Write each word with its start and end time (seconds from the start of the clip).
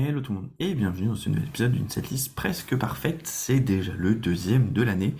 Hello 0.00 0.20
tout 0.20 0.32
le 0.32 0.38
monde 0.38 0.50
et 0.60 0.76
bienvenue 0.76 1.08
dans 1.08 1.16
ce 1.16 1.28
nouvel 1.28 1.48
épisode 1.48 1.72
d'une 1.72 1.88
setlist 1.88 2.32
presque 2.36 2.76
parfaite. 2.76 3.26
C'est 3.26 3.58
déjà 3.58 3.92
le 3.94 4.14
deuxième 4.14 4.72
de 4.72 4.82
l'année. 4.82 5.16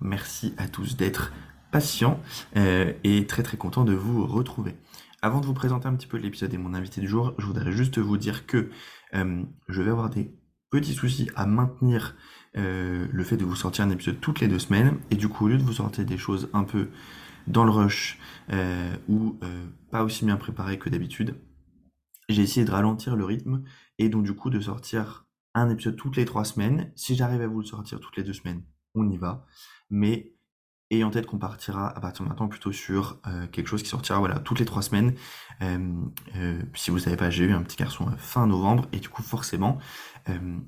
Merci 0.00 0.54
à 0.56 0.68
tous 0.68 0.96
d'être 0.96 1.32
patients 1.72 2.20
euh, 2.56 2.92
et 3.02 3.26
très 3.26 3.42
très 3.42 3.56
content 3.56 3.84
de 3.84 3.92
vous 3.92 4.24
retrouver. 4.24 4.76
Avant 5.20 5.40
de 5.40 5.46
vous 5.46 5.52
présenter 5.52 5.88
un 5.88 5.94
petit 5.94 6.06
peu 6.06 6.16
l'épisode 6.16 6.54
et 6.54 6.58
mon 6.58 6.74
invité 6.74 7.00
du 7.00 7.08
jour, 7.08 7.34
je 7.38 7.44
voudrais 7.44 7.72
juste 7.72 7.98
vous 7.98 8.16
dire 8.16 8.46
que 8.46 8.70
euh, 9.14 9.42
je 9.68 9.82
vais 9.82 9.90
avoir 9.90 10.10
des 10.10 10.32
petits 10.70 10.94
soucis 10.94 11.28
à 11.34 11.44
maintenir 11.46 12.14
euh, 12.56 13.08
le 13.10 13.24
fait 13.24 13.36
de 13.36 13.44
vous 13.44 13.56
sortir 13.56 13.84
un 13.84 13.90
épisode 13.90 14.20
toutes 14.20 14.38
les 14.38 14.46
deux 14.46 14.60
semaines 14.60 14.98
et 15.10 15.16
du 15.16 15.28
coup 15.28 15.46
au 15.46 15.48
lieu 15.48 15.58
de 15.58 15.64
vous 15.64 15.72
sortir 15.72 16.04
des 16.04 16.18
choses 16.18 16.50
un 16.52 16.62
peu 16.62 16.90
dans 17.48 17.64
le 17.64 17.72
rush 17.72 18.20
ou 19.08 19.40
pas 19.90 20.04
aussi 20.04 20.24
bien 20.24 20.36
préparées 20.36 20.78
que 20.78 20.88
d'habitude, 20.88 21.34
j'ai 22.30 22.42
essayé 22.42 22.64
de 22.64 22.70
ralentir 22.70 23.16
le 23.16 23.24
rythme 23.24 23.62
et 24.00 24.08
donc 24.08 24.24
du 24.24 24.34
coup 24.34 24.48
de 24.48 24.58
sortir 24.58 25.26
un 25.54 25.68
épisode 25.68 25.94
toutes 25.94 26.16
les 26.16 26.24
trois 26.24 26.44
semaines. 26.44 26.90
Si 26.96 27.14
j'arrive 27.14 27.42
à 27.42 27.46
vous 27.46 27.60
le 27.60 27.66
sortir 27.66 28.00
toutes 28.00 28.16
les 28.16 28.22
deux 28.22 28.32
semaines, 28.32 28.62
on 28.94 29.08
y 29.10 29.18
va. 29.18 29.46
Mais 29.90 30.32
ayant 30.90 31.08
en 31.08 31.10
tête 31.10 31.26
qu'on 31.26 31.38
partira 31.38 31.88
à 31.88 32.00
partir 32.00 32.24
de 32.24 32.30
maintenant 32.30 32.48
plutôt 32.48 32.72
sur 32.72 33.20
euh, 33.26 33.46
quelque 33.48 33.66
chose 33.66 33.82
qui 33.82 33.90
sortira 33.90 34.18
voilà 34.18 34.38
toutes 34.38 34.58
les 34.58 34.64
trois 34.64 34.80
semaines. 34.80 35.14
Euh, 35.60 35.92
euh, 36.36 36.62
si 36.74 36.90
vous 36.90 36.98
savez 36.98 37.16
pas, 37.16 37.28
j'ai 37.28 37.44
eu 37.44 37.52
un 37.52 37.62
petit 37.62 37.76
garçon 37.76 38.10
fin 38.16 38.46
novembre 38.46 38.88
et 38.92 39.00
du 39.00 39.08
coup 39.08 39.22
forcément 39.22 39.78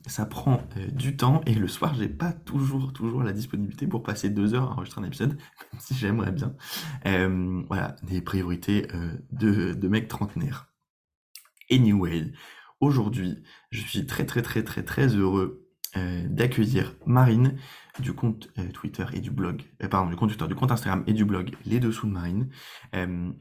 ça 0.08 0.26
prend 0.26 0.66
du 0.90 1.16
temps 1.16 1.40
et 1.46 1.54
le 1.54 1.68
soir 1.68 1.94
j'ai 1.94 2.08
pas 2.08 2.32
toujours 2.32 2.92
toujours 2.92 3.22
la 3.22 3.32
disponibilité 3.32 3.86
pour 3.86 4.02
passer 4.02 4.28
deux 4.28 4.54
heures 4.54 4.70
à 4.70 4.72
enregistrer 4.72 5.02
un 5.02 5.04
épisode, 5.04 5.38
même 5.72 5.80
si 5.80 5.94
j'aimerais 5.94 6.32
bien. 6.32 6.56
voilà 7.68 7.94
des 8.02 8.20
priorités 8.22 8.88
de, 9.30 9.72
de 9.72 9.88
mecs 9.88 10.08
trentenaires. 10.08 10.72
Anyway, 11.70 12.32
aujourd'hui, 12.82 13.42
je 13.70 13.80
suis 13.80 14.04
très 14.04 14.26
très 14.26 14.42
très 14.42 14.62
très 14.62 14.82
très 14.82 15.06
heureux 15.06 15.62
euh, 15.96 16.26
d'accueillir 16.26 16.94
Marine 17.04 17.58
du 17.98 18.14
compte 18.14 18.48
euh, 18.58 18.70
Twitter 18.72 19.04
et 19.12 19.20
du 19.20 19.30
blog, 19.30 19.62
euh, 19.82 19.88
pardon, 19.88 20.08
du 20.08 20.16
compte 20.16 20.30
Twitter, 20.30 20.48
du 20.48 20.54
compte 20.54 20.72
Instagram 20.72 21.04
et 21.06 21.12
du 21.12 21.26
blog 21.26 21.54
Les 21.66 21.80
Dessous 21.80 22.06
de 22.06 22.12
Marine, 22.12 22.48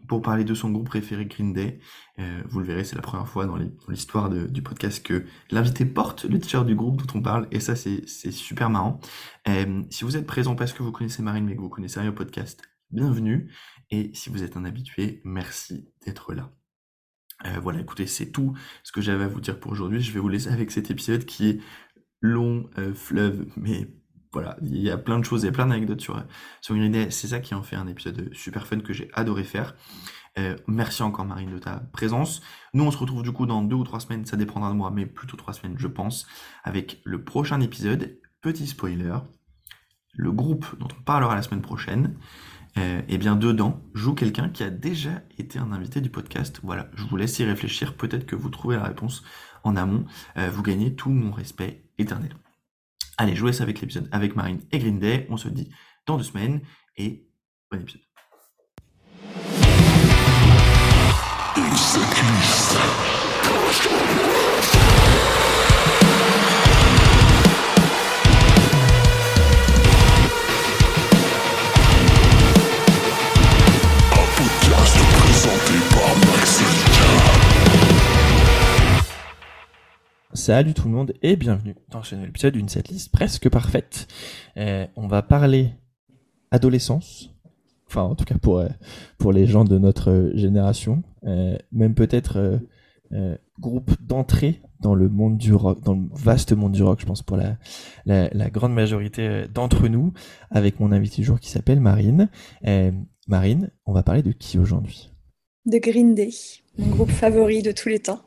pour 0.08 0.22
parler 0.22 0.44
de 0.44 0.54
son 0.54 0.70
groupe 0.70 0.88
préféré 0.88 1.26
Green 1.26 1.54
Day. 1.54 1.80
vous 2.50 2.60
le 2.60 2.66
verrez, 2.66 2.84
c'est 2.84 2.96
la 2.96 3.02
première 3.02 3.28
fois 3.28 3.46
dans 3.46 3.58
l'histoire 3.88 4.30
du 4.30 4.62
podcast 4.62 5.04
que 5.06 5.26
l'invité 5.50 5.86
porte 5.86 6.26
le 6.26 6.40
t-shirt 6.40 6.66
du 6.66 6.76
groupe 6.76 7.02
dont 7.02 7.20
on 7.20 7.22
parle, 7.22 7.48
et 7.52 7.60
ça 7.60 7.76
c'est 7.76 8.06
super 8.32 8.70
marrant. 8.70 9.00
si 9.90 10.04
vous 10.04 10.18
êtes 10.18 10.28
présent 10.28 10.56
parce 10.56 10.74
que 10.74 10.84
vous 10.84 10.92
connaissez 10.92 11.24
Marine 11.24 11.46
mais 11.46 11.56
que 11.56 11.62
vous 11.62 11.70
connaissez 11.70 12.00
rien 12.00 12.10
au 12.10 12.14
podcast, 12.14 12.62
bienvenue, 12.92 13.50
et 13.90 14.12
si 14.14 14.30
vous 14.30 14.44
êtes 14.44 14.58
un 14.58 14.66
habitué, 14.66 15.22
merci 15.24 15.90
d'être 16.06 16.34
là. 16.34 16.61
Euh, 17.46 17.60
voilà, 17.62 17.80
écoutez, 17.80 18.08
c'est 18.08 18.32
tout 18.32 18.56
ce 18.84 18.92
que 18.92 19.02
j'avais 19.02 19.24
à 19.24 19.28
vous 19.28 19.42
dire 19.42 19.60
pour 19.60 19.72
aujourd'hui. 19.72 20.02
Je 20.02 20.12
vais 20.12 20.20
vous 20.20 20.30
laisser 20.30 20.50
avec 20.50 20.72
cet 20.72 20.92
épisode 20.92 21.26
qui 21.26 21.50
est 21.50 21.60
long, 22.22 22.70
euh, 22.78 22.94
fleuve, 22.94 23.48
mais 23.58 23.88
voilà, 24.32 24.58
il 24.62 24.78
y 24.78 24.90
a 24.90 24.98
plein 24.98 25.20
de 25.20 25.26
choses, 25.26 25.46
a 25.46 25.52
plein 25.52 25.68
d'anecdotes 25.68 26.02
sur, 26.02 26.24
sur 26.62 26.76
Green. 26.76 27.12
C'est 27.12 27.28
ça 27.28 27.40
qui 27.40 27.54
en 27.54 27.64
fait 27.64 27.76
un 27.76 27.88
épisode 27.88 28.30
super 28.34 28.68
fun 28.68 28.80
que 28.80 28.94
j'ai 28.94 29.10
adoré 29.14 29.44
faire. 29.44 29.76
Euh, 30.40 30.56
merci 30.68 31.04
encore 31.04 31.26
Marine 31.26 31.52
de 31.52 31.60
ta 31.60 31.82
présence. 31.92 32.42
Nous 32.74 32.84
on 32.86 32.92
se 32.92 32.98
retrouve 32.98 33.24
du 33.24 33.34
coup 33.34 33.46
dans 33.46 33.62
deux 33.62 33.76
ou 33.76 33.84
trois 33.84 34.00
semaines, 34.00 34.26
ça 34.26 34.38
dépendra 34.38 34.70
de 34.70 34.76
moi, 34.76 34.90
mais 34.92 35.06
plutôt 35.06 35.36
trois 35.36 35.54
semaines 35.54 35.76
je 35.78 35.88
pense, 35.88 36.26
avec 36.64 37.02
le 37.04 37.24
prochain 37.24 37.60
épisode. 37.60 38.18
Petit 38.42 38.66
spoiler, 38.66 39.18
le 40.14 40.32
groupe 40.32 40.66
dont 40.80 40.88
on 40.98 41.04
parlera 41.04 41.36
la 41.36 41.42
semaine 41.42 41.62
prochaine 41.62 42.16
et 42.16 42.16
euh, 42.78 43.02
eh 43.08 43.18
bien 43.18 43.36
dedans 43.36 43.82
joue 43.94 44.14
quelqu'un 44.14 44.50
qui 44.50 44.64
a 44.64 44.70
déjà 44.70 45.22
été 45.38 45.60
un 45.60 45.72
invité 45.72 46.02
du 46.02 46.10
podcast. 46.10 46.60
Voilà, 46.64 46.90
je 46.96 47.04
vous 47.04 47.18
laisse 47.18 47.38
y 47.40 47.44
réfléchir. 47.44 47.96
Peut-être 47.96 48.26
que 48.26 48.36
vous 48.36 48.50
trouvez 48.50 48.78
la 48.78 48.84
réponse 48.84 49.24
en 49.64 49.76
amont. 49.76 50.06
Euh, 50.38 50.50
vous 50.50 50.64
gagnez 50.64 50.96
tout 50.96 51.10
mon 51.10 51.32
respect 51.32 51.84
éternel. 51.98 52.34
Allez, 53.18 53.36
vous 53.36 53.48
laisse 53.48 53.62
avec 53.62 53.82
l'épisode 53.82 54.08
avec 54.12 54.36
Marine 54.36 54.62
et 54.72 54.80
Green 54.80 55.00
Day. 55.00 55.28
On 55.30 55.38
se 55.38 55.50
dit 55.50 55.70
dans 56.06 56.18
deux 56.18 56.24
semaines 56.24 56.62
et 56.98 57.28
bon 57.70 57.82
épisode. 57.82 58.02
Salut 80.34 80.74
tout 80.74 80.88
le 80.88 80.94
monde 80.94 81.14
et 81.22 81.36
bienvenue 81.36 81.76
dans 81.90 82.04
ce 82.04 82.16
nouvel 82.16 82.30
épisode 82.30 82.54
d'une 82.54 82.70
setlist 82.70 83.12
presque 83.12 83.50
parfaite. 83.50 84.08
Euh, 84.56 84.88
on 84.96 85.08
va 85.08 85.22
parler 85.22 85.72
adolescence, 86.52 87.36
enfin 87.88 88.04
en 88.04 88.16
tout 88.16 88.24
cas 88.24 88.38
pour, 88.38 88.60
euh, 88.60 88.70
pour 89.18 89.34
les 89.34 89.46
gens 89.46 89.66
de 89.66 89.78
notre 89.78 90.32
génération, 90.34 91.04
euh, 91.26 91.58
même 91.74 91.96
peut-être 91.96 92.62
groupe 93.60 93.92
d'entrée 94.02 94.62
dans 94.80 94.96
le 94.96 95.10
monde 95.10 95.38
du 95.38 95.54
rock, 95.54 95.84
dans 95.84 95.96
le 95.96 96.08
vaste 96.14 96.54
monde 96.54 96.72
du 96.72 96.82
rock, 96.82 97.02
je 97.02 97.06
pense 97.06 97.24
pour 97.24 97.36
la, 97.36 97.58
la, 98.06 98.50
grande 98.50 98.74
majorité 98.74 99.48
d'entre 99.54 99.90
nous, 99.90 100.14
avec 100.50 100.80
mon 100.80 100.94
invité 100.94 101.18
du 101.18 101.26
jour 101.26 101.42
qui 101.42 101.50
s'appelle 101.50 101.82
Marine. 101.82 102.30
Marine, 103.28 103.70
on 103.86 103.92
va 103.92 104.02
parler 104.02 104.24
de 104.24 104.32
qui 104.32 104.58
aujourd'hui? 104.58 105.12
De 105.66 105.78
Green 105.78 106.16
Day, 106.16 106.32
mon 106.78 106.88
groupe 106.88 107.12
favori 107.12 107.62
de 107.62 107.74
tous 107.74 107.90
les 107.90 108.00
temps. 108.00 108.22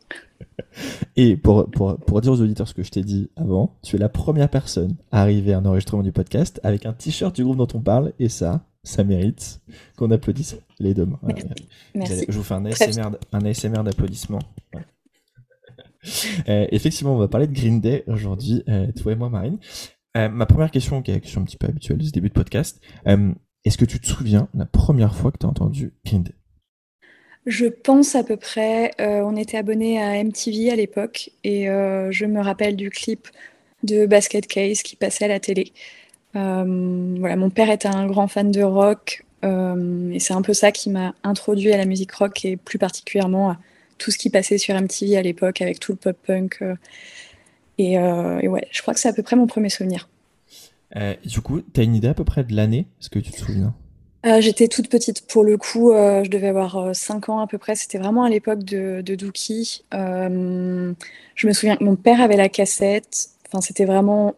Et 1.16 1.36
pour, 1.36 1.70
pour, 1.70 1.96
pour, 1.98 2.20
dire 2.20 2.32
aux 2.32 2.40
auditeurs 2.40 2.66
ce 2.66 2.74
que 2.74 2.82
je 2.82 2.90
t'ai 2.90 3.02
dit 3.02 3.30
avant, 3.36 3.76
tu 3.82 3.96
es 3.96 3.98
la 3.98 4.08
première 4.08 4.48
personne 4.48 4.96
à 5.12 5.22
arriver 5.22 5.52
à 5.52 5.58
un 5.58 5.64
enregistrement 5.64 6.02
du 6.02 6.12
podcast 6.12 6.60
avec 6.64 6.86
un 6.86 6.92
t-shirt 6.92 7.34
du 7.34 7.44
groupe 7.44 7.56
dont 7.56 7.68
on 7.74 7.80
parle, 7.80 8.12
et 8.18 8.28
ça, 8.28 8.66
ça 8.82 9.04
mérite 9.04 9.60
qu'on 9.96 10.10
applaudisse 10.10 10.56
les 10.78 10.94
deux 10.94 11.06
mains. 11.06 11.20
Merci. 11.94 12.26
Je 12.28 12.36
vous 12.36 12.42
fais 12.42 12.54
un 12.54 12.64
ASMR, 12.64 13.10
un 13.32 13.44
ASMR 13.44 13.82
d'applaudissements. 13.82 14.42
Euh, 16.50 16.66
effectivement, 16.70 17.14
on 17.14 17.18
va 17.18 17.28
parler 17.28 17.46
de 17.46 17.54
Green 17.54 17.80
Day 17.80 18.04
aujourd'hui, 18.08 18.62
euh, 18.68 18.92
toi 18.92 19.12
et 19.12 19.14
moi, 19.14 19.30
Marine. 19.30 19.56
Euh, 20.18 20.28
ma 20.28 20.44
première 20.44 20.70
question, 20.70 21.00
qui 21.00 21.10
est 21.10 21.14
une 21.14 21.20
question 21.22 21.40
un 21.40 21.44
petit 21.44 21.56
peu 21.56 21.66
habituelle 21.66 21.96
de 21.96 22.04
ce 22.04 22.10
début 22.10 22.28
de 22.28 22.34
podcast, 22.34 22.78
est-ce 23.06 23.78
que 23.78 23.86
tu 23.86 23.98
te 23.98 24.06
souviens 24.06 24.48
la 24.52 24.66
première 24.66 25.14
fois 25.14 25.32
que 25.32 25.38
tu 25.38 25.46
as 25.46 25.48
entendu 25.48 25.94
Green 26.04 26.22
Day? 26.22 26.34
Je 27.46 27.66
pense 27.66 28.14
à 28.14 28.24
peu 28.24 28.36
près, 28.36 28.92
euh, 29.00 29.20
on 29.20 29.36
était 29.36 29.58
abonné 29.58 30.00
à 30.02 30.22
MTV 30.22 30.70
à 30.70 30.76
l'époque 30.76 31.30
et 31.42 31.68
euh, 31.68 32.10
je 32.10 32.24
me 32.24 32.40
rappelle 32.40 32.74
du 32.74 32.88
clip 32.88 33.28
de 33.82 34.06
Basket 34.06 34.46
Case 34.46 34.82
qui 34.82 34.96
passait 34.96 35.26
à 35.26 35.28
la 35.28 35.40
télé. 35.40 35.72
Euh, 36.36 36.64
mon 36.64 37.50
père 37.50 37.70
était 37.70 37.88
un 37.88 38.06
grand 38.06 38.28
fan 38.28 38.50
de 38.50 38.62
rock 38.62 39.24
et 39.42 40.20
c'est 40.20 40.32
un 40.32 40.40
peu 40.40 40.54
ça 40.54 40.72
qui 40.72 40.88
m'a 40.88 41.14
introduit 41.22 41.70
à 41.70 41.76
la 41.76 41.84
musique 41.84 42.12
rock 42.12 42.46
et 42.46 42.56
plus 42.56 42.78
particulièrement 42.78 43.50
à 43.50 43.58
tout 43.98 44.10
ce 44.10 44.16
qui 44.16 44.30
passait 44.30 44.56
sur 44.56 44.74
MTV 44.74 45.18
à 45.18 45.22
l'époque 45.22 45.60
avec 45.60 45.80
tout 45.80 45.92
le 45.92 45.98
pop 45.98 46.16
punk. 46.26 46.64
Et, 47.76 47.98
ouais, 47.98 48.66
je 48.70 48.80
crois 48.80 48.94
que 48.94 49.00
c'est 49.00 49.08
à 49.10 49.12
peu 49.12 49.22
près 49.22 49.36
mon 49.36 49.46
premier 49.46 49.68
souvenir. 49.68 50.08
du 51.26 51.42
coup, 51.42 51.60
tu 51.60 51.82
une 51.82 51.94
idée 51.94 52.08
à 52.08 52.14
peu 52.14 52.24
près 52.24 52.42
de 52.42 52.56
l'année 52.56 52.86
Est-ce 53.02 53.10
que 53.10 53.18
tu 53.18 53.32
te 53.32 53.36
souviens? 53.36 53.74
Euh, 54.24 54.40
j'étais 54.40 54.68
toute 54.68 54.88
petite 54.88 55.26
pour 55.26 55.44
le 55.44 55.56
coup, 55.56 55.92
euh, 55.92 56.24
je 56.24 56.30
devais 56.30 56.48
avoir 56.48 56.94
5 56.94 57.28
euh, 57.28 57.32
ans 57.32 57.40
à 57.40 57.46
peu 57.46 57.58
près. 57.58 57.74
C'était 57.74 57.98
vraiment 57.98 58.24
à 58.24 58.30
l'époque 58.30 58.64
de, 58.64 59.02
de 59.02 59.14
Dookie. 59.14 59.84
je 59.92 61.46
me 61.46 61.52
souviens 61.52 61.76
que 61.76 61.84
mon 61.84 61.96
père 61.96 62.20
avait 62.20 62.36
la 62.36 62.48
cassette. 62.48 63.28
Enfin, 63.46 63.60
c'était 63.60 63.84
vraiment. 63.84 64.34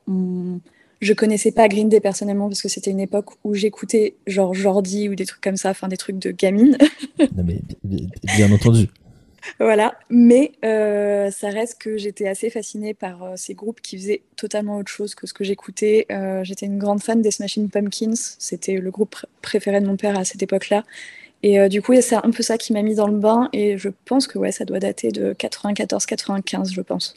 Je 1.01 1.13
connaissais 1.13 1.53
pas 1.53 1.69
Green 1.69 1.89
Day 1.89 2.01
personnellement 2.01 2.49
parce 2.49 2.63
que 2.63 2.69
c'était 2.69 2.91
une 2.91 3.01
époque 3.01 3.27
où 3.45 3.55
j'écoutais 3.55 4.15
genre 4.27 4.55
Jordi 4.55 5.09
ou 5.09 5.15
des 5.15 5.27
trucs 5.27 5.43
comme 5.43 5.57
ça, 5.57 5.71
enfin 5.71 5.89
des 5.89 5.99
trucs 5.99 6.19
de 6.19 6.31
gamine. 6.31 6.79
non 7.19 7.45
mais 7.45 7.61
bien 8.37 8.51
entendu. 8.51 8.89
Voilà, 9.59 9.99
mais 10.11 10.53
euh, 10.65 11.31
ça 11.31 11.49
reste 11.49 11.81
que 11.81 11.97
j'étais 11.97 12.29
assez 12.29 12.51
fascinée 12.51 12.95
par 12.95 13.23
euh, 13.23 13.33
ces 13.37 13.55
groupes 13.55 13.81
qui 13.81 13.97
faisaient 13.97 14.23
totalement 14.37 14.79
autre 14.79 14.91
chose 14.91 15.15
que 15.15 15.27
ce 15.27 15.35
que 15.35 15.45
j'écoutais. 15.45 16.07
Euh, 16.11 16.45
j'étais 16.45 16.67
une 16.67 16.79
grande 16.79 17.03
fan 17.03 17.23
des 17.23 17.31
Smashing 17.31 17.69
Pumpkins, 17.69 18.15
c'était 18.15 18.77
le 18.79 18.91
groupe 18.91 19.17
préféré 19.43 19.81
de 19.81 19.87
mon 19.87 19.97
père 19.97 20.19
à 20.19 20.25
cette 20.25 20.43
époque-là. 20.43 20.85
Et 21.43 21.69
du 21.69 21.81
coup, 21.83 21.93
c'est 22.01 22.17
un 22.17 22.31
peu 22.31 22.43
ça 22.43 22.59
qui 22.59 22.73
m'a 22.73 22.83
mis 22.83 22.97
dans 22.97 23.07
le 23.07 23.19
bain, 23.19 23.51
et 23.53 23.79
je 23.79 23.91
pense 24.07 24.27
que 24.27 24.39
ouais, 24.39 24.51
ça 24.51 24.65
doit 24.65 24.81
dater 24.81 25.13
de 25.13 25.33
94-95, 25.35 26.73
je 26.73 26.81
pense. 26.81 27.15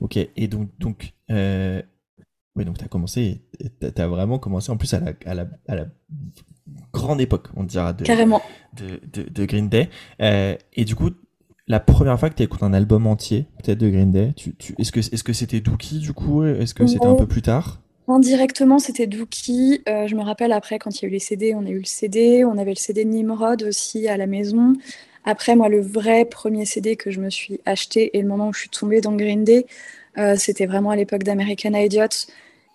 Ok, 0.00 0.16
et 0.16 0.48
donc, 0.48 0.68
donc 0.78 1.12
oui, 1.28 2.64
donc 2.64 2.78
tu 2.78 2.84
as 2.84 2.88
commencé, 2.88 3.42
tu 3.58 4.00
as 4.00 4.06
vraiment 4.06 4.38
commencé 4.38 4.70
en 4.70 4.76
plus 4.76 4.94
à 4.94 5.00
la, 5.00 5.12
à 5.26 5.34
la, 5.34 5.46
à 5.68 5.74
la 5.74 5.86
grande 6.94 7.20
époque, 7.20 7.48
on 7.56 7.64
dira, 7.64 7.92
de, 7.92 8.04
Carrément. 8.04 8.40
de, 8.74 9.00
de, 9.12 9.28
de 9.28 9.44
Green 9.44 9.68
Day. 9.68 9.90
et 10.20 10.84
du 10.84 10.94
coup, 10.94 11.10
la 11.68 11.80
première 11.80 12.18
fois 12.18 12.30
que 12.30 12.34
tu 12.34 12.42
écouté 12.42 12.64
un 12.64 12.74
album 12.74 13.06
entier, 13.06 13.46
peut-être 13.62 13.78
de 13.78 13.88
Green 13.88 14.10
Day, 14.10 14.32
tu, 14.36 14.54
est-ce 14.78 14.92
que 14.92 15.00
est-ce 15.00 15.22
que 15.22 15.32
c'était 15.32 15.60
Dookie 15.60 15.98
du 15.98 16.12
coup 16.12 16.44
Est-ce 16.44 16.74
que 16.74 16.86
c'était 16.86 17.06
un 17.06 17.14
peu 17.14 17.26
plus 17.26 17.42
tard? 17.42 17.80
Indirectement, 18.08 18.78
c'était 18.78 19.06
Dookie. 19.06 19.82
Euh, 19.88 20.06
je 20.08 20.16
me 20.16 20.22
rappelle 20.22 20.52
après 20.52 20.78
quand 20.78 21.00
il 21.00 21.02
y 21.02 21.06
a 21.06 21.08
eu 21.08 21.12
les 21.12 21.18
CD, 21.20 21.54
on 21.54 21.64
a 21.64 21.70
eu 21.70 21.78
le 21.78 21.84
CD, 21.84 22.44
on 22.44 22.58
avait 22.58 22.72
le 22.72 22.76
CD 22.76 23.04
de 23.04 23.10
Nimrod 23.10 23.62
aussi 23.62 24.08
à 24.08 24.16
la 24.16 24.26
maison. 24.26 24.74
Après, 25.24 25.54
moi, 25.54 25.68
le 25.68 25.80
vrai 25.80 26.24
premier 26.24 26.64
CD 26.64 26.96
que 26.96 27.10
je 27.10 27.20
me 27.20 27.30
suis 27.30 27.60
acheté 27.64 28.16
et 28.16 28.22
le 28.22 28.28
moment 28.28 28.48
où 28.48 28.52
je 28.52 28.60
suis 28.60 28.68
tombée 28.68 29.00
dans 29.00 29.12
Green 29.12 29.44
Day, 29.44 29.66
euh, 30.18 30.34
c'était 30.36 30.66
vraiment 30.66 30.90
à 30.90 30.96
l'époque 30.96 31.22
d'American 31.22 31.74
Idiot. 31.74 32.26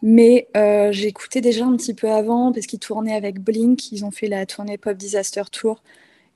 Mais 0.01 0.47
euh, 0.55 0.91
j'écoutais 0.91 1.41
déjà 1.41 1.65
un 1.65 1.75
petit 1.75 1.93
peu 1.93 2.09
avant 2.09 2.53
parce 2.53 2.65
qu'ils 2.65 2.79
tournaient 2.79 3.15
avec 3.15 3.41
Blink. 3.41 3.91
Ils 3.91 4.05
ont 4.05 4.11
fait 4.11 4.27
la 4.27 4.45
tournée 4.45 4.77
Pop 4.77 4.95
Disaster 4.95 5.43
Tour. 5.51 5.81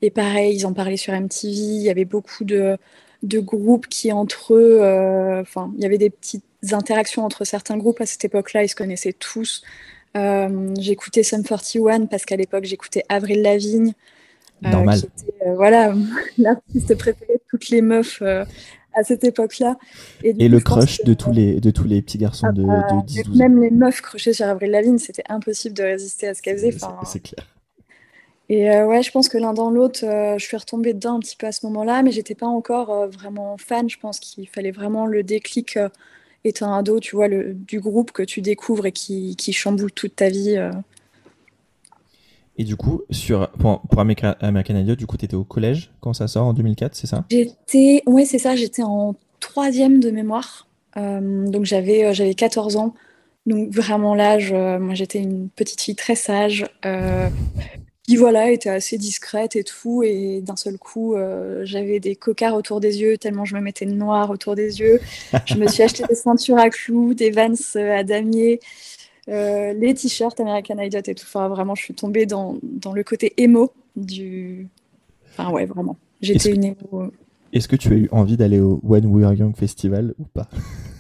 Et 0.02 0.10
pareil, 0.10 0.56
ils 0.56 0.66
en 0.66 0.74
parlaient 0.74 0.98
sur 0.98 1.14
MTV. 1.14 1.54
Il 1.54 1.82
y 1.82 1.90
avait 1.90 2.06
beaucoup 2.06 2.44
de, 2.44 2.78
de 3.24 3.40
groupes 3.40 3.88
qui, 3.88 4.12
entre 4.12 4.56
eux, 4.56 4.80
euh, 4.82 5.42
enfin, 5.42 5.72
il 5.78 5.84
y 5.84 5.86
avait 5.86 5.98
des 5.98 6.10
petites 6.10 6.44
interactions 6.72 7.24
entre 7.24 7.46
certains 7.46 7.78
groupes 7.78 8.02
à 8.02 8.06
cette 8.06 8.26
époque-là. 8.26 8.64
Ils 8.64 8.70
se 8.70 8.76
connaissaient 8.76 9.14
tous. 9.14 9.64
Euh, 10.18 10.74
j'écoutais 10.80 11.24
Sum 11.24 11.44
41 11.44 12.08
parce 12.08 12.26
qu'à 12.26 12.36
l'époque, 12.36 12.66
j'écoutais 12.66 13.04
Avril 13.10 13.42
Lavigne. 13.42 13.94
Normal. 14.62 15.00
Qui 15.00 15.06
était, 15.06 15.54
voilà, 15.56 15.94
l'artiste 16.38 16.96
préférée 16.96 17.34
de 17.34 17.44
toutes 17.50 17.70
les 17.70 17.82
meufs 17.82 18.22
à 18.94 19.04
cette 19.04 19.24
époque-là. 19.24 19.78
Et, 20.24 20.30
et 20.30 20.34
coup, 20.34 20.40
le 20.40 20.60
crush 20.60 21.00
que, 21.00 21.04
de, 21.06 21.14
tous 21.14 21.32
les, 21.32 21.60
de 21.60 21.72
tous 21.72 21.86
les 21.86 22.02
petits 22.02 22.18
garçons 22.18 22.48
ah, 22.50 22.52
de, 22.52 22.62
de 22.62 23.06
10 23.06 23.24
12 23.24 23.38
Même 23.38 23.62
les 23.62 23.72
meufs 23.72 24.02
crushées 24.02 24.34
sur 24.34 24.46
Avril 24.46 24.72
Lavigne, 24.72 24.98
c'était 24.98 25.24
impossible 25.30 25.76
de 25.76 25.84
résister 25.84 26.28
à 26.28 26.34
ce 26.34 26.42
qu'elle 26.42 26.58
faisait. 26.58 26.76
Enfin, 26.76 27.00
c'est 27.06 27.22
clair. 27.22 27.46
Et 28.52 28.70
euh, 28.70 28.86
ouais, 28.86 29.02
je 29.02 29.12
pense 29.12 29.30
que 29.30 29.38
l'un 29.38 29.54
dans 29.54 29.70
l'autre, 29.70 30.04
euh, 30.04 30.38
je 30.38 30.44
suis 30.44 30.58
retombée 30.58 30.94
dedans 30.94 31.16
un 31.16 31.20
petit 31.20 31.38
peu 31.38 31.48
à 31.48 31.54
ce 31.54 31.66
moment-là, 31.68 32.04
mais 32.04 32.12
j'étais 32.12 32.36
pas 32.36 32.48
encore 32.48 32.90
euh, 32.90 33.08
vraiment 33.08 33.56
fan. 33.58 33.90
Je 33.90 33.98
pense 33.98 34.20
qu'il 34.20 34.46
fallait 34.50 34.72
vraiment 34.72 35.06
le 35.06 35.24
déclic 35.24 35.80
étant 36.44 36.76
ado, 36.76 37.00
tu 37.00 37.16
vois, 37.16 37.30
le, 37.30 37.54
du 37.54 37.80
groupe 37.80 38.12
que 38.12 38.24
tu 38.24 38.42
découvres 38.42 38.88
et 38.88 38.92
qui, 38.92 39.38
qui 39.38 39.54
chamboule 39.54 39.94
toute 39.94 40.18
ta 40.18 40.28
vie. 40.28 40.58
Et 42.58 42.66
du 42.66 42.76
coup, 42.76 43.04
sur, 43.10 43.50
pour, 43.52 43.80
pour 43.84 44.02
American 44.02 44.36
du 44.98 45.08
coup, 45.08 45.16
tu 45.16 45.24
étais 45.24 45.36
au 45.36 45.46
collège 45.46 45.94
quand 46.02 46.12
ça 46.12 46.28
sort 46.28 46.48
en 46.48 46.54
2004, 46.54 46.94
c'est 46.94 47.08
ça? 47.08 47.24
J'étais, 47.32 48.04
ouais, 48.06 48.26
c'est 48.26 48.40
ça, 48.40 48.58
j'étais 48.58 48.84
en 48.84 49.16
troisième 49.40 50.02
de 50.02 50.12
mémoire. 50.12 50.68
Donc 50.98 51.64
j'avais, 51.64 52.14
j'avais 52.14 52.34
14 52.34 52.76
ans. 52.76 52.96
Donc 53.46 53.70
vraiment 53.70 54.14
l'âge, 54.14 54.52
moi 54.52 54.94
j'étais 54.94 55.20
une 55.20 55.48
petite 55.48 55.80
fille 55.80 55.96
très 55.96 56.16
sage, 56.16 56.66
qui 58.08 58.16
voilà, 58.16 58.52
était 58.52 58.70
assez 58.70 58.98
discrète 58.98 59.56
et 59.56 59.64
tout. 59.64 60.04
Et 60.04 60.42
d'un 60.42 60.56
seul 60.56 60.78
coup, 60.78 61.16
euh, 61.16 61.62
j'avais 61.64 62.00
des 62.00 62.16
cocards 62.16 62.56
autour 62.56 62.80
des 62.80 63.02
yeux, 63.02 63.18
tellement 63.18 63.46
je 63.46 63.56
me 63.56 63.62
mettais 63.62 63.86
le 63.86 63.94
noir 63.94 64.30
autour 64.30 64.56
des 64.56 64.80
yeux. 64.80 65.00
Je 65.46 65.56
me 65.56 65.68
suis 65.68 65.84
acheté 65.84 66.04
des 66.08 66.16
ceintures 66.16 66.58
à 66.58 66.70
clous, 66.70 67.14
des 67.14 67.32
vans 67.32 67.54
à 67.76 68.04
damier. 68.04 68.60
Euh, 69.30 69.74
les 69.74 69.94
t-shirts 69.94 70.40
American 70.40 70.80
Idiot 70.80 71.02
et 71.06 71.16
tout. 71.16 71.26
Enfin, 71.28 71.48
vraiment, 71.48 71.76
je 71.76 71.84
suis 71.84 71.94
tombée 71.94 72.26
dans, 72.26 72.58
dans 72.64 72.94
le 72.94 73.04
côté 73.04 73.34
émo 73.38 73.72
du. 73.96 74.68
Enfin, 75.30 75.52
ouais, 75.52 75.66
vraiment. 75.66 75.98
J'étais 76.22 76.52
une 76.52 76.64
émo. 76.66 76.76
Euh. 76.94 77.12
Est-ce 77.54 77.68
que 77.68 77.76
tu 77.76 77.94
as 77.94 77.98
eu 77.98 78.10
envie 78.12 78.38
d'aller 78.38 78.60
au 78.60 78.80
When 78.84 79.06
We 79.06 79.26
Are 79.26 79.34
Young 79.34 79.56
Festival 79.56 80.14
ou 80.20 80.24
pas? 80.24 80.50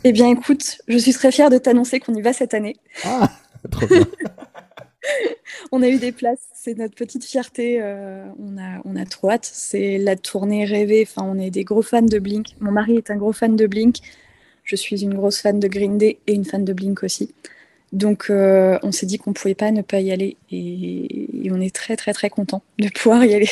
Eh 0.03 0.11
bien, 0.11 0.29
écoute, 0.29 0.79
je 0.87 0.97
suis 0.97 1.13
très 1.13 1.31
fière 1.31 1.49
de 1.49 1.57
t'annoncer 1.57 1.99
qu'on 1.99 2.13
y 2.13 2.21
va 2.21 2.33
cette 2.33 2.53
année. 2.53 2.75
Ah, 3.03 3.29
trop 3.69 3.87
bien. 3.87 4.05
on 5.71 5.81
a 5.81 5.89
eu 5.89 5.97
des 5.97 6.11
places, 6.11 6.47
c'est 6.53 6.77
notre 6.77 6.95
petite 6.95 7.25
fierté. 7.25 7.81
Euh, 7.81 8.25
on, 8.39 8.57
a, 8.57 8.81
on 8.85 8.95
a 8.95 9.05
trop 9.05 9.31
hâte. 9.31 9.49
C'est 9.51 9.97
la 9.97 10.15
tournée 10.15 10.65
rêvée. 10.65 11.05
Enfin, 11.07 11.27
on 11.27 11.39
est 11.39 11.51
des 11.51 11.63
gros 11.63 11.81
fans 11.81 12.01
de 12.01 12.19
Blink. 12.19 12.55
Mon 12.59 12.71
mari 12.71 12.97
est 12.97 13.11
un 13.11 13.17
gros 13.17 13.33
fan 13.33 13.55
de 13.55 13.67
Blink. 13.67 13.97
Je 14.63 14.75
suis 14.75 15.03
une 15.03 15.13
grosse 15.13 15.41
fan 15.41 15.59
de 15.59 15.67
Green 15.67 15.97
Day 15.97 16.19
et 16.27 16.33
une 16.33 16.45
fan 16.45 16.63
de 16.63 16.73
Blink 16.73 17.03
aussi. 17.03 17.33
Donc, 17.91 18.27
euh, 18.29 18.79
on 18.83 18.91
s'est 18.91 19.05
dit 19.05 19.17
qu'on 19.17 19.31
ne 19.31 19.35
pouvait 19.35 19.55
pas 19.55 19.71
ne 19.71 19.81
pas 19.81 19.99
y 19.99 20.11
aller 20.11 20.37
et, 20.49 21.49
on 21.51 21.59
est 21.59 21.75
très, 21.75 21.97
très, 21.97 22.13
très 22.13 22.29
content 22.29 22.63
de 22.79 22.87
pouvoir 22.87 23.25
y 23.25 23.33
aller. 23.33 23.49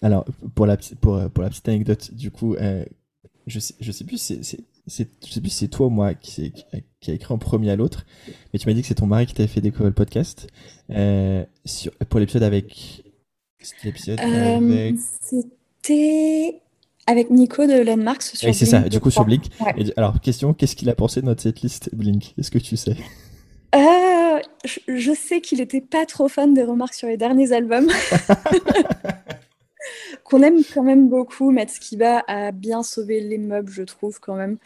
Alors, 0.00 0.24
pour 0.54 0.66
la, 0.66 0.76
petite 0.76 1.68
anecdote, 1.68 2.14
du 2.14 2.30
coup, 2.30 2.54
euh, 2.54 2.84
je 3.48 3.58
sais, 3.58 3.74
je 3.80 3.90
sais 3.90 4.04
plus 4.04 4.18
si 4.18 4.64
c'est, 4.86 5.08
je 5.26 5.32
sais 5.32 5.40
plus 5.40 5.50
si 5.50 5.58
c'est 5.58 5.68
toi 5.68 5.86
ou 5.86 5.90
moi 5.90 6.14
qui, 6.14 6.52
qui, 7.00 7.10
a 7.10 7.14
écrit 7.14 7.32
en 7.32 7.38
premier 7.38 7.70
à 7.70 7.76
l'autre, 7.76 8.04
mais 8.52 8.58
tu 8.58 8.68
m'as 8.68 8.74
dit 8.74 8.82
que 8.82 8.88
c'est 8.88 8.94
ton 8.94 9.06
mari 9.06 9.26
qui 9.26 9.34
t'avait 9.34 9.48
fait 9.48 9.60
découvrir 9.60 9.88
le 9.88 9.94
podcast 9.94 10.46
euh, 10.90 11.44
sur, 11.64 11.92
pour 12.08 12.20
l'épisode 12.20 12.42
avec. 12.42 13.04
C'était 13.60 13.88
l'épisode 13.88 14.20
euh, 14.20 14.56
avec? 14.56 14.96
C'était 15.20 16.60
avec 17.06 17.30
Nico 17.30 17.66
de 17.66 17.82
Landmarks 17.82 18.22
sur 18.22 18.48
Oui, 18.48 18.54
c'est 18.54 18.66
ça, 18.66 18.80
du 18.80 19.00
coup, 19.00 19.10
sur 19.10 19.24
Blink. 19.24 19.44
Ouais. 19.60 19.74
Et, 19.78 19.92
alors, 19.96 20.20
question 20.20 20.54
qu'est-ce 20.54 20.76
qu'il 20.76 20.90
a 20.90 20.94
pensé 20.94 21.20
de 21.20 21.26
notre 21.26 21.42
setlist 21.42 21.94
Blink? 21.94 22.34
Est-ce 22.38 22.50
que 22.50 22.58
tu 22.58 22.76
sais? 22.76 22.96
Euh, 23.74 24.40
je, 24.64 25.12
sais 25.12 25.40
qu'il 25.40 25.58
n'était 25.58 25.80
pas 25.80 26.06
trop 26.06 26.28
fan 26.28 26.54
des 26.54 26.62
remarques 26.62 26.94
sur 26.94 27.08
les 27.08 27.16
derniers 27.16 27.52
albums. 27.52 27.90
Qu'on 30.24 30.42
aime 30.42 30.62
quand 30.72 30.82
même 30.82 31.08
beaucoup. 31.08 31.50
Matt 31.50 31.70
Skiba 31.70 32.24
a 32.26 32.52
bien 32.52 32.82
sauvé 32.82 33.20
les 33.20 33.38
meubles, 33.38 33.70
je 33.70 33.82
trouve, 33.82 34.20
quand 34.20 34.34
même. 34.34 34.58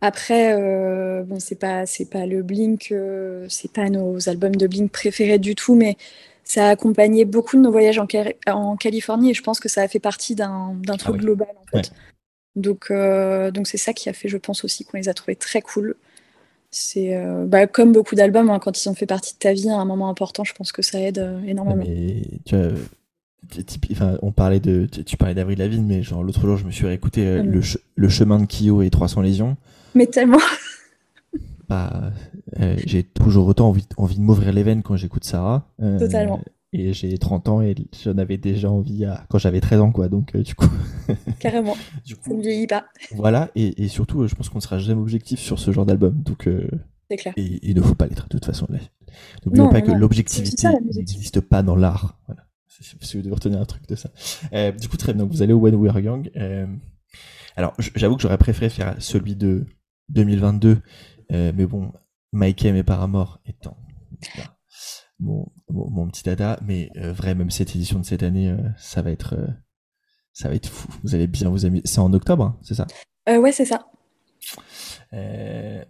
Après, 0.00 0.54
euh, 0.54 1.22
bon, 1.24 1.38
c'est 1.40 1.58
pas, 1.58 1.84
c'est 1.86 2.08
pas 2.08 2.26
le 2.26 2.42
Blink, 2.42 2.88
euh, 2.90 3.46
c'est 3.48 3.70
pas 3.70 3.90
nos 3.90 4.28
albums 4.28 4.56
de 4.56 4.66
Blink 4.66 4.90
préférés 4.90 5.38
du 5.38 5.54
tout, 5.54 5.74
mais 5.74 5.96
ça 6.42 6.68
a 6.68 6.70
accompagné 6.70 7.24
beaucoup 7.26 7.56
de 7.56 7.62
nos 7.62 7.70
voyages 7.70 7.98
en, 7.98 8.06
en 8.48 8.76
Californie 8.76 9.30
et 9.30 9.34
je 9.34 9.42
pense 9.42 9.60
que 9.60 9.68
ça 9.68 9.82
a 9.82 9.88
fait 9.88 10.00
partie 10.00 10.34
d'un, 10.34 10.74
truc 10.86 11.00
ah 11.04 11.10
oui. 11.12 11.18
global, 11.18 11.48
en 11.60 11.66
fait. 11.66 11.90
Ouais. 11.90 11.96
Donc, 12.56 12.90
euh, 12.90 13.50
donc 13.50 13.68
c'est 13.68 13.78
ça 13.78 13.92
qui 13.92 14.08
a 14.08 14.12
fait, 14.12 14.28
je 14.28 14.38
pense 14.38 14.64
aussi, 14.64 14.84
qu'on 14.84 14.96
les 14.96 15.08
a 15.08 15.14
trouvés 15.14 15.36
très 15.36 15.60
cool 15.60 15.96
c'est 16.70 17.16
euh, 17.16 17.46
bah, 17.46 17.66
comme 17.66 17.92
beaucoup 17.92 18.14
d'albums, 18.14 18.48
hein, 18.50 18.58
quand 18.60 18.82
ils 18.82 18.88
ont 18.88 18.94
fait 18.94 19.06
partie 19.06 19.34
de 19.34 19.38
ta 19.38 19.52
vie 19.52 19.68
à 19.68 19.76
un 19.76 19.84
moment 19.84 20.08
important, 20.08 20.44
je 20.44 20.54
pense 20.54 20.72
que 20.72 20.82
ça 20.82 21.00
aide 21.00 21.18
euh, 21.18 21.42
énormément. 21.42 21.84
Mais, 21.86 22.22
tu 22.44 22.56
vois, 22.56 22.68
enfin, 23.92 24.18
on 24.22 24.32
parlait 24.32 24.60
de, 24.60 24.86
tu 24.86 25.16
parlais 25.16 25.34
d'Avril 25.34 25.58
Lavigne, 25.58 25.84
mais 25.84 26.02
genre 26.02 26.22
l'autre 26.22 26.46
jour, 26.46 26.56
je 26.56 26.64
me 26.64 26.70
suis 26.70 26.86
réécouté 26.86 27.26
euh, 27.26 27.42
le, 27.42 27.62
ch 27.62 27.78
le, 27.94 28.08
chemin 28.08 28.38
de 28.38 28.46
Kyo 28.46 28.82
et 28.82 28.90
300 28.90 29.22
lésions. 29.22 29.56
Mais 29.94 30.06
tellement. 30.06 30.38
bah, 31.68 32.12
euh, 32.60 32.76
j'ai 32.86 33.02
toujours 33.02 33.46
autant 33.46 33.68
envie, 33.68 33.86
envie 33.96 34.16
de 34.16 34.22
m'ouvrir 34.22 34.52
les 34.52 34.62
veines 34.62 34.82
quand 34.82 34.96
j'écoute 34.96 35.24
Sarah. 35.24 35.66
Totalement. 35.98 36.40
Et 36.72 36.92
j'ai 36.92 37.18
30 37.18 37.48
ans 37.48 37.62
et 37.62 37.74
j'en 38.04 38.16
avais 38.18 38.36
déjà 38.36 38.70
envie 38.70 39.04
à... 39.04 39.24
quand 39.28 39.38
j'avais 39.38 39.60
13 39.60 39.80
ans, 39.80 39.90
quoi. 39.90 40.08
Donc, 40.08 40.36
du 40.36 40.54
coup. 40.54 40.68
Carrément. 41.40 41.76
du 42.06 42.14
coup, 42.14 42.30
ça 42.30 42.36
ne 42.36 42.42
vieillit 42.42 42.68
pas. 42.68 42.84
Voilà. 43.16 43.50
Et, 43.56 43.82
et 43.82 43.88
surtout, 43.88 44.28
je 44.28 44.34
pense 44.36 44.48
qu'on 44.48 44.58
ne 44.58 44.62
sera 44.62 44.78
jamais 44.78 45.00
objectif 45.00 45.40
sur 45.40 45.58
ce 45.58 45.72
genre 45.72 45.84
d'album. 45.84 46.14
Donc, 46.22 46.48
c'est 47.10 47.16
clair. 47.16 47.34
Et 47.36 47.58
il 47.62 47.74
ne 47.74 47.82
faut 47.82 47.96
pas 47.96 48.06
l'être, 48.06 48.28
de 48.28 48.38
toute 48.38 48.44
façon. 48.44 48.68
N'oublions 49.44 49.68
pas 49.68 49.80
non, 49.80 49.86
que 49.86 49.92
l'objectivité 49.92 50.68
n'existe 50.94 51.40
pas 51.40 51.62
dans 51.62 51.74
l'art. 51.74 52.16
Voilà. 52.26 52.46
Si 52.80 53.16
vous 53.16 53.22
devez 53.22 53.34
retenir 53.34 53.60
un 53.60 53.66
truc 53.66 53.86
de 53.86 53.94
ça. 53.94 54.10
Euh, 54.52 54.72
du 54.72 54.88
coup, 54.88 54.96
très 54.96 55.12
bien. 55.12 55.24
Donc, 55.24 55.32
vous 55.32 55.42
allez 55.42 55.52
au 55.52 55.58
When 55.58 55.74
We 55.74 55.90
Are 55.90 56.00
Young. 56.00 56.30
Euh, 56.36 56.66
alors, 57.56 57.74
j'avoue 57.94 58.16
que 58.16 58.22
j'aurais 58.22 58.38
préféré 58.38 58.70
faire 58.70 58.96
celui 58.98 59.36
de 59.36 59.66
2022. 60.08 60.80
Euh, 61.32 61.52
mais 61.54 61.66
bon, 61.66 61.92
Mike 62.32 62.64
et 62.64 62.82
Paramore 62.82 63.40
étant 63.44 63.76
mon, 65.18 65.46
mon, 65.68 65.90
mon, 65.90 66.08
petit 66.08 66.22
dada. 66.22 66.58
Mais 66.62 66.90
euh, 66.96 67.12
vrai, 67.12 67.34
même 67.34 67.50
cette 67.50 67.76
édition 67.76 67.98
de 67.98 68.04
cette 68.04 68.22
année, 68.22 68.56
ça 68.78 69.02
va 69.02 69.10
être, 69.10 69.36
ça 70.32 70.48
va 70.48 70.54
être 70.54 70.68
fou. 70.68 70.88
Vous 71.04 71.14
allez 71.14 71.26
bien 71.26 71.50
vous 71.50 71.66
amuser. 71.66 71.82
C'est 71.84 72.00
en 72.00 72.12
octobre, 72.14 72.44
hein, 72.44 72.58
c'est 72.62 72.74
ça? 72.74 72.86
Ouais, 73.28 73.52
c'est 73.52 73.66
ça. 73.66 73.86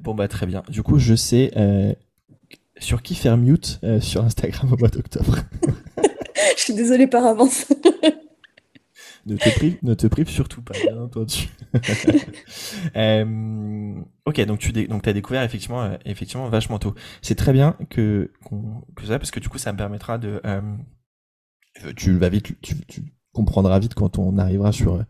bon, 0.01 0.15
bah, 0.17 0.27
très 0.27 0.47
bien. 0.47 0.65
Du 0.69 0.83
coup, 0.83 0.99
je 0.99 1.15
sais 1.15 1.97
sur 2.81 3.03
qui 3.03 3.15
faire 3.15 3.37
mute 3.37 3.79
sur 4.01 4.25
Instagram 4.25 4.73
au 4.73 4.77
mois 4.77 4.89
d'octobre. 4.89 5.37
Je 6.57 6.63
suis 6.63 6.75
désolée 6.75 7.07
par 7.07 7.25
avance. 7.25 7.67
ne, 9.27 9.37
te 9.37 9.51
prive, 9.51 9.79
ne 9.83 9.95
te 9.95 10.07
prive 10.07 10.29
surtout 10.29 10.63
pas, 10.63 10.75
bien 10.79 11.01
entendu. 11.01 11.49
euh, 12.97 13.95
ok, 14.25 14.41
donc 14.47 14.59
tu 14.59 14.73
donc 14.73 15.07
as 15.07 15.13
découvert 15.13 15.43
effectivement, 15.43 15.83
euh, 15.83 15.97
effectivement 16.05 16.49
vachement 16.49 16.79
tôt. 16.79 16.95
C'est 17.23 17.35
très 17.35 17.53
bien 17.53 17.77
que, 17.91 18.33
qu 18.49 18.55
que 18.97 19.07
ça, 19.07 19.19
parce 19.19 19.31
que 19.31 19.41
du 19.41 19.49
coup, 19.49 19.59
ça 19.59 19.73
me 19.73 19.79
permettra 19.79 20.19
de. 20.19 20.41
Euh, 20.45 20.61
tu 21.97 22.17
vas 22.19 22.29
vite, 22.29 22.61
tu, 22.61 22.75
tu, 22.87 23.03
comprendras 23.33 23.79
vite 23.79 23.95
quand 23.95 24.19
on 24.19 24.39
arrivera 24.39 24.73
sur 24.73 25.05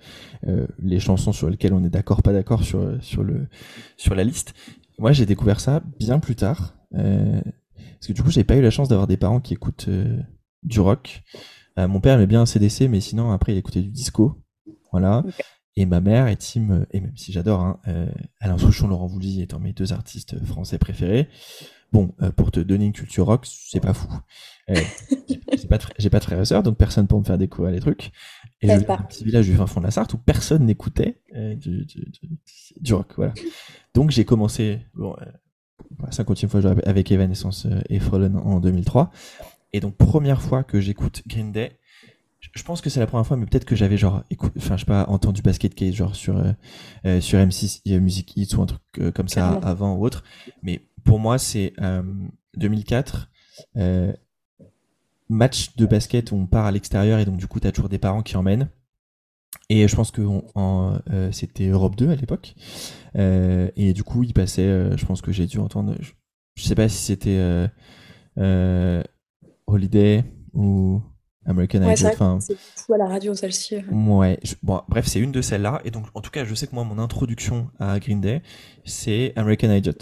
euh, 0.46 0.66
les 0.78 1.00
chansons 1.00 1.32
sur 1.32 1.48
lesquelles 1.48 1.72
on 1.72 1.82
est 1.84 1.90
d'accord, 1.90 2.22
pas 2.22 2.34
d'accord 2.34 2.64
sur 2.64 3.02
sur 3.02 3.22
le 3.22 3.48
sur 3.96 4.14
la 4.14 4.24
liste. 4.24 4.54
Moi, 4.98 5.12
j'ai 5.12 5.24
découvert 5.24 5.60
ça 5.60 5.82
bien 5.98 6.18
plus 6.18 6.36
tard, 6.36 6.74
euh, 6.94 7.40
parce 7.94 8.08
que 8.08 8.12
du 8.12 8.22
coup, 8.22 8.30
j'ai 8.30 8.44
pas 8.44 8.56
eu 8.56 8.62
la 8.62 8.70
chance 8.70 8.88
d'avoir 8.88 9.06
des 9.06 9.16
parents 9.16 9.40
qui 9.40 9.54
écoutent 9.54 9.88
du 10.62 10.80
rock. 10.80 11.22
Euh, 11.78 11.88
mon 11.88 12.00
père 12.00 12.14
aimait 12.14 12.26
bien 12.26 12.46
CDC, 12.46 12.88
mais 12.88 13.00
sinon 13.00 13.30
après 13.30 13.52
il 13.52 13.58
écoutait 13.58 13.82
du 13.82 13.90
disco, 13.90 14.42
voilà. 14.92 15.18
Okay. 15.18 15.42
Et 15.76 15.86
ma 15.86 16.00
mère 16.00 16.26
est 16.26 16.36
team, 16.36 16.86
et 16.90 17.00
même 17.00 17.16
si 17.16 17.32
j'adore, 17.32 17.60
hein, 17.60 17.80
euh, 17.88 18.10
Alain 18.40 18.58
Souchon, 18.58 18.88
Laurent 18.88 19.06
Voulzy 19.06 19.40
étant 19.40 19.60
mes 19.60 19.72
deux 19.72 19.92
artistes 19.92 20.44
français 20.44 20.78
préférés. 20.78 21.28
Bon, 21.92 22.14
euh, 22.22 22.30
pour 22.30 22.50
te 22.50 22.60
donner 22.60 22.86
une 22.86 22.92
culture 22.92 23.26
rock, 23.26 23.46
c'est 23.46 23.80
pas 23.80 23.94
fou. 23.94 24.08
Euh, 24.70 24.74
j'ai 25.28 25.38
pas, 25.68 25.78
pas 25.78 26.18
de 26.18 26.24
frères 26.24 26.40
et 26.40 26.44
sœurs, 26.44 26.62
donc 26.62 26.76
personne 26.76 27.06
pour 27.06 27.18
me 27.18 27.24
faire 27.24 27.38
découvrir 27.38 27.72
les 27.72 27.80
trucs. 27.80 28.12
Et 28.62 28.68
je 28.68 28.74
un 28.74 28.78
petit 28.78 29.24
village 29.24 29.46
du 29.46 29.56
fin 29.56 29.66
fond 29.66 29.80
de 29.80 29.86
la 29.86 29.90
Sarthe 29.90 30.12
où 30.14 30.18
personne 30.18 30.66
n'écoutait 30.66 31.20
euh, 31.34 31.54
du, 31.54 31.86
du, 31.86 32.10
du, 32.10 32.38
du, 32.80 32.94
rock, 32.94 33.14
voilà. 33.16 33.32
Donc 33.94 34.10
j'ai 34.10 34.24
commencé, 34.24 34.80
bon, 34.94 35.16
euh, 35.20 36.06
50e 36.10 36.48
fois 36.48 36.60
avec 36.84 37.10
Evanescence 37.10 37.66
et 37.88 37.98
Fallen 37.98 38.36
en 38.36 38.60
2003. 38.60 39.10
Et 39.72 39.80
donc, 39.80 39.96
première 39.96 40.42
fois 40.42 40.64
que 40.64 40.80
j'écoute 40.80 41.22
Green 41.26 41.52
Day, 41.52 41.78
je 42.54 42.62
pense 42.62 42.80
que 42.80 42.90
c'est 42.90 43.00
la 43.00 43.06
première 43.06 43.26
fois, 43.26 43.36
mais 43.36 43.46
peut-être 43.46 43.64
que 43.64 43.76
j'avais 43.76 43.96
genre, 43.96 44.24
écoute, 44.30 44.52
enfin, 44.56 44.76
je 44.76 44.80
sais 44.80 44.86
pas, 44.86 45.06
entendu 45.08 45.42
Basket 45.42 45.74
Case 45.74 45.94
genre 45.94 46.16
sur 46.16 46.38
euh, 46.38 46.52
euh 47.06 47.20
sur 47.20 47.38
M6 47.38 47.98
Music 48.00 48.36
Hits 48.36 48.56
ou 48.56 48.62
un 48.62 48.66
truc 48.66 48.82
euh, 48.98 49.12
comme 49.12 49.28
ça 49.28 49.50
avant 49.62 49.94
ou 49.94 50.04
autre. 50.04 50.24
Mais 50.62 50.82
pour 51.04 51.18
moi, 51.18 51.38
c'est 51.38 51.74
2004 52.56 53.30
euh, 53.76 54.12
match 55.28 55.76
de 55.76 55.86
basket 55.86 56.32
où 56.32 56.36
on 56.36 56.46
part 56.46 56.66
à 56.66 56.72
l'extérieur 56.72 57.18
et 57.18 57.24
donc 57.24 57.36
du 57.36 57.46
coup, 57.46 57.60
t'as 57.60 57.72
toujours 57.72 57.88
des 57.88 57.98
parents 57.98 58.22
qui 58.22 58.36
emmènent. 58.36 58.68
Et 59.68 59.86
je 59.86 59.94
pense 59.94 60.10
que 60.10 60.22
c'était 61.30 61.68
Europe 61.68 61.94
2 61.94 62.10
à 62.10 62.16
l'époque. 62.16 62.54
et 63.14 63.92
du 63.92 64.02
coup, 64.02 64.24
il 64.24 64.32
passait, 64.32 64.96
je 64.96 65.06
pense 65.06 65.20
que 65.20 65.30
j'ai 65.30 65.46
dû 65.46 65.58
entendre, 65.58 65.94
je, 66.00 66.12
je 66.56 66.64
sais 66.64 66.74
pas 66.74 66.88
si 66.88 66.96
c'était 66.96 67.68
Holiday 69.70 70.24
ou 70.52 71.00
American 71.46 71.82
ouais, 71.82 71.94
Idol. 71.94 72.40
C'est 72.40 72.58
fou 72.58 72.94
à 72.94 72.98
la 72.98 73.06
radio 73.06 73.34
celle-ci. 73.34 73.76
Ouais. 73.90 74.38
bon, 74.62 74.82
bref, 74.88 75.06
c'est 75.06 75.20
une 75.20 75.32
de 75.32 75.40
celles-là. 75.40 75.80
Et 75.84 75.90
donc, 75.90 76.06
en 76.14 76.20
tout 76.20 76.30
cas, 76.30 76.44
je 76.44 76.54
sais 76.54 76.66
que 76.66 76.74
moi, 76.74 76.84
mon 76.84 76.98
introduction 76.98 77.70
à 77.78 77.98
Green 77.98 78.20
Day, 78.20 78.42
c'est 78.84 79.32
American 79.36 79.72
Idiot, 79.72 79.92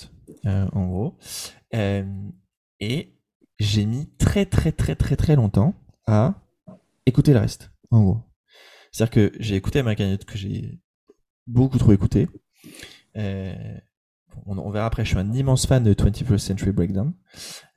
euh, 0.46 0.66
en 0.72 0.86
gros. 0.88 1.18
Euh, 1.74 2.04
et 2.80 3.14
j'ai 3.58 3.86
mis 3.86 4.08
très, 4.18 4.46
très, 4.46 4.72
très, 4.72 4.94
très, 4.94 5.16
très 5.16 5.36
longtemps 5.36 5.74
à 6.06 6.34
écouter 7.06 7.32
le 7.32 7.40
reste, 7.40 7.70
en 7.90 8.02
gros. 8.02 8.18
C'est-à-dire 8.90 9.10
que 9.12 9.32
j'ai 9.38 9.56
écouté 9.56 9.78
American 9.78 10.04
Idiot 10.04 10.26
que 10.26 10.38
j'ai 10.38 10.80
beaucoup 11.46 11.78
trop 11.78 11.92
écouté. 11.92 12.28
Euh, 13.16 13.54
on, 14.46 14.58
on, 14.58 14.70
verra 14.70 14.86
après, 14.86 15.04
je 15.04 15.10
suis 15.10 15.18
un 15.18 15.32
immense 15.32 15.66
fan 15.66 15.82
de 15.84 15.94
21st 15.94 16.38
Century 16.38 16.72
Breakdown. 16.72 17.12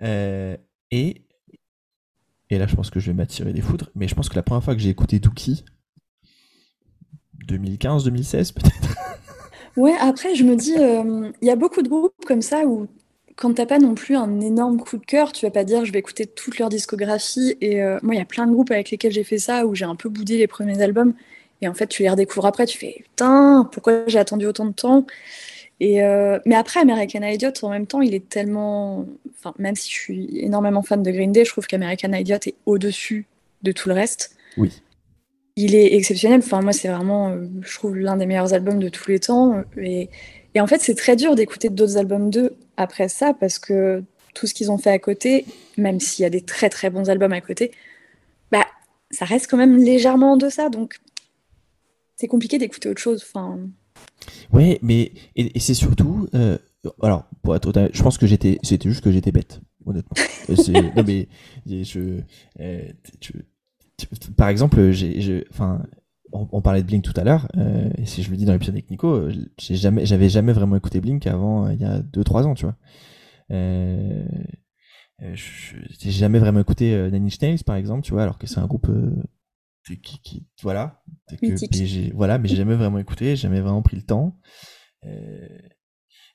et 0.02 1.28
et 2.52 2.60
là, 2.60 2.68
je 2.68 2.76
pense 2.76 2.90
que 2.90 3.00
je 3.00 3.08
vais 3.08 3.16
m'attirer 3.16 3.54
des 3.54 3.62
foudres. 3.62 3.90
Mais 3.96 4.08
je 4.08 4.14
pense 4.14 4.30
que 4.30 4.36
la 4.36 4.44
première 4.44 4.64
fois 4.64 4.76
que 4.76 4.82
j'ai 4.82 4.90
écouté 4.90 5.20
Dookie, 5.20 5.64
2015, 7.48 8.04
2016 8.04 8.52
peut-être. 8.52 8.98
Ouais, 9.78 9.96
après, 10.02 10.36
je 10.36 10.44
me 10.44 10.58
dis, 10.58 10.76
euh, 10.78 11.32
il 11.42 11.48
y 11.48 11.50
a 11.50 11.56
beaucoup 11.56 11.82
de 11.82 11.88
groupes 11.88 12.14
comme 12.28 12.42
ça 12.42 12.66
où 12.66 12.88
quand 13.38 13.54
t'as 13.54 13.66
pas 13.66 13.80
non 13.80 13.96
plus 13.96 14.18
un 14.18 14.42
énorme 14.42 14.82
coup 14.82 14.98
de 14.98 15.06
cœur, 15.06 15.32
tu 15.32 15.46
vas 15.46 15.52
pas 15.52 15.64
dire 15.64 15.86
je 15.86 15.94
vais 15.94 16.00
écouter 16.00 16.26
toute 16.26 16.60
leur 16.60 16.68
discographie. 16.68 17.56
Et 17.62 17.82
euh, 17.82 17.98
moi, 18.04 18.14
il 18.14 18.18
y 18.18 18.22
a 18.22 18.26
plein 18.26 18.46
de 18.48 18.52
groupes 18.52 18.72
avec 18.72 18.92
lesquels 18.92 19.14
j'ai 19.14 19.24
fait 19.24 19.38
ça 19.38 19.66
où 19.66 19.74
j'ai 19.74 19.86
un 19.86 19.96
peu 19.96 20.10
boudé 20.10 20.38
les 20.38 20.48
premiers 20.48 20.82
albums. 20.82 21.14
Et 21.62 21.70
en 21.70 21.74
fait, 21.74 21.88
tu 21.88 22.04
les 22.04 22.10
redécouvres 22.10 22.48
après, 22.48 22.66
tu 22.66 22.78
fais 22.78 22.98
putain, 23.02 23.70
pourquoi 23.72 24.06
j'ai 24.08 24.20
attendu 24.20 24.46
autant 24.46 24.66
de 24.66 24.74
temps? 24.74 25.06
Et 25.80 26.04
euh, 26.04 26.38
mais 26.46 26.56
après, 26.56 26.82
American 26.82 27.22
Idiot, 27.24 27.54
en 27.64 27.70
même 27.70 27.88
temps, 27.88 28.02
il 28.02 28.14
est 28.14 28.28
tellement. 28.28 29.06
Enfin, 29.44 29.56
même 29.58 29.76
si 29.76 29.90
je 29.90 29.96
suis 29.96 30.40
énormément 30.40 30.84
fan 30.84 31.02
de 31.02 31.10
Green 31.10 31.32
Day, 31.32 31.46
je 31.46 31.52
trouve 31.52 31.66
qu'American 31.66 32.14
Idiot 32.14 32.38
est 32.46 32.56
au-dessus 32.68 33.26
de 33.64 33.72
tout 33.72 33.90
le 33.90 33.96
reste. 33.96 34.36
Oui. 34.58 34.72
Il 35.56 35.74
est 35.74 35.96
exceptionnel. 35.96 36.40
Enfin, 36.40 36.62
moi, 36.62 36.74
c'est 36.74 36.90
vraiment, 36.90 37.30
euh, 37.30 37.48
je 37.62 37.74
trouve, 37.76 37.96
l'un 37.98 38.18
des 38.18 38.28
meilleurs 38.28 38.54
albums 38.54 38.80
de 38.80 38.90
tous 38.90 39.10
les 39.10 39.20
temps. 39.20 39.64
Et, 39.78 40.10
et 40.54 40.62
en 40.62 40.68
fait, 40.68 40.80
c'est 40.80 40.96
très 40.96 41.16
dur 41.16 41.36
d'écouter 41.36 41.70
d'autres 41.70 41.98
albums 41.98 42.30
d'eux 42.30 42.56
après 42.78 43.10
ça, 43.10 43.34
parce 43.34 43.58
que 43.58 44.04
tout 44.34 44.48
ce 44.48 44.54
qu'ils 44.54 44.72
ont 44.72 44.78
fait 44.78 44.92
à 44.92 45.00
côté, 45.00 45.46
même 45.78 46.00
s'il 46.00 46.24
y 46.24 46.26
a 46.26 46.30
des 46.30 46.42
très 46.42 46.70
très 46.70 46.90
bons 46.90 47.10
albums 47.10 47.34
à 47.34 47.42
côté, 47.42 47.72
bah, 48.52 48.66
ça 49.10 49.26
reste 49.26 49.50
quand 49.50 49.58
même 49.58 49.78
légèrement 49.78 50.34
en 50.34 50.38
deçà. 50.38 50.70
Donc, 50.70 51.00
c'est 52.16 52.28
compliqué 52.28 52.58
d'écouter 52.60 52.90
autre 52.90 53.02
chose. 53.02 53.26
Enfin. 53.28 53.60
Ouais, 54.54 54.80
mais 54.82 55.12
et, 55.36 55.60
c'est 55.60 55.74
surtout, 55.74 56.28
euh, 56.36 56.58
alors 57.02 57.26
pour 57.44 57.56
être 57.56 57.90
je 57.94 58.04
pense 58.04 58.18
que 58.18 58.28
j'étais, 58.28 58.60
c'était 58.64 58.90
juste 58.90 59.04
que 59.04 59.12
j'étais 59.12 59.32
bête, 59.32 59.62
honnêtement. 59.86 60.16
non 60.96 61.04
mais 61.06 61.28
je, 61.66 62.22
euh, 62.60 62.92
par 64.36 64.50
exemple, 64.50 64.92
j'ai, 64.92 65.46
enfin, 65.52 65.84
on, 66.32 66.62
parlait 66.62 66.82
de 66.82 66.88
Blink 66.88 67.04
tout 67.04 67.14
à 67.20 67.24
l'heure, 67.24 67.48
euh, 67.58 67.90
et 67.98 68.06
si 68.06 68.24
je 68.24 68.32
le 68.32 68.38
dis 68.38 68.46
dans 68.46 68.54
l'épisode 68.54 68.76
avec 68.76 68.90
Nico, 68.90 69.30
j'ai 69.60 69.76
jamais, 69.76 70.06
j'avais 70.06 70.30
jamais 70.30 70.54
vraiment 70.54 70.76
écouté 70.76 71.02
Blink 71.02 71.28
avant 71.28 71.70
il 71.70 71.80
y 71.80 71.86
a 71.86 72.00
2-3 72.00 72.46
ans, 72.46 72.54
tu 72.56 72.66
vois. 72.66 72.76
Euh, 73.52 74.26
j'ai 75.20 76.12
jamais 76.12 76.40
vraiment 76.40 76.62
écouté 76.62 77.10
Nine 77.12 77.26
Inch 77.26 77.40
Nails 77.42 77.64
par 77.64 77.76
exemple, 77.76 78.04
tu 78.04 78.14
vois, 78.14 78.24
alors 78.24 78.40
que 78.40 78.48
c'est 78.48 78.60
un 78.60 78.66
groupe 78.66 78.90
qui, 80.02 80.48
voilà, 80.62 81.04
que, 81.30 82.14
voilà, 82.16 82.38
mais 82.38 82.48
j'ai 82.48 82.56
jamais 82.56 82.76
vraiment 82.76 82.98
écouté, 82.98 83.36
j'ai 83.36 83.44
jamais 83.44 83.62
vraiment 83.62 83.82
pris 83.82 83.98
le 83.98 84.04
temps. 84.04 84.38
Euh, 85.06 85.48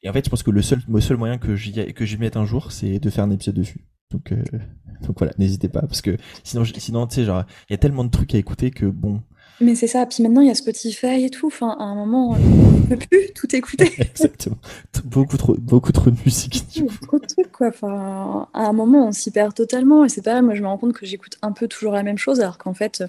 et 0.02 0.08
en 0.08 0.12
fait, 0.12 0.24
je 0.24 0.30
pense 0.30 0.42
que 0.42 0.50
le 0.50 0.62
seul, 0.62 0.80
le 0.88 1.00
seul 1.00 1.16
moyen 1.16 1.38
que 1.38 1.56
j'y 1.56 1.72
que 1.94 2.04
j'y 2.04 2.16
mette 2.16 2.36
un 2.36 2.44
jour, 2.44 2.72
c'est 2.72 2.98
de 2.98 3.10
faire 3.10 3.24
un 3.24 3.30
épisode 3.30 3.54
dessus. 3.54 3.80
Donc, 4.10 4.32
euh, 4.32 4.36
donc 5.06 5.18
voilà, 5.18 5.32
n'hésitez 5.38 5.68
pas, 5.68 5.82
parce 5.82 6.02
que 6.02 6.16
sinon, 6.44 6.64
sinon, 6.64 7.06
tu 7.06 7.16
sais, 7.16 7.24
genre, 7.24 7.44
il 7.68 7.72
y 7.72 7.74
a 7.74 7.78
tellement 7.78 8.04
de 8.04 8.10
trucs 8.10 8.34
à 8.34 8.38
écouter 8.38 8.70
que 8.70 8.86
bon. 8.86 9.22
Mais 9.60 9.74
c'est 9.74 9.86
ça. 9.86 10.04
Puis 10.04 10.22
maintenant, 10.22 10.42
il 10.42 10.48
y 10.48 10.50
a 10.50 10.54
Spotify 10.54 11.24
et 11.24 11.30
tout. 11.30 11.46
Enfin, 11.46 11.74
à 11.78 11.84
un 11.84 11.94
moment, 11.94 12.32
on 12.32 12.36
ne 12.36 12.86
peut 12.86 12.96
plus 12.96 13.32
tout 13.34 13.54
écouter. 13.56 13.90
Exactement. 13.98 14.58
Beaucoup 15.04 15.38
trop, 15.38 15.54
beaucoup 15.54 15.92
trop 15.92 16.10
de 16.10 16.16
musique. 16.26 16.62
Trop 17.02 17.18
de 17.18 17.24
trucs, 17.24 17.52
quoi. 17.52 17.68
Enfin, 17.68 18.48
à 18.52 18.66
un 18.66 18.72
moment, 18.74 19.08
on 19.08 19.12
s'y 19.12 19.30
perd 19.30 19.54
totalement. 19.54 20.04
Et 20.04 20.10
c'est 20.10 20.20
pas 20.20 20.42
Moi, 20.42 20.54
je 20.54 20.60
me 20.60 20.66
rends 20.66 20.76
compte 20.76 20.92
que 20.92 21.06
j'écoute 21.06 21.38
un 21.40 21.52
peu 21.52 21.68
toujours 21.68 21.92
la 21.92 22.02
même 22.02 22.18
chose, 22.18 22.40
alors 22.40 22.58
qu'en 22.58 22.74
fait, 22.74 23.02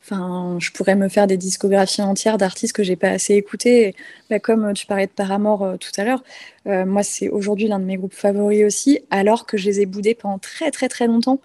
Enfin, 0.00 0.56
je 0.60 0.70
pourrais 0.70 0.94
me 0.94 1.08
faire 1.08 1.26
des 1.26 1.36
discographies 1.36 2.02
entières 2.02 2.38
d'artistes 2.38 2.74
que 2.74 2.82
j'ai 2.82 2.96
pas 2.96 3.10
assez 3.10 3.34
écoutés. 3.34 3.94
Bah, 4.30 4.38
comme 4.38 4.72
tu 4.72 4.86
parlais 4.86 5.06
de 5.06 5.12
Paramore 5.12 5.62
euh, 5.62 5.76
tout 5.76 5.90
à 5.98 6.04
l'heure, 6.04 6.22
euh, 6.66 6.86
moi 6.86 7.02
c'est 7.02 7.28
aujourd'hui 7.28 7.68
l'un 7.68 7.78
de 7.78 7.84
mes 7.84 7.96
groupes 7.96 8.14
favoris 8.14 8.64
aussi, 8.64 9.00
alors 9.10 9.44
que 9.44 9.56
je 9.56 9.66
les 9.66 9.80
ai 9.80 9.86
boudés 9.86 10.14
pendant 10.14 10.38
très 10.38 10.70
très 10.70 10.88
très 10.88 11.06
longtemps. 11.06 11.40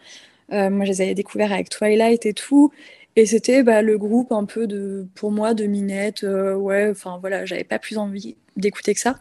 Euh, 0.52 0.70
moi 0.70 0.86
je 0.86 0.92
les 0.92 1.02
avais 1.02 1.16
découverts 1.16 1.52
avec 1.52 1.70
Twilight 1.70 2.26
et 2.26 2.34
tout, 2.34 2.72
et 3.16 3.26
c'était 3.26 3.64
bah, 3.64 3.82
le 3.82 3.98
groupe 3.98 4.32
un 4.32 4.46
peu 4.46 4.68
de, 4.68 5.08
pour 5.16 5.32
moi, 5.32 5.54
de 5.54 5.66
minette. 5.66 6.24
ouais, 6.24 6.90
enfin 6.90 7.18
voilà, 7.20 7.46
j'avais 7.46 7.64
pas 7.64 7.80
plus 7.80 7.98
envie 7.98 8.38
d'écouter 8.56 8.94
que 8.94 9.00
ça. 9.00 9.20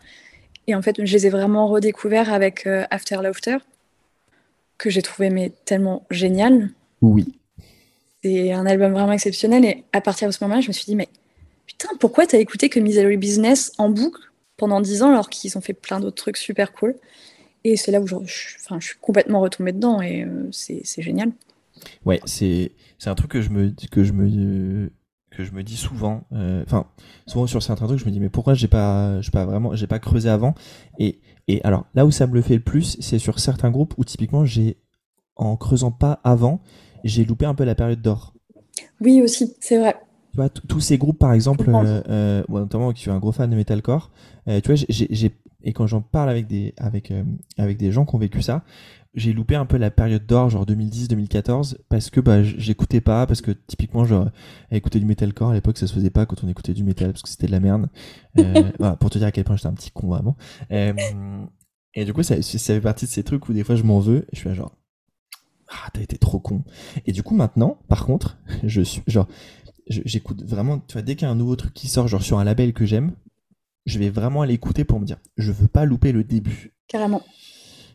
Et 0.69 0.75
en 0.75 0.83
fait, 0.83 1.05
je 1.05 1.13
les 1.13 1.27
ai 1.27 1.31
vraiment 1.31 1.67
redécouverts 1.69 2.33
avec 2.33 2.69
After 2.91 3.17
Laughter, 3.23 3.59
que 4.79 4.89
j'ai 4.91 5.03
trouvé 5.03 5.31
mais 5.31 5.53
tellement 5.65 6.07
génial. 6.11 6.71
Oui. 7.03 7.35
C'est 8.23 8.53
un 8.53 8.67
album 8.67 8.93
vraiment 8.93 9.13
exceptionnel. 9.13 9.65
Et 9.65 9.85
à 9.93 10.01
partir 10.01 10.29
de 10.29 10.33
ce 10.33 10.43
moment-là, 10.45 10.61
je 10.61 10.69
me 10.69 10.73
suis 10.73 10.85
dit, 10.85 10.97
mais 10.97 11.09
putain, 11.67 11.89
pourquoi 11.99 12.27
t'as 12.27 12.39
écouté 12.39 12.69
que 12.69 12.81
Misery 12.81 13.17
Business 13.17 13.73
en 13.79 13.89
boucle 13.89 14.21
pendant 14.57 14.81
10 14.81 15.03
ans 15.03 15.11
alors 15.11 15.29
qu'ils 15.29 15.57
ont 15.59 15.61
fait 15.61 15.73
plein 15.73 16.01
d'autres 16.01 16.17
trucs 16.17 16.37
super 16.37 16.73
cool? 16.73 16.95
Et 17.65 17.77
c'est 17.77 17.93
là 17.93 18.01
où 18.01 18.07
je, 18.07 18.17
enfin, 18.17 18.81
je 18.81 18.87
suis 18.87 18.99
complètement 19.01 19.41
retombée 19.41 19.73
dedans 19.73 20.01
et 20.01 20.25
euh, 20.25 20.49
c'est 20.51 21.03
génial. 21.03 21.33
Ouais, 22.05 22.21
c'est 22.27 22.73
un 23.07 23.15
truc 23.15 23.31
que 23.31 23.41
je 23.41 23.51
me, 23.51 23.73
que 23.91 24.05
je 24.05 24.13
me, 24.13 24.91
que 25.31 25.45
je 25.45 25.53
me 25.53 25.63
dis 25.63 25.77
souvent. 25.77 26.25
Euh, 26.33 26.63
enfin, 26.67 26.87
souvent 27.27 27.47
sur 27.47 27.63
certains 27.63 27.87
trucs, 27.87 27.99
je 27.99 28.05
me 28.05 28.11
dis, 28.11 28.21
mais 28.21 28.29
pourquoi 28.31 28.55
j'ai 28.55 28.69
pas, 28.69 29.21
pas 29.33 29.45
vraiment, 29.45 29.75
j'ai 29.75 29.87
pas 29.87 29.99
creusé 29.99 30.29
avant? 30.29 30.55
Et, 30.99 31.21
et 31.49 31.61
alors, 31.65 31.87
là 31.95 32.05
où 32.07 32.11
ça 32.11 32.27
me 32.27 32.35
le 32.35 32.43
fait 32.43 32.55
le 32.55 32.63
plus, 32.63 32.97
c'est 33.01 33.19
sur 33.19 33.39
certains 33.39 33.71
groupes 33.71 33.95
où 33.97 34.05
typiquement 34.05 34.45
j'ai, 34.45 34.77
en 35.37 35.57
creusant 35.57 35.91
pas 35.91 36.21
avant, 36.25 36.63
j'ai 37.05 37.25
loupé 37.25 37.47
un 37.47 37.55
peu 37.55 37.65
la 37.65 37.75
période 37.75 38.01
d'or. 38.01 38.35
Oui, 39.01 39.21
aussi, 39.23 39.55
c'est 39.61 39.79
vrai. 39.79 39.97
Tu 40.33 40.37
vois, 40.37 40.49
tous 40.49 40.81
ces 40.81 40.97
groupes, 40.97 41.19
par 41.19 41.33
exemple, 41.35 41.69
euh, 41.69 42.03
euh, 42.09 42.43
notamment 42.49 42.93
qui 42.93 43.03
suis 43.03 43.11
un 43.11 43.19
gros 43.19 43.33
fan 43.33 43.51
de 43.51 43.57
metalcore, 43.57 44.11
euh, 44.49 44.61
tu 44.63 44.73
vois, 44.73 44.83
j'ai, 44.89 45.33
et 45.63 45.73
quand 45.73 45.87
j'en 45.87 46.01
parle 46.01 46.31
avec 46.31 46.47
des, 46.47 46.73
avec, 46.79 47.13
avec 47.59 47.77
des 47.77 47.93
gens 47.93 48.07
qui 48.07 48.15
ont 48.15 48.19
vécu 48.19 48.41
ça, 48.41 48.65
j'ai 49.15 49.35
loupé 49.35 49.57
un 49.57 49.67
peu 49.67 49.77
la 49.77 49.91
période 49.91 50.25
d'or, 50.25 50.49
genre 50.49 50.65
2010-2014, 50.65 51.77
parce 51.91 52.09
que 52.09 52.19
bah, 52.21 52.43
j'écoutais 52.43 53.03
pas, 53.03 53.27
parce 53.27 53.43
que 53.43 53.51
typiquement, 53.51 54.07
genre, 54.07 54.31
écouter 54.71 55.01
du 55.01 55.05
metalcore 55.05 55.51
à 55.51 55.55
l'époque, 55.55 55.77
ça 55.77 55.87
se 55.87 55.93
faisait 55.93 56.11
pas 56.11 56.25
quand 56.25 56.43
on 56.43 56.49
écoutait 56.49 56.73
du 56.73 56.83
metal, 56.83 57.13
parce 57.13 57.23
que 57.23 57.29
c'était 57.29 57.47
de 57.47 57.53
la 57.53 57.61
merde. 57.61 57.89
voilà, 58.79 58.97
pour 58.97 59.11
te 59.11 59.19
dire 59.19 59.27
à 59.27 59.33
quel 59.33 59.45
point 59.45 59.57
j'étais 59.57 59.69
un 59.69 59.75
petit 59.75 59.91
con 59.91 60.09
vraiment. 60.09 60.37
et 60.71 62.05
du 62.07 62.15
coup, 62.15 62.23
ça, 62.23 62.41
ça 62.41 62.59
fait 62.75 62.81
partie 62.81 63.05
de 63.05 63.11
ces 63.11 63.23
trucs 63.23 63.47
où 63.51 63.53
des 63.53 63.65
fois 63.65 63.77
je 63.77 63.83
m'en 63.83 64.01
veux, 64.01 64.27
je 64.33 64.39
suis 64.39 64.55
genre, 64.55 64.73
ah 65.73 65.89
t'as 65.93 66.01
été 66.01 66.19
trop 66.19 66.39
con. 66.39 66.63
Et 67.07 67.13
du 67.13 67.23
coup 67.23 67.35
maintenant, 67.35 67.79
par 67.89 68.07
contre, 68.07 68.39
je 68.63 68.83
suis 68.83 69.03
genre, 69.07 69.27
j'écoute 69.89 70.43
vraiment, 70.45 70.79
tu 70.79 70.95
vois, 70.95 71.03
dès 71.03 71.17
qu'il 71.17 71.27
y 71.27 71.29
a 71.29 71.33
un 71.33 71.37
nouveau 71.37 71.57
truc 71.57 71.75
qui 71.75 71.89
sort, 71.89 72.09
genre 72.09 72.23
sur 72.23 72.39
un 72.39 72.45
label 72.45 72.73
que 72.73 72.87
j'aime, 72.87 73.13
je 73.87 73.99
vais 73.99 74.11
vraiment 74.11 74.43
aller 74.43 74.55
écouter 74.55 74.85
pour 74.85 75.01
me 75.01 75.07
dire, 75.07 75.19
je 75.37 75.51
veux 75.53 75.69
pas 75.69 75.85
louper 75.85 76.13
le 76.13 76.25
début. 76.25 76.73
Carrément. 76.89 77.23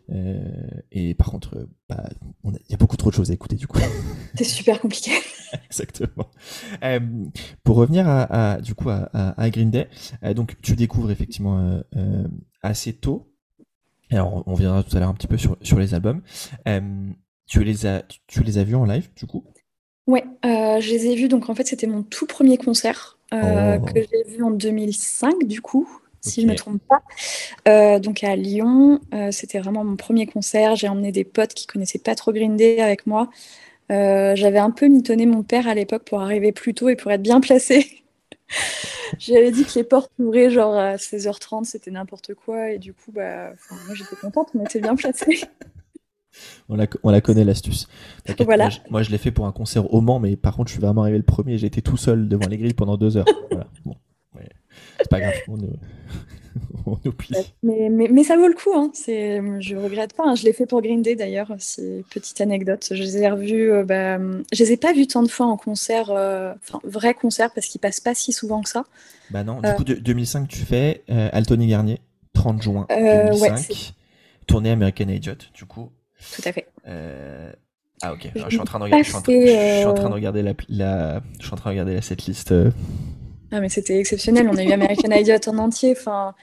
Euh, 0.09 0.69
et 0.91 1.13
par 1.13 1.31
contre, 1.31 1.57
euh, 1.57 1.65
bah, 1.89 2.09
il 2.43 2.59
y 2.69 2.73
a 2.73 2.77
beaucoup 2.77 2.97
trop 2.97 3.09
de 3.09 3.15
choses 3.15 3.31
à 3.31 3.33
écouter 3.33 3.55
du 3.55 3.67
coup. 3.67 3.79
C'est 4.35 4.43
super 4.43 4.79
compliqué. 4.79 5.11
Exactement. 5.65 6.29
Euh, 6.83 6.99
pour 7.63 7.77
revenir 7.77 8.07
à, 8.07 8.59
du 8.61 8.73
coup 8.73 8.89
à, 8.89 9.09
à, 9.13 9.49
Green 9.49 9.71
Day, 9.71 9.87
donc 10.35 10.55
tu 10.61 10.75
découvres 10.75 11.11
effectivement 11.11 11.81
assez 12.61 12.93
tôt. 12.93 13.33
Alors 14.09 14.43
on 14.45 14.53
viendra 14.53 14.83
tout 14.83 14.95
à 14.95 14.99
l'heure 14.99 15.09
un 15.09 15.13
petit 15.13 15.27
peu 15.27 15.37
sur, 15.37 15.57
sur 15.61 15.79
les 15.79 15.93
albums. 15.93 16.21
Tu 17.47 17.63
les 17.63 17.85
as, 17.85 18.03
tu 18.27 18.43
les 18.43 18.57
as 18.57 18.63
vus 18.63 18.75
en 18.75 18.85
live, 18.85 19.09
du 19.15 19.25
coup? 19.25 19.45
Ouais, 20.05 20.23
euh, 20.45 20.79
je 20.79 20.89
les 20.89 21.07
ai 21.07 21.15
vus. 21.15 21.29
Donc, 21.29 21.49
en 21.49 21.55
fait, 21.55 21.65
c'était 21.65 21.87
mon 21.87 22.03
tout 22.03 22.25
premier 22.25 22.57
concert 22.57 23.17
euh, 23.33 23.77
oh. 23.81 23.85
que 23.85 24.01
j'ai 24.01 24.35
vu 24.35 24.43
en 24.43 24.51
2005, 24.51 25.45
du 25.45 25.61
coup, 25.61 25.87
si 26.21 26.41
je 26.41 26.47
ne 26.47 26.51
me 26.51 26.57
trompe 26.57 26.81
pas. 26.87 27.03
Euh, 27.67 27.99
donc, 27.99 28.23
à 28.23 28.35
Lyon, 28.35 28.99
c'était 29.31 29.59
vraiment 29.59 29.83
mon 29.83 29.95
premier 29.95 30.27
concert. 30.27 30.75
J'ai 30.75 30.89
emmené 30.89 31.11
des 31.11 31.23
potes 31.23 31.53
qui 31.53 31.67
connaissaient 31.67 31.99
pas 31.99 32.15
trop 32.15 32.33
Green 32.33 32.57
Day 32.57 32.79
avec 32.79 33.07
moi. 33.07 33.29
J'avais 33.89 34.59
un 34.59 34.71
peu 34.71 34.87
mitonné 34.87 35.25
mon 35.25 35.43
père 35.43 35.67
à 35.67 35.73
l'époque 35.73 36.03
pour 36.03 36.21
arriver 36.21 36.51
plus 36.51 36.73
tôt 36.73 36.89
et 36.89 36.95
pour 36.95 37.11
être 37.11 37.21
bien 37.21 37.39
placé. 37.39 38.03
J'avais 39.19 39.51
dit 39.51 39.63
que 39.63 39.75
les 39.75 39.83
portes 39.83 40.11
ouvraient 40.19 40.49
genre 40.49 40.75
à 40.75 40.95
16h30, 40.95 41.63
c'était 41.63 41.91
n'importe 41.91 42.33
quoi. 42.33 42.71
Et 42.71 42.77
du 42.77 42.93
coup, 42.93 43.11
bah, 43.11 43.51
moi 43.85 43.95
j'étais 43.95 44.15
contente, 44.17 44.49
on 44.53 44.63
était 44.63 44.79
bien 44.79 44.95
placés. 44.95 45.41
On 46.69 46.75
la, 46.75 46.87
on 47.03 47.09
la 47.09 47.21
connaît 47.21 47.43
l'astuce. 47.43 47.87
Voilà. 48.39 48.69
Moi, 48.89 49.03
je, 49.03 49.11
l'ai 49.11 49.17
fait 49.17 49.31
pour 49.31 49.45
un 49.45 49.51
concert 49.51 49.93
au 49.93 50.01
Mans, 50.01 50.19
mais 50.19 50.35
par 50.35 50.55
contre, 50.55 50.69
je 50.69 50.73
suis 50.73 50.81
vraiment 50.81 51.03
arrivé 51.03 51.17
le 51.17 51.23
premier. 51.23 51.57
J'ai 51.57 51.67
été 51.67 51.81
tout 51.81 51.97
seul 51.97 52.27
devant 52.27 52.47
les 52.47 52.57
grilles 52.57 52.73
pendant 52.73 52.97
deux 52.97 53.17
heures. 53.17 53.25
Voilà. 53.49 53.67
Bon. 53.85 53.95
C'est 54.99 55.09
pas 55.09 55.19
grave. 55.19 55.33
On, 55.47 55.57
on 56.85 56.97
oublie. 57.05 57.35
Mais, 57.63 57.89
mais, 57.89 58.07
mais, 58.07 58.23
ça 58.23 58.35
vaut 58.35 58.47
le 58.47 58.53
coup. 58.53 58.71
Hein. 58.75 58.91
C'est, 58.93 59.41
je 59.59 59.75
regrette 59.75 60.13
pas. 60.13 60.23
Hein. 60.25 60.35
Je 60.35 60.43
l'ai 60.43 60.53
fait 60.53 60.65
pour 60.65 60.81
Green 60.81 61.01
Day 61.01 61.15
d'ailleurs. 61.15 61.53
C'est 61.59 62.03
petite 62.09 62.39
anecdote. 62.41 62.87
Je 62.91 63.01
les 63.01 63.17
ai 63.17 63.29
revus. 63.29 63.71
Euh, 63.71 63.83
bah, 63.83 64.17
je 64.51 64.63
les 64.63 64.71
ai 64.73 64.77
pas 64.77 64.93
vus 64.93 65.07
tant 65.07 65.23
de 65.23 65.29
fois 65.29 65.45
en 65.45 65.57
concert, 65.57 66.09
euh, 66.11 66.53
enfin 66.63 66.79
vrai 66.83 67.13
concert, 67.13 67.51
parce 67.53 67.67
qu'ils 67.67 67.81
passent 67.81 67.99
pas 67.99 68.15
si 68.15 68.31
souvent 68.31 68.61
que 68.61 68.69
ça. 68.69 68.85
Bah 69.29 69.43
non. 69.43 69.61
Du 69.61 69.73
coup, 69.75 69.83
de, 69.83 69.95
2005, 69.95 70.47
tu 70.47 70.59
fais 70.59 71.03
euh, 71.09 71.29
Altony 71.31 71.67
Garnier, 71.67 71.99
30 72.33 72.61
juin 72.61 72.87
2005. 72.89 73.41
Ouais, 73.41 73.75
tournée 74.47 74.71
American 74.71 75.09
Idiot, 75.09 75.33
du 75.53 75.65
coup. 75.65 75.89
Tout 76.35 76.41
à 76.45 76.51
fait. 76.51 76.67
Euh... 76.87 77.51
Ah 78.01 78.13
ok. 78.13 78.29
je 78.35 78.49
suis 78.49 78.59
en 78.59 78.65
train 78.65 78.79
de 78.79 78.83
regarder. 78.83 79.03
Je 79.03 79.09
suis 79.09 79.17
en, 79.85 79.93
train 79.93 80.09
de 80.09 80.13
regarder 80.13 80.43
la, 80.43 80.53
la, 80.69 81.21
je 81.39 81.45
suis 81.45 81.53
en 81.53 81.57
train 81.57 81.71
de 81.71 81.75
regarder 81.75 81.95
la 81.95 82.01
setlist. 82.01 82.51
Euh. 82.51 82.69
Ah 83.51 83.59
mais 83.59 83.69
c'était 83.69 83.99
exceptionnel. 83.99 84.47
On 84.51 84.57
a 84.57 84.63
eu 84.63 84.71
American 84.71 85.09
Idiot 85.11 85.39
en 85.47 85.57
entier. 85.57 85.95
Enfin, 85.97 86.35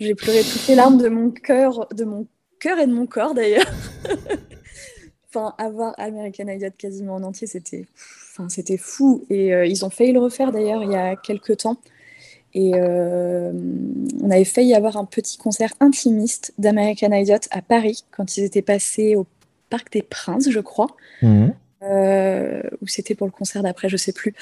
j'ai 0.00 0.14
pleuré 0.14 0.42
toutes 0.42 0.66
les 0.66 0.74
larmes 0.74 0.98
de 0.98 1.08
mon 1.08 1.30
cœur, 1.30 1.86
de 1.94 2.04
mon 2.04 2.26
cœur 2.58 2.78
et 2.78 2.86
de 2.86 2.92
mon 2.92 3.06
corps 3.06 3.34
d'ailleurs. 3.34 3.66
enfin, 5.28 5.54
avoir 5.58 5.94
American 5.98 6.48
Idiot 6.48 6.70
quasiment 6.76 7.14
en 7.16 7.22
entier, 7.22 7.46
c'était, 7.46 7.86
enfin, 8.32 8.48
c'était 8.48 8.78
fou. 8.78 9.24
Et 9.30 9.54
euh, 9.54 9.64
ils 9.64 9.84
ont 9.84 9.90
failli 9.90 10.12
le 10.12 10.20
refaire 10.20 10.50
d'ailleurs 10.50 10.82
il 10.82 10.90
y 10.90 10.96
a 10.96 11.14
quelques 11.14 11.58
temps. 11.58 11.78
Et 12.58 12.72
euh, 12.74 13.52
on 14.22 14.30
avait 14.30 14.46
failli 14.46 14.74
avoir 14.74 14.96
un 14.96 15.04
petit 15.04 15.36
concert 15.36 15.74
intimiste 15.78 16.54
d'American 16.56 17.12
Idiot 17.12 17.36
à 17.50 17.60
Paris 17.60 18.02
quand 18.10 18.38
ils 18.38 18.44
étaient 18.44 18.62
passés 18.62 19.14
au 19.14 19.26
Parc 19.68 19.92
des 19.92 20.00
Princes, 20.00 20.48
je 20.50 20.60
crois. 20.60 20.96
Euh, 21.82 22.62
ou 22.80 22.86
c'était 22.86 23.14
pour 23.14 23.26
le 23.26 23.30
concert 23.30 23.62
d'après, 23.62 23.90
je 23.90 23.98
sais 23.98 24.14
plus. 24.14 24.32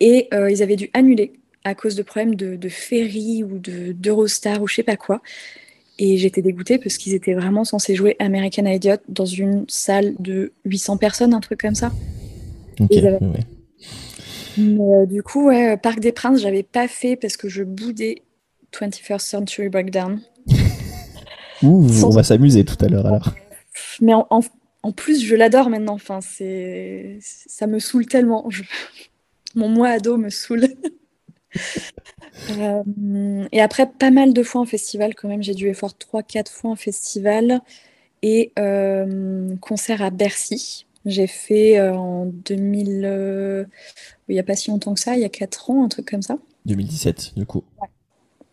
Et 0.00 0.26
euh, 0.34 0.50
ils 0.50 0.64
avaient 0.64 0.74
dû 0.74 0.90
annuler 0.94 1.34
à 1.62 1.76
cause 1.76 1.94
de 1.94 2.02
problèmes 2.02 2.34
de, 2.34 2.68
ferry 2.68 3.44
ou 3.44 3.60
d'Eurostar 3.60 4.60
ou 4.60 4.66
je 4.66 4.74
sais 4.74 4.82
pas 4.82 4.96
quoi. 4.96 5.22
Et 6.00 6.16
j'étais 6.16 6.42
dégoûtée 6.42 6.78
parce 6.78 6.96
qu'ils 6.96 7.14
étaient 7.14 7.34
vraiment 7.34 7.62
censés 7.62 7.94
jouer 7.94 8.16
American 8.18 8.66
Idiot 8.66 8.96
dans 9.08 9.26
une 9.26 9.64
salle 9.68 10.14
de 10.18 10.50
800 10.64 10.96
personnes, 10.96 11.32
un 11.32 11.40
truc 11.40 11.60
comme 11.60 11.76
ça. 11.76 11.92
Euh, 14.58 15.06
du 15.06 15.22
coup, 15.22 15.46
ouais, 15.46 15.76
Parc 15.76 16.00
des 16.00 16.12
Princes, 16.12 16.40
j'avais 16.40 16.62
pas 16.62 16.88
fait 16.88 17.16
parce 17.16 17.36
que 17.36 17.48
je 17.48 17.62
boudais 17.62 18.22
21st 18.72 19.20
Century 19.20 19.68
Breakdown. 19.68 20.20
Ouh, 21.62 21.86
on 22.04 22.10
va 22.10 22.22
s'amuser 22.22 22.64
tout 22.64 22.82
à 22.84 22.88
l'heure 22.88 23.06
alors. 23.06 23.30
Mais 24.00 24.12
en, 24.14 24.92
plus, 24.92 25.24
je 25.24 25.34
l'adore 25.34 25.70
maintenant. 25.70 25.94
Enfin, 25.94 26.20
c'est, 26.20 27.18
ça 27.20 27.66
me 27.66 27.78
saoule 27.78 28.06
tellement. 28.06 28.48
Mon 29.54 29.68
moi 29.68 29.88
ado 29.88 30.16
me 30.16 30.30
saoule. 30.30 30.68
Euh, 32.58 33.46
et 33.52 33.60
après, 33.62 33.86
pas 33.86 34.10
mal 34.10 34.32
de 34.32 34.42
fois 34.42 34.60
en 34.60 34.64
festival 34.64 35.14
quand 35.14 35.28
même. 35.28 35.44
J'ai 35.44 35.54
dû 35.54 35.68
effort 35.68 35.92
3-4 35.92 36.50
fois 36.50 36.72
en 36.72 36.76
festival. 36.76 37.60
Et 38.22 38.50
euh, 38.58 39.54
concert 39.60 40.02
à 40.02 40.10
Bercy. 40.10 40.84
J'ai 41.04 41.26
fait 41.26 41.80
en 41.80 42.26
2000 42.26 43.66
il 44.28 44.34
n'y 44.34 44.40
a 44.40 44.42
pas 44.42 44.56
si 44.56 44.70
longtemps 44.70 44.94
que 44.94 45.00
ça, 45.00 45.16
il 45.16 45.20
y 45.20 45.24
a 45.24 45.28
4 45.28 45.70
ans, 45.70 45.84
un 45.84 45.88
truc 45.88 46.10
comme 46.10 46.22
ça. 46.22 46.38
2017, 46.66 47.34
du 47.36 47.46
coup. 47.46 47.64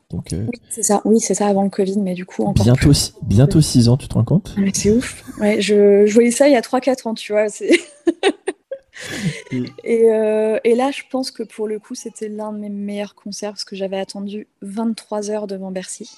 Donc, 0.09 0.33
euh, 0.33 0.45
Oui, 0.51 0.59
c'est 0.69 0.83
ça, 0.83 1.01
oui, 1.05 1.21
c'est 1.21 1.33
ça 1.33 1.47
avant 1.47 1.63
le 1.63 1.69
Covid, 1.69 1.97
mais 1.99 2.13
du 2.13 2.25
coup, 2.25 2.43
encore 2.43 2.65
bientôt, 2.65 2.91
bientôt 3.21 3.61
6 3.61 3.87
ans, 3.87 3.95
tu 3.95 4.09
te 4.09 4.13
rends 4.13 4.25
compte? 4.25 4.53
Ah, 4.57 4.61
C'est 4.73 4.91
ouf. 4.91 5.23
Ouais, 5.39 5.61
je, 5.61 6.05
je, 6.05 6.13
voyais 6.13 6.31
ça 6.31 6.49
il 6.49 6.51
y 6.51 6.57
a 6.57 6.61
3-4 6.61 7.07
ans, 7.07 7.13
tu 7.13 7.31
vois. 7.31 7.45
et, 9.51 10.11
euh, 10.11 10.59
et, 10.65 10.75
là, 10.75 10.91
je 10.91 11.03
pense 11.09 11.31
que 11.31 11.43
pour 11.43 11.67
le 11.67 11.79
coup, 11.79 11.95
c'était 11.95 12.27
l'un 12.27 12.51
de 12.51 12.57
mes 12.57 12.69
meilleurs 12.69 13.15
concerts 13.15 13.51
parce 13.51 13.63
que 13.63 13.77
j'avais 13.77 13.99
attendu 13.99 14.47
23 14.61 15.31
heures 15.31 15.47
devant 15.47 15.71
Bercy. 15.71 16.09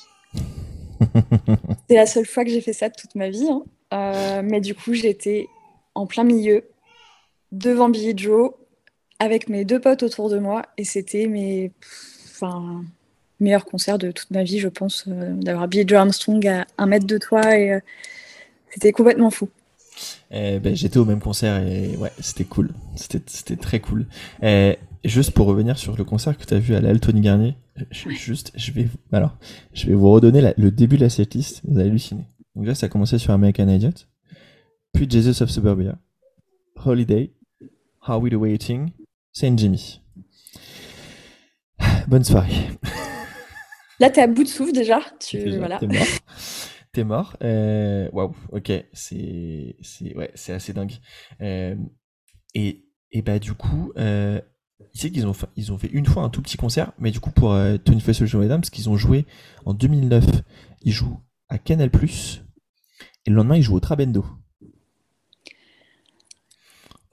c'est 1.87 1.95
la 1.95 2.07
seule 2.07 2.25
fois 2.25 2.43
que 2.43 2.49
j'ai 2.49 2.61
fait 2.61 2.73
ça 2.73 2.89
de 2.89 2.95
toute 2.99 3.13
ma 3.13 3.29
vie. 3.29 3.47
Hein. 3.47 3.61
Euh, 3.93 4.41
mais 4.43 4.59
du 4.59 4.73
coup, 4.73 4.93
j'étais 4.93 5.47
en 5.95 6.05
plein 6.05 6.23
milieu, 6.23 6.63
devant 7.51 7.89
Billy 7.89 8.13
Joe, 8.17 8.51
avec 9.19 9.49
mes 9.49 9.65
deux 9.65 9.79
potes 9.79 10.03
autour 10.03 10.29
de 10.29 10.39
moi. 10.39 10.63
Et 10.77 10.83
c'était 10.83 11.27
mes 11.27 11.71
enfin 12.31 12.83
meilleur 13.39 13.65
concert 13.65 13.97
de 13.97 14.11
toute 14.11 14.31
ma 14.31 14.43
vie 14.43 14.59
je 14.59 14.69
pense 14.69 15.05
euh, 15.07 15.33
d'avoir 15.33 15.67
Billy 15.67 15.85
Joe 15.87 15.99
Armstrong 15.99 16.45
à 16.47 16.65
un 16.77 16.85
mètre 16.85 17.07
de 17.07 17.17
toi. 17.17 17.57
Et 17.57 17.73
euh, 17.73 17.79
c'était 18.69 18.91
complètement 18.91 19.29
fou. 19.29 19.49
Eh 20.31 20.59
ben, 20.59 20.75
j'étais 20.75 20.97
au 20.97 21.05
même 21.05 21.19
concert 21.19 21.65
et 21.65 21.95
ouais 21.97 22.11
c'était 22.19 22.45
cool. 22.45 22.71
C'était 22.95 23.55
très 23.55 23.79
cool. 23.79 24.07
Et 24.41 24.77
juste 25.05 25.31
pour 25.31 25.47
revenir 25.47 25.77
sur 25.77 25.95
le 25.95 26.03
concert 26.03 26.37
que 26.37 26.45
tu 26.45 26.53
as 26.53 26.59
vu 26.59 26.75
à 26.75 26.81
l'Altony 26.81 27.21
Garnier 27.21 27.55
juste 27.91 28.51
je 28.55 28.71
vais 28.71 28.87
alors 29.11 29.35
je 29.73 29.87
vais 29.87 29.95
vous 29.95 30.11
redonner 30.11 30.53
le 30.57 30.71
début 30.71 30.97
de 30.97 31.03
la 31.03 31.09
setlist. 31.09 31.61
Vous 31.65 31.79
allez 31.79 31.89
halluciner 31.89 32.25
donc 32.55 32.65
là 32.65 32.75
ça 32.75 32.87
a 32.87 32.89
commencé 32.89 33.17
sur 33.17 33.33
American 33.33 33.67
Idiot 33.67 33.91
puis 34.93 35.09
Jesus 35.09 35.41
of 35.41 35.49
Suburbia 35.49 35.97
Holiday 36.85 37.31
How 38.07 38.19
We 38.19 38.31
the 38.31 38.35
Waiting 38.35 38.91
Saint 39.31 39.57
Jimmy. 39.57 40.01
Bonne 42.07 42.23
soirée. 42.23 42.69
Là, 43.99 44.09
t'es 44.09 44.21
à 44.21 44.27
bout 44.27 44.43
de 44.43 44.49
souffle 44.49 44.71
déjà. 44.71 44.99
Tu... 45.19 45.57
voilà. 45.57 45.79
T'es 45.79 45.87
mort. 45.87 46.07
T'es 46.91 47.03
mort. 47.03 47.37
Euh, 47.41 48.09
waouh, 48.11 48.35
ok. 48.51 48.71
C'est 48.93 49.75
ouais, 50.15 50.31
assez 50.49 50.73
dingue. 50.73 50.93
Euh, 51.41 51.75
et, 52.53 52.85
et 53.11 53.21
bah, 53.21 53.39
du 53.39 53.53
coup, 53.53 53.91
euh, 53.97 54.39
ici 54.93 55.11
qu'ils 55.11 55.25
ont, 55.25 55.33
fait, 55.33 55.47
ils 55.55 55.71
ont 55.71 55.77
fait 55.77 55.89
une 55.91 56.05
fois 56.05 56.23
un 56.23 56.29
tout 56.29 56.41
petit 56.41 56.57
concert, 56.57 56.91
mais 56.99 57.11
du 57.11 57.19
coup, 57.19 57.31
pour 57.31 57.53
euh, 57.53 57.77
Tony 57.77 58.01
Festival 58.01 58.41
Madame, 58.41 58.61
parce 58.61 58.69
qu'ils 58.69 58.89
ont 58.89 58.97
joué 58.97 59.25
en 59.65 59.73
2009, 59.73 60.25
ils 60.81 60.91
jouent 60.91 61.19
à 61.49 61.57
Canal, 61.57 61.89
et 63.25 63.29
le 63.29 63.35
lendemain, 63.35 63.55
ils 63.55 63.63
jouent 63.63 63.75
au 63.75 63.79
Trabendo. 63.79 64.25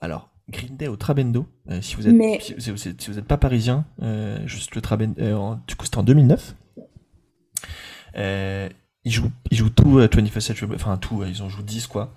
Alors, 0.01 0.31
Green 0.49 0.75
Day 0.75 0.87
au 0.87 0.95
Trabendo. 0.95 1.45
Euh, 1.69 1.81
si 1.81 1.95
vous 1.95 2.07
êtes, 2.07 2.41
si, 2.41 3.11
vous 3.11 3.19
êtes 3.19 3.25
pas 3.25 3.37
parisien, 3.37 3.85
euh, 4.01 4.37
juste 4.47 4.75
le 4.75 4.81
Trabendo. 4.81 5.19
Euh, 5.21 5.55
du 5.67 5.75
coup, 5.75 5.85
c'était 5.85 5.97
en 5.97 6.03
2009. 6.03 6.55
ils 8.15 9.11
jouent, 9.11 9.31
ils 9.51 9.57
jouent 9.57 9.69
tout 9.69 9.99
21st 9.99 10.39
Century, 10.39 10.71
enfin 10.75 10.97
tout, 10.97 11.23
ils 11.23 11.41
en 11.41 11.49
jouent 11.49 11.63
10 11.63 11.87
quoi. 11.87 12.13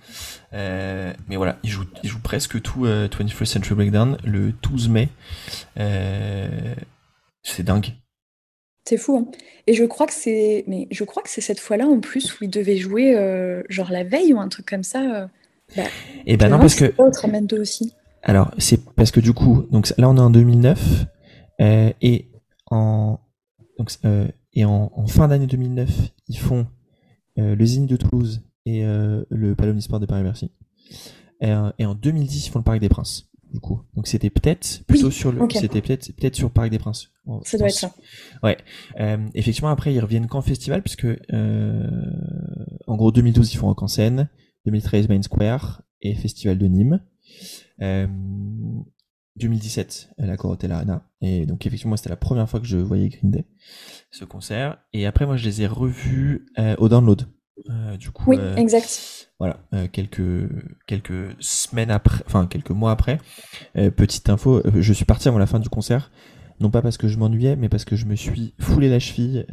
mais 0.52 1.36
voilà, 1.36 1.58
ils 1.62 1.70
jouent, 1.70 1.86
ils 2.02 2.08
jouent 2.08 2.20
presque 2.20 2.60
tout 2.60 2.86
21st 2.86 3.44
Century 3.44 3.74
Breakdown 3.74 4.18
le 4.24 4.52
12 4.52 4.88
mai. 4.88 5.08
c'est 5.76 7.62
dingue. 7.62 7.92
C'est 8.86 8.98
fou, 8.98 9.16
hein. 9.16 9.30
Et 9.66 9.72
je 9.72 9.84
crois 9.84 10.06
que 10.06 10.12
c'est, 10.12 10.64
mais 10.66 10.88
je 10.90 11.04
crois 11.04 11.22
que 11.22 11.30
c'est 11.30 11.40
cette 11.40 11.60
fois-là 11.60 11.86
en 11.86 12.00
plus 12.00 12.38
où 12.38 12.44
ils 12.44 12.50
devaient 12.50 12.76
jouer 12.76 13.14
genre 13.68 13.90
la 13.90 14.04
veille 14.04 14.34
ou 14.34 14.40
un 14.40 14.48
truc 14.48 14.66
comme 14.66 14.84
ça. 14.84 15.28
Et 15.70 15.76
bah, 15.76 15.84
eh 16.26 16.36
ben 16.36 16.48
non 16.48 16.58
parce 16.58 16.74
que. 16.74 16.92
Au 16.98 17.10
Trabendo 17.10 17.60
aussi. 17.60 17.92
Alors, 18.24 18.50
c'est 18.58 18.82
parce 18.94 19.10
que 19.10 19.20
du 19.20 19.32
coup, 19.32 19.66
donc 19.70 19.92
là 19.98 20.08
on 20.08 20.16
est 20.16 20.20
en 20.20 20.30
2009 20.30 21.06
euh, 21.60 21.92
et 22.00 22.30
en 22.70 23.20
donc, 23.78 23.90
euh, 24.04 24.26
et 24.54 24.64
en, 24.64 25.06
fin 25.06 25.28
d'année 25.28 25.46
2009, 25.46 25.90
ils 26.28 26.38
font 26.38 26.66
euh, 27.38 27.54
le 27.54 27.66
Zénith 27.66 27.90
de 27.90 27.96
Toulouse 27.96 28.42
et 28.66 28.82
le 28.82 29.54
Palomnisport 29.54 30.00
de 30.00 30.06
Paris-Bercy. 30.06 30.50
Et, 31.42 31.52
et, 31.78 31.84
en 31.84 31.94
2010, 31.94 32.46
ils 32.46 32.50
font 32.50 32.60
le 32.60 32.64
Parc 32.64 32.80
des 32.80 32.88
Princes. 32.88 33.30
Du 33.52 33.60
coup, 33.60 33.82
donc 33.94 34.08
c'était 34.08 34.30
peut-être 34.30 34.82
plutôt 34.86 35.12
sur 35.12 35.30
le, 35.30 35.46
c'était 35.52 35.80
peut-être 35.80 36.10
peut-être 36.16 36.34
sur 36.34 36.50
Parc 36.50 36.70
des 36.70 36.78
Princes. 36.78 37.12
ça 37.44 37.58
doit 37.58 37.68
être 37.68 37.74
ça. 37.74 37.94
Ouais. 38.42 38.56
effectivement, 39.34 39.68
après 39.68 39.92
ils 39.92 40.00
reviennent 40.00 40.26
qu'en 40.26 40.40
festival 40.40 40.82
puisque 40.82 41.06
en 41.32 42.96
gros 42.96 43.12
2012 43.12 43.52
ils 43.52 43.56
font 43.58 43.66
Rock 43.66 43.82
en 43.82 43.88
scène, 43.88 44.28
2013 44.66 45.08
Main 45.08 45.22
Square 45.22 45.82
et 46.00 46.14
Festival 46.14 46.58
de 46.58 46.66
Nîmes. 46.66 47.00
2017 49.36 50.10
à 50.18 50.26
la 50.26 50.36
Corotel 50.36 50.72
Arena. 50.72 51.02
Et 51.20 51.46
donc 51.46 51.66
effectivement, 51.66 51.96
c'était 51.96 52.10
la 52.10 52.16
première 52.16 52.48
fois 52.48 52.60
que 52.60 52.66
je 52.66 52.76
voyais 52.76 53.08
Green 53.08 53.30
Day, 53.30 53.44
ce 54.10 54.24
concert. 54.24 54.78
Et 54.92 55.06
après, 55.06 55.26
moi, 55.26 55.36
je 55.36 55.44
les 55.44 55.62
ai 55.62 55.66
revus 55.66 56.46
euh, 56.58 56.76
au 56.78 56.88
download. 56.88 57.26
Euh, 57.70 57.96
du 57.96 58.10
coup, 58.10 58.30
oui, 58.30 58.36
euh, 58.38 58.56
exact. 58.56 59.30
Voilà, 59.40 59.58
quelques 59.88 60.48
quelques 60.86 61.34
semaines 61.40 61.90
après, 61.90 62.22
enfin 62.26 62.46
quelques 62.46 62.70
mois 62.70 62.92
après. 62.92 63.18
petite 63.74 64.28
info, 64.28 64.62
je 64.76 64.92
suis 64.92 65.04
parti 65.04 65.26
avant 65.26 65.38
la 65.38 65.46
fin 65.46 65.58
du 65.58 65.68
concert, 65.68 66.12
non 66.60 66.70
pas 66.70 66.82
parce 66.82 66.96
que 66.96 67.08
je 67.08 67.18
m'ennuyais, 67.18 67.56
mais 67.56 67.68
parce 67.68 67.84
que 67.84 67.96
je 67.96 68.06
me 68.06 68.14
suis 68.14 68.54
foulé 68.60 68.88
la 68.88 69.00
cheville 69.00 69.44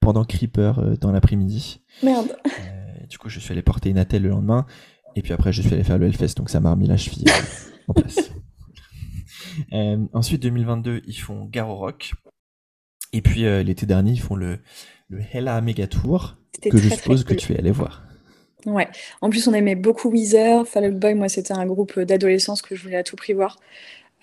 pendant 0.00 0.24
Creeper 0.24 0.98
dans 0.98 1.12
l'après-midi. 1.12 1.80
Merde. 2.02 2.36
Du 3.12 3.18
coup, 3.18 3.28
je 3.28 3.38
suis 3.38 3.52
allé 3.52 3.60
porter 3.60 3.90
une 3.90 3.98
attelle 3.98 4.22
le 4.22 4.30
lendemain 4.30 4.64
Et 5.16 5.20
puis 5.20 5.34
après, 5.34 5.52
je 5.52 5.60
suis 5.60 5.74
allé 5.74 5.84
faire 5.84 5.98
le 5.98 6.06
Hellfest, 6.06 6.34
donc 6.36 6.48
ça 6.48 6.60
m'a 6.60 6.70
remis 6.70 6.86
la 6.86 6.96
cheville 6.96 7.26
en 7.88 7.92
place. 7.92 8.32
ensuite, 10.14 10.42
2022, 10.42 11.02
ils 11.06 11.12
font 11.14 11.44
Garo 11.44 11.76
Rock. 11.76 12.12
Et 13.12 13.20
puis 13.20 13.42
l'été 13.42 13.84
dernier, 13.84 14.12
ils 14.12 14.20
font 14.20 14.34
le, 14.34 14.60
le 15.08 15.20
Hella 15.30 15.60
Mega 15.60 15.86
Tour, 15.86 16.38
que 16.62 16.78
je 16.78 16.88
suppose 16.88 17.24
que 17.24 17.34
tu 17.34 17.52
es 17.52 17.58
allé 17.58 17.70
voir. 17.70 18.02
Ouais. 18.64 18.88
En 19.20 19.28
plus, 19.28 19.46
on 19.46 19.52
aimait 19.52 19.74
beaucoup 19.74 20.10
Weezer. 20.10 20.66
Fall 20.66 20.86
Out 20.86 20.98
Boy, 20.98 21.12
moi, 21.12 21.28
c'était 21.28 21.52
un 21.52 21.66
groupe 21.66 22.00
d'adolescence 22.00 22.62
que 22.62 22.74
je 22.74 22.82
voulais 22.82 22.96
à 22.96 23.02
tout 23.02 23.16
prix 23.16 23.34
voir. 23.34 23.58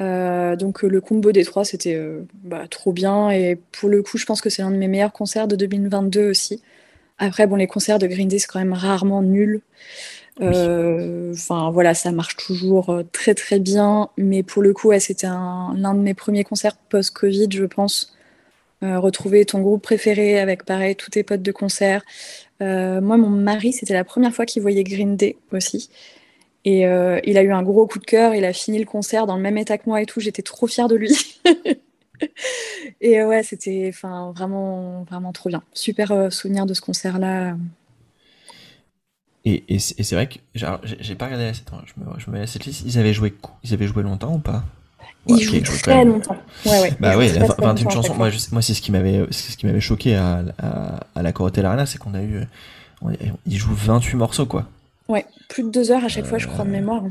Euh, 0.01 0.55
donc 0.55 0.81
le 0.83 1.01
combo 1.01 1.33
des 1.33 1.43
trois, 1.43 1.65
c'était 1.65 1.93
euh, 1.95 2.25
bah, 2.33 2.65
trop 2.67 2.91
bien. 2.91 3.29
Et 3.29 3.59
pour 3.71 3.89
le 3.89 4.01
coup, 4.01 4.17
je 4.17 4.25
pense 4.25 4.41
que 4.41 4.49
c'est 4.49 4.63
l'un 4.63 4.71
de 4.71 4.77
mes 4.77 4.87
meilleurs 4.87 5.13
concerts 5.13 5.47
de 5.47 5.55
2022 5.55 6.29
aussi. 6.29 6.61
Après, 7.19 7.45
bon, 7.47 7.55
les 7.55 7.67
concerts 7.67 7.99
de 7.99 8.07
Green 8.07 8.27
Day, 8.27 8.39
c'est 8.39 8.47
quand 8.47 8.59
même 8.59 8.73
rarement 8.73 9.21
nul. 9.21 9.61
Euh, 10.41 11.33
enfin, 11.33 11.69
voilà, 11.69 11.93
ça 11.93 12.11
marche 12.11 12.37
toujours 12.37 13.03
très 13.11 13.35
très 13.35 13.59
bien. 13.59 14.09
Mais 14.17 14.41
pour 14.41 14.63
le 14.63 14.73
coup, 14.73 14.91
c'était 14.99 15.27
l'un 15.27 15.93
de 15.93 15.99
mes 15.99 16.13
premiers 16.13 16.43
concerts 16.43 16.77
post-Covid, 16.89 17.49
je 17.51 17.65
pense. 17.65 18.15
retrouver 18.81 19.45
ton 19.45 19.61
groupe 19.61 19.83
préféré 19.83 20.39
avec, 20.39 20.63
pareil, 20.63 20.95
tous 20.95 21.11
tes 21.11 21.23
potes 21.23 21.41
de 21.41 21.51
concert. 21.51 22.03
moi, 22.61 23.17
mon 23.17 23.29
mari, 23.29 23.73
c'était 23.73 23.93
la 23.93 24.05
première 24.05 24.33
fois 24.33 24.45
qu'il 24.45 24.61
voyait 24.61 24.83
Green 24.83 25.15
Day 25.17 25.35
aussi. 25.51 25.89
Et 26.65 26.85
euh, 26.85 27.19
il 27.23 27.37
a 27.37 27.43
eu 27.43 27.51
un 27.51 27.63
gros 27.63 27.87
coup 27.87 27.99
de 27.99 28.05
cœur, 28.05 28.35
il 28.35 28.43
a 28.43 28.53
fini 28.53 28.79
le 28.79 28.85
concert 28.85 29.25
dans 29.25 29.37
le 29.37 29.41
même 29.41 29.57
état 29.57 29.77
que 29.77 29.83
moi 29.87 30.01
et 30.01 30.05
tout, 30.05 30.19
j'étais 30.19 30.41
trop 30.41 30.67
fière 30.67 30.87
de 30.87 30.95
lui. 30.95 31.39
et 33.01 33.19
euh, 33.19 33.27
ouais, 33.27 33.43
c'était 33.43 33.91
vraiment, 33.91 35.03
vraiment 35.03 35.31
trop 35.31 35.49
bien. 35.49 35.63
Super 35.73 36.11
euh, 36.11 36.29
souvenir 36.29 36.65
de 36.65 36.73
ce 36.73 36.81
concert-là. 36.81 37.55
Et, 39.45 39.63
et 39.69 39.79
c'est 39.79 40.13
vrai 40.13 40.27
que 40.27 40.35
j'ai 40.53 41.15
pas 41.15 41.25
regardé 41.25 41.45
la 41.45 41.53
cette, 41.53 41.69
je 41.85 41.93
me, 42.01 42.19
je 42.19 42.29
me 42.29 42.45
cette 42.45 42.65
liste. 42.65 42.83
Ils 42.85 42.99
avaient 42.99 43.13
joué, 43.13 43.33
ils 43.63 43.73
avaient 43.73 43.87
joué 43.87 44.03
longtemps 44.03 44.33
ou 44.33 44.39
pas? 44.39 44.63
Ils 45.27 45.41
jouent 45.41 45.61
très 45.61 46.03
longtemps. 46.05 46.37
Ouais, 46.65 46.81
ouais. 46.81 46.93
Bah 46.99 47.17
oui, 47.17 47.29
21 47.29 47.89
chansons. 47.89 48.15
Moi, 48.15 48.29
moi 48.51 48.61
c'est 48.61 48.73
ce 48.73 48.81
qui 48.81 48.91
m'avait, 48.91 49.25
ce 49.31 49.55
qui 49.55 49.65
m'avait 49.65 49.79
choqué 49.79 50.15
à, 50.15 50.43
à, 51.15 51.21
la 51.21 51.31
Corotel 51.31 51.65
Arena, 51.65 51.85
c'est 51.85 51.97
qu'on 51.97 52.13
a 52.13 52.21
eu, 52.21 52.41
ils 53.45 53.57
jouent 53.57 53.73
28 53.73 54.15
morceaux 54.17 54.45
quoi. 54.45 54.67
Ouais, 55.07 55.25
plus 55.47 55.63
de 55.63 55.69
deux 55.69 55.91
heures 55.91 56.03
à 56.03 56.07
chaque 56.07 56.25
fois, 56.25 56.37
je 56.37 56.47
crois, 56.47 56.65
de 56.65 56.69
mémoire. 56.69 57.03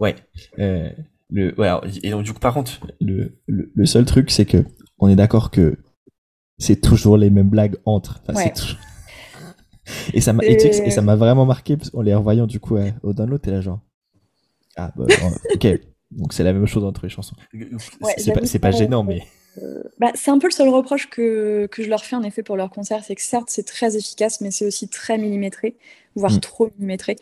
Ouais. 0.00 0.16
Euh, 0.58 0.90
le, 1.30 1.54
et 2.02 2.10
donc, 2.10 2.22
du 2.22 2.32
coup, 2.32 2.40
par 2.40 2.54
contre, 2.54 2.80
le, 3.00 3.38
le, 3.46 3.86
seul 3.86 4.04
truc, 4.04 4.30
c'est 4.30 4.46
que 4.46 4.64
on 4.98 5.08
est 5.08 5.16
d'accord 5.16 5.50
que 5.50 5.76
c'est 6.58 6.80
toujours 6.80 7.16
les 7.16 7.30
mêmes 7.30 7.50
blagues 7.50 7.76
entre. 7.84 8.22
Et 10.12 10.20
ça 10.20 10.34
m'a 10.34 10.44
et, 10.44 10.90
ça 10.90 11.00
m'a 11.00 11.16
vraiment 11.16 11.46
marqué 11.46 11.78
en 11.94 12.02
les 12.02 12.14
revoyant 12.14 12.46
du 12.46 12.60
coup 12.60 12.76
au 13.02 13.14
download 13.14 13.40
t'es 13.40 13.50
là 13.50 13.62
genre 13.62 13.80
ah 14.76 14.92
bah, 14.94 15.06
ok 15.54 15.66
donc 16.10 16.34
c'est 16.34 16.44
la 16.44 16.52
même 16.52 16.66
chose 16.66 16.84
entre 16.84 17.06
les 17.06 17.08
chansons 17.08 17.34
c'est 18.18 18.60
pas, 18.60 18.70
pas 18.70 18.70
gênant 18.70 19.02
mais 19.02 19.22
euh, 19.62 19.82
bah, 19.98 20.12
c'est 20.14 20.30
un 20.30 20.38
peu 20.38 20.46
le 20.46 20.52
seul 20.52 20.68
reproche 20.68 21.08
que, 21.08 21.66
que, 21.70 21.82
je 21.82 21.88
leur 21.88 22.04
fais 22.04 22.16
en 22.16 22.22
effet 22.22 22.42
pour 22.42 22.56
leur 22.56 22.70
concert, 22.70 23.02
c'est 23.04 23.14
que 23.14 23.22
certes 23.22 23.48
c'est 23.48 23.66
très 23.66 23.96
efficace, 23.96 24.40
mais 24.40 24.50
c'est 24.50 24.66
aussi 24.66 24.88
très 24.88 25.18
millimétré, 25.18 25.76
voire 26.14 26.32
mm. 26.32 26.40
trop 26.40 26.70
millimétré. 26.76 27.16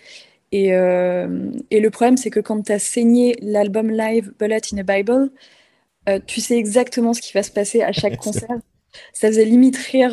Et, 0.53 0.75
euh, 0.75 1.51
et 1.71 1.81
le 1.81 1.91
problème, 1.91 2.17
c'est 2.17 2.31
que 2.31 2.41
quand 2.41 2.63
tu 2.63 2.73
as 2.73 2.79
saigné 2.79 3.37
l'album 3.41 3.91
live 3.91 4.33
Bullet 4.39 4.61
in 4.73 4.79
a 4.79 4.83
Bible, 4.83 5.31
euh, 6.09 6.21
tu 6.25 6.41
sais 6.41 6.57
exactement 6.57 7.15
ce 7.15 7.21
qui 7.21 7.33
va 7.33 7.43
se 7.43 7.51
passer 7.51 7.83
à 7.83 7.93
chaque 7.93 8.17
concert. 8.19 8.59
Ça 9.13 9.29
faisait 9.29 9.45
limite 9.45 9.77
rire 9.77 10.13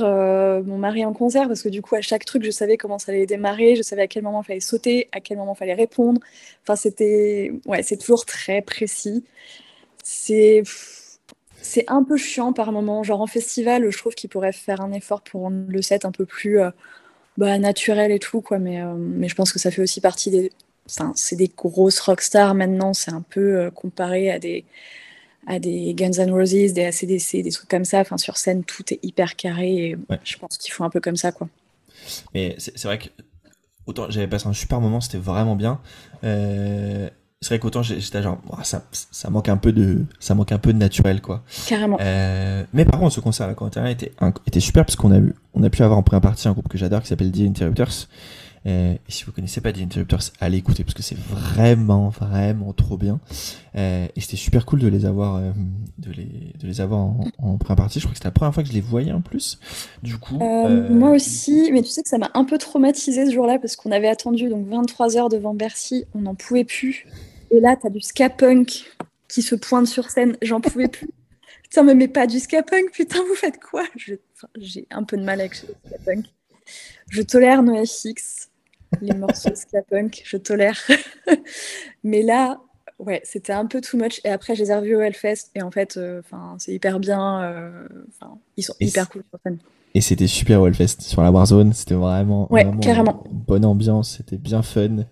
mon 0.65 0.77
mari 0.77 1.05
en 1.05 1.13
concert 1.13 1.47
parce 1.47 1.61
que 1.61 1.69
du 1.69 1.81
coup, 1.81 1.95
à 1.95 2.01
chaque 2.01 2.25
truc, 2.25 2.43
je 2.43 2.51
savais 2.51 2.75
comment 2.75 2.99
ça 2.99 3.13
allait 3.13 3.25
démarrer, 3.25 3.77
je 3.77 3.81
savais 3.81 4.01
à 4.01 4.07
quel 4.07 4.23
moment 4.23 4.41
il 4.41 4.45
fallait 4.45 4.59
sauter, 4.59 5.07
à 5.13 5.21
quel 5.21 5.37
moment 5.37 5.53
il 5.53 5.57
fallait 5.57 5.73
répondre. 5.73 6.19
Enfin, 6.63 6.75
c'était. 6.75 7.53
Ouais, 7.65 7.81
c'est 7.81 7.95
toujours 7.95 8.25
très 8.25 8.61
précis. 8.61 9.23
C'est 10.03 10.63
c'est 11.63 11.85
un 11.87 12.03
peu 12.03 12.17
chiant 12.17 12.53
par 12.53 12.71
moment. 12.71 13.03
Genre 13.03 13.21
en 13.21 13.27
festival, 13.27 13.89
je 13.89 13.97
trouve 13.97 14.13
qu'il 14.13 14.29
pourrait 14.29 14.51
faire 14.51 14.81
un 14.81 14.91
effort 14.91 15.21
pour 15.21 15.41
rendre 15.41 15.65
le 15.67 15.81
set 15.81 16.05
un 16.05 16.11
peu 16.11 16.25
plus 16.25 16.59
euh, 16.59 16.69
bah, 17.37 17.57
naturel 17.57 18.11
et 18.11 18.19
tout, 18.19 18.41
quoi. 18.41 18.59
Mais, 18.59 18.81
euh, 18.81 18.93
mais 18.95 19.27
je 19.27 19.35
pense 19.35 19.51
que 19.51 19.59
ça 19.59 19.71
fait 19.71 19.81
aussi 19.81 20.01
partie 20.01 20.31
des. 20.31 20.51
Enfin, 20.89 21.13
c'est 21.15 21.35
des 21.35 21.49
grosses 21.55 21.99
rockstars 21.99 22.55
maintenant. 22.55 22.93
C'est 22.93 23.11
un 23.11 23.21
peu 23.21 23.57
euh, 23.57 23.71
comparé 23.71 24.31
à 24.31 24.39
des, 24.39 24.65
à 25.47 25.59
des 25.59 25.93
Guns 25.93 26.19
N' 26.19 26.31
Roses, 26.31 26.73
des 26.73 26.85
ACDC, 26.85 27.41
des 27.41 27.51
trucs 27.51 27.69
comme 27.69 27.85
ça. 27.85 27.99
Enfin, 27.99 28.17
sur 28.17 28.37
scène, 28.37 28.63
tout 28.63 28.93
est 28.93 28.99
hyper 29.03 29.35
carré. 29.35 29.73
Et 29.75 29.97
je 30.23 30.37
pense 30.37 30.57
qu'ils 30.57 30.73
font 30.73 30.83
un 30.83 30.89
peu 30.89 30.99
comme 30.99 31.15
ça, 31.17 31.31
quoi. 31.31 31.47
Mais 32.33 32.55
c'est 32.57 32.83
vrai 32.83 32.99
que 32.99 33.07
autant 33.85 34.09
j'avais 34.09 34.27
passé 34.27 34.47
un 34.47 34.53
super 34.53 34.81
moment, 34.81 34.99
c'était 34.99 35.17
vraiment 35.17 35.55
bien 35.55 35.79
c'est 37.43 37.49
vrai 37.49 37.59
qu'autant 37.59 37.83
j'étais 37.83 38.23
genre 38.23 38.39
ça, 38.63 38.83
ça 39.11 39.29
manque 39.29 39.49
un 39.49 39.57
peu 39.57 39.73
de 39.73 40.05
ça 40.19 40.33
manque 40.33 40.53
un 40.53 40.57
peu 40.57 40.71
de 40.71 40.77
naturel 40.77 41.21
quoi. 41.21 41.43
Carrément. 41.67 41.97
Euh, 41.99 42.63
mais 42.71 42.85
par 42.85 42.99
contre 42.99 43.13
ce 43.13 43.19
concert 43.19 43.47
à 43.47 43.81
la 43.81 43.91
était 43.91 44.13
était 44.47 44.59
super 44.61 44.85
parce 44.85 44.95
qu'on 44.95 45.11
a 45.11 45.17
eu 45.17 45.35
on 45.53 45.61
a 45.61 45.69
pu 45.69 45.83
avoir 45.83 45.99
en 45.99 46.03
première 46.03 46.21
partie 46.21 46.47
un 46.47 46.53
groupe 46.53 46.69
que 46.69 46.77
j'adore 46.77 47.01
qui 47.01 47.09
s'appelle 47.09 47.31
The 47.31 47.41
Interrupters. 47.41 48.07
Euh, 48.65 48.93
et 48.93 49.11
si 49.11 49.25
vous 49.25 49.33
connaissez 49.33 49.59
pas 49.59 49.73
The 49.73 49.79
Interrupters 49.79 50.31
allez 50.39 50.57
écouter 50.57 50.85
parce 50.85 50.93
que 50.93 51.03
c'est 51.03 51.17
vraiment 51.17 52.07
vraiment 52.07 52.71
trop 52.71 52.95
bien. 52.95 53.19
Euh, 53.75 54.07
et 54.15 54.21
c'était 54.21 54.37
super 54.37 54.65
cool 54.65 54.79
de 54.79 54.87
les 54.87 55.05
avoir 55.05 55.41
de 55.41 56.11
les 56.11 56.53
de 56.61 56.65
les 56.65 56.79
avoir 56.79 57.01
en, 57.01 57.25
en, 57.39 57.57
première 57.57 57.75
partie. 57.75 57.99
Je 57.99 58.05
crois 58.05 58.13
que 58.13 58.19
c'était 58.19 58.29
la 58.29 58.31
première 58.31 58.53
fois 58.53 58.63
que 58.63 58.69
je 58.69 58.73
les 58.73 58.79
voyais 58.79 59.11
en 59.11 59.19
plus. 59.19 59.59
Du 60.01 60.17
coup 60.17 60.37
moi 60.37 61.09
aussi 61.09 61.71
mais 61.73 61.81
tu 61.81 61.89
sais 61.89 62.03
que 62.03 62.09
ça 62.09 62.17
m'a 62.17 62.31
un 62.35 62.45
peu 62.45 62.57
traumatisé 62.57 63.25
ce 63.25 63.33
jour-là 63.33 63.59
parce 63.59 63.75
qu'on 63.75 63.91
avait 63.91 64.07
attendu 64.07 64.47
donc 64.47 64.65
23 64.65 65.17
heures 65.17 65.29
devant 65.29 65.53
Bercy. 65.53 66.05
On 66.15 66.21
n'en 66.21 66.35
pouvait 66.35 66.63
plus 66.63 67.05
et 67.53 67.59
là, 67.59 67.75
tu 67.75 67.87
as 67.87 67.89
du 67.89 68.01
ska 68.01 68.29
punk 68.29 68.91
qui 69.27 69.41
se 69.41 69.55
pointe 69.55 69.87
sur 69.87 70.09
scène. 70.09 70.35
J'en 70.41 70.59
pouvais 70.59 70.87
plus. 70.87 71.09
Putain, 71.63 71.83
mais, 71.83 71.95
mais 71.95 72.07
pas 72.07 72.27
du 72.27 72.39
ska 72.39 72.61
punk, 72.61 72.91
putain, 72.91 73.19
vous 73.27 73.33
faites 73.33 73.59
quoi? 73.59 73.83
J'ai 74.57 74.87
un 74.91 75.03
peu 75.03 75.17
de 75.17 75.23
mal 75.23 75.39
avec 75.39 75.59
le 75.63 75.73
ska 75.87 75.97
punk. 76.05 76.25
Je 77.09 77.21
tolère 77.23 77.63
NoFX, 77.63 78.49
les 79.01 79.15
morceaux 79.15 79.55
ska 79.55 79.81
punk, 79.81 80.21
je 80.23 80.37
tolère. 80.37 80.79
mais 82.03 82.21
là, 82.21 82.61
ouais, 82.99 83.21
c'était 83.23 83.53
un 83.53 83.65
peu 83.65 83.81
too 83.81 83.97
much. 83.97 84.21
Et 84.23 84.29
après, 84.29 84.55
j'ai 84.55 84.65
les 84.65 84.95
au 84.95 85.01
Hellfest 85.01 85.49
et 85.55 85.63
en 85.63 85.71
fait, 85.71 85.97
euh, 85.97 86.19
enfin, 86.19 86.55
c'est 86.59 86.73
hyper 86.73 86.99
bien. 86.99 87.41
Euh, 87.41 87.87
ils 88.55 88.63
sont 88.63 88.75
hyper 88.79 89.09
cool 89.09 89.23
sur 89.29 89.39
scène. 89.41 89.57
Et 89.95 90.01
c'était 90.01 90.27
super 90.27 90.61
au 90.61 90.67
Hellfest 90.67 91.01
sur 91.01 91.23
la 91.23 91.31
Warzone, 91.31 91.73
c'était 91.73 91.95
vraiment, 91.95 92.51
ouais, 92.51 92.67
carrément. 92.81 93.23
bonne 93.31 93.65
ambiance, 93.65 94.17
c'était 94.17 94.37
bien 94.37 94.61
fun. 94.61 95.05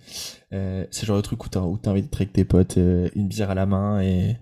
Euh, 0.53 0.85
c'est 0.91 1.03
le 1.03 1.07
genre 1.07 1.17
de 1.17 1.21
truc 1.21 1.45
où 1.45 1.49
t'as 1.49 1.59
envie 1.59 2.01
d'être 2.01 2.15
avec 2.15 2.33
tes 2.33 2.43
potes, 2.43 2.77
euh, 2.77 3.09
une 3.15 3.27
bière 3.27 3.49
à 3.51 3.55
la 3.55 3.65
main 3.65 4.01
et 4.01 4.35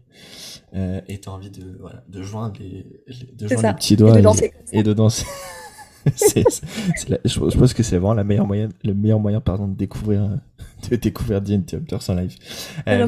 euh, 0.76 1.02
et 1.08 1.20
t'as 1.20 1.32
envie 1.32 1.50
de 1.50 1.78
voilà, 1.80 2.04
de 2.08 2.22
joindre 2.22 2.60
les, 2.60 2.86
de 3.34 3.48
joindre 3.48 3.68
les 3.68 3.74
petits 3.74 3.96
doigts 3.96 4.18
et 4.72 4.84
de 4.84 4.94
danser. 4.94 5.26
c'est, 6.16 6.44
je, 7.26 7.58
pense 7.58 7.74
que 7.74 7.84
c'est 7.84 7.98
vraiment 7.98 8.14
la 8.14 8.24
meilleure 8.24 8.48
moyen, 8.48 8.70
le 8.84 8.94
meilleur 8.94 9.20
moyen 9.20 9.42
pardon 9.42 9.68
de 9.68 9.76
découvrir 9.76 10.40
de 10.90 10.96
découvrir 10.96 11.44
The 11.44 11.52
Interrupters 11.52 12.10
en 12.10 12.16
live. 12.16 12.36
Euh, 12.88 13.08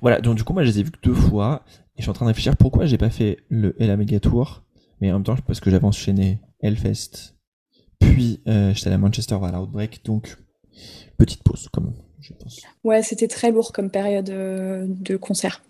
voilà, 0.00 0.20
donc 0.20 0.36
du 0.36 0.44
coup 0.44 0.52
moi 0.52 0.64
je 0.64 0.70
les 0.70 0.80
ai 0.80 0.82
vus 0.82 0.90
que 0.90 1.00
deux 1.02 1.14
fois 1.14 1.62
et 1.96 1.98
je 1.98 2.02
suis 2.02 2.10
en 2.10 2.14
train 2.14 2.26
de 2.26 2.30
réfléchir 2.30 2.56
pourquoi 2.56 2.86
j'ai 2.86 2.98
pas 2.98 3.10
fait 3.10 3.38
le 3.48 3.80
Ella 3.80 3.96
Mega 3.96 4.18
Tour, 4.18 4.62
mais 5.00 5.10
en 5.10 5.14
même 5.14 5.24
temps 5.24 5.36
parce 5.46 5.60
que 5.60 5.70
j'avais 5.70 5.84
enchaîné 5.84 6.40
Hellfest, 6.60 7.34
puis 8.00 8.40
euh, 8.48 8.74
j'étais 8.74 8.90
à 8.90 8.98
Manchester 8.98 9.38
vers 9.40 9.52
l'Outbreak, 9.52 10.04
donc 10.04 10.36
petite 11.16 11.42
pause 11.42 11.68
quand 11.72 11.82
même, 11.82 11.94
je 12.20 12.32
pense. 12.32 12.60
Ouais, 12.84 13.02
c'était 13.02 13.28
très 13.28 13.50
lourd 13.50 13.72
comme 13.72 13.90
période 13.90 14.30
euh, 14.30 14.84
de 14.88 15.16
concert. 15.16 15.62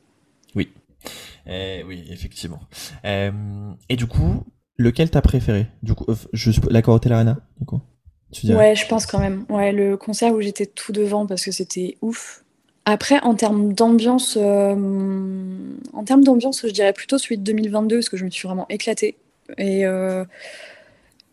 Oui, 0.55 0.73
eh 1.47 1.85
oui, 1.87 2.05
effectivement. 2.11 2.61
Euh, 3.05 3.31
et 3.88 3.97
du 3.97 4.07
coup, 4.07 4.45
lequel 4.77 5.11
t'as 5.11 5.21
préféré? 5.21 5.66
Du 5.83 5.95
coup, 5.95 6.05
euh, 6.09 6.14
je 6.33 6.51
la 6.71 6.83
Corotel 6.83 7.12
Arena, 7.12 7.38
du 7.61 7.66
coup. 7.66 7.81
ouais, 8.45 8.75
je 8.75 8.87
pense 8.87 9.07
quand 9.07 9.19
même. 9.19 9.45
Ouais, 9.49 9.73
le 9.73 9.97
concert 9.97 10.33
où 10.33 10.40
j'étais 10.40 10.66
tout 10.66 10.92
devant 10.92 11.27
parce 11.27 11.45
que 11.45 11.53
c'était 11.53 11.97
ouf. 12.03 12.42
Après, 12.85 13.21
en 13.23 13.35
termes 13.35 13.73
d'ambiance, 13.73 14.37
en 14.37 16.05
termes 16.05 16.23
d'ambiance, 16.23 16.62
je 16.64 16.71
dirais 16.71 16.92
plutôt 16.92 17.19
celui 17.19 17.37
de 17.37 17.42
2022 17.42 17.97
parce 17.97 18.09
que 18.09 18.16
je 18.16 18.25
me 18.25 18.31
suis 18.31 18.47
vraiment 18.47 18.66
éclatée. 18.69 19.16
Et 19.59 19.85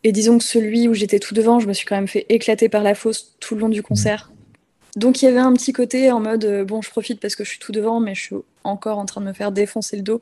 et 0.03 0.11
disons 0.11 0.37
que 0.37 0.43
celui 0.43 0.87
où 0.87 0.93
j'étais 0.93 1.19
tout 1.19 1.33
devant, 1.33 1.59
je 1.59 1.67
me 1.67 1.73
suis 1.73 1.85
quand 1.85 1.95
même 1.95 2.07
fait 2.07 2.25
éclater 2.29 2.69
par 2.69 2.83
la 2.83 2.95
fosse 2.95 3.35
tout 3.39 3.55
le 3.55 3.61
long 3.61 3.69
du 3.69 3.83
concert. 3.83 4.31
Donc 4.95 5.21
il 5.21 5.25
y 5.25 5.27
avait 5.27 5.39
un 5.39 5.53
petit 5.53 5.73
côté 5.73 6.11
en 6.11 6.19
mode 6.19 6.45
euh, 6.45 6.65
bon, 6.65 6.81
je 6.81 6.89
profite 6.89 7.19
parce 7.19 7.35
que 7.35 7.43
je 7.43 7.49
suis 7.49 7.59
tout 7.59 7.71
devant, 7.71 7.99
mais 7.99 8.13
je 8.13 8.21
suis 8.21 8.35
encore 8.63 8.99
en 8.99 9.05
train 9.05 9.21
de 9.21 9.25
me 9.25 9.33
faire 9.33 9.51
défoncer 9.51 9.95
le 9.95 10.03
dos 10.03 10.21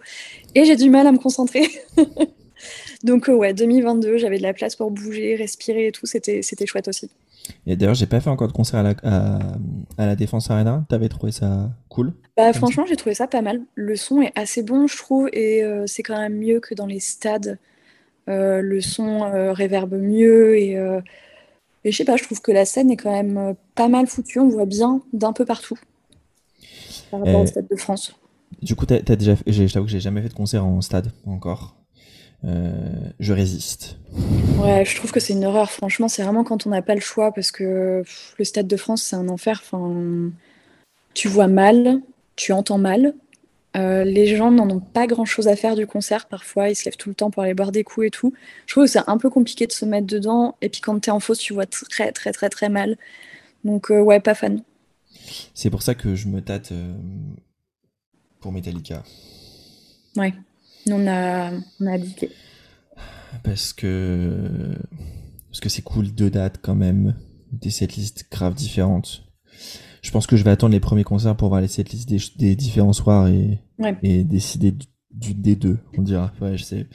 et 0.55 0.65
j'ai 0.65 0.75
du 0.75 0.89
mal 0.89 1.07
à 1.07 1.11
me 1.11 1.17
concentrer. 1.17 1.67
Donc 3.03 3.27
euh, 3.27 3.33
ouais, 3.33 3.53
2022, 3.53 4.17
j'avais 4.17 4.37
de 4.37 4.43
la 4.43 4.53
place 4.53 4.75
pour 4.75 4.91
bouger, 4.91 5.35
respirer 5.35 5.87
et 5.87 5.91
tout, 5.91 6.05
c'était 6.05 6.41
c'était 6.41 6.65
chouette 6.65 6.87
aussi. 6.87 7.09
Et 7.65 7.75
d'ailleurs, 7.75 7.95
j'ai 7.95 8.05
pas 8.05 8.19
fait 8.19 8.29
encore 8.29 8.47
de 8.47 8.53
concert 8.53 8.79
à 8.79 8.83
la, 8.83 8.95
à, 9.97 10.05
la 10.05 10.15
Défense 10.15 10.49
Arena. 10.51 10.85
T'avais 10.89 11.09
trouvé 11.09 11.31
ça 11.31 11.71
cool? 11.89 12.13
Bah 12.37 12.53
franchement, 12.53 12.85
j'ai 12.87 12.95
trouvé 12.95 13.15
ça 13.15 13.27
pas 13.27 13.41
mal. 13.41 13.61
Le 13.75 13.95
son 13.95 14.21
est 14.21 14.31
assez 14.35 14.63
bon, 14.63 14.87
je 14.87 14.95
trouve, 14.95 15.29
et 15.33 15.63
euh, 15.63 15.85
c'est 15.87 16.03
quand 16.03 16.17
même 16.17 16.37
mieux 16.37 16.59
que 16.59 16.75
dans 16.75 16.85
les 16.85 16.99
stades. 16.99 17.57
Euh, 18.29 18.61
le 18.61 18.81
son 18.81 19.23
euh, 19.23 19.51
réverbe 19.51 19.95
mieux 19.95 20.57
et 20.57 20.77
euh, 20.77 21.01
Et 21.83 21.91
je 21.91 21.97
sais 21.97 22.05
pas, 22.05 22.17
je 22.17 22.23
trouve 22.23 22.41
que 22.41 22.51
la 22.51 22.65
scène 22.65 22.91
est 22.91 22.97
quand 22.97 23.11
même 23.11 23.55
pas 23.75 23.87
mal 23.87 24.07
foutue. 24.07 24.39
On 24.39 24.49
voit 24.49 24.65
bien 24.65 25.01
d'un 25.13 25.33
peu 25.33 25.45
partout 25.45 25.77
par 27.09 27.19
rapport 27.19 27.41
au 27.41 27.45
Stade 27.45 27.67
de 27.69 27.75
France. 27.75 28.15
Du 28.61 28.75
coup, 28.75 28.85
t'as, 28.85 28.97
as 28.97 29.15
déjà, 29.15 29.35
je 29.47 29.73
t'avoue 29.73 29.85
que 29.85 29.91
j'ai 29.91 29.99
jamais 29.99 30.21
fait 30.21 30.29
de 30.29 30.33
concert 30.33 30.65
en 30.65 30.81
stade 30.81 31.11
encore. 31.25 31.75
je 32.43 33.33
résiste. 33.33 33.97
Ouais, 34.59 34.85
je 34.85 34.95
trouve 34.95 35.11
que 35.11 35.19
c'est 35.19 35.33
une 35.33 35.45
horreur. 35.45 35.71
Franchement, 35.71 36.07
c'est 36.07 36.23
vraiment 36.23 36.43
quand 36.43 36.67
on 36.67 36.69
n'a 36.69 36.81
pas 36.81 36.95
le 36.95 37.01
choix 37.01 37.31
parce 37.33 37.51
que 37.51 38.03
le 38.37 38.45
Stade 38.45 38.67
de 38.67 38.77
France, 38.77 39.01
c'est 39.01 39.15
un 39.15 39.27
enfer. 39.29 39.61
Enfin, 39.63 40.31
tu 41.13 41.27
vois 41.27 41.47
mal, 41.47 42.01
tu 42.35 42.53
entends 42.53 42.77
mal. 42.77 43.15
Euh, 43.77 44.03
les 44.03 44.35
gens 44.35 44.51
n'en 44.51 44.69
ont 44.69 44.81
pas 44.81 45.07
grand 45.07 45.23
chose 45.23 45.47
à 45.47 45.55
faire 45.55 45.75
du 45.75 45.87
concert 45.87 46.27
parfois, 46.27 46.69
ils 46.69 46.75
se 46.75 46.85
lèvent 46.85 46.97
tout 46.97 47.07
le 47.07 47.15
temps 47.15 47.31
pour 47.31 47.43
aller 47.43 47.53
boire 47.53 47.71
des 47.71 47.83
coups 47.83 48.07
et 48.07 48.09
tout. 48.09 48.33
Je 48.65 48.73
trouve 48.73 48.83
que 48.85 48.89
c'est 48.91 49.07
un 49.07 49.17
peu 49.17 49.29
compliqué 49.29 49.65
de 49.65 49.71
se 49.71 49.85
mettre 49.85 50.07
dedans, 50.07 50.57
et 50.61 50.67
puis 50.67 50.81
quand 50.81 50.99
t'es 50.99 51.11
en 51.11 51.21
fausse, 51.21 51.39
tu 51.39 51.53
vois 51.53 51.65
très 51.65 52.11
très 52.11 52.33
très 52.33 52.49
très 52.49 52.67
mal. 52.67 52.97
Donc 53.63 53.89
euh, 53.89 54.01
ouais, 54.01 54.19
pas 54.19 54.35
fan. 54.35 54.61
C'est 55.53 55.69
pour 55.69 55.83
ça 55.83 55.95
que 55.95 56.15
je 56.15 56.27
me 56.27 56.41
tâte 56.41 56.73
euh, 56.73 56.93
pour 58.41 58.51
Metallica. 58.51 59.03
Ouais, 60.17 60.33
on 60.87 61.07
a, 61.07 61.51
on 61.79 61.87
a 61.87 61.93
abdiqué. 61.93 62.29
Parce 63.43 63.71
que 63.71 64.75
parce 65.49 65.61
que 65.61 65.69
c'est 65.69 65.81
cool 65.81 66.11
deux 66.11 66.29
dates 66.29 66.59
quand 66.61 66.75
même, 66.75 67.15
des 67.53 67.69
setlists 67.69 68.25
grave 68.29 68.53
différentes 68.53 69.23
je 70.01 70.11
pense 70.11 70.27
que 70.27 70.35
je 70.35 70.43
vais 70.43 70.51
attendre 70.51 70.73
les 70.73 70.79
premiers 70.79 71.03
concerts 71.03 71.35
pour 71.35 71.49
voir 71.49 71.61
les 71.61 71.67
setlists 71.67 72.09
des, 72.09 72.19
des 72.37 72.55
différents 72.55 72.93
soirs 72.93 73.27
et, 73.27 73.59
et 74.03 74.23
décider 74.23 74.71
du, 75.11 75.33
D2, 75.33 75.77
on 75.97 76.01
dira. 76.01 76.31
Ouais, 76.41 76.57
je 76.57 76.63
sais. 76.63 76.87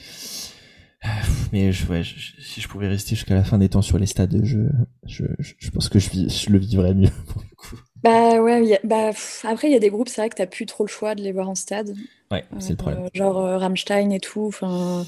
Mais 1.53 1.73
je, 1.73 1.87
ouais, 1.87 2.03
si 2.05 2.61
je 2.61 2.69
pouvais 2.69 2.89
rester 2.89 3.15
jusqu'à 3.15 3.35
la 3.35 3.45
fin 3.45 3.59
des 3.59 3.69
temps 3.69 3.83
sur 3.83 3.99
les 3.99 4.07
stades, 4.07 4.41
je, 4.43 4.59
je, 5.07 5.25
je 5.39 5.71
pense 5.71 5.89
que 5.89 5.99
je, 5.99 6.11
je 6.29 6.51
le 6.51 6.59
vivrais 6.59 6.95
mieux 6.95 7.11
pour 7.29 7.43
le 7.43 7.57
coup. 7.57 7.81
Bah 8.03 8.41
ouais, 8.41 8.79
bah, 8.85 9.11
après 9.45 9.69
il 9.69 9.73
y 9.73 9.77
a 9.77 9.81
des 9.81 9.91
groupes, 9.91 10.09
c'est 10.09 10.21
vrai 10.21 10.29
que 10.29 10.37
t'as 10.37 10.47
plus 10.47 10.67
trop 10.67 10.85
le 10.85 10.89
choix 10.89 11.15
de 11.15 11.23
les 11.23 11.33
voir 11.33 11.49
en 11.49 11.55
stade. 11.55 11.95
Ouais, 12.31 12.45
c'est 12.59 12.71
le 12.71 12.77
problème. 12.77 13.05
Euh, 13.05 13.09
genre 13.15 13.45
euh, 13.45 13.59
Rammstein 13.59 14.11
et 14.11 14.21
tout. 14.21 14.47
Enfin, 14.47 15.05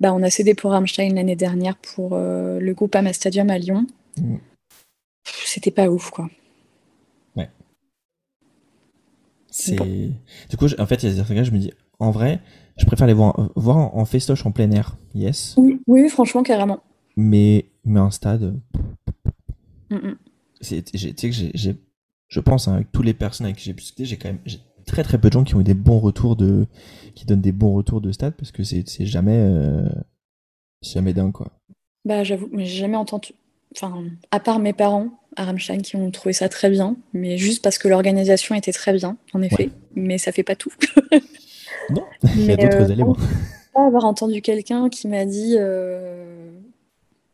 bah 0.00 0.12
on 0.12 0.22
a 0.22 0.30
cédé 0.30 0.54
pour 0.54 0.72
Rammstein 0.72 1.14
l'année 1.14 1.36
dernière 1.36 1.76
pour 1.76 2.12
euh, 2.12 2.58
le 2.60 2.74
groupe 2.74 2.94
Ama 2.94 3.12
Stadium 3.12 3.50
à 3.50 3.58
Lyon. 3.58 3.86
Mm. 4.18 4.36
C'était 5.24 5.70
pas 5.70 5.88
ouf 5.88 6.10
quoi. 6.10 6.28
C'est 9.52 9.76
du 9.76 10.56
coup, 10.56 10.66
en 10.78 10.86
fait, 10.86 11.02
il 11.02 11.10
y 11.10 11.12
a 11.12 11.16
certains 11.16 11.34
gars, 11.34 11.44
je 11.44 11.50
me 11.50 11.58
dis, 11.58 11.70
en 11.98 12.10
vrai, 12.10 12.40
je 12.78 12.86
préfère 12.86 13.06
les 13.06 13.12
voir, 13.12 13.50
voir 13.54 13.94
en, 13.94 14.04
festoche 14.06 14.44
en 14.46 14.50
plein 14.50 14.70
air, 14.70 14.96
yes. 15.14 15.54
Oui, 15.58 15.80
oui, 15.86 16.08
franchement, 16.08 16.42
carrément. 16.42 16.80
Mais, 17.16 17.66
mais 17.84 18.00
un 18.00 18.10
stade. 18.10 18.58
Mm 19.90 19.96
-mm. 19.96 20.16
Tu 20.60 20.64
sais 21.16 21.28
que 21.28 21.36
j'ai, 21.54 21.76
je 22.28 22.40
pense, 22.40 22.66
hein, 22.66 22.74
avec 22.74 22.90
toutes 22.92 23.04
les 23.04 23.14
personnes 23.14 23.46
avec 23.46 23.58
qui 23.58 23.64
j'ai 23.64 23.74
discuté, 23.74 24.06
j'ai 24.06 24.16
quand 24.16 24.28
même 24.28 24.40
très 24.86 25.02
très 25.02 25.18
peu 25.20 25.28
de 25.28 25.34
gens 25.34 25.44
qui 25.44 25.54
ont 25.54 25.60
eu 25.60 25.64
des 25.64 25.74
bons 25.74 26.00
retours 26.00 26.34
de, 26.34 26.66
qui 27.14 27.26
donnent 27.26 27.42
des 27.42 27.52
bons 27.52 27.74
retours 27.74 28.00
de 28.00 28.10
stade 28.10 28.34
parce 28.34 28.52
que 28.52 28.62
c'est 28.64 29.06
jamais, 29.06 29.38
euh, 29.38 29.88
jamais 30.80 31.12
dingue 31.12 31.32
quoi. 31.32 31.52
Bah 32.06 32.24
j'avoue, 32.24 32.48
mais 32.50 32.64
j'ai 32.64 32.78
jamais 32.78 32.96
entendu, 32.96 33.32
enfin, 33.74 34.04
à 34.30 34.40
part 34.40 34.58
mes 34.58 34.72
parents 34.72 35.08
à 35.36 35.44
Rammstein 35.44 35.82
qui 35.82 35.96
ont 35.96 36.10
trouvé 36.10 36.32
ça 36.32 36.48
très 36.48 36.70
bien, 36.70 36.96
mais 37.12 37.38
juste 37.38 37.62
parce 37.62 37.78
que 37.78 37.88
l'organisation 37.88 38.54
était 38.54 38.72
très 38.72 38.92
bien, 38.92 39.16
en 39.32 39.42
effet, 39.42 39.70
mais 39.94 40.18
ça 40.18 40.32
fait 40.32 40.42
pas 40.42 40.56
tout. 40.56 40.72
non, 41.90 42.04
il 42.36 42.44
y 42.44 42.52
a 42.52 42.56
d'autres 42.56 42.90
euh, 42.90 42.92
éléments. 42.92 43.16
Pas 43.72 43.86
avoir 43.86 44.04
entendu 44.04 44.42
quelqu'un 44.42 44.88
qui 44.90 45.08
m'a 45.08 45.24
dit 45.24 45.56
euh, 45.58 46.50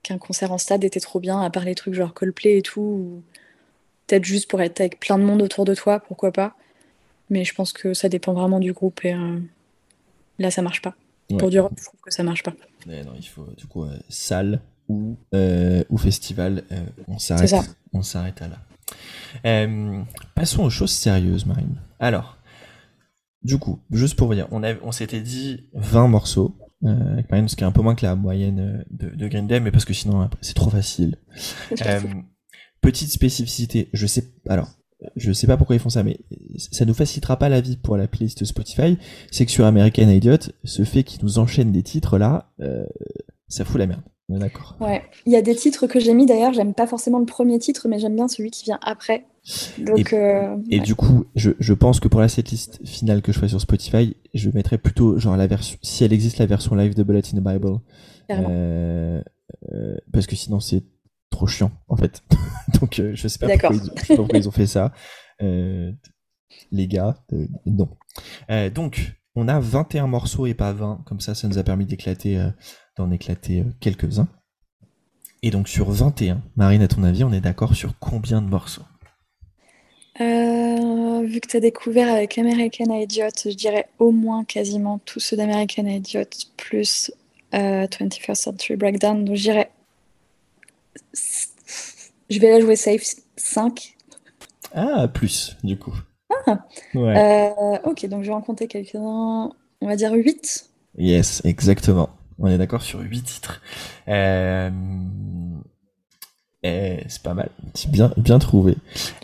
qu'un 0.02 0.18
concert 0.18 0.52
en 0.52 0.58
stade 0.58 0.84
était 0.84 1.00
trop 1.00 1.18
bien, 1.18 1.40
à 1.40 1.50
part 1.50 1.64
les 1.64 1.74
trucs 1.74 1.94
genre 1.94 2.14
Coldplay 2.14 2.58
et 2.58 2.62
tout, 2.62 3.22
peut-être 4.06 4.24
juste 4.24 4.48
pour 4.48 4.60
être 4.60 4.80
avec 4.80 5.00
plein 5.00 5.18
de 5.18 5.24
monde 5.24 5.42
autour 5.42 5.64
de 5.64 5.74
toi, 5.74 5.98
pourquoi 6.00 6.32
pas. 6.32 6.54
Mais 7.30 7.44
je 7.44 7.54
pense 7.54 7.72
que 7.72 7.94
ça 7.94 8.08
dépend 8.08 8.32
vraiment 8.32 8.60
du 8.60 8.72
groupe 8.72 9.04
et 9.04 9.12
euh, 9.12 9.38
là 10.38 10.50
ça 10.50 10.62
marche 10.62 10.82
pas. 10.82 10.94
Pour 11.38 11.50
du 11.50 11.60
rock, 11.60 11.72
je 11.76 11.84
trouve 11.84 12.00
que 12.00 12.10
ça 12.10 12.22
marche 12.22 12.42
pas. 12.42 12.54
non, 12.86 13.12
il 13.18 13.28
faut 13.28 13.44
du 13.54 13.66
coup 13.66 13.84
salle, 14.08 14.62
ou, 14.88 15.18
euh, 15.34 15.84
ou 15.90 15.98
festival. 15.98 16.64
Euh, 16.72 16.84
on 17.06 17.18
s'arrête, 17.18 17.54
on 17.92 18.02
s'arrête 18.02 18.42
à 18.42 18.48
là. 18.48 18.58
Euh, 19.44 20.02
passons 20.34 20.64
aux 20.64 20.70
choses 20.70 20.92
sérieuses, 20.92 21.46
Marine. 21.46 21.80
Alors, 22.00 22.38
du 23.42 23.58
coup, 23.58 23.80
juste 23.90 24.16
pour 24.16 24.28
vous 24.28 24.34
dire, 24.34 24.48
on, 24.50 24.62
on 24.82 24.92
s'était 24.92 25.20
dit 25.20 25.68
20 25.74 26.08
morceaux 26.08 26.56
avec 26.84 27.28
Marine, 27.30 27.48
ce 27.48 27.56
qui 27.56 27.64
est 27.64 27.66
un 27.66 27.72
peu 27.72 27.82
moins 27.82 27.96
que 27.96 28.06
la 28.06 28.14
moyenne 28.14 28.84
de, 28.90 29.08
de 29.08 29.28
Green 29.28 29.48
Day, 29.48 29.58
mais 29.58 29.72
parce 29.72 29.84
que 29.84 29.92
sinon 29.92 30.30
c'est 30.40 30.54
trop 30.54 30.70
facile. 30.70 31.16
petite 32.80 33.10
spécificité, 33.10 33.88
je 33.92 34.06
sais, 34.06 34.32
alors, 34.48 34.70
je 35.16 35.32
sais 35.32 35.48
pas 35.48 35.56
pourquoi 35.56 35.74
ils 35.74 35.80
font 35.80 35.88
ça, 35.88 36.04
mais 36.04 36.20
ça 36.56 36.84
nous 36.84 36.94
facilitera 36.94 37.36
pas 37.36 37.48
la 37.48 37.60
vie 37.60 37.76
pour 37.76 37.96
la 37.96 38.06
playlist 38.06 38.44
Spotify. 38.44 38.96
C'est 39.32 39.44
que 39.44 39.50
sur 39.50 39.64
American 39.64 40.08
Idiot, 40.08 40.38
ce 40.62 40.84
fait 40.84 41.02
qu'ils 41.02 41.24
nous 41.24 41.40
enchaînent 41.40 41.72
des 41.72 41.82
titres 41.82 42.16
là, 42.16 42.52
ça 43.48 43.64
fout 43.64 43.78
la 43.78 43.88
merde. 43.88 44.02
D'accord. 44.28 44.76
Ouais, 44.78 45.02
il 45.24 45.32
y 45.32 45.36
a 45.36 45.42
des 45.42 45.54
titres 45.54 45.86
que 45.86 45.98
j'ai 45.98 46.12
mis 46.12 46.26
d'ailleurs, 46.26 46.52
j'aime 46.52 46.74
pas 46.74 46.86
forcément 46.86 47.18
le 47.18 47.24
premier 47.24 47.58
titre, 47.58 47.88
mais 47.88 47.98
j'aime 47.98 48.14
bien 48.14 48.28
celui 48.28 48.50
qui 48.50 48.64
vient 48.64 48.78
après. 48.82 49.24
Donc, 49.78 50.12
et, 50.12 50.16
euh, 50.16 50.56
du 50.82 50.94
coup, 50.94 51.24
je, 51.34 51.52
je, 51.58 51.72
pense 51.72 51.98
que 51.98 52.08
pour 52.08 52.20
la 52.20 52.28
setlist 52.28 52.86
finale 52.86 53.22
que 53.22 53.32
je 53.32 53.38
ferai 53.38 53.48
sur 53.48 53.60
Spotify, 53.60 54.14
je 54.34 54.50
mettrai 54.50 54.76
plutôt 54.76 55.18
genre 55.18 55.38
la 55.38 55.46
version, 55.46 55.78
si 55.80 56.04
elle 56.04 56.12
existe, 56.12 56.36
la 56.36 56.44
version 56.44 56.74
live 56.74 56.94
de 56.94 57.02
Bullet 57.02 57.22
in 57.32 57.38
the 57.38 57.42
Bible. 57.42 57.78
Euh, 58.30 59.22
euh, 59.72 59.96
parce 60.12 60.26
que 60.26 60.36
sinon 60.36 60.60
c'est 60.60 60.84
trop 61.30 61.46
chiant 61.46 61.70
en 61.88 61.96
fait. 61.96 62.22
Donc 62.80 63.00
je 63.14 63.28
sais 63.28 63.38
pas 63.38 63.48
pourquoi 63.48 63.70
ils, 63.72 63.80
je 63.96 64.04
sais 64.04 64.08
pas 64.08 64.16
pourquoi 64.16 64.38
ils 64.38 64.48
ont 64.48 64.52
fait 64.52 64.66
ça. 64.66 64.92
Les 65.40 66.86
gars, 66.86 67.16
non. 67.64 67.88
donc 68.74 69.14
on 69.34 69.48
a 69.48 69.60
21 69.60 70.06
morceaux 70.06 70.46
et 70.46 70.54
pas 70.54 70.72
20, 70.72 71.04
comme 71.06 71.20
ça 71.20 71.34
ça 71.34 71.48
nous 71.48 71.56
a 71.56 71.62
permis 71.62 71.86
d'éclater 71.86 72.38
d'en 72.98 73.10
éclater 73.10 73.60
euh, 73.60 73.64
quelques-uns. 73.80 74.28
Et 75.42 75.50
donc 75.50 75.68
sur 75.68 75.90
21, 75.90 76.42
Marine, 76.56 76.82
à 76.82 76.88
ton 76.88 77.04
avis, 77.04 77.24
on 77.24 77.32
est 77.32 77.40
d'accord 77.40 77.74
sur 77.74 77.98
combien 77.98 78.42
de 78.42 78.48
morceaux? 78.48 78.82
Euh, 80.20 81.22
Vu 81.24 81.40
que 81.40 81.48
tu 81.48 81.56
as 81.56 81.60
découvert 81.60 82.12
avec 82.12 82.38
American 82.38 82.92
Idiot, 82.92 83.28
je 83.44 83.50
dirais 83.50 83.88
au 83.98 84.10
moins 84.10 84.44
quasiment 84.44 84.98
tous 85.04 85.20
ceux 85.20 85.36
d'American 85.36 85.86
Idiot, 85.86 86.24
plus 86.56 87.12
21st 87.52 88.30
euh, 88.30 88.34
Century 88.34 88.76
Breakdown. 88.76 89.24
Donc 89.24 89.36
je 89.36 89.42
dirais. 89.42 89.70
Je 92.30 92.40
vais 92.40 92.50
la 92.50 92.60
jouer 92.60 92.76
safe 92.76 93.02
5. 93.36 93.96
Ah, 94.74 95.08
plus, 95.08 95.56
du 95.62 95.78
coup. 95.78 95.94
Ah 96.46 96.66
ouais. 96.94 97.80
Ok, 97.84 98.06
donc 98.06 98.22
je 98.22 98.28
vais 98.28 98.34
en 98.34 98.42
compter 98.42 98.66
quelques-uns. 98.66 99.52
On 99.80 99.86
va 99.86 99.96
dire 99.96 100.12
8. 100.12 100.68
Yes, 100.96 101.42
exactement. 101.44 102.10
On 102.38 102.46
est 102.46 102.58
d'accord 102.58 102.82
sur 102.82 103.00
8 103.00 103.22
titres. 103.22 103.60
Euh... 104.08 104.70
C'est 106.62 107.22
pas 107.22 107.34
mal. 107.34 107.50
C'est 107.74 107.90
bien, 107.90 108.12
bien 108.16 108.38
trouvé. 108.38 108.76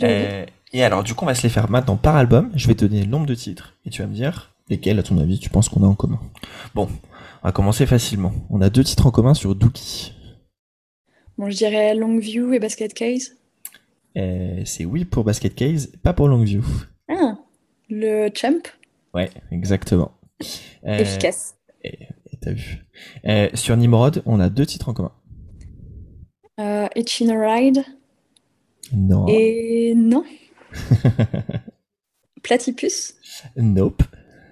Euh, 0.03 0.47
et 0.73 0.85
alors, 0.85 1.03
du 1.03 1.15
coup, 1.15 1.25
on 1.25 1.27
va 1.27 1.35
se 1.35 1.43
les 1.43 1.49
faire 1.49 1.71
maintenant 1.71 1.97
par 1.97 2.17
album. 2.17 2.51
Je 2.55 2.67
vais 2.67 2.75
te 2.75 2.85
donner 2.85 3.03
le 3.03 3.11
nombre 3.11 3.27
de 3.27 3.35
titres 3.35 3.75
et 3.85 3.91
tu 3.91 4.03
vas 4.03 4.09
me 4.09 4.15
dire 4.15 4.55
lesquels, 4.69 4.99
à 4.99 5.03
ton 5.03 5.19
avis, 5.19 5.39
tu 5.39 5.51
penses 5.51 5.69
qu'on 5.69 5.83
a 5.83 5.87
en 5.87 5.95
commun. 5.95 6.21
Bon, 6.75 6.89
on 7.43 7.49
va 7.49 7.53
commencer 7.53 7.87
facilement. 7.87 8.33
On 8.51 8.61
a 8.61 8.71
deux 8.71 8.85
titres 8.85 9.07
en 9.07 9.11
commun 9.11 9.35
sur 9.35 9.55
Dookie. 9.55 10.15
Bon, 11.37 11.51
je 11.51 11.57
dirais 11.57 11.95
Longview 11.95 12.53
et 12.53 12.61
Basket 12.61 12.95
Case. 12.95 13.37
Euh, 14.17 14.63
c'est 14.65 14.85
oui 14.85 15.05
pour 15.05 15.25
Basket 15.25 15.55
Case, 15.55 15.93
pas 16.03 16.13
pour 16.13 16.29
Longview. 16.29 16.63
Ah, 17.09 17.37
le 17.91 18.31
Champ 18.35 18.63
Ouais, 19.13 19.31
exactement. 19.51 20.13
Euh, 20.87 20.99
Efficace. 20.99 21.57
Euh, 23.27 23.49
sur 23.55 23.77
Nimrod, 23.77 24.23
on 24.27 24.41
a 24.41 24.49
deux 24.49 24.67
titres 24.67 24.89
en 24.89 24.95
commun. 24.95 25.13
Euh, 26.61 26.87
It's 26.97 27.21
in 27.21 27.29
a 27.31 27.55
Ride. 27.55 27.85
Non. 28.93 29.27
Et 29.29 29.95
non. 29.97 30.25
Platypus. 32.43 33.15
Nope. 33.57 34.03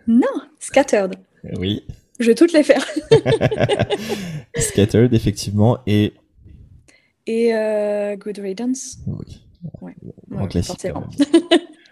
Non. 0.07 0.27
Scattered. 0.59 1.15
Oui. 1.59 1.85
Je 2.19 2.27
vais 2.27 2.35
toutes 2.35 2.53
les 2.53 2.63
faire. 2.63 2.85
Scattered, 4.57 5.13
effectivement, 5.13 5.79
et. 5.87 6.13
Et 7.27 7.55
euh, 7.55 8.17
Good 8.17 8.39
Riddance. 8.39 8.99
Oui. 9.07 9.43
Ouais. 9.81 10.49
classique. 10.49 10.87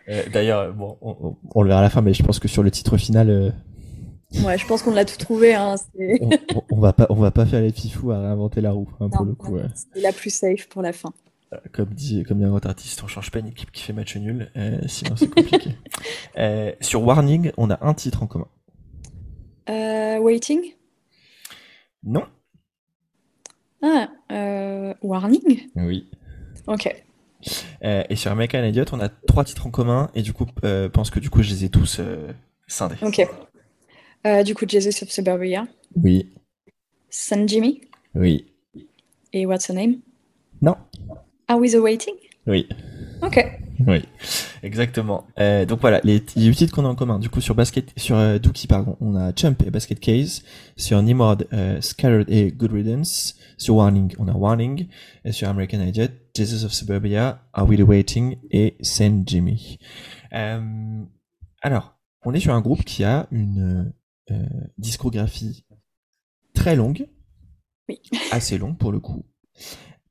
Euh, 0.09 0.23
d'ailleurs, 0.33 0.73
bon, 0.75 0.97
on, 1.01 1.63
le 1.63 1.69
verra 1.69 1.81
à 1.81 1.83
la 1.83 1.91
fin, 1.91 2.01
mais 2.01 2.15
je 2.15 2.23
pense 2.25 2.41
que 2.41 2.49
sur 2.49 2.65
le 2.65 2.71
titre 2.73 2.97
final, 2.97 3.55
Ouais, 4.45 4.57
je 4.57 4.67
pense 4.67 4.83
qu'on 4.83 4.93
l'a 4.93 5.05
tout 5.05 5.17
trouvé. 5.17 5.55
Hein, 5.55 5.75
on, 6.71 6.81
va 6.81 6.93
pas, 6.93 7.07
on 7.11 7.17
va 7.17 7.31
pas 7.31 7.47
faire 7.47 7.61
les 7.61 7.73
fifous 7.73 8.13
à 8.13 8.21
réinventer 8.21 8.61
la 8.61 8.71
roue, 8.71 8.89
hein, 9.01 9.09
pour 9.09 9.25
le 9.25 9.35
coup. 9.35 9.59
C'est 9.75 10.01
la 10.01 10.13
plus 10.13 10.31
safe 10.31 10.69
pour 10.69 10.83
la 10.83 10.93
fin. 10.93 11.13
Euh, 11.53 11.59
comme 11.73 11.89
dit, 11.89 12.23
comme 12.25 12.39
dit 12.39 12.45
un 12.45 12.51
grand 12.51 12.65
artiste, 12.65 13.03
on 13.03 13.09
change 13.09 13.31
pas 13.31 13.41
une 13.41 13.49
équipe 13.49 13.73
qui 13.73 13.83
fait 13.83 13.93
match 13.93 14.17
nul, 14.17 14.51
euh, 14.57 14.79
sinon 14.87 15.17
c'est 15.17 15.29
compliqué. 15.29 15.71
euh, 16.39 16.73
sur 16.81 17.03
Warning, 17.03 17.51
on 17.57 17.71
a 17.71 17.85
un 17.85 17.95
titre 17.95 18.23
en 18.23 18.27
commun. 18.27 18.47
Euh, 19.69 20.19
waiting? 20.19 20.61
Non. 22.05 22.25
Ah, 23.83 24.09
Warning? 25.03 25.69
Oui. 25.75 26.09
Ok. 26.67 26.95
Et 27.83 28.17
sur 28.17 28.31
American 28.31 28.63
Idiot, 28.63 28.85
on 28.93 29.01
a 29.01 29.09
trois 29.09 29.45
titres 29.45 29.67
en 29.67 29.71
commun 29.71 30.11
et 30.15 30.23
du 30.23 30.33
coup, 30.33 30.47
pense 30.93 31.11
que 31.11 31.19
du 31.19 31.31
coup, 31.31 31.43
je 31.43 31.51
les 31.51 31.65
ai 31.65 31.69
tous 31.69 32.01
scindés. 32.67 32.97
Ok. 33.03 33.27
Euh, 34.27 34.43
du 34.43 34.55
coup, 34.55 34.67
Jesus 34.69 35.03
of 35.03 35.11
Suburbia, 35.11 35.67
Oui. 35.97 36.31
San 37.09 37.49
Jimmy 37.49 37.81
Oui. 38.15 38.47
et 39.33 39.47
What's 39.47 39.69
Her 39.69 39.75
Name? 39.75 40.01
Non. 40.61 40.77
Are 41.49 41.59
We 41.59 41.73
the 41.73 41.77
Waiting? 41.77 42.15
Oui. 42.47 42.69
Ok. 43.23 43.45
Oui. 43.87 44.03
Exactement. 44.63 45.27
Euh, 45.39 45.65
donc 45.65 45.81
voilà, 45.81 46.01
les, 46.05 46.21
titres 46.23 46.75
qu'on 46.75 46.85
a 46.85 46.89
en 46.89 46.95
commun. 46.95 47.19
Du 47.19 47.31
coup, 47.31 47.41
sur 47.41 47.55
Basket, 47.55 47.93
sur 47.97 48.17
euh, 48.17 48.39
Dookie, 48.39 48.67
pardon, 48.67 48.97
on 49.01 49.17
a 49.17 49.33
Chump 49.35 49.63
et 49.67 49.71
Basket 49.71 49.99
Case. 49.99 50.43
Sur 50.77 51.03
Nimrod, 51.03 51.47
euh, 51.53 51.81
Scattered 51.81 52.29
et 52.29 52.53
Good 52.53 52.73
Riddance. 52.73 53.37
Sur 53.57 53.77
Warning, 53.77 54.15
on 54.19 54.29
a 54.29 54.33
Warning. 54.33 54.87
Et 55.25 55.33
sur 55.33 55.49
American 55.49 55.81
Idiot, 55.81 56.09
Jesus 56.37 56.65
of 56.65 56.73
Suburbia, 56.73 57.43
Are 57.53 57.67
We 57.67 57.79
the 57.79 57.83
Waiting 57.83 58.37
et 58.51 58.77
Saint 58.83 59.23
Jimmy. 59.27 59.79
Euh, 60.35 61.03
alors, 61.63 61.99
on 62.25 62.35
est 62.35 62.41
sur 62.41 62.53
un 62.53 62.61
groupe 62.61 62.85
qui 62.85 63.03
a 63.05 63.27
une 63.31 63.93
discographie 64.79 65.65
très 66.55 66.77
longue. 66.77 67.09
Oui. 67.89 68.01
Assez 68.31 68.59
longue 68.59 68.77
pour 68.79 68.93
le 68.93 69.01
coup. 69.01 69.25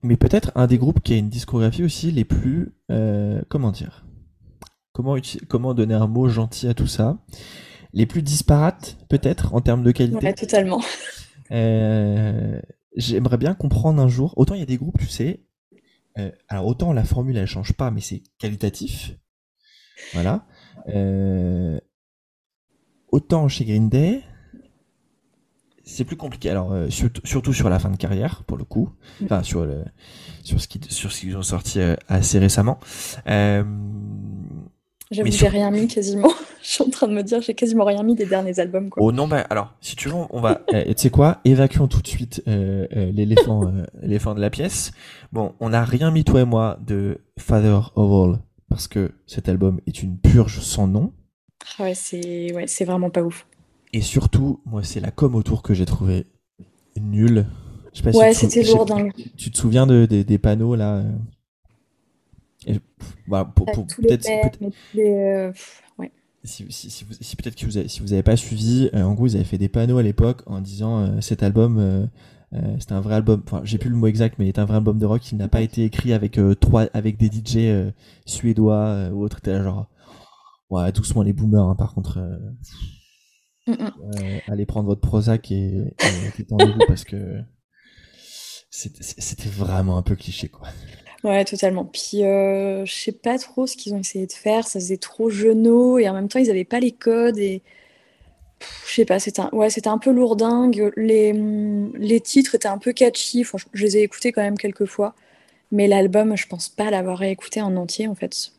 Mais 0.02 0.16
peut-être 0.16 0.52
un 0.56 0.68
des 0.68 0.78
groupes 0.78 1.02
qui 1.02 1.14
a 1.14 1.18
une 1.18 1.30
discographie 1.30 1.84
aussi 1.84 2.12
les 2.12 2.26
plus... 2.26 2.74
euh, 2.92 3.42
comment 3.50 3.72
dire 3.72 4.06
comment, 4.94 5.16
comment 5.48 5.74
donner 5.74 5.94
un 5.94 6.08
mot 6.08 6.28
gentil 6.30 6.68
à 6.68 6.74
tout 6.74 6.88
ça 6.88 7.18
Les 7.94 8.06
plus 8.06 8.22
disparates, 8.22 8.98
peut-être, 9.10 9.54
en 9.54 9.62
termes 9.62 9.84
de 9.84 9.92
qualité. 9.92 10.26
Ouais, 10.28 10.34
totalement. 10.34 10.82
Euh, 11.52 12.60
J'aimerais 12.96 13.38
bien 13.38 13.54
comprendre 13.56 14.02
un 14.02 14.08
jour. 14.08 14.34
Autant 14.38 14.56
il 14.56 14.60
y 14.60 14.64
a 14.64 14.66
des 14.66 14.78
groupes, 14.78 15.00
tu 15.00 15.08
sais. 15.08 15.46
euh, 16.18 16.32
alors 16.48 16.66
autant 16.66 16.92
la 16.94 17.04
formule 17.04 17.38
elle 17.38 17.48
change 17.48 17.74
pas, 17.74 17.92
mais 17.92 18.02
c'est 18.02 18.24
qualitatif. 18.40 19.16
Voilà. 20.14 20.46
Euh, 20.90 21.80
autant 23.12 23.48
chez 23.48 23.66
Green 23.66 23.90
Day, 23.90 24.22
c'est 25.84 26.04
plus 26.04 26.16
compliqué. 26.16 26.50
Alors 26.50 26.72
euh, 26.72 26.90
surtout, 26.90 27.22
surtout 27.26 27.54
sur 27.54 27.70
la 27.70 27.80
fin 27.80 27.90
de 27.90 27.98
carrière 27.98 28.44
pour 28.46 28.58
le 28.58 28.64
coup. 28.64 28.90
Enfin 29.24 29.44
sur 29.44 29.66
le 29.66 29.84
sur 30.44 30.62
ce 30.62 30.68
qui 30.68 30.80
sur 30.90 31.12
ce 31.12 31.22
qu'ils 31.22 31.38
ont 31.38 31.42
sorti 31.42 31.80
euh, 31.80 31.96
assez 32.08 32.40
récemment. 32.40 32.80
Euh, 33.28 33.64
J'avoue, 35.12 35.32
j'ai 35.32 35.48
rien 35.48 35.72
mis 35.72 35.88
quasiment. 35.88 36.30
Je 36.62 36.68
suis 36.70 36.84
en 36.84 36.90
train 36.90 37.08
de 37.08 37.14
me 37.14 37.24
dire, 37.24 37.42
j'ai 37.42 37.56
quasiment 37.56 37.86
rien 37.86 38.04
mis 38.04 38.16
des 38.16 38.26
derniers 38.26 38.60
albums. 38.60 38.90
Quoi. 38.90 39.02
Oh 39.02 39.12
non, 39.12 39.28
bah 39.28 39.46
alors, 39.50 39.74
si 39.82 39.96
tu 39.96 40.10
veux, 40.10 40.16
on 40.30 40.42
va. 40.42 40.62
euh, 40.74 40.84
tu 40.86 40.94
sais 40.98 41.10
quoi 41.10 41.40
Évacuons 41.46 41.88
tout 41.88 42.02
de 42.02 42.08
suite 42.08 42.44
euh, 42.48 42.86
euh, 42.96 43.12
l'éléphant, 43.12 43.64
euh, 43.66 43.86
l'éléphant 44.02 44.36
de 44.36 44.42
la 44.42 44.50
pièce. 44.50 44.92
Bon, 45.32 45.56
on 45.62 45.70
n'a 45.70 45.84
rien 45.84 46.12
mis 46.12 46.24
toi 46.24 46.42
et 46.42 46.46
moi 46.46 46.78
de 46.86 47.22
Father 47.40 47.80
of 47.96 48.12
All 48.12 48.40
parce 48.70 48.88
que 48.88 49.14
cet 49.26 49.50
album 49.50 49.80
est 49.88 50.04
une 50.04 50.18
purge 50.18 50.60
sans 50.60 50.88
nom. 50.88 51.14
Ah 51.80 51.84
ouais, 51.84 51.96
c'est 51.96 52.54
ouais, 52.54 52.68
c'est 52.68 52.86
vraiment 52.86 53.10
pas 53.10 53.22
ouf. 53.22 53.46
Et 53.94 54.02
surtout, 54.02 54.60
moi, 54.66 54.84
c'est 54.84 55.00
la 55.00 55.12
com 55.12 55.36
autour 55.36 55.62
que 55.64 55.74
j'ai 55.74 55.86
trouvé 55.86 56.26
nulle. 57.00 57.46
Je 57.94 58.00
sais 58.00 58.04
pas 58.04 58.14
si 58.14 58.20
Ouais, 58.20 58.34
c'était 58.34 58.64
lourd. 58.64 58.86
dingue. 58.86 59.12
Tu 59.38 59.52
te 59.52 59.58
souviens 59.58 59.88
de, 59.88 60.06
des- 60.06 60.24
des 60.24 60.38
panneaux 60.38 60.76
là 60.76 61.04
et, 62.66 62.74
pff, 62.74 63.16
pour, 63.56 63.66
pour- 63.66 63.88
peut-être 63.88 64.28
euh, 64.98 65.52
ouais. 65.98 66.12
si, 66.44 66.66
si, 66.70 66.90
si 66.90 67.04
vous, 67.04 67.14
si 67.20 67.36
peut-être 67.36 67.56
que 67.56 67.66
vous 67.66 67.78
avez, 67.78 67.88
si 67.88 68.00
vous 68.02 68.14
avez 68.14 68.24
pas 68.24 68.38
suivi, 68.38 68.90
euh, 68.94 69.04
en 69.04 69.14
gros, 69.14 69.28
ils 69.28 69.36
avaient 69.36 69.44
fait 69.44 69.58
des 69.58 69.70
panneaux 69.70 69.98
à 69.98 70.04
l'époque 70.04 70.42
en 70.46 70.62
disant 70.62 71.00
euh, 71.00 71.22
cet 71.22 71.44
album, 71.44 71.78
euh, 71.80 72.06
euh, 72.54 72.76
c'est 72.80 72.94
un 72.94 73.02
vrai 73.02 73.16
album. 73.16 73.42
Enfin, 73.46 73.62
j'ai 73.64 73.78
plus 73.78 73.90
le 73.90 73.96
mot 73.96 74.08
exact, 74.08 74.36
mais 74.40 74.48
est 74.48 74.60
un 74.60 74.66
vrai 74.66 74.78
album 74.78 74.98
de 75.00 75.06
rock 75.06 75.22
qui 75.22 75.36
n'a 75.36 75.48
pas 75.50 75.62
été 75.62 75.84
écrit 75.84 76.14
avec 76.14 76.38
euh, 76.38 76.56
trois, 76.56 76.84
avec 76.94 77.18
des 77.18 77.30
DJ 77.30 77.70
euh, 77.70 77.92
suédois 78.26 79.10
ou 79.14 79.22
autres. 79.24 79.42
T'es 79.42 79.62
genre, 79.62 79.88
ouais, 80.70 80.92
doucement 80.92 81.24
les 81.24 81.34
boomers. 81.34 81.68
hein, 81.70 81.76
par 81.76 81.94
contre, 81.94 82.20
euh, 82.20 82.38
Mm, 83.70 83.74
mm. 83.74 83.92
euh, 84.16 84.40
allez 84.48 84.66
prendre 84.66 84.88
votre 84.88 85.02
Prozac 85.02 85.52
et, 85.52 85.56
et 85.56 85.94
détendez-vous 86.38 86.86
parce 86.88 87.04
que 87.04 87.42
c'était 88.72 89.50
vraiment 89.50 89.98
un 89.98 90.02
peu 90.02 90.16
cliché 90.16 90.48
quoi. 90.48 90.68
Ouais, 91.24 91.44
totalement. 91.44 91.84
Puis, 91.84 92.24
euh, 92.24 92.86
je 92.86 92.94
sais 92.94 93.12
pas 93.12 93.38
trop 93.38 93.68
ce 93.68 93.76
qu'ils 93.76 93.94
ont 93.94 93.98
essayé 94.00 94.26
de 94.26 94.32
faire. 94.32 94.66
Ça 94.66 94.80
faisait 94.80 94.98
trop 94.98 95.30
jeuneau 95.30 96.00
et 96.00 96.08
en 96.08 96.14
même 96.14 96.30
temps, 96.30 96.40
ils 96.40 96.50
avaient 96.50 96.64
pas 96.64 96.80
les 96.80 96.94
codes 96.94 97.38
et 97.38 97.62
je 98.88 98.94
sais 98.94 99.06
pas. 99.06 99.20
C'était 99.20 99.42
un... 99.42 99.50
ouais, 99.52 99.68
un 99.86 99.98
peu 99.98 100.12
lourdingue. 100.12 100.94
Les, 100.96 101.34
hum, 101.34 101.92
les 101.98 102.22
titres 102.22 102.56
étaient 102.56 102.70
un 102.70 102.78
peu 102.78 102.94
catchy. 102.94 103.44
Je 103.74 103.84
les 103.84 103.98
ai 103.98 104.02
écoutés 104.04 104.32
quand 104.32 104.42
même 104.42 104.58
quelques 104.58 104.86
fois. 104.86 105.14
Mais 105.72 105.88
l'album, 105.88 106.38
je 106.38 106.48
pense 106.48 106.70
pas 106.70 106.90
l'avoir 106.90 107.18
réécouté 107.18 107.62
en 107.62 107.76
entier 107.76 108.08
en 108.08 108.16
fait. 108.16 108.54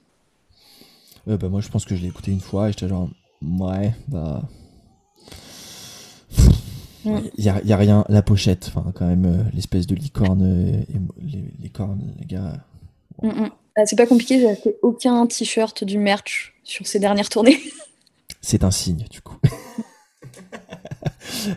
Euh, 1.31 1.37
bah, 1.37 1.49
moi, 1.49 1.61
je 1.61 1.69
pense 1.69 1.85
que 1.85 1.95
je 1.95 2.03
l'ai 2.03 2.09
écouté 2.09 2.33
une 2.33 2.41
fois 2.41 2.69
et 2.69 2.73
j'étais 2.73 2.89
genre, 2.89 3.09
ouais, 3.43 3.95
bah. 4.09 4.43
Il 7.05 7.23
y 7.45 7.49
a, 7.49 7.63
y 7.63 7.73
a 7.73 7.77
rien, 7.77 8.05
la 8.11 8.21
pochette, 8.21 8.71
enfin, 8.75 8.93
quand 8.95 9.07
même, 9.07 9.25
euh, 9.25 9.43
l'espèce 9.55 9.87
de 9.87 9.95
licorne, 9.95 10.43
euh, 10.43 10.83
et, 10.83 11.01
les, 11.23 11.45
les 11.59 11.69
cornes, 11.71 12.13
les 12.19 12.27
gars. 12.27 12.63
Mm, 13.23 13.29
mm. 13.29 13.51
Ah, 13.77 13.87
c'est 13.87 13.97
pas 13.97 14.07
compliqué. 14.07 14.39
J'ai 14.39 14.51
acheté 14.51 14.77
aucun 14.83 15.27
t-shirt 15.27 15.85
du 15.85 15.99
merch 15.99 16.55
sur 16.65 16.87
ces 16.87 16.99
dernières 16.99 17.29
tournées. 17.29 17.59
C'est 18.43 18.65
un 18.65 18.71
signe, 18.71 19.05
du 19.11 19.21
coup. 19.23 19.37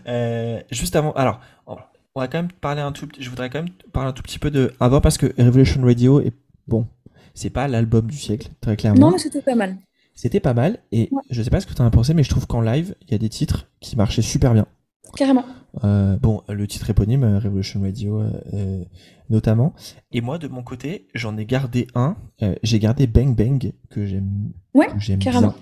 Euh, 0.08 0.62
juste 0.72 0.96
avant, 0.96 1.12
alors, 1.14 1.40
on 1.68 1.76
on 2.16 2.20
va 2.22 2.28
quand 2.28 2.38
même 2.38 2.52
parler 2.52 2.82
un 2.82 2.92
tout, 2.92 3.08
petit- 3.08 3.22
je 3.24 3.30
voudrais 3.30 3.50
quand 3.50 3.60
même 3.64 3.74
parler 3.92 4.10
un 4.10 4.14
tout 4.14 4.22
petit 4.22 4.40
peu 4.40 4.52
de, 4.52 4.74
avant 4.80 5.02
parce 5.02 5.18
que 5.18 5.26
Revolution 5.42 5.82
Radio 5.82 6.22
est, 6.22 6.34
bon, 6.68 6.88
c'est 7.34 7.50
pas 7.50 7.68
l'album 7.68 8.08
du 8.10 8.18
siècle, 8.18 8.50
très 8.62 8.76
clairement. 8.78 9.00
non, 9.00 9.12
mais 9.12 9.18
c'était 9.18 9.42
pas 9.42 9.56
mal. 9.56 9.78
C'était 10.16 10.40
pas 10.40 10.54
mal, 10.54 10.80
et 10.92 11.10
Ouais. 11.12 11.22
je 11.32 11.42
sais 11.42 11.50
pas 11.50 11.60
ce 11.60 11.66
que 11.66 11.74
t'en 11.74 11.86
as 11.86 11.90
pensé, 11.92 12.14
mais 12.14 12.24
je 12.24 12.30
trouve 12.30 12.46
qu'en 12.46 12.62
live, 12.62 12.96
il 13.02 13.12
y 13.12 13.16
a 13.16 13.18
des 13.18 13.30
titres 13.30 13.68
qui 13.80 13.96
marchaient 13.96 14.22
super 14.22 14.54
bien. 14.54 14.68
Carrément. 15.16 15.44
Euh, 15.84 16.18
bon, 16.18 16.42
le 16.50 16.68
titre 16.68 16.90
éponyme, 16.92 17.24
euh, 17.24 17.40
Revolution 17.40 17.82
Radio, 17.82 18.20
euh, 18.22 18.84
notamment. 19.30 19.74
Et 20.12 20.22
moi, 20.22 20.38
de 20.38 20.48
mon 20.48 20.62
côté, 20.64 21.08
j'en 21.16 21.36
ai 21.38 21.46
gardé 21.46 21.88
un. 21.96 22.16
Euh, 22.44 22.56
J'ai 22.64 22.78
gardé 22.80 23.08
Bang 23.08 23.36
Bang, 23.36 23.74
que 23.90 24.06
j'aime 24.06 24.52
Ouais, 24.76 24.88
j'aime 25.00 25.20
carrément. 25.20 25.54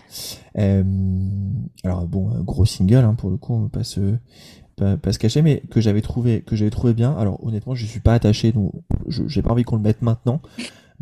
bien. 0.56 0.86
Alors, 1.84 2.08
bon, 2.08 2.30
gros 2.44 2.66
single, 2.66 2.98
hein, 3.06 3.16
pour 3.16 3.30
le 3.30 3.38
coup, 3.38 3.54
on 3.54 3.64
va 3.64 3.70
pas 3.70 3.84
se, 3.84 4.16
pas, 4.76 4.98
pas 4.98 5.12
se 5.14 5.20
cacher, 5.20 5.42
mais 5.42 5.62
que 5.72 5.82
j'avais 5.82 6.02
trouvé, 6.02 6.42
que 6.42 6.56
j'avais 6.56 6.72
trouvé 6.72 6.94
bien. 6.94 7.14
Alors, 7.18 7.44
honnêtement, 7.46 7.76
je 7.76 7.86
suis 7.86 8.00
pas 8.02 8.14
attaché, 8.14 8.52
donc 8.52 8.74
je- 9.08 9.28
j'ai 9.28 9.42
pas 9.42 9.52
envie 9.52 9.64
qu'on 9.64 9.76
le 9.78 9.82
mette 9.82 10.02
maintenant. 10.02 10.42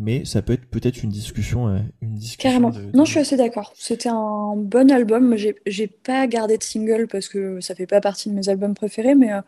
Mais 0.01 0.23
ça 0.23 0.41
peut 0.41 0.53
être 0.53 0.65
peut-être 0.65 1.03
une 1.03 1.09
discussion, 1.09 1.67
euh, 1.67 1.79
une 2.01 2.15
discussion 2.15 2.49
Carrément. 2.49 2.69
de- 2.69 2.79
de- 2.91 2.97
Non, 2.97 3.03
je 3.03 3.11
suis 3.11 3.19
assez 3.19 3.35
d'accord. 3.35 3.73
C'était 3.77 4.07
un 4.09 4.53
bon 4.55 4.89
album. 4.91 5.35
J'ai 5.35 5.55
j'ai 5.65 5.87
pas 5.87 6.25
gardé 6.25 6.57
de 6.57 6.63
single 6.63 7.07
parce 7.11 7.27
que 7.27 7.59
ça 7.59 7.75
fait 7.75 7.85
pas 7.85 7.99
partie 7.99 8.29
de 8.29 8.33
mes 8.35 8.47
albums 8.47 8.73
préférés, 8.75 9.13
mais, 9.15 9.33
euh, 9.33 9.41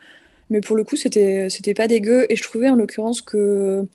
mais 0.50 0.60
pour 0.62 0.76
le 0.76 0.84
coup, 0.84 0.98
c'était 0.98 1.50
c'était 1.50 1.74
pas 1.74 1.88
dégueu. 1.88 2.26
Et 2.30 2.36
je 2.36 2.44
trouvais 2.44 2.70
en 2.70 2.76
l'occurrence 2.76 3.22
que 3.22 3.88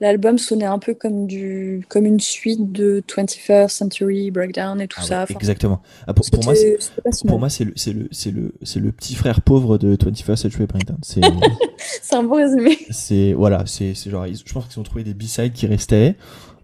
l'album 0.00 0.38
sonnait 0.38 0.64
un 0.64 0.78
peu 0.78 0.94
comme, 0.94 1.26
du, 1.26 1.84
comme 1.88 2.04
une 2.06 2.20
suite 2.20 2.72
de 2.72 3.02
21st 3.08 3.68
Century 3.68 4.30
Breakdown 4.30 4.80
et 4.80 4.88
tout 4.88 4.96
Ah 5.00 5.02
ouais, 5.02 5.08
ça. 5.08 5.22
Enfin, 5.22 5.34
exactement. 5.34 5.80
Ah, 6.06 6.12
pour, 6.14 6.24
pour 6.30 6.44
moi, 6.44 6.54
c'est- 6.54 6.78
Pour 7.26 7.38
moi, 7.38 7.48
le, 7.48 7.72
c'est 7.76 7.92
le, 7.92 8.08
c'est 8.10 8.30
le, 8.30 8.52
c'est 8.62 8.80
le 8.80 8.92
petit 8.92 9.14
frère 9.14 9.40
pauvre 9.40 9.78
de 9.78 9.96
21st 9.96 10.36
Century 10.36 10.66
Breakdown. 10.66 10.98
C'est, 11.02 11.20
C'est 12.02 12.16
un 12.16 12.22
bon 12.22 12.36
résumé. 12.36 12.78
c'est, 12.90 13.32
voilà, 13.34 13.64
c'est, 13.66 13.94
c'est 13.94 14.10
genre, 14.10 14.26
ils- 14.26 14.36
je 14.44 14.52
pense 14.52 14.66
qu'ils 14.66 14.80
ont 14.80 14.84
trouvé 14.84 15.04
des 15.04 15.14
B-sides 15.14 15.52
qui 15.52 15.66
restaient. 15.66 16.16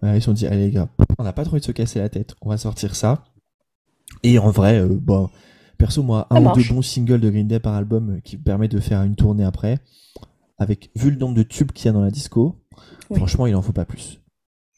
Euh, 0.03 0.15
ils 0.15 0.21
se 0.21 0.25
sont 0.25 0.33
dit, 0.33 0.47
allez 0.47 0.65
les 0.67 0.71
gars, 0.71 0.89
on 1.19 1.23
n'a 1.23 1.31
pas 1.33 1.43
trop 1.43 1.53
envie 1.53 1.61
de 1.61 1.65
se 1.65 1.71
casser 1.71 1.99
la 1.99 2.09
tête, 2.09 2.33
on 2.41 2.49
va 2.49 2.57
sortir 2.57 2.95
ça. 2.95 3.23
Et 4.23 4.39
en 4.39 4.49
vrai, 4.49 4.79
euh, 4.79 4.87
bon, 4.89 5.29
perso, 5.77 6.01
moi, 6.03 6.27
un 6.31 6.43
ou 6.43 6.53
deux 6.55 6.63
bons 6.73 6.81
singles 6.81 7.19
de 7.19 7.29
Green 7.29 7.47
Day 7.47 7.59
par 7.59 7.75
album 7.75 8.15
euh, 8.15 8.19
qui 8.19 8.35
permet 8.37 8.67
de 8.67 8.79
faire 8.79 9.01
une 9.03 9.15
tournée 9.15 9.43
après, 9.43 9.77
avec, 10.57 10.89
vu 10.95 11.11
le 11.11 11.17
nombre 11.17 11.35
de 11.35 11.43
tubes 11.43 11.71
qu'il 11.71 11.85
y 11.85 11.89
a 11.89 11.91
dans 11.91 12.01
la 12.01 12.09
disco, 12.11 12.55
Oui. 13.09 13.17
franchement, 13.17 13.47
il 13.47 13.55
en 13.55 13.61
faut 13.61 13.73
pas 13.73 13.85
plus 13.85 14.19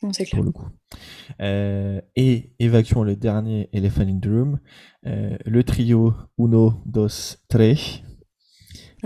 Non, 0.02 0.12
c'est 0.14 0.26
clair. 0.26 0.38
pour 0.40 0.46
le 0.46 0.52
coup. 0.52 0.68
Euh, 1.42 2.02
et 2.16 2.52
évacuons 2.60 3.04
le 3.04 3.16
dernier 3.16 3.70
Elephant 3.74 4.02
in 4.08 4.20
the 4.20 4.26
Room, 4.26 4.60
euh, 5.06 5.38
le 5.46 5.64
trio 5.64 6.14
Uno, 6.38 6.74
Dos, 6.86 7.38
Tres. 7.48 8.04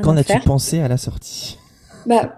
Qu'en 0.01 0.15
as-tu 0.17 0.39
pensé 0.41 0.79
à 0.79 0.87
la 0.87 0.97
sortie? 0.97 1.57
Bah, 2.05 2.35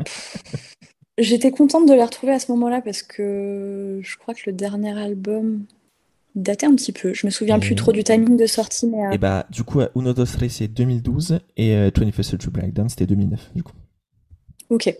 j'étais 1.18 1.52
contente 1.52 1.88
de 1.88 1.94
les 1.94 2.04
retrouver 2.04 2.32
à 2.34 2.40
ce 2.40 2.52
moment-là 2.54 2.82
parce 2.82 3.04
que 3.04 4.00
je 4.02 4.18
crois 4.18 4.34
que 4.34 4.42
le 4.48 4.54
dernier 4.54 4.98
album 4.98 5.66
datait 6.36 6.66
un 6.68 6.76
petit 6.76 6.94
peu. 6.94 7.14
Je 7.14 7.26
me 7.28 7.32
souviens 7.32 7.60
plus 7.60 7.74
Euh, 7.74 7.76
trop 7.76 7.92
du 7.92 8.04
timing 8.04 8.38
de 8.38 8.46
sortie, 8.46 8.88
mais 8.88 9.06
euh, 9.08 9.12
Et 9.12 9.18
bah, 9.18 9.46
du 9.50 9.64
coup, 9.64 9.82
Uno, 9.96 10.14
Dos, 10.14 10.26
Tres, 10.26 10.50
c'est 10.50 10.68
2012 10.70 11.40
et 11.58 11.76
euh, 11.76 11.90
21st 11.92 12.24
Century 12.24 12.52
Breakdown, 12.52 12.88
c'était 12.88 13.06
2009, 13.08 13.52
du 13.54 13.64
coup. 13.64 13.74
ok. 14.70 14.96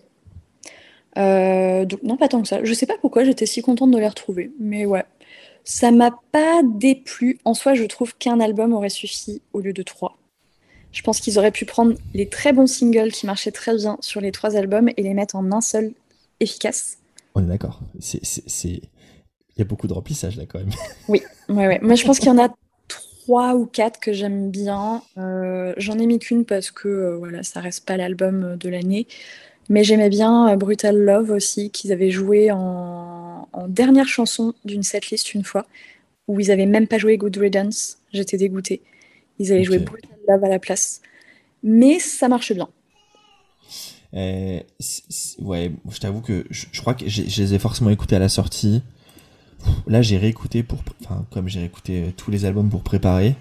Euh, 1.18 1.86
donc 1.86 2.04
non, 2.04 2.18
pas 2.18 2.28
tant 2.28 2.42
que 2.42 2.48
ça. 2.48 2.64
Je 2.64 2.74
sais 2.74 2.86
pas 2.86 2.98
pourquoi 3.02 3.24
j'étais 3.24 3.46
si 3.46 3.62
contente 3.62 3.92
de 3.92 3.98
les 3.98 4.08
retrouver, 4.08 4.52
mais 4.60 4.86
ouais. 4.86 5.04
Ça 5.64 5.92
m'a 5.92 6.12
pas 6.32 6.62
déplu. 6.64 7.38
En 7.46 7.54
soi, 7.54 7.74
je 7.74 7.84
trouve 7.84 8.16
qu'un 8.16 8.40
album 8.40 8.74
aurait 8.74 8.90
suffi 8.90 9.42
au 9.54 9.60
lieu 9.60 9.74
de 9.74 9.84
trois. 9.84 10.18
Je 10.92 11.02
pense 11.04 11.20
qu'ils 11.20 11.38
auraient 11.38 11.52
pu 11.52 11.66
prendre 11.66 11.94
les 12.14 12.28
très 12.28 12.54
bons 12.54 12.66
singles 12.66 13.12
qui 13.12 13.28
marchaient 13.28 13.52
très 13.52 13.76
bien 13.76 13.98
sur 14.02 14.22
les 14.22 14.32
trois 14.32 14.56
albums 14.56 14.90
et 14.98 15.04
les 15.04 15.14
mettre 15.14 15.36
en 15.36 15.52
un 15.52 15.62
seul 15.62 15.94
efficace. 16.40 16.98
On 17.36 17.44
est 17.44 17.48
d'accord. 17.48 17.80
C'est, 18.00 18.24
c'est, 18.26 18.68
Il 18.72 19.60
y 19.60 19.62
a 19.62 19.66
beaucoup 19.66 19.88
de 19.88 19.94
remplissage 19.94 20.38
là 20.38 20.46
quand 20.48 20.60
même. 20.60 20.72
Oui, 21.08 21.22
ouais, 21.50 21.68
ouais. 21.68 21.80
Moi 21.82 21.96
je 21.96 22.06
pense 22.06 22.18
qu'il 22.18 22.30
y 22.30 22.32
en 22.32 22.44
a 22.44 22.50
trois 22.88 23.54
ou 23.54 23.68
quatre 23.68 24.00
que 24.00 24.14
j'aime 24.14 24.50
bien. 24.50 25.04
Euh, 25.20 25.74
j'en 25.78 26.00
ai 26.00 26.08
mis 26.08 26.18
qu'une 26.18 26.46
parce 26.46 26.72
que 26.72 26.88
euh, 26.88 27.18
voilà, 27.18 27.44
ça 27.44 27.60
reste 27.60 27.86
pas 27.86 27.96
l'album 27.96 28.58
de 28.58 28.70
l'année. 28.70 29.06
Mais 29.70 29.84
j'aimais 29.84 30.10
bien 30.10 30.56
Brutal 30.58 30.98
Love 30.98 31.32
aussi, 31.32 31.70
qu'ils 31.70 31.92
avaient 31.92 32.12
joué 32.12 32.52
en, 32.52 33.48
dernière 33.68 34.08
chanson 34.08 34.54
d'une 34.66 34.84
setlist 34.84 35.34
une 35.34 35.44
fois, 35.44 35.66
où 36.28 36.40
ils 36.40 36.50
avaient 36.52 36.66
même 36.66 36.88
pas 36.88 36.98
joué 36.98 37.18
Good 37.18 37.38
Riddance. 37.38 37.98
J'étais 38.12 38.38
dégoûtée. 38.38 38.82
Ils 39.38 39.52
avaient 39.52 39.64
joué 39.64 39.80
Brutal 39.80 40.10
Love 40.28 40.44
à 40.44 40.50
la 40.50 40.60
place. 40.60 41.02
Mais 41.64 42.00
ça 42.00 42.28
marche 42.28 42.54
bien. 42.54 42.68
Euh, 44.16 44.60
ouais, 45.40 45.72
je 45.92 46.00
t'avoue 46.00 46.22
que 46.22 46.46
je, 46.50 46.82
crois 46.82 46.94
que 46.94 47.08
je 47.08 47.22
les 47.22 47.54
ai 47.54 47.60
forcément 47.60 47.90
écoutés 47.90 48.16
à 48.16 48.20
la 48.20 48.30
sortie. 48.30 48.82
Là, 49.88 50.02
j'ai 50.02 50.18
réécouté 50.18 50.64
pour, 50.64 50.80
enfin, 51.04 51.26
comme 51.32 51.48
j'ai 51.48 51.60
réécouté 51.60 52.04
euh, 52.04 52.12
tous 52.16 52.32
les 52.32 52.46
albums 52.46 52.70
pour 52.70 52.82
préparer. 52.82 53.36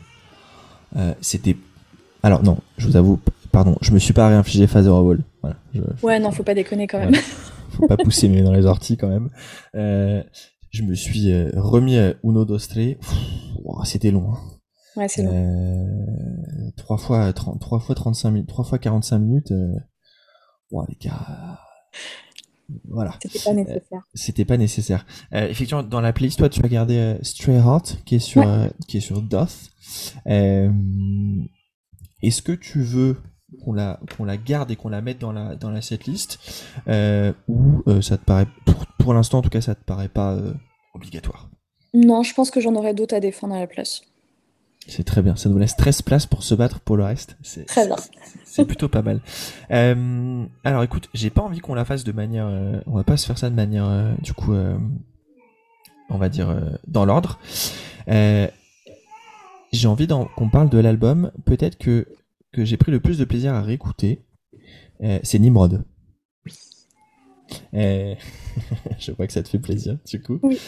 Euh, 0.96 1.14
c'était, 1.20 1.56
alors 2.22 2.42
non, 2.42 2.58
je 2.76 2.88
vous 2.88 2.96
avoue, 2.96 3.20
pardon, 3.58 3.76
je 3.80 3.90
me 3.90 3.98
suis 3.98 4.12
pas 4.12 4.28
réinfligé 4.28 4.68
Father 4.68 4.90
of 4.90 5.10
All. 5.10 5.24
Voilà, 5.42 5.56
Ouais, 6.02 6.20
non, 6.20 6.30
faut 6.30 6.44
pas 6.44 6.54
déconner 6.54 6.86
quand 6.86 7.00
même. 7.00 7.14
faut 7.70 7.88
pas 7.88 7.96
pousser 7.96 8.28
mes 8.28 8.42
dans 8.42 8.52
les 8.52 8.66
orties 8.66 8.96
quand 8.96 9.08
même. 9.08 9.30
je 9.74 10.82
me 10.82 10.94
suis 10.94 11.32
remis 11.56 11.98
à 11.98 12.14
Uno 12.22 12.44
Dostre. 12.44 12.78
C'était 13.84 14.12
long. 14.12 14.32
Hein. 14.32 14.38
Ouais, 14.96 15.08
c'est 15.08 15.24
long. 15.24 16.72
3 16.76 16.98
fois, 16.98 17.32
30, 17.32 17.60
3 17.60 17.80
fois 17.80 17.94
35 17.96 18.30
minutes, 18.30 18.48
3 18.48 18.64
fois 18.64 18.78
45 18.78 19.18
minutes. 19.18 19.52
Bon, 20.70 20.84
les 20.88 20.96
gars. 21.00 21.58
Voilà. 22.88 23.14
C'était 23.22 23.38
pas 23.38 23.54
nécessaire. 23.54 24.02
C'était 24.14 24.44
pas 24.44 24.56
nécessaire. 24.56 25.06
Euh, 25.32 25.48
effectivement, 25.48 25.82
dans 25.82 26.00
la 26.00 26.12
playlist, 26.12 26.38
toi, 26.38 26.48
tu 26.48 26.64
as 26.64 26.68
gardé 26.68 26.96
euh, 26.96 27.18
Stray 27.22 27.56
Heart, 27.56 28.02
qui 28.04 28.14
est 28.16 28.20
sur, 28.20 28.46
euh, 28.46 28.68
qui 28.86 28.98
est 28.98 29.00
sur 29.00 29.22
Doth. 29.22 29.70
Est-ce 30.26 31.42
que 32.42 32.52
tu 32.52 32.82
veux 32.82 33.16
qu'on 33.64 33.72
la, 33.72 33.98
qu'on 34.16 34.24
la 34.24 34.36
garde 34.36 34.70
et 34.70 34.76
qu'on 34.76 34.88
la 34.88 35.00
mette 35.00 35.18
dans 35.18 35.32
la, 35.32 35.56
dans 35.56 35.70
la 35.70 35.80
setlist 35.82 36.38
ou 37.48 37.82
ça 38.00 38.18
te 38.18 38.24
paraît, 38.24 38.46
pour, 38.64 38.86
pour 38.98 39.14
l'instant 39.14 39.38
en 39.38 39.42
tout 39.42 39.50
cas, 39.50 39.60
ça 39.60 39.74
te 39.74 39.84
paraît 39.84 40.08
pas 40.08 40.38
obligatoire? 40.94 41.48
Non, 41.94 42.22
je 42.22 42.34
pense 42.34 42.50
que 42.50 42.60
j'en 42.60 42.74
aurais 42.74 42.94
d'autres 42.94 43.14
à 43.14 43.20
défendre 43.20 43.54
à 43.54 43.60
la 43.60 43.66
place. 43.66 44.02
C'est 44.88 45.04
très 45.04 45.20
bien. 45.22 45.36
Ça 45.36 45.48
nous 45.50 45.58
laisse 45.58 45.76
13 45.76 46.02
places 46.02 46.26
pour 46.26 46.42
se 46.42 46.54
battre 46.54 46.80
pour 46.80 46.96
le 46.96 47.04
reste. 47.04 47.36
C'est 47.42 47.66
très 47.66 47.86
bien. 47.86 47.96
C'est 48.44 48.64
plutôt 48.64 48.88
pas 48.88 49.02
mal. 49.02 49.20
Euh, 49.70 50.44
alors 50.64 50.82
écoute, 50.82 51.10
j'ai 51.12 51.30
pas 51.30 51.42
envie 51.42 51.60
qu'on 51.60 51.74
la 51.74 51.84
fasse 51.84 52.04
de 52.04 52.12
manière. 52.12 52.46
Euh, 52.46 52.80
on 52.86 52.96
va 52.96 53.04
pas 53.04 53.18
se 53.18 53.26
faire 53.26 53.36
ça 53.36 53.50
de 53.50 53.54
manière. 53.54 53.84
Euh, 53.84 54.14
du 54.22 54.32
coup, 54.32 54.54
on 56.08 56.18
va 56.18 56.28
dire 56.30 56.56
dans 56.86 57.04
l'ordre. 57.04 57.38
j'ai 58.08 59.88
envie 59.88 60.08
qu'on 60.08 60.48
parle 60.48 60.70
de 60.70 60.78
l'album. 60.78 61.32
Peut-être 61.44 61.76
que, 61.76 62.06
que 62.52 62.64
j'ai 62.64 62.76
pris 62.76 62.92
le 62.92 63.00
plus 63.00 63.18
de 63.18 63.24
plaisir 63.24 63.54
à 63.54 63.62
réécouter. 63.62 64.22
c'est 65.00 65.38
Nimrod. 65.38 65.84
je 67.72 69.12
vois 69.12 69.26
que 69.26 69.32
ça 69.32 69.42
te 69.42 69.48
fait 69.48 69.58
plaisir, 69.58 69.98
du 70.06 70.22
coup. 70.22 70.38
Oui. 70.42 70.58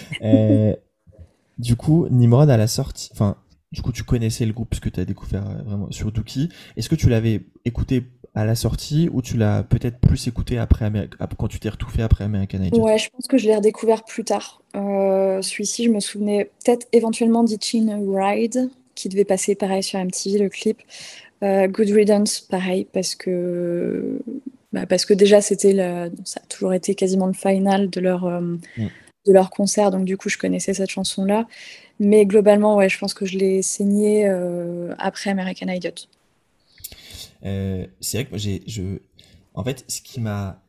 du 1.59 1.77
coup, 1.77 2.09
Nimrod 2.11 2.49
à 2.51 2.57
la 2.57 2.67
sortie. 2.67 3.11
Enfin, 3.13 3.37
du 3.73 3.83
coup, 3.83 3.93
tu 3.93 4.03
connaissais 4.03 4.47
le 4.47 4.53
groupe 4.53 4.69
puisque 4.69 4.91
tu 4.91 4.99
as 4.99 5.05
découvert 5.05 5.49
euh, 5.49 5.63
vraiment 5.63 5.91
sur 5.93 6.11
Dookie. 6.11 6.49
Est-ce 6.77 6.89
que 6.89 6.97
tu 6.97 7.09
l'avais 7.09 7.43
écouté 7.65 8.03
à 8.35 8.45
la 8.45 8.57
sortie 8.57 9.09
ou 9.13 9.23
tu 9.23 9.37
l'as 9.37 9.63
peut-être 9.63 9.99
plus 10.01 10.27
écouté 10.27 10.59
après 10.59 10.91
quand 11.39 11.49
tu 11.49 11.61
t'es 11.61 11.69
retouffé 11.69 12.03
après 12.03 12.25
American 12.25 12.63
Idol? 12.63 12.81
Ouais, 12.81 12.99
je 12.99 13.11
pense 13.11 13.29
que 13.29 13.39
je 13.39 13.47
l'ai 13.47 13.55
redécouvert 13.55 14.05
plus 14.05 14.25
tard. 14.25 14.63
Euh, 14.75 15.41
celui-ci, 15.43 15.85
je 15.85 15.91
me 15.91 16.01
souvenais 16.01 16.51
peut-être 16.65 16.89
éventuellement 16.93 17.45
d'Itchin 17.45 18.01
Ride 18.13 18.71
qui 18.97 19.09
devait 19.09 19.25
passer 19.25 19.55
pareil 19.55 19.83
sur 19.85 20.01
MTV 20.01 20.39
le 20.39 20.49
clip. 20.49 20.79
Euh, 21.43 21.69
Good 21.69 21.91
Riddance, 21.91 22.41
pareil, 22.41 22.87
parce 22.93 23.15
que, 23.15 24.21
bah, 24.73 24.87
parce 24.87 25.05
que 25.05 25.15
déjà, 25.15 25.41
c'était 25.41 25.75
ça 26.25 26.41
a 26.43 26.47
toujours 26.47 26.75
été 26.75 26.95
quasiment 26.95 27.27
le 27.27 27.33
final 27.33 27.89
de 27.91 28.01
leur, 28.01 28.27
mm. 28.29 28.59
de 29.27 29.33
leur 29.33 29.51
concert, 29.51 29.91
donc 29.91 30.05
du 30.05 30.17
coup, 30.17 30.29
je 30.29 30.39
connaissais 30.39 30.75
cette 30.75 30.91
chanson-là. 30.91 31.47
Mais 32.01 32.25
globalement, 32.25 32.77
ouais, 32.77 32.89
je 32.89 32.99
pense 32.99 33.13
que 33.13 33.27
je 33.27 33.37
l'ai 33.37 33.61
saigné 33.61 34.27
euh, 34.27 34.95
après 34.99 35.29
American 35.29 35.69
Idiot. 35.69 35.91
Euh, 37.45 37.87
c'est 38.01 38.17
vrai 38.17 38.25
que 38.25 38.31
moi, 38.31 38.39
j'ai, 38.39 38.63
je, 38.67 38.83
en 39.53 39.63
fait, 39.63 39.85
ce 39.87 40.01
qui 40.01 40.19
m'a, 40.19 40.63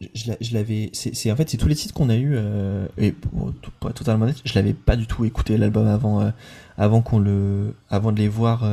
je, 0.00 0.52
l'avais, 0.52 0.90
c'est, 0.92 1.30
en 1.30 1.36
fait, 1.36 1.48
c'est 1.48 1.56
tous 1.56 1.68
les 1.68 1.76
titres 1.76 1.94
qu'on 1.94 2.10
a 2.10 2.16
eu 2.16 2.32
euh, 2.34 2.88
et 2.98 3.12
pour, 3.12 3.52
être 3.88 3.94
totalement 3.94 4.24
honnête, 4.24 4.38
je 4.44 4.54
l'avais 4.56 4.74
pas 4.74 4.96
du 4.96 5.06
tout 5.06 5.24
écouté 5.24 5.56
l'album 5.56 5.86
avant, 5.86 6.32
avant 6.80 7.02
qu'on 7.02 7.18
le, 7.18 7.76
avant 7.88 8.10
de 8.10 8.18
les 8.18 8.28
voir 8.28 8.64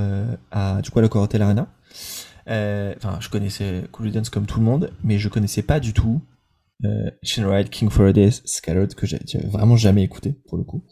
à, 0.51 0.81
du 0.81 0.89
coup, 0.89 0.99
à 0.99 1.01
la 1.01 1.09
Corotel 1.09 1.41
Arena. 1.41 1.67
Enfin, 2.47 3.19
je 3.19 3.29
connaissais 3.29 3.83
Cool 3.91 4.11
Dance 4.11 4.29
comme 4.29 4.45
tout 4.45 4.59
le 4.59 4.65
monde, 4.65 4.91
mais 5.03 5.19
je 5.19 5.29
connaissais 5.29 5.61
pas 5.61 5.79
du 5.79 5.93
tout 5.93 6.21
euh, 6.85 7.09
King 7.71 7.89
for 7.89 8.05
a 8.05 8.13
Day, 8.13 8.29
Scattered, 8.31 8.95
que 8.95 9.07
j'ai 9.07 9.19
vraiment 9.45 9.75
jamais 9.75 10.03
écouté, 10.03 10.33
pour 10.47 10.57
le 10.57 10.63
coup. 10.63 10.83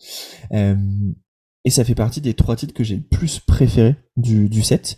Euh, 0.51 0.75
et 1.63 1.69
ça 1.69 1.83
fait 1.83 1.95
partie 1.95 2.21
des 2.21 2.33
trois 2.33 2.55
titres 2.55 2.73
que 2.73 2.83
j'ai 2.83 2.97
le 2.97 3.03
plus 3.03 3.39
préféré 3.39 3.95
du, 4.17 4.49
du 4.49 4.61
set. 4.61 4.97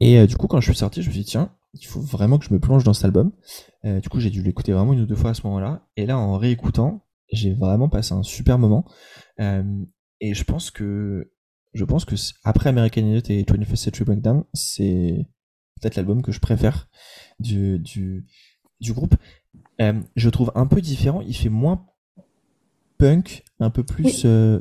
Et 0.00 0.18
euh, 0.18 0.26
du 0.26 0.36
coup, 0.36 0.46
quand 0.46 0.60
je 0.60 0.70
suis 0.70 0.78
sorti, 0.78 1.02
je 1.02 1.08
me 1.08 1.12
suis 1.12 1.22
dit, 1.22 1.30
tiens, 1.30 1.52
il 1.74 1.86
faut 1.86 2.00
vraiment 2.00 2.38
que 2.38 2.44
je 2.44 2.54
me 2.54 2.60
plonge 2.60 2.84
dans 2.84 2.94
cet 2.94 3.04
album. 3.04 3.32
Euh, 3.84 4.00
du 4.00 4.08
coup, 4.08 4.20
j'ai 4.20 4.30
dû 4.30 4.42
l'écouter 4.42 4.72
vraiment 4.72 4.92
une 4.92 5.00
ou 5.00 5.06
deux 5.06 5.16
fois 5.16 5.30
à 5.30 5.34
ce 5.34 5.42
moment-là. 5.46 5.86
Et 5.96 6.06
là, 6.06 6.18
en 6.18 6.38
réécoutant, 6.38 7.04
j'ai 7.32 7.52
vraiment 7.52 7.88
passé 7.88 8.14
un 8.14 8.22
super 8.22 8.58
moment. 8.58 8.84
Euh, 9.40 9.64
et 10.20 10.34
je 10.34 10.44
pense 10.44 10.70
que, 10.70 11.32
je 11.76 11.84
pense 11.84 12.04
que 12.04 12.14
après 12.42 12.70
American 12.70 13.02
Idiot 13.02 13.22
et 13.28 13.42
21st 13.42 13.76
Century 13.76 14.04
Breakdown, 14.04 14.44
c'est 14.54 15.26
peut-être 15.80 15.96
l'album 15.96 16.22
que 16.22 16.32
je 16.32 16.40
préfère 16.40 16.88
du, 17.38 17.78
du, 17.78 18.24
du 18.80 18.92
groupe. 18.92 19.14
Euh, 19.80 20.00
je 20.16 20.30
trouve 20.30 20.52
un 20.54 20.66
peu 20.66 20.80
différent. 20.80 21.22
Il 21.26 21.36
fait 21.36 21.50
moins 21.50 21.84
punk, 22.98 23.44
un 23.60 23.68
peu 23.68 23.84
plus 23.84 24.22
euh, 24.24 24.60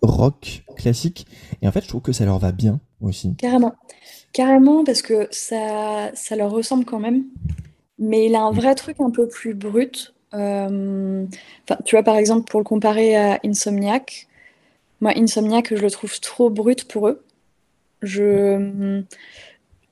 rock 0.00 0.64
classique. 0.76 1.26
Et 1.60 1.68
en 1.68 1.72
fait, 1.72 1.82
je 1.82 1.88
trouve 1.88 2.02
que 2.02 2.12
ça 2.12 2.24
leur 2.24 2.38
va 2.38 2.52
bien 2.52 2.80
aussi. 3.00 3.36
Carrément. 3.36 3.74
Carrément, 4.32 4.84
parce 4.84 5.02
que 5.02 5.28
ça, 5.30 6.10
ça 6.14 6.36
leur 6.36 6.50
ressemble 6.50 6.86
quand 6.86 6.98
même. 6.98 7.24
Mais 7.98 8.26
il 8.26 8.34
a 8.34 8.42
un 8.42 8.52
vrai 8.52 8.74
truc 8.74 8.96
un 9.00 9.10
peu 9.10 9.28
plus 9.28 9.54
brut. 9.54 10.14
Euh, 10.32 11.26
tu 11.84 11.94
vois, 11.94 12.02
par 12.02 12.16
exemple, 12.16 12.50
pour 12.50 12.58
le 12.58 12.64
comparer 12.64 13.16
à 13.16 13.38
Insomniac, 13.44 14.28
moi, 15.02 15.12
Insomniac, 15.16 15.74
je 15.74 15.82
le 15.82 15.90
trouve 15.90 16.18
trop 16.20 16.48
brut 16.48 16.84
pour 16.84 17.08
eux. 17.08 17.24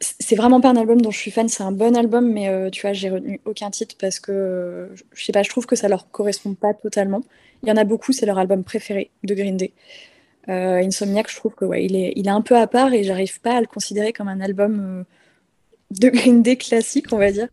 C'est 0.01 0.37
vraiment 0.37 0.61
pas 0.61 0.71
un 0.71 0.77
album 0.77 1.01
dont 1.03 1.11
je 1.11 1.19
suis 1.19 1.33
fan, 1.33 1.49
c'est 1.49 1.65
un 1.65 1.73
bon 1.73 1.97
album, 1.97 2.33
mais 2.33 2.49
euh, 2.49 2.71
tu 2.71 2.83
vois, 2.83 2.93
j'ai 2.93 3.11
retenu 3.11 3.41
aucun 3.45 3.71
titre 3.71 3.97
parce 4.01 4.21
que 4.21 4.89
pas, 5.33 5.43
je 5.43 5.51
trouve 5.51 5.67
que 5.67 5.75
ça 5.77 5.89
leur 5.89 6.11
correspond 6.13 6.55
pas 6.55 6.75
totalement. 6.75 7.23
Il 7.65 7.69
y 7.69 7.73
en 7.73 7.77
a 7.77 7.85
beaucoup, 7.85 8.13
c'est 8.13 8.25
leur 8.25 8.39
album 8.39 8.63
préféré 8.63 9.11
de 9.25 9.35
Green 9.35 9.57
Day. 9.57 9.73
Euh, 10.49 10.79
Insomniac, 10.79 11.29
je 11.29 11.37
trouve 11.37 11.55
que 11.55 11.65
il 11.77 11.97
est, 11.97 12.29
un 12.29 12.41
peu 12.41 12.57
à 12.57 12.69
part 12.69 12.95
et 12.95 13.03
j'arrive 13.03 13.41
pas 13.41 13.57
à 13.57 13.61
le 13.61 13.67
considérer 13.67 14.13
comme 14.13 14.29
un 14.29 14.41
album 14.41 14.81
euh, 14.81 15.05
de 15.99 16.09
Green 16.09 16.43
Day 16.43 16.57
classique, 16.57 17.13
on 17.13 17.19
va 17.19 17.33
dire. 17.33 17.49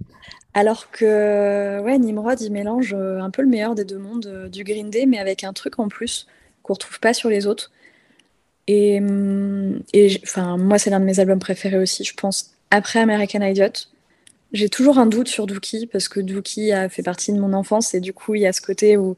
Alors 0.53 0.91
que 0.91 1.81
ouais, 1.81 1.97
Nimrod, 1.97 2.39
il 2.39 2.51
mélange 2.51 2.93
un 2.93 3.29
peu 3.31 3.41
le 3.41 3.47
meilleur 3.47 3.73
des 3.73 3.83
deux 3.83 3.97
mondes 3.97 4.47
du 4.51 4.63
Green 4.63 4.91
Day, 4.91 5.07
mais 5.07 5.17
avec 5.17 5.43
un 5.43 5.53
truc 5.53 5.79
en 5.79 5.87
plus 5.87 6.27
qu'on 6.67 6.73
retrouve 6.73 6.99
pas 6.99 7.13
sur 7.13 7.29
les 7.29 7.47
autres. 7.47 7.71
Et, 8.67 8.99
hum, 8.99 9.81
enfin, 10.23 10.57
moi, 10.57 10.77
c'est 10.77 10.89
l'un 10.89 10.99
de 10.99 11.05
mes 11.05 11.19
albums 11.19 11.39
préférés 11.39 11.77
aussi, 11.77 12.03
je 12.03 12.13
pense, 12.13 12.51
après 12.69 12.99
American 12.99 13.41
Idiot. 13.41 13.87
J'ai 14.51 14.69
toujours 14.69 14.97
un 14.97 15.05
doute 15.05 15.27
sur 15.27 15.47
Dookie, 15.47 15.87
parce 15.87 16.07
que 16.09 16.19
Dookie 16.19 16.71
a 16.71 16.89
fait 16.89 17.03
partie 17.03 17.33
de 17.33 17.39
mon 17.39 17.53
enfance, 17.53 17.93
et 17.93 17.99
du 17.99 18.13
coup, 18.13 18.35
il 18.35 18.41
y 18.41 18.47
a 18.47 18.53
ce 18.53 18.61
côté 18.61 18.97
où 18.97 19.15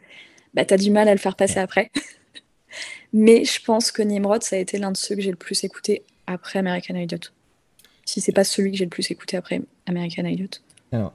bah, 0.53 0.65
tu 0.65 0.73
as 0.73 0.77
du 0.77 0.91
mal 0.91 1.07
à 1.07 1.13
le 1.13 1.19
faire 1.19 1.35
passer 1.35 1.59
après. 1.59 1.91
Mais 3.13 3.43
je 3.43 3.63
pense 3.63 3.91
que 3.91 4.01
Nimrod, 4.01 4.43
ça 4.43 4.55
a 4.55 4.59
été 4.59 4.77
l'un 4.77 4.91
de 4.91 4.97
ceux 4.97 5.15
que 5.15 5.21
j'ai 5.21 5.31
le 5.31 5.35
plus 5.35 5.63
écouté 5.63 6.03
après 6.27 6.59
American 6.59 6.95
Idiot. 6.95 7.31
Si 8.05 8.21
c'est 8.21 8.31
pas 8.31 8.43
celui 8.43 8.71
que 8.71 8.77
j'ai 8.77 8.85
le 8.85 8.89
plus 8.89 9.09
écouté 9.11 9.37
après 9.37 9.61
American 9.87 10.25
Idiot. 10.25 10.49
Alors, 10.91 11.13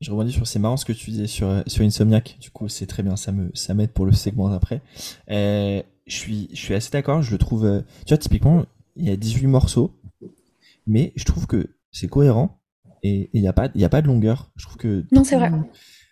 je 0.00 0.10
rebondis 0.10 0.32
sur, 0.32 0.46
c'est 0.46 0.58
marrant 0.58 0.76
ce 0.76 0.84
que 0.84 0.92
tu 0.92 1.10
disais 1.10 1.26
sur, 1.26 1.62
sur 1.66 1.84
Insomniac, 1.84 2.38
du 2.40 2.50
coup, 2.50 2.68
c'est 2.68 2.86
très 2.86 3.02
bien, 3.02 3.16
ça 3.16 3.32
me 3.32 3.50
ça 3.54 3.74
m'aide 3.74 3.92
pour 3.92 4.06
le 4.06 4.12
segment 4.12 4.48
d'après. 4.48 4.82
Euh, 5.30 5.82
je 6.06 6.16
suis, 6.16 6.48
je 6.52 6.56
suis 6.56 6.74
assez 6.74 6.90
d'accord. 6.90 7.22
Je 7.22 7.30
le 7.30 7.38
trouve. 7.38 7.66
Euh, 7.66 7.82
tu 8.06 8.14
vois, 8.14 8.18
typiquement, 8.18 8.64
il 8.96 9.06
y 9.06 9.10
a 9.10 9.16
18 9.16 9.46
morceaux, 9.46 10.00
mais 10.86 11.12
je 11.16 11.24
trouve 11.24 11.46
que 11.46 11.76
c'est 11.92 12.08
cohérent 12.08 12.60
et 13.02 13.30
il 13.32 13.42
n'y 13.42 13.48
a 13.48 13.52
pas, 13.52 13.68
il 13.74 13.84
a 13.84 13.88
pas 13.88 14.02
de 14.02 14.06
longueur. 14.06 14.50
Je 14.56 14.64
trouve 14.64 14.76
que. 14.76 15.04
Non, 15.12 15.24
c'est 15.24 15.36
vrai. 15.36 15.52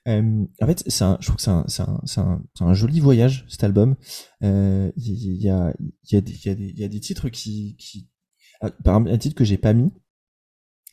Euh, 0.06 0.44
en 0.62 0.66
fait, 0.66 0.84
c'est 0.86 1.04
un, 1.04 1.18
je 1.20 1.26
trouve 1.26 1.36
que 1.36 1.42
c'est 1.42 1.50
un, 1.50 1.64
c'est 1.66 1.82
un, 1.82 2.00
c'est 2.04 2.20
un, 2.20 2.42
un, 2.60 2.74
joli 2.74 3.00
voyage 3.00 3.44
cet 3.48 3.64
album. 3.64 3.96
Euh, 4.42 4.90
il 4.96 5.42
y, 5.42 5.50
a, 5.50 5.74
il 5.78 6.14
y 6.14 6.16
a 6.16 6.20
des, 6.20 6.46
y 6.46 6.48
a 6.48 6.54
des, 6.54 6.68
il 6.68 6.78
y 6.78 6.84
a 6.84 6.88
des 6.88 7.00
titres 7.00 7.28
qui, 7.28 7.76
qui, 7.78 8.08
ah, 8.60 8.70
par 8.70 8.94
exemple, 8.94 9.10
un 9.10 9.18
titre 9.18 9.34
que 9.34 9.44
j'ai 9.44 9.58
pas 9.58 9.74
mis, 9.74 9.92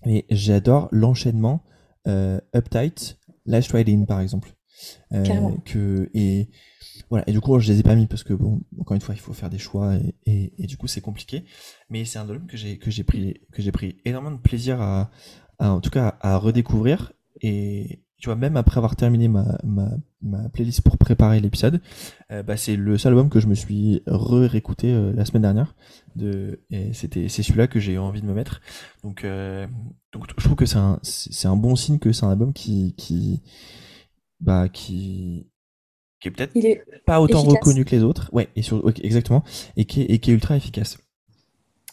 mais 0.05 0.25
j'adore 0.29 0.89
l'enchaînement 0.91 1.63
euh, 1.63 1.74
Uptight, 2.07 3.17
Last 3.45 3.71
Ride 3.71 3.89
In, 3.89 4.05
par 4.05 4.21
exemple. 4.21 4.53
que 5.65 6.09
et 6.13 6.49
voilà. 7.09 7.23
Et 7.27 7.31
du 7.31 7.39
coup 7.39 7.59
je 7.59 7.71
les 7.71 7.79
ai 7.79 7.83
pas 7.83 7.95
mis 7.95 8.07
parce 8.07 8.23
que 8.23 8.33
bon 8.33 8.61
encore 8.79 8.95
une 8.95 9.01
fois 9.01 9.15
il 9.15 9.21
faut 9.21 9.33
faire 9.33 9.49
des 9.49 9.57
choix 9.57 9.95
et, 10.25 10.53
et, 10.57 10.67
du 10.67 10.77
coup 10.77 10.87
c'est 10.87 11.01
compliqué. 11.01 11.45
Mais 11.89 12.05
c'est 12.05 12.19
un 12.19 12.29
album 12.29 12.47
que 12.47 12.57
j'ai 12.57 12.77
que 12.77 12.91
j'ai 12.91 13.03
pris 13.03 13.41
que 13.51 13.61
j'ai 13.61 13.71
pris 13.71 13.97
énormément 14.05 14.35
de 14.35 14.41
plaisir 14.41 14.81
à, 14.81 15.11
à, 15.59 15.71
en 15.71 15.81
tout 15.81 15.91
cas 15.91 16.17
à 16.21 16.37
redécouvrir. 16.37 17.13
Et 17.41 18.05
tu 18.17 18.29
vois, 18.29 18.35
même 18.35 18.57
après 18.57 18.77
avoir 18.77 18.95
terminé 18.95 19.27
ma, 19.27 19.57
ma, 19.63 19.91
ma 20.25 20.49
playlist 20.49 20.81
pour 20.81 20.97
préparer 20.97 21.39
l'épisode, 21.39 21.81
euh, 22.31 22.43
bah, 22.43 22.57
c'est 22.57 22.75
le 22.75 22.97
seul 22.97 23.13
album 23.13 23.29
que 23.29 23.39
je 23.39 23.47
me 23.47 23.55
suis 23.55 24.01
re-réécouté 24.07 24.91
euh, 24.91 25.13
la 25.13 25.23
semaine 25.25 25.43
dernière. 25.43 25.75
De, 26.15 26.61
et 26.71 26.93
c'était, 26.93 27.29
c'est 27.29 27.43
celui-là 27.43 27.67
que 27.67 27.79
j'ai 27.79 27.93
eu 27.93 27.97
envie 27.97 28.21
de 28.21 28.25
me 28.25 28.33
mettre. 28.33 28.61
Donc, 29.03 29.23
euh, 29.23 29.67
donc 30.11 30.25
je 30.37 30.43
trouve 30.43 30.55
que 30.55 30.65
c'est 30.65 30.77
un, 30.77 30.99
c'est 31.03 31.47
un 31.47 31.55
bon 31.55 31.75
signe 31.75 31.99
que 31.99 32.11
c'est 32.11 32.25
un 32.25 32.31
album 32.31 32.53
qui, 32.53 32.95
qui, 32.97 33.43
bah, 34.39 34.67
qui, 34.67 35.47
qui 36.19 36.27
est 36.27 36.31
peut-être 36.31 36.53
pas 37.05 37.21
autant 37.21 37.41
reconnu 37.41 37.85
que 37.85 37.95
les 37.95 38.03
autres. 38.03 38.29
Ouais, 38.33 38.49
et 38.55 38.61
sur, 38.61 38.83
exactement. 39.03 39.43
Et 39.77 39.85
qui, 39.85 40.01
est, 40.01 40.05
et 40.05 40.19
qui 40.19 40.31
est 40.31 40.33
ultra 40.33 40.57
efficace. 40.57 40.97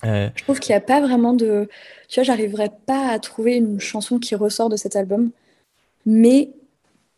Je 0.04 0.42
trouve 0.42 0.58
qu'il 0.58 0.72
n'y 0.72 0.78
a 0.78 0.80
pas 0.80 1.00
vraiment 1.00 1.32
de. 1.32 1.68
Tu 2.08 2.18
vois, 2.18 2.24
j'arriverais 2.24 2.72
pas 2.86 3.10
à 3.10 3.20
trouver 3.20 3.54
une 3.54 3.78
chanson 3.78 4.18
qui 4.18 4.34
ressort 4.34 4.68
de 4.68 4.74
cet 4.74 4.96
album. 4.96 5.30
Mais 6.06 6.50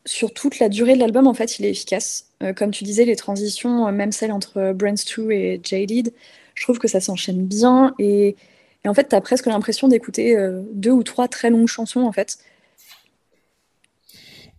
sur 0.07 0.35
toute 0.35 0.59
la 0.59 0.69
durée 0.69 0.95
de 0.95 1.01
l'album, 1.01 1.27
en 1.27 1.35
fait, 1.35 1.59
il 1.59 1.65
est 1.65 1.71
efficace. 1.71 2.31
Euh, 2.43 2.53
comme 2.53 2.71
tu 2.71 2.85
disais, 2.85 3.05
les 3.05 3.17
transitions, 3.17 3.87
euh, 3.87 3.93
même 3.93 4.13
celles 4.13 4.33
entre 4.33 4.73
Brands 4.73 4.95
2 5.17 5.31
et 5.31 5.61
Jaded, 5.63 6.13
je 6.55 6.63
trouve 6.63 6.79
que 6.79 6.89
ça 6.89 7.01
s'enchaîne 7.01 7.47
bien. 7.47 7.95
Et, 7.99 8.37
en 8.85 8.93
fait, 8.93 9.09
tu 9.09 9.15
as 9.15 9.21
presque 9.21 9.47
l'impression 9.47 9.89
d'écouter 9.89 10.37
euh, 10.37 10.63
deux 10.75 10.91
ou 10.91 11.03
trois 11.03 11.27
très 11.27 11.49
longues 11.49 11.69
chansons, 11.69 12.03
en 12.03 12.13
fait. 12.13 12.39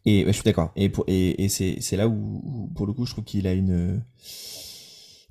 Et 0.07 0.23
je 0.25 0.31
suis 0.31 0.43
d'accord. 0.43 0.71
Et, 0.75 1.47
c'est 1.49 1.95
là 1.95 2.07
où, 2.07 2.69
pour 2.75 2.87
le 2.87 2.93
coup, 2.93 3.05
je 3.05 3.11
trouve 3.11 3.23
qu'il 3.23 3.47
a 3.47 3.53
une. 3.53 4.01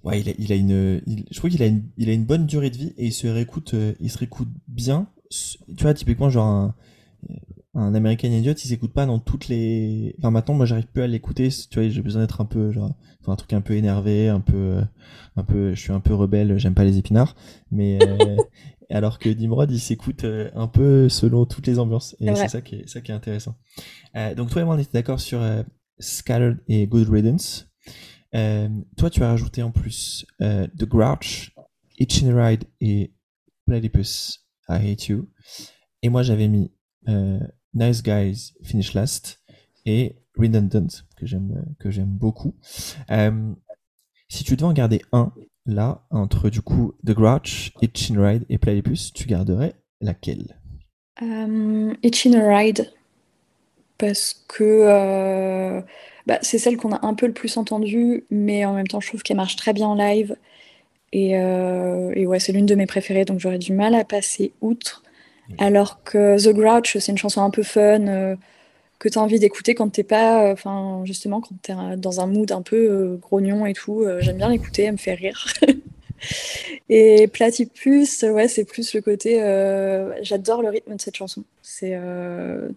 Ouais, 0.03 0.21
il 0.21 0.29
a, 0.29 0.33
il 0.37 0.53
une. 0.53 1.01
je 1.31 1.39
trouve 1.39 1.51
qu'il 1.51 1.63
a 1.63 1.67
une, 1.67 1.85
il 1.97 2.11
a 2.11 2.13
une 2.13 2.25
bonne 2.25 2.45
durée 2.45 2.71
de 2.71 2.77
vie 2.77 2.93
et 2.99 3.07
il 3.07 3.13
se 3.13 3.27
réécoute, 3.27 3.75
il 4.01 4.11
se 4.11 4.19
réécoute 4.19 4.49
bien. 4.69 5.09
Tu 5.31 5.83
vois, 5.83 5.95
typiquement, 5.95 6.29
genre 6.29 6.47
un, 6.47 6.75
un 7.75 7.95
American 7.95 8.29
Idiot, 8.29 8.53
il 8.53 8.69
s'écoute 8.69 8.93
pas 8.93 9.05
dans 9.05 9.19
toutes 9.19 9.49
les. 9.49 10.15
Enfin, 10.19 10.31
maintenant, 10.31 10.55
moi, 10.55 10.65
j'arrive 10.65 10.87
plus 10.87 11.03
à 11.03 11.07
l'écouter. 11.07 11.49
Tu 11.49 11.81
vois, 11.81 11.89
j'ai 11.89 12.03
besoin 12.03 12.23
d'être 12.23 12.41
un 12.41 12.45
peu, 12.45 12.71
genre, 12.71 12.95
un 13.27 13.37
truc 13.37 13.53
un 13.53 13.61
peu 13.61 13.75
énervé, 13.75 14.29
un 14.29 14.41
peu, 14.41 14.57
euh, 14.57 14.83
un 15.37 15.43
peu. 15.43 15.75
Je 15.75 15.81
suis 15.81 15.93
un 15.93 16.01
peu 16.01 16.15
rebelle. 16.15 16.57
J'aime 16.59 16.75
pas 16.75 16.85
les 16.85 16.99
épinards. 16.99 17.35
Mais 17.73 17.99
euh, 18.03 18.37
alors 18.91 19.19
que 19.19 19.29
Dimrod, 19.29 19.71
il 19.73 19.81
s'écoute 19.81 20.25
euh, 20.25 20.51
un 20.55 20.69
peu 20.69 21.09
selon 21.09 21.47
toutes 21.47 21.67
les 21.67 21.81
ambiances. 21.81 22.15
Et 22.21 22.33
c'est 22.37 22.49
ça 22.49 22.61
qui 22.61 22.77
est, 22.77 22.89
ça 22.89 23.01
qui 23.01 23.11
est 23.11 23.15
intéressant. 23.15 23.57
donc 24.37 24.51
toi 24.51 24.63
et 24.63 24.65
moi, 24.65 24.77
on 24.77 24.79
était 24.79 24.93
d'accord 24.93 25.19
sur 25.19 25.41
Scattered 25.99 26.59
et 26.69 26.87
Good 26.87 27.09
Riddance. 27.09 27.69
toi, 28.33 29.11
tu 29.11 29.23
as 29.25 29.29
rajouté 29.29 29.65
en 29.65 29.73
plus 29.73 30.27
The 30.41 30.85
Grouch, 30.85 31.53
Itchin 31.99 32.41
Ride 32.41 32.65
et 32.81 33.13
Platypus, 33.67 34.47
I 34.69 34.93
Hate 34.93 35.09
You. 35.09 35.29
Et 36.03 36.09
moi, 36.09 36.23
j'avais 36.23 36.47
mis 36.47 36.71
Nice 37.75 38.03
Guys 38.03 38.55
Finish 38.63 38.95
Last 38.95 39.41
et 39.87 40.17
Redundant 40.37 40.87
que 41.17 41.27
j'aime 41.27 42.07
beaucoup. 42.07 42.55
Euh, 43.11 43.53
si 44.29 44.45
tu 44.45 44.57
devais 44.57 44.67
en 44.67 44.73
garder 44.73 45.03
un 45.13 45.33
là 45.67 46.07
entre 46.11 46.51
du 46.51 46.61
coup 46.61 46.95
The 47.07 47.13
Grouch, 47.13 47.73
Itchin 47.81 48.21
Ride 48.21 48.45
et 48.49 48.59
Platypus, 48.59 49.13
tu 49.13 49.27
garderais 49.27 49.75
laquelle? 50.01 50.59
Euh, 51.23 51.95
Itchin 52.03 52.57
Ride 52.57 52.93
parce 53.97 54.45
que 54.49 54.65
euh, 54.65 55.81
bah, 56.27 56.39
c'est 56.43 56.59
celle 56.59 56.77
qu'on 56.77 56.93
a 56.93 57.07
un 57.07 57.15
peu 57.15 57.27
le 57.27 57.33
plus 57.33 57.57
entendue, 57.57 58.25
mais 58.31 58.65
en 58.65 58.75
même 58.75 58.89
temps 58.89 59.01
je 59.01 59.09
trouve 59.09 59.23
qu'elle 59.23 59.37
marche 59.37 59.57
très 59.57 59.73
bien 59.73 59.87
en 59.87 59.95
live. 59.95 60.37
Et, 61.13 61.31
et 61.35 62.27
ouais, 62.27 62.41
c'est 62.41 62.51
l'une 62.51 62.67
de 62.67 62.75
mes 62.75 62.87
préférées, 62.87 63.25
donc 63.25 63.39
j'aurais 63.39 63.61
du 63.61 63.73
mal 63.73 63.95
à 63.95 64.05
passer 64.05 64.53
outre. 64.61 65.04
Alors 65.59 66.03
que 66.03 66.43
The 66.43 66.55
Grouch, 66.55 66.97
c'est 66.99 67.13
une 67.13 67.19
chanson 67.19 67.43
un 67.43 67.51
peu 67.51 67.63
fun 67.63 68.07
euh, 68.07 68.37
que 68.99 69.09
tu 69.09 69.19
as 69.19 69.23
envie 69.23 69.39
d'écouter 69.39 69.75
quand 69.75 69.89
t'es 69.91 70.03
pas, 70.05 70.47
euh, 70.47 70.53
enfin 70.53 71.03
justement 71.05 71.41
quand 71.41 71.55
tu 71.63 71.73
es 71.73 71.97
dans 71.97 72.21
un 72.21 72.27
mood 72.27 72.51
un 72.53 72.63
peu 72.63 72.77
euh, 72.77 73.17
grognon 73.17 73.67
et 73.67 73.75
tout. 73.75 74.05
J'aime 74.21 74.39
bien 74.39 74.49
l'écouter, 74.49 74.85
elle 74.85 74.93
me 74.93 74.97
fait 74.97 75.15
rire. 75.15 75.47
et 76.89 77.27
Platypus, 77.29 78.23
ouais, 78.23 78.49
c'est 78.49 78.65
plus 78.65 78.95
le 78.95 79.03
côté. 79.03 79.37
J'adore 80.23 80.63
le 80.63 80.69
rythme 80.71 80.97
de 80.97 81.01
cette 81.01 81.17
chanson. 81.17 81.45
C'est, 81.63 81.99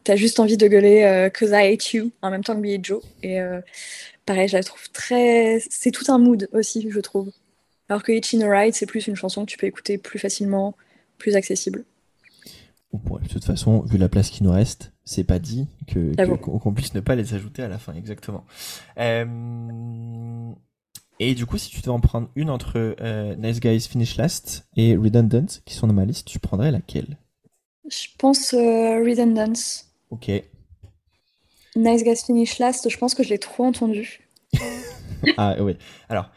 t'as 0.04 0.16
juste 0.16 0.40
envie 0.40 0.58
de 0.58 0.68
gueuler 0.68 1.30
Cause 1.38 1.52
I 1.52 1.74
Hate 1.74 1.94
You 1.94 2.12
en 2.22 2.32
même 2.32 2.44
temps 2.44 2.56
que 2.56 2.62
Billy 2.62 2.80
Joe. 2.84 3.02
Et 3.24 3.40
pareil, 4.26 4.48
je 4.50 4.58
la 4.58 4.64
trouve 4.64 4.90
très. 4.92 5.62
C'est 5.70 5.92
tout 5.92 6.12
un 6.12 6.18
mood 6.18 6.50
aussi, 6.52 6.88
je 6.90 7.00
trouve. 7.00 7.32
Alors 7.90 8.04
que 8.04 8.12
Itchin 8.12 8.50
Ride, 8.50 8.74
c'est 8.74 8.86
plus 8.86 9.08
une 9.08 9.16
chanson 9.16 9.46
que 9.46 9.52
tu 9.52 9.58
peux 9.58 9.68
écouter 9.68 9.98
plus 9.98 10.20
facilement, 10.20 10.76
plus 11.18 11.38
accessible 11.38 11.86
de 12.94 13.28
toute 13.28 13.44
façon, 13.44 13.82
vu 13.82 13.98
la 13.98 14.10
place 14.10 14.30
qui 14.30 14.44
nous 14.44 14.52
reste, 14.52 14.94
c'est 15.06 15.24
pas 15.24 15.40
dit 15.40 15.68
que 15.88 16.14
qu'on 16.36 16.74
puisse 16.74 16.94
ne 16.94 17.00
pas 17.00 17.16
les 17.16 17.34
ajouter 17.34 17.64
à 17.64 17.68
la 17.68 17.78
fin, 17.78 17.94
exactement. 17.94 18.46
Euh, 18.98 19.26
et 21.20 21.34
du 21.34 21.46
coup, 21.46 21.58
si 21.58 21.70
tu 21.70 21.82
devais 21.82 21.92
en 21.92 22.00
prendre 22.00 22.30
une 22.36 22.50
entre 22.50 22.96
euh, 23.02 23.36
Nice 23.36 23.60
Guys 23.60 23.82
Finish 23.82 24.18
Last 24.18 24.68
et 24.76 24.96
Redundant, 24.96 25.48
qui 25.66 25.74
sont 25.74 25.88
dans 25.88 25.94
ma 25.94 26.06
liste, 26.06 26.28
tu 26.28 26.40
prendrais 26.40 26.72
laquelle? 26.72 27.18
Je 27.90 28.08
pense 28.18 28.54
euh, 28.54 29.04
Redundant. 29.04 29.54
Ok. 30.12 30.32
Nice 31.76 32.04
Guys 32.04 32.24
Finish 32.26 32.60
Last, 32.60 32.90
je 32.90 32.98
pense 32.98 33.16
que 33.16 33.24
je 33.24 33.30
l'ai 33.30 33.40
trop 33.40 33.66
entendu. 33.66 34.28
ah 35.38 35.56
oui. 35.60 35.76
Alors, 36.10 36.30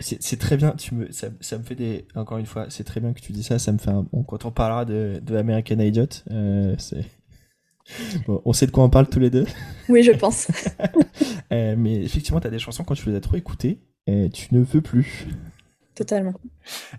c'est 0.00 0.38
très 0.38 0.56
bien, 0.56 0.72
tu 0.72 0.94
me, 0.94 1.10
ça, 1.10 1.28
ça, 1.40 1.58
me 1.58 1.62
fait 1.62 1.74
des. 1.74 2.06
Encore 2.14 2.38
une 2.38 2.46
fois, 2.46 2.66
c'est 2.68 2.84
très 2.84 3.00
bien 3.00 3.12
que 3.12 3.20
tu 3.20 3.32
dis 3.32 3.42
ça. 3.42 3.58
Ça 3.58 3.72
me 3.72 3.78
fait 3.78 3.90
un. 3.90 4.06
Bon, 4.12 4.22
quand 4.22 4.44
on 4.44 4.50
parlera 4.50 4.84
de, 4.84 5.20
de 5.22 5.36
American 5.36 5.78
Idiot, 5.78 6.06
euh, 6.30 6.74
c'est. 6.78 7.04
Bon, 8.26 8.40
on 8.44 8.52
sait 8.52 8.66
de 8.66 8.70
quoi 8.70 8.84
on 8.84 8.90
parle 8.90 9.08
tous 9.08 9.18
les 9.18 9.30
deux. 9.30 9.46
Oui, 9.88 10.04
je 10.04 10.12
pense. 10.12 10.48
euh, 11.52 11.74
mais 11.76 11.94
effectivement, 11.94 12.38
tu 12.38 12.46
as 12.46 12.50
des 12.50 12.60
chansons, 12.60 12.84
quand 12.84 12.94
tu 12.94 13.08
les 13.08 13.16
as 13.16 13.20
trop 13.20 13.36
écoutées, 13.36 13.80
euh, 14.08 14.28
tu 14.28 14.54
ne 14.54 14.60
veux 14.60 14.80
plus. 14.80 15.26
Totalement. 15.94 16.34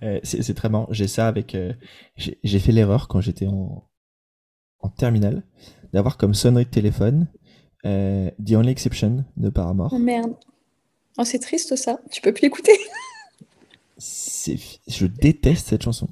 Euh, 0.04 0.20
c'est 0.24 0.54
très 0.54 0.70
marrant. 0.70 0.88
J'ai 0.92 1.08
ça 1.08 1.28
avec. 1.28 1.56
Euh, 1.56 1.74
j'ai 2.18 2.60
fait 2.60 2.72
l'erreur 2.72 3.08
quand 3.08 3.22
j'étais 3.22 3.48
en, 3.48 3.88
en 4.80 4.90
terminale 4.90 5.44
d'avoir 5.94 6.18
comme 6.18 6.34
sonnerie 6.34 6.66
de 6.66 6.70
téléphone 6.70 7.28
The 7.84 8.52
Only 8.52 8.70
Exception 8.70 9.26
de 9.38 9.50
Paramore. 9.50 9.92
Oh 9.94 10.00
merde. 10.00 10.36
Oh, 11.18 11.24
c'est 11.24 11.40
triste 11.40 11.76
ça. 11.76 12.00
Tu 12.12 12.22
peux 12.22 12.34
plus 12.34 12.44
l'écouter. 12.44 12.78
je 13.98 15.06
déteste 15.06 15.68
cette 15.68 15.84
chanson. 15.84 16.08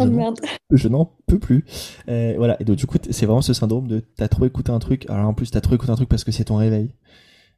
Oh, 0.00 0.06
merde. 0.06 0.40
Je 0.70 0.88
n'en 0.88 1.12
peux 1.26 1.38
plus. 1.38 1.64
Euh, 2.08 2.34
voilà. 2.36 2.60
Et 2.60 2.64
donc, 2.64 2.76
du 2.76 2.86
coup, 2.86 2.98
c'est 3.10 3.26
vraiment 3.26 3.42
ce 3.42 3.52
syndrome 3.52 3.86
de 3.86 4.00
t'as 4.16 4.28
trop 4.28 4.44
écouté 4.44 4.70
un 4.72 4.78
truc. 4.78 5.08
Alors, 5.08 5.28
en 5.28 5.34
plus, 5.34 5.50
t'as 5.50 5.60
trop 5.60 5.74
écouté 5.74 5.92
un 5.92 5.96
truc 5.96 6.08
parce 6.08 6.24
que 6.24 6.32
c'est 6.32 6.44
ton 6.44 6.56
réveil. 6.56 6.90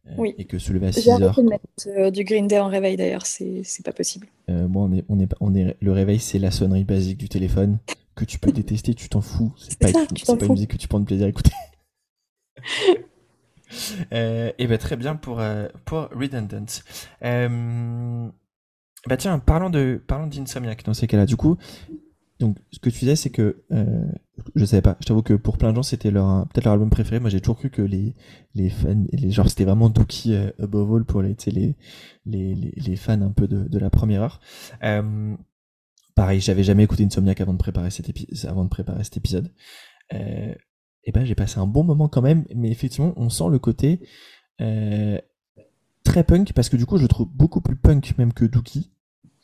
Euh, 0.09 0.15
oui. 0.19 0.35
Et 0.39 0.45
que 0.45 0.59
se 0.59 0.73
lever 0.73 0.89
à 0.89 0.93
6 0.93 1.09
heures. 1.09 1.35
J'ai 1.35 1.43
de 1.43 1.49
mettre 1.49 1.65
euh, 1.87 2.11
du 2.11 2.25
Green 2.25 2.47
Day 2.47 2.59
en 2.59 2.69
réveil 2.69 2.97
d'ailleurs. 2.97 3.25
C'est 3.25 3.85
pas 3.85 3.93
possible. 3.93 4.29
moi, 4.49 4.83
on 4.83 4.93
est, 4.93 5.05
on 5.09 5.19
est, 5.19 5.29
on 5.41 5.55
est, 5.55 5.77
le 5.81 5.93
réveil, 5.93 6.19
c'est 6.19 6.39
la 6.39 6.51
sonnerie 6.51 6.85
basique 6.85 7.19
du 7.19 7.29
téléphone 7.29 7.79
que 8.15 8.25
tu 8.25 8.39
peux 8.39 8.53
détester. 8.53 8.95
Tu 8.95 9.09
t'en 9.09 9.23
fous. 9.23 9.53
C'est 9.57 9.79
pas, 9.79 9.93
pas 9.93 10.45
une 10.45 10.53
musique 10.53 10.73
que 10.73 10.77
tu 10.77 10.89
prends 10.89 11.01
de 11.01 11.07
plaisir 11.07 11.27
à 11.27 11.31
écouter. 11.31 11.53
Euh, 14.13 14.53
et 14.59 14.67
ben 14.67 14.79
très 14.79 14.97
bien 14.97 15.17
pour, 15.17 15.41
euh, 15.41 15.69
pour 15.85 16.09
Redundant. 16.11 16.67
Euh, 17.23 18.29
bah 19.07 19.17
tiens, 19.17 19.39
parlons 19.39 19.71
de 19.71 20.03
parlons 20.07 20.27
d'Insomniac 20.27 20.85
dans 20.85 20.95
ces 20.95 21.07
cas-là. 21.07 21.27
Du 21.27 21.37
coup, 21.37 21.57
donc 22.39 22.59
ce 22.71 22.79
que 22.79 22.91
tu 22.91 23.01
disais, 23.01 23.17
c'est 23.17 23.31
que 23.31 23.65
euh, 23.73 24.05
je 24.55 24.65
savais 24.65 24.83
pas. 24.83 24.97
Je 25.01 25.07
t'avoue 25.07 25.23
que 25.23 25.35
pour 25.35 25.59
plein 25.59 25.71
de 25.71 25.77
gens, 25.77 25.83
c'était 25.83 26.11
leur 26.11 26.47
peut-être 26.49 26.65
leur 26.65 26.75
album 26.75 26.91
préféré. 26.91 27.21
Moi, 27.21 27.31
j'ai 27.31 27.41
toujours 27.41 27.59
cru 27.59 27.71
que 27.71 27.83
les 27.83 28.15
les 28.55 28.71
fans, 28.71 29.05
les 29.13 29.31
genre 29.31 29.49
c'était 29.49 29.65
vraiment 29.65 29.91
Dookie 29.91 30.37
above 30.59 30.95
all 30.95 31.05
pour 31.05 31.23
les, 31.23 31.37
les 31.47 31.77
les, 32.25 32.55
les 32.55 32.97
fans 32.97 33.21
un 33.23 33.33
peu 33.33 33.49
de, 33.49 33.69
de 33.69 33.79
la 33.79 33.91
première 33.91 34.23
heure. 34.23 34.41
Pareil, 36.15 36.41
j'avais 36.41 36.65
jamais 36.65 36.85
écouté 36.85 37.05
Insomniac 37.05 37.41
avant 37.43 37.53
de 37.53 37.59
préparer 37.59 37.91
cet 37.91 38.09
épisode. 38.09 38.51
Avant 38.51 38.65
de 38.65 38.71
préparer 38.71 39.05
cet 39.05 39.17
épisode. 39.19 39.53
Eh 41.07 41.13
ben, 41.13 41.25
j'ai 41.25 41.35
passé 41.37 41.59
un 41.59 41.67
bon 41.67 41.85
moment 41.85 42.09
quand 42.09 42.23
même, 42.23 42.45
mais 42.55 42.71
effectivement, 42.71 43.13
on 43.17 43.29
sent 43.31 43.45
le 43.51 43.59
côté 43.61 44.01
euh, 44.61 45.19
très 46.05 46.25
punk, 46.25 46.53
parce 46.53 46.69
que 46.69 46.77
du 46.77 46.85
coup, 46.85 46.97
je 46.99 47.03
le 47.03 47.09
trouve 47.09 47.29
beaucoup 47.33 47.61
plus 47.61 47.77
punk 47.77 48.15
même 48.19 48.33
que 48.33 48.45
Dookie. 48.45 48.91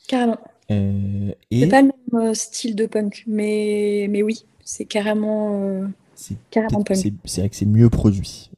Carrément. 0.09 0.39
Euh, 0.71 1.33
C'est 1.51 1.69
pas 1.69 1.83
le 1.83 1.89
même 1.89 2.29
euh, 2.31 2.35
style 2.35 2.75
de 2.75 2.87
punk, 2.87 3.25
mais, 3.29 4.09
mais 4.11 4.23
oui, 4.23 4.45
c'est 4.65 4.85
carrément, 4.87 5.61
euh, 5.63 5.87
c'est 6.17 6.37
carrément 6.51 6.83
punk. 6.83 6.99
C'est 7.25 7.41
vrai 7.41 7.49
que 7.49 7.57
c'est 7.57 7.67
mieux 7.67 7.91
produit. 7.91 8.51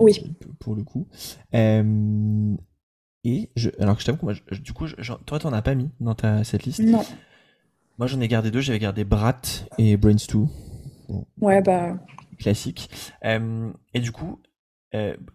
oui. 0.00 0.34
Pour 0.58 0.74
le 0.74 0.82
coup. 0.82 1.06
et 1.52 3.50
je, 3.56 3.70
alors 3.78 3.94
que 3.96 4.00
je 4.00 4.06
t'avoue 4.06 4.18
que 4.18 4.24
moi, 4.24 4.34
du 4.62 4.72
coup, 4.72 4.86
je, 4.86 5.12
toi, 5.26 5.38
t'en 5.38 5.52
as 5.52 5.62
pas 5.62 5.74
mis 5.74 5.90
dans 6.00 6.14
ta, 6.14 6.42
cette 6.44 6.64
liste 6.64 6.80
Non. 6.80 7.04
Moi, 7.98 8.06
j'en 8.06 8.20
ai 8.20 8.28
gardé 8.28 8.50
deux. 8.50 8.60
J'avais 8.60 8.78
gardé 8.78 9.04
Brat 9.04 9.42
et 9.78 9.96
Brains 9.96 10.14
2. 10.32 10.46
Ouais, 11.40 11.60
bah 11.60 11.96
classique. 12.42 12.90
Euh, 13.24 13.70
et 13.94 14.00
du 14.00 14.12
coup, 14.12 14.40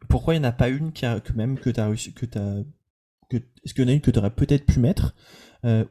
pourquoi 0.08 0.36
il 0.36 0.42
n'y 0.42 0.46
en 0.46 0.50
a 0.50 0.52
pas 0.52 0.70
une 0.70 0.92
qui 0.92 1.06
a, 1.06 1.20
que 1.20 1.34
même 1.34 1.58
que 1.58 1.72
tu 1.72 1.80
as 1.80 1.88
réussi, 1.88 2.14
que 2.14 2.28
que, 2.28 3.38
est-ce 3.38 3.74
qu'il 3.74 3.84
y 3.84 3.88
en 3.88 3.90
a 3.90 3.94
une 3.94 4.02
que 4.02 4.12
tu 4.12 4.20
aurais 4.20 4.30
peut-être 4.30 4.66
pu 4.66 4.80
mettre, 4.80 5.16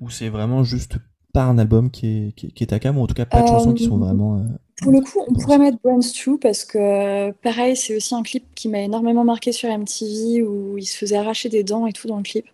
ou 0.01 0.09
c'est 0.09 0.29
vraiment 0.29 0.63
juste 0.63 0.99
pas 1.33 1.43
un 1.43 1.59
album 1.59 1.91
qui 1.91 2.07
est, 2.07 2.33
qui, 2.33 2.63
est 2.63 2.69
ta 2.69 2.79
cam, 2.79 2.97
ou 2.97 3.03
en 3.03 3.07
tout 3.07 3.15
cas 3.15 3.27
pas 3.27 3.43
de 3.43 3.49
chansons 3.49 3.75
qui 3.75 3.85
sont 3.85 3.99
vraiment. 3.99 4.41
pour 4.81 4.93
le 4.93 5.01
coup, 5.01 5.21
on 5.27 5.35
pourrait 5.35 5.59
mettre 5.59 5.79
Brands 5.83 5.99
2 5.99 6.39
parce 6.39 6.65
que, 6.65 7.33
pareil, 7.33 7.77
c'est 7.77 7.97
aussi 7.97 8.15
un 8.15 8.23
clip 8.23 8.45
qui 8.55 8.69
m'a 8.69 8.81
énormément 8.81 9.25
marqué 9.25 9.51
sur 9.51 9.69
MTV 9.69 10.43
où 10.43 10.79
il 10.79 10.87
se 10.87 10.97
faisait 10.97 11.17
arracher 11.17 11.49
des 11.49 11.65
dents 11.65 11.89
et 11.89 11.93
tout 11.93 12.07
dans 12.07 12.19
le 12.19 12.23
clip. 12.23 12.47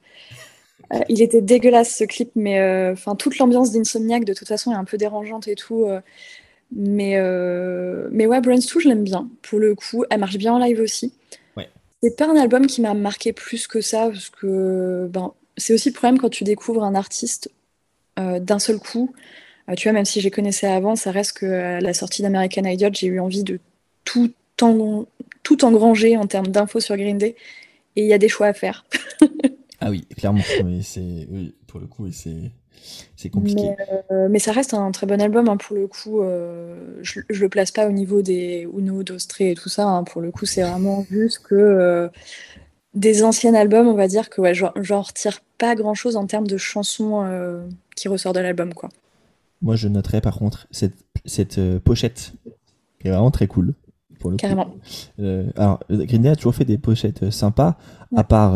Euh, 0.92 1.00
il 1.08 1.22
était 1.22 1.40
dégueulasse 1.40 1.96
ce 1.96 2.04
clip, 2.04 2.30
mais 2.34 2.58
euh, 2.60 2.92
enfin 2.92 3.16
toute 3.16 3.38
l'ambiance 3.38 3.72
d'Insomniac 3.72 4.24
de 4.24 4.34
toute 4.34 4.48
façon 4.48 4.72
est 4.72 4.76
un 4.76 4.84
peu 4.84 4.98
dérangeante 4.98 5.48
et 5.48 5.54
tout. 5.54 5.86
Euh, 6.76 8.08
mais, 8.10 8.16
mais 8.16 8.26
ouais, 8.26 8.40
Brains 8.40 8.56
2, 8.56 8.80
je 8.80 8.88
l'aime 8.88 9.04
bien. 9.04 9.28
Pour 9.42 9.58
le 9.58 9.74
coup, 9.74 10.04
elle 10.10 10.20
marche 10.20 10.36
bien 10.36 10.54
en 10.54 10.58
live 10.58 10.80
aussi. 10.80 11.12
Ouais. 11.56 11.68
C'est 12.02 12.16
pas 12.16 12.28
un 12.28 12.36
album 12.36 12.66
qui 12.66 12.80
m'a 12.80 12.94
marqué 12.94 13.32
plus 13.32 13.66
que 13.66 13.80
ça, 13.80 14.08
parce 14.08 14.30
que 14.30 15.08
ben, 15.10 15.32
c'est 15.56 15.74
aussi 15.74 15.90
le 15.90 15.94
problème 15.94 16.18
quand 16.18 16.30
tu 16.30 16.44
découvres 16.44 16.84
un 16.84 16.94
artiste 16.94 17.50
d'un 18.16 18.58
seul 18.58 18.78
coup. 18.78 19.14
tu 19.76 19.88
vois, 19.88 19.92
même 19.92 20.04
si 20.04 20.20
je 20.20 20.24
les 20.24 20.30
connaissais 20.30 20.66
avant, 20.66 20.96
ça 20.96 21.10
reste 21.10 21.38
que 21.38 21.46
à 21.46 21.80
la 21.80 21.94
sortie 21.94 22.20
d'American 22.22 22.64
Idiot, 22.64 22.90
j'ai 22.92 23.06
eu 23.06 23.20
envie 23.20 23.42
de 23.42 23.58
tout, 24.04 24.32
en, 24.60 25.06
tout 25.42 25.64
engranger 25.64 26.16
en 26.16 26.26
termes 26.26 26.48
d'infos 26.48 26.80
sur 26.80 26.96
Green 26.96 27.16
Day. 27.16 27.36
Et 27.96 28.02
il 28.02 28.08
y 28.08 28.12
a 28.12 28.18
des 28.18 28.28
choix 28.28 28.48
à 28.48 28.52
faire. 28.52 28.84
Ah 29.84 29.90
oui, 29.90 30.06
clairement. 30.16 30.40
oui, 30.62 31.54
pour 31.66 31.80
le 31.80 31.88
coup, 31.88 32.08
c'est 32.12 32.52
c'est 33.16 33.30
compliqué. 33.30 33.74
Euh, 34.10 34.28
mais, 34.28 34.38
ça 34.38 34.52
reste 34.52 34.74
un 34.74 34.90
très 34.90 35.06
bon 35.06 35.20
album 35.20 35.48
hein, 35.48 35.56
pour 35.56 35.76
le 35.76 35.86
coup. 35.86 36.22
Euh, 36.22 36.98
je, 37.02 37.20
je, 37.30 37.42
le 37.42 37.48
place 37.48 37.70
pas 37.70 37.86
au 37.86 37.92
niveau 37.92 38.22
des 38.22 38.66
Uno, 38.76 39.02
d'Austré 39.02 39.52
et 39.52 39.54
tout 39.54 39.68
ça. 39.68 39.86
Hein, 39.86 40.04
pour 40.04 40.20
le 40.20 40.30
coup, 40.30 40.44
c'est 40.44 40.62
vraiment 40.62 41.04
juste 41.10 41.40
que 41.40 41.54
euh, 41.54 42.08
des 42.94 43.22
anciens 43.22 43.54
albums, 43.54 43.86
on 43.86 43.94
va 43.94 44.08
dire 44.08 44.28
que 44.28 44.40
ouais, 44.40 44.54
j'en 44.54 45.02
retire 45.02 45.40
pas 45.58 45.74
grand 45.74 45.94
chose 45.94 46.16
en 46.16 46.26
termes 46.26 46.46
de 46.46 46.56
chansons 46.56 47.24
qui 47.96 48.08
ressortent 48.08 48.36
de 48.36 48.40
l'album, 48.40 48.74
quoi. 48.74 48.88
Moi, 49.62 49.76
je 49.76 49.86
noterais 49.86 50.20
par 50.20 50.36
contre 50.36 50.66
cette, 50.72 50.96
cette 51.24 51.60
pochette 51.78 52.32
qui 53.00 53.08
est 53.08 53.10
vraiment 53.10 53.30
très 53.30 53.46
cool. 53.46 53.74
Pour 54.18 54.30
le 54.30 54.36
Carrément. 54.36 54.74
alors, 55.56 55.80
Green 55.90 56.22
Day 56.22 56.28
a 56.28 56.36
toujours 56.36 56.54
fait 56.54 56.64
des 56.64 56.78
pochettes 56.78 57.30
sympas, 57.30 57.76
à 58.14 58.24
part 58.24 58.54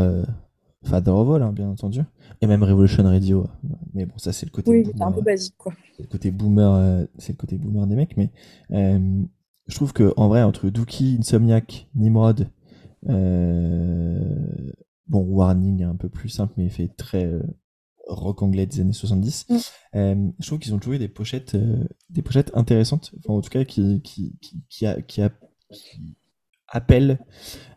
Father 0.87 1.12
of 1.12 1.28
All, 1.30 1.43
hein, 1.43 1.53
bien 1.53 1.68
entendu. 1.68 2.01
Et 2.41 2.47
même 2.47 2.62
Revolution 2.62 3.05
Radio. 3.05 3.47
Mais 3.95 4.07
bon, 4.07 4.16
ça, 4.18 4.32
c'est 4.32 4.47
le 4.47 4.51
côté. 4.51 4.70
Oui, 4.70 4.84
c'est 4.87 5.03
un 5.03 5.12
peu 5.12 5.22
basique, 5.22 5.57
quoi. 5.57 5.72
C'est 5.97 6.03
le 6.03 6.09
côté 6.09 6.30
boomer, 6.30 6.72
euh, 6.74 7.05
c'est 7.18 7.32
le 7.32 7.37
côté 7.37 7.59
boomer 7.59 7.87
des 7.87 7.97
mecs. 7.97 8.16
Mais 8.16 8.30
euh, 8.72 9.22
je 9.66 9.74
trouve 9.74 9.93
que 9.93 10.12
en 10.16 10.28
vrai, 10.28 10.43
entre 10.43 10.68
Dookie, 10.70 11.16
Insomniac, 11.18 11.89
Nimrod, 11.95 12.49
euh, 13.09 14.18
bon, 15.09 15.20
Warning, 15.20 15.82
un 15.82 15.97
peu 15.97 16.09
plus 16.09 16.28
simple, 16.28 16.55
mais 16.57 16.68
fait 16.68 16.89
très 16.89 17.30
rock 18.07 18.43
anglais 18.43 18.66
des 18.66 18.80
années 18.80 18.93
70. 18.93 19.47
Mm. 19.49 20.30
je 20.39 20.47
trouve 20.47 20.59
qu'ils 20.61 20.74
ont 20.74 20.78
trouvé 20.78 20.99
des 20.99 21.09
pochettes, 21.09 21.57
des 22.11 22.22
pochettes 22.22 22.53
intéressantes. 22.55 23.12
Enfin, 23.18 23.34
en 23.34 23.41
tout 23.41 23.51
cas, 23.51 23.64
qui, 23.64 24.01
qui, 24.03 24.37
qui, 24.41 24.62
qui, 24.68 24.87
a, 24.87 25.01
qui, 25.03 25.22
a, 25.22 25.30
appel 26.69 27.19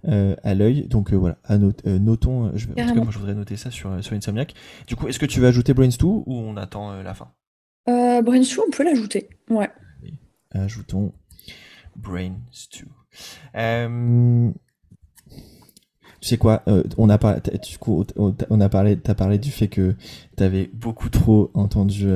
euh, 0.07 0.35
à 0.43 0.53
l'œil. 0.55 0.87
Donc 0.87 1.13
euh, 1.13 1.15
voilà, 1.15 1.37
à 1.43 1.55
euh, 1.55 1.99
notons. 1.99 2.51
Je, 2.55 2.67
en 2.67 2.69
tout 2.69 2.75
cas, 2.75 2.93
moi, 2.93 3.11
je 3.11 3.19
voudrais 3.19 3.35
noter 3.35 3.57
ça 3.57 3.71
sur, 3.71 4.03
sur 4.03 4.15
Insomniac. 4.15 4.53
Du 4.87 4.95
coup, 4.95 5.07
est-ce 5.07 5.19
que 5.19 5.25
tu 5.25 5.39
veux 5.39 5.47
ajouter 5.47 5.73
Brains 5.73 5.89
2 5.89 6.05
ou 6.05 6.23
on 6.27 6.57
attend 6.57 7.01
la 7.01 7.13
fin? 7.13 7.31
Euh, 7.87 8.21
Brains 8.21 8.39
2, 8.39 8.47
on 8.67 8.71
peut 8.71 8.83
l'ajouter. 8.83 9.29
Ouais. 9.49 9.69
ajoutons 10.51 11.13
Brains 11.95 12.35
2. 13.53 14.53
Tu 16.21 16.27
sais 16.27 16.37
quoi, 16.37 16.65
on 16.97 17.07
a 17.07 17.17
parlé, 17.17 17.39
du 17.63 17.77
coup, 17.77 18.05
on 18.17 18.59
a 18.59 18.67
parlé, 18.67 18.99
t'as 18.99 19.15
parlé 19.15 19.37
du 19.37 19.51
fait 19.51 19.69
que 19.69 19.95
t'avais 20.35 20.69
beaucoup 20.73 21.07
trop 21.07 21.49
entendu. 21.53 22.09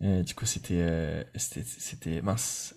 du 0.00 0.34
coup, 0.34 0.46
c'était, 0.46 1.26
c'était 1.36 2.22
mince. 2.22 2.74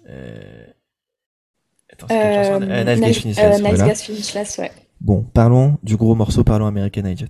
Attends, 1.91 2.07
euh, 2.11 2.59
euh, 2.61 2.95
Nice, 2.95 3.35
Gas 3.35 3.95
Finishless, 3.95 4.57
ouais. 4.57 4.71
Bon, 5.01 5.23
parlons 5.23 5.77
du 5.83 5.95
gros 5.95 6.15
morceau, 6.15 6.43
parlons 6.43 6.65
American 6.65 7.05
Idiot. 7.05 7.27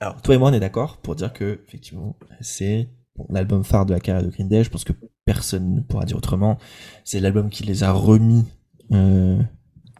Alors, 0.00 0.20
toi 0.22 0.34
et 0.34 0.38
moi, 0.38 0.50
on 0.50 0.52
est 0.52 0.60
d'accord 0.60 0.98
pour 0.98 1.14
dire 1.14 1.32
que, 1.32 1.60
effectivement, 1.66 2.16
c'est 2.40 2.88
l'album 3.28 3.64
phare 3.64 3.86
de 3.86 3.94
la 3.94 4.00
carrière 4.00 4.24
de 4.24 4.30
Green 4.30 4.48
Day. 4.48 4.64
Je 4.64 4.70
pense 4.70 4.84
que 4.84 4.92
personne 5.24 5.74
ne 5.74 5.80
pourra 5.80 6.04
dire 6.04 6.16
autrement. 6.16 6.58
C'est 7.04 7.20
l'album 7.20 7.50
qui 7.50 7.64
les 7.64 7.82
a 7.82 7.92
remis 7.92 8.44
euh, 8.92 9.40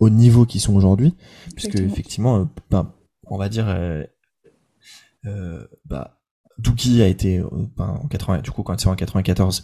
au 0.01 0.11
niveau 0.11 0.47
qu'ils 0.47 0.61
sont 0.61 0.75
aujourd'hui, 0.75 1.15
puisque 1.55 1.77
effectivement, 1.77 2.41
euh, 2.41 2.45
ben, 2.71 2.93
on 3.27 3.39
va 3.39 3.49
dire, 3.49 3.67
euh, 3.69 4.05
euh, 5.27 5.67
bah, 5.85 6.21
Dookie 6.59 7.03
a 7.03 7.07
été 7.07 7.43
ben, 7.77 8.01
en 8.03 8.09
80, 8.09 8.41
du 8.41 8.51
coup, 8.51 8.63
quand 8.63 8.79
c'est 8.79 8.89
en 8.89 8.97
94, 8.97 9.63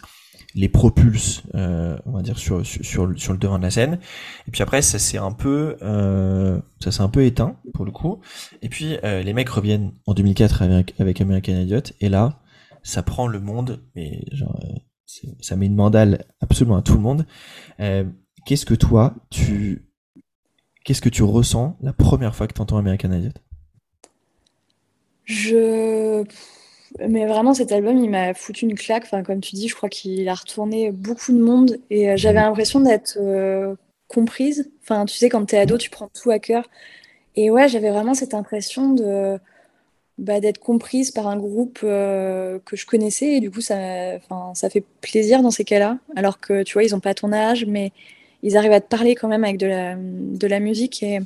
les 0.55 0.69
propulse, 0.69 1.43
euh, 1.55 1.97
on 2.05 2.11
va 2.11 2.21
dire 2.21 2.37
sur, 2.37 2.65
sur, 2.65 2.83
sur 3.15 3.33
le 3.33 3.37
devant 3.37 3.57
de 3.57 3.63
la 3.63 3.71
scène. 3.71 3.99
Et 4.47 4.51
puis 4.51 4.61
après, 4.61 4.81
ça 4.81 4.99
s'est 4.99 5.17
un 5.17 5.31
peu, 5.31 5.77
euh, 5.81 6.59
ça 6.79 7.03
un 7.03 7.09
peu 7.09 7.25
éteint 7.25 7.57
pour 7.73 7.85
le 7.85 7.91
coup. 7.91 8.21
Et 8.61 8.69
puis 8.69 8.97
euh, 9.03 9.23
les 9.23 9.33
mecs 9.33 9.49
reviennent 9.49 9.93
en 10.05 10.13
2004 10.13 10.61
avec, 10.61 10.93
avec 10.99 11.21
American 11.21 11.53
Idiot. 11.53 11.93
Et 12.01 12.09
là, 12.09 12.39
ça 12.83 13.01
prend 13.01 13.27
le 13.27 13.39
monde, 13.39 13.81
mais 13.95 14.25
genre, 14.31 14.59
ça 15.41 15.55
met 15.55 15.65
une 15.65 15.75
mandale 15.75 16.25
absolument 16.41 16.77
à 16.77 16.81
tout 16.81 16.93
le 16.93 16.99
monde. 16.99 17.25
qu'est-ce 18.45 18.65
que 18.65 18.75
toi, 18.75 19.15
tu, 19.29 19.89
qu'est-ce 20.83 21.01
que 21.01 21.09
tu 21.09 21.23
ressens 21.23 21.77
la 21.81 21.93
première 21.93 22.35
fois 22.35 22.47
que 22.47 22.53
tu 22.53 22.61
entends 22.61 22.77
American 22.77 23.11
Idiot? 23.11 23.31
Je 25.25 26.25
mais 26.99 27.25
vraiment, 27.25 27.53
cet 27.53 27.71
album, 27.71 27.97
il 27.97 28.09
m'a 28.09 28.33
foutu 28.33 28.65
une 28.65 28.75
claque. 28.75 29.03
Enfin, 29.05 29.23
comme 29.23 29.41
tu 29.41 29.55
dis, 29.55 29.67
je 29.67 29.75
crois 29.75 29.89
qu'il 29.89 30.27
a 30.29 30.33
retourné 30.33 30.91
beaucoup 30.91 31.31
de 31.31 31.39
monde 31.39 31.79
et 31.89 32.11
euh, 32.11 32.17
j'avais 32.17 32.39
l'impression 32.39 32.79
d'être 32.81 33.17
euh, 33.19 33.75
comprise. 34.07 34.71
Enfin, 34.83 35.05
tu 35.05 35.15
sais, 35.15 35.29
quand 35.29 35.45
t'es 35.45 35.57
ado, 35.57 35.77
tu 35.77 35.89
prends 35.89 36.09
tout 36.09 36.29
à 36.31 36.39
cœur. 36.39 36.69
Et 37.35 37.49
ouais, 37.51 37.67
j'avais 37.69 37.89
vraiment 37.89 38.13
cette 38.13 38.33
impression 38.33 38.93
de 38.93 39.39
bah, 40.19 40.39
d'être 40.39 40.59
comprise 40.59 41.11
par 41.11 41.27
un 41.27 41.37
groupe 41.37 41.79
euh, 41.83 42.59
que 42.65 42.75
je 42.75 42.85
connaissais 42.85 43.33
et 43.33 43.39
du 43.39 43.49
coup, 43.51 43.61
ça, 43.61 43.75
enfin, 44.17 44.53
ça 44.55 44.69
fait 44.69 44.83
plaisir 45.01 45.41
dans 45.41 45.51
ces 45.51 45.63
cas-là. 45.63 45.97
Alors 46.15 46.39
que 46.39 46.63
tu 46.63 46.73
vois, 46.73 46.83
ils 46.83 46.95
ont 46.95 46.99
pas 46.99 47.15
ton 47.15 47.33
âge, 47.33 47.65
mais 47.65 47.91
ils 48.43 48.57
arrivent 48.57 48.73
à 48.73 48.81
te 48.81 48.87
parler 48.87 49.15
quand 49.15 49.27
même 49.27 49.43
avec 49.43 49.57
de 49.57 49.67
la, 49.67 49.95
de 49.97 50.47
la 50.47 50.59
musique 50.59 51.01
et 51.03 51.19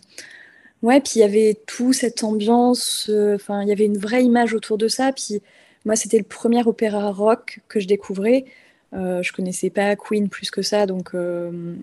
Ouais, 0.84 1.02
puis 1.02 1.14
il 1.16 1.20
y 1.20 1.24
avait 1.24 1.56
tout 1.66 1.92
cette 1.92 2.24
ambiance, 2.24 3.08
euh, 3.10 3.36
enfin, 3.36 3.64
il 3.64 3.68
y 3.68 3.72
avait 3.72 3.86
une 3.86 3.98
vraie 3.98 4.24
image 4.24 4.54
autour 4.54 4.78
de 4.78 4.88
ça. 4.88 5.12
Puis 5.12 5.42
moi, 5.86 5.96
c'était 5.96 6.18
le 6.20 6.24
premier 6.24 6.64
opéra 6.68 7.12
rock 7.12 7.62
que 7.68 7.80
je 7.80 7.88
découvrais. 7.88 8.46
Euh, 8.94 9.24
je 9.24 9.34
connaissais 9.34 9.70
pas 9.70 9.96
Queen 9.96 10.30
plus 10.30 10.52
que 10.52 10.62
ça, 10.62 10.86
donc 10.86 11.14
euh, 11.16 11.76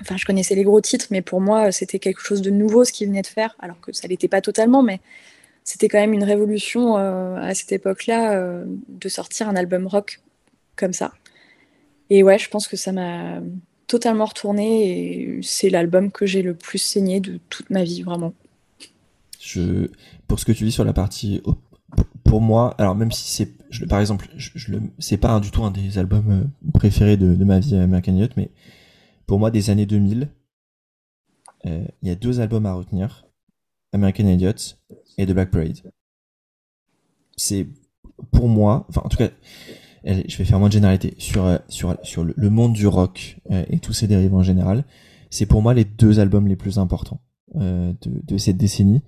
enfin, 0.00 0.16
je 0.16 0.24
connaissais 0.26 0.54
les 0.54 0.62
gros 0.62 0.80
titres, 0.80 1.06
mais 1.10 1.22
pour 1.22 1.40
moi, 1.40 1.72
c'était 1.72 1.98
quelque 1.98 2.20
chose 2.20 2.42
de 2.42 2.50
nouveau 2.50 2.84
ce 2.84 2.92
qu'ils 2.92 3.08
venaient 3.08 3.22
de 3.22 3.26
faire, 3.26 3.56
alors 3.60 3.80
que 3.80 3.92
ça 3.92 4.08
l'était 4.08 4.28
pas 4.28 4.40
totalement, 4.40 4.82
mais 4.82 5.00
c'était 5.64 5.88
quand 5.88 5.98
même 5.98 6.12
une 6.12 6.24
révolution 6.24 6.96
à 6.96 7.54
cette 7.54 7.72
époque-là 7.72 8.62
de 8.88 9.08
sortir 9.08 9.48
un 9.48 9.56
album 9.56 9.86
rock 9.86 10.20
comme 10.76 10.92
ça. 10.92 11.12
Et 12.10 12.22
ouais, 12.22 12.38
je 12.38 12.50
pense 12.50 12.68
que 12.68 12.76
ça 12.76 12.92
m'a 12.92 13.40
totalement 13.86 14.24
retourné 14.24 15.36
et 15.36 15.42
c'est 15.42 15.70
l'album 15.70 16.10
que 16.10 16.26
j'ai 16.26 16.42
le 16.42 16.54
plus 16.54 16.78
saigné 16.78 17.20
de 17.20 17.38
toute 17.48 17.70
ma 17.70 17.84
vie, 17.84 18.02
vraiment. 18.02 18.32
Pour 20.26 20.40
ce 20.40 20.44
que 20.44 20.52
tu 20.52 20.64
dis 20.64 20.72
sur 20.72 20.84
la 20.84 20.92
partie, 20.92 21.42
pour 22.24 22.40
moi, 22.40 22.74
alors 22.78 22.94
même 22.94 23.12
si 23.12 23.30
c'est, 23.30 23.86
par 23.86 24.00
exemple, 24.00 24.26
je, 24.36 24.50
je 24.54 24.74
c'est 24.98 25.18
pas 25.18 25.38
du 25.38 25.50
tout 25.50 25.64
un 25.64 25.70
des 25.70 25.98
albums 25.98 26.30
euh, 26.30 26.70
préférés 26.72 27.16
de, 27.16 27.44
ma 27.44 27.60
vie 27.60 27.76
American 27.76 28.12
Idiot, 28.14 28.28
mais 28.36 28.50
pour 29.26 29.38
moi 29.38 29.50
des 29.50 29.70
années 29.70 29.86
2000, 29.86 30.28
euh, 31.66 31.84
il 32.02 32.08
y 32.08 32.10
a 32.10 32.14
deux 32.14 32.40
albums 32.40 32.66
à 32.66 32.74
retenir, 32.74 33.26
American 33.92 34.26
Idiot 34.26 34.76
et 35.18 35.26
The 35.26 35.32
Black 35.32 35.50
Parade. 35.50 35.92
C'est 37.36 37.66
pour 38.32 38.48
moi, 38.48 38.86
enfin 38.88 39.02
en 39.04 39.08
tout 39.08 39.18
cas, 39.18 39.28
je 40.04 40.36
vais 40.36 40.44
faire 40.44 40.58
moins 40.58 40.68
de 40.68 40.74
généralité 40.74 41.14
sur 41.18 41.44
euh, 41.44 41.58
sur 41.68 41.96
sur 42.02 42.24
le 42.24 42.50
monde 42.50 42.72
du 42.74 42.86
rock 42.86 43.38
euh, 43.50 43.64
et 43.68 43.78
tous 43.78 43.92
ses 43.92 44.06
dérivés 44.06 44.34
en 44.34 44.42
général. 44.42 44.84
C'est 45.30 45.46
pour 45.46 45.62
moi 45.62 45.74
les 45.74 45.84
deux 45.84 46.20
albums 46.20 46.46
les 46.46 46.56
plus 46.56 46.78
importants 46.78 47.20
euh, 47.56 47.92
de, 48.02 48.20
de 48.22 48.38
cette 48.38 48.56
décennie. 48.56 49.02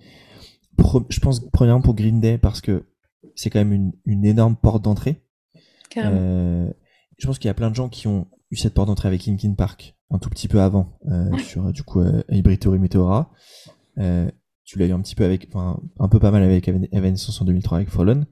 je 1.08 1.20
pense 1.20 1.40
premièrement 1.50 1.82
pour 1.82 1.94
Green 1.94 2.20
Day 2.20 2.38
parce 2.38 2.60
que 2.60 2.86
c'est 3.34 3.50
quand 3.50 3.58
même 3.58 3.72
une, 3.72 3.92
une 4.06 4.24
énorme 4.24 4.56
porte 4.56 4.82
d'entrée. 4.82 5.22
Euh, 5.96 6.70
je 7.18 7.26
pense 7.26 7.38
qu'il 7.38 7.48
y 7.48 7.50
a 7.50 7.54
plein 7.54 7.70
de 7.70 7.74
gens 7.74 7.88
qui 7.88 8.06
ont 8.06 8.26
eu 8.50 8.56
cette 8.56 8.74
porte 8.74 8.88
d'entrée 8.88 9.08
avec 9.08 9.24
Linkin 9.24 9.54
Park 9.54 9.96
un 10.10 10.18
tout 10.18 10.30
petit 10.30 10.48
peu 10.48 10.60
avant 10.60 10.98
euh, 11.08 11.36
sur 11.38 11.72
du 11.72 11.82
coup 11.82 12.00
euh, 12.00 12.22
Hybrid 12.30 12.64
Meteora. 12.66 13.30
Euh, 13.98 14.30
tu 14.64 14.78
l'as 14.78 14.86
eu 14.86 14.92
un 14.92 15.00
petit 15.00 15.14
peu 15.14 15.24
avec, 15.24 15.48
enfin 15.48 15.80
un 15.98 16.08
peu 16.08 16.18
pas 16.18 16.30
mal 16.30 16.42
avec 16.42 16.68
Evanescence 16.68 17.40
en 17.40 17.44
2003 17.44 17.78
avec 17.78 17.90
Fallen, 17.90 18.26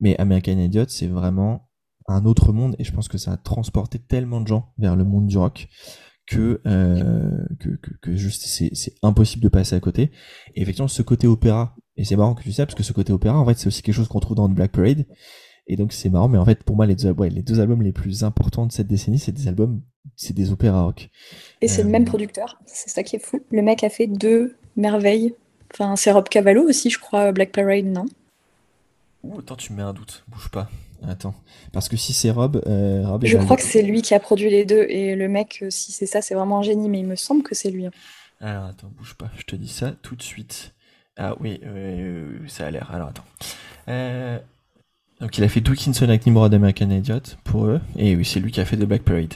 mais 0.00 0.16
American 0.18 0.58
Idiot 0.58 0.86
c'est 0.88 1.06
vraiment 1.06 1.65
un 2.08 2.24
autre 2.24 2.52
monde 2.52 2.76
et 2.78 2.84
je 2.84 2.92
pense 2.92 3.08
que 3.08 3.18
ça 3.18 3.32
a 3.32 3.36
transporté 3.36 3.98
tellement 3.98 4.40
de 4.40 4.48
gens 4.48 4.72
vers 4.78 4.96
le 4.96 5.04
monde 5.04 5.26
du 5.26 5.38
rock 5.38 5.68
que, 6.26 6.60
que, 7.60 7.78
que, 8.02 8.16
juste 8.16 8.42
c'est, 8.46 8.70
c'est 8.74 8.94
impossible 9.02 9.42
de 9.42 9.48
passer 9.48 9.76
à 9.76 9.80
côté. 9.80 10.10
Et 10.54 10.62
effectivement, 10.62 10.88
ce 10.88 11.02
côté 11.02 11.26
opéra, 11.26 11.76
et 11.96 12.04
c'est 12.04 12.16
marrant 12.16 12.34
que 12.34 12.42
tu 12.42 12.52
sais 12.52 12.66
parce 12.66 12.74
que 12.74 12.82
ce 12.82 12.92
côté 12.92 13.12
opéra, 13.12 13.38
en 13.38 13.46
fait, 13.46 13.58
c'est 13.58 13.68
aussi 13.68 13.82
quelque 13.82 13.94
chose 13.94 14.08
qu'on 14.08 14.20
trouve 14.20 14.36
dans 14.36 14.48
Black 14.48 14.72
Parade. 14.72 15.06
Et 15.68 15.76
donc 15.76 15.92
c'est 15.92 16.08
marrant, 16.10 16.28
mais 16.28 16.38
en 16.38 16.44
fait 16.44 16.62
pour 16.62 16.76
moi 16.76 16.86
les 16.86 16.94
deux, 16.94 17.10
ouais, 17.10 17.28
les 17.28 17.42
deux 17.42 17.58
albums 17.58 17.82
les 17.82 17.92
plus 17.92 18.22
importants 18.22 18.66
de 18.66 18.72
cette 18.72 18.86
décennie, 18.86 19.18
c'est 19.18 19.32
des 19.32 19.48
albums, 19.48 19.82
c'est 20.14 20.32
des 20.32 20.52
opéras 20.52 20.82
rock. 20.82 21.10
Et 21.60 21.66
c'est 21.66 21.82
le 21.82 21.88
même 21.88 22.04
producteur, 22.04 22.60
c'est 22.66 22.88
ça 22.88 23.02
qui 23.02 23.16
est 23.16 23.18
fou. 23.18 23.40
Le 23.50 23.62
mec 23.62 23.82
a 23.82 23.88
fait 23.88 24.06
deux 24.06 24.54
merveilles. 24.76 25.34
Enfin, 25.72 25.96
c'est 25.96 26.12
Rob 26.12 26.28
Cavallo 26.28 26.62
aussi, 26.62 26.90
je 26.90 27.00
crois, 27.00 27.32
Black 27.32 27.50
Parade, 27.50 27.86
non? 27.86 28.06
Ouh, 29.24 29.40
attends, 29.40 29.56
tu 29.56 29.72
mets 29.72 29.82
un 29.82 29.92
doute, 29.92 30.24
bouge 30.28 30.48
pas. 30.50 30.70
Attends, 31.02 31.34
parce 31.72 31.88
que 31.88 31.96
si 31.96 32.12
c'est 32.12 32.30
Rob, 32.30 32.62
euh, 32.66 33.06
Rob 33.06 33.24
je 33.24 33.36
crois 33.36 33.56
que 33.56 33.62
c'est 33.62 33.82
lui 33.82 34.02
qui 34.02 34.14
a 34.14 34.20
produit 34.20 34.50
les 34.50 34.64
deux 34.64 34.86
et 34.88 35.14
le 35.14 35.28
mec, 35.28 35.60
euh, 35.62 35.70
si 35.70 35.92
c'est 35.92 36.06
ça, 36.06 36.22
c'est 36.22 36.34
vraiment 36.34 36.58
un 36.58 36.62
génie, 36.62 36.88
mais 36.88 37.00
il 37.00 37.06
me 37.06 37.16
semble 37.16 37.42
que 37.42 37.54
c'est 37.54 37.70
lui. 37.70 37.86
Hein. 37.86 37.90
Alors 38.40 38.64
attends, 38.64 38.90
bouge 38.96 39.14
pas, 39.14 39.30
je 39.36 39.44
te 39.44 39.56
dis 39.56 39.68
ça 39.68 39.92
tout 40.02 40.16
de 40.16 40.22
suite. 40.22 40.74
Ah 41.16 41.34
oui, 41.40 41.60
ça 42.48 42.66
a 42.66 42.70
l'air. 42.70 42.90
Alors 42.92 43.08
attends. 43.08 43.24
Euh, 43.88 44.38
donc 45.20 45.38
il 45.38 45.44
a 45.44 45.48
fait 45.48 45.60
Dickinson 45.60 46.04
avec 46.04 46.26
Nimrod 46.26 46.52
American 46.52 46.90
Idiot 46.90 47.20
pour 47.44 47.66
eux, 47.66 47.80
et 47.96 48.16
oui, 48.16 48.24
c'est 48.24 48.40
lui 48.40 48.52
qui 48.52 48.60
a 48.60 48.64
fait 48.64 48.76
The 48.76 48.84
Black 48.84 49.02
Parade. 49.02 49.34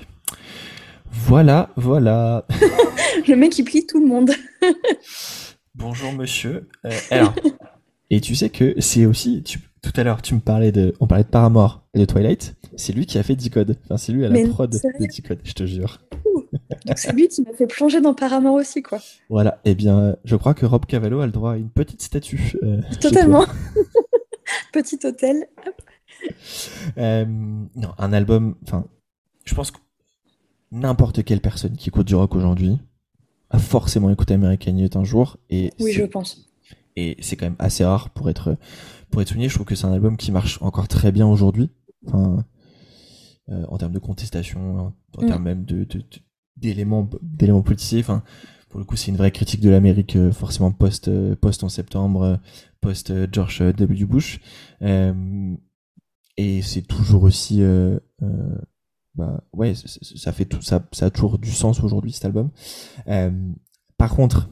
Voilà, 1.11 1.71
voilà. 1.77 2.47
le 3.29 3.35
mec 3.35 3.59
il 3.59 3.65
plie 3.65 3.87
tout 3.87 4.01
le 4.01 4.07
monde. 4.07 4.31
Bonjour 5.75 6.13
monsieur. 6.13 6.69
alors, 7.11 7.35
et 8.11 8.21
tu 8.21 8.35
sais 8.35 8.51
que 8.51 8.75
c'est 8.79 9.07
aussi, 9.07 9.43
tout 9.83 9.93
à 9.97 10.05
l'heure, 10.05 10.23
tu 10.23 10.35
me 10.35 10.41
parlais 10.41 10.73
de, 10.73 10.95
on 11.01 11.07
parlait 11.07 11.25
de 11.25 11.29
Paramore 11.29 11.87
et 11.95 11.99
de 11.99 12.05
Twilight. 12.05 12.55
C'est 12.77 12.93
lui 12.93 13.07
qui 13.07 13.19
a 13.19 13.23
fait 13.23 13.37
Decode. 13.37 13.77
Enfin, 13.85 13.97
c'est 13.97 14.13
lui 14.13 14.25
à 14.25 14.29
la 14.29 14.49
prod 14.49 14.71
de 14.71 14.79
Decode, 14.79 15.41
je 15.45 15.53
te 15.53 15.65
jure. 15.67 16.01
Donc 16.87 16.99
c'est 16.99 17.13
lui 17.13 17.29
qui 17.29 17.43
m'a 17.43 17.53
fait 17.53 17.67
plonger 17.67 18.01
dans 18.01 18.15
Paramore 18.15 18.55
aussi, 18.55 18.83
quoi. 18.83 18.99
Voilà. 19.29 19.61
Eh 19.65 19.75
bien, 19.75 20.17
je 20.25 20.37
crois 20.37 20.55
que 20.55 20.67
Rob 20.67 20.87
Cavallo 20.87 21.21
a 21.21 21.27
le 21.27 21.33
droit 21.33 21.53
à 21.53 21.57
une 21.57 21.71
petite 21.71 22.03
statue. 22.03 22.57
Euh, 22.63 22.81
Totalement. 23.01 23.47
Petit 24.73 24.99
hôtel. 25.05 25.47
Euh, 26.99 27.25
non, 27.27 27.91
un 27.99 28.13
album. 28.13 28.57
Enfin, 28.65 28.85
je 29.45 29.55
pense 29.55 29.71
que 29.71 29.79
n'importe 30.73 31.25
quelle 31.25 31.41
personne 31.41 31.77
qui 31.77 31.89
écoute 31.89 32.07
du 32.07 32.15
rock 32.15 32.35
aujourd'hui 32.35 32.79
a 33.51 33.59
forcément 33.59 34.11
écouté 34.11 34.35
American 34.35 34.77
Idiot 34.77 34.99
un 34.99 35.05
jour. 35.05 35.39
Et 35.51 35.73
oui, 35.81 35.93
je 35.93 36.05
pense. 36.05 36.49
Et 36.97 37.17
c'est 37.21 37.37
quand 37.37 37.47
même 37.47 37.57
assez 37.59 37.85
rare 37.85 38.11
pour 38.11 38.29
être 38.29 38.57
pour 39.11 39.23
être 39.23 39.29
souligné. 39.29 39.49
Je 39.49 39.55
trouve 39.55 39.67
que 39.67 39.75
c'est 39.75 39.87
un 39.87 39.93
album 39.93 40.17
qui 40.17 40.33
marche 40.33 40.59
encore 40.63 40.89
très 40.89 41.13
bien 41.13 41.27
aujourd'hui. 41.27 41.71
Enfin, 42.07 42.45
euh, 43.51 43.65
en 43.69 43.79
termes 43.79 43.93
de 43.93 43.99
contestation, 43.99 44.95
en, 45.17 45.27
termes 45.27 45.43
mm. 45.43 45.45
même 45.45 45.65
de, 45.65 45.87
d'éléments 46.57 47.09
d'éléments 47.21 47.63
politiques. 47.63 48.05
Enfin, 48.05 48.23
pour 48.69 48.79
le 48.79 48.87
coup, 48.87 48.97
c'est 48.97 49.11
une 49.11 49.17
vraie 49.17 49.33
critique 49.33 49.61
de 49.61 49.71
l'Amérique, 49.71 50.15
euh, 50.15 50.31
forcément 50.31 50.71
post 50.71 51.09
euh, 51.09 51.35
post 51.35 51.65
en 51.65 51.69
septembre, 51.69 52.39
post 52.81 53.13
George 53.33 53.61
W. 53.61 54.05
Bush. 54.05 54.41
et 54.81 56.63
c'est 56.63 56.83
toujours 56.83 57.25
aussi, 57.25 57.61
bah 59.15 59.43
ouais, 59.53 59.75
ça 59.75 60.33
fait 60.33 60.45
tout, 60.45 60.63
ça, 60.63 60.87
ça 60.93 61.07
a 61.07 61.11
toujours 61.11 61.39
du 61.39 61.51
sens 61.51 61.83
aujourd'hui 61.83 62.13
cet 62.13 62.25
album. 62.25 62.51
par 63.99 64.15
contre, 64.15 64.49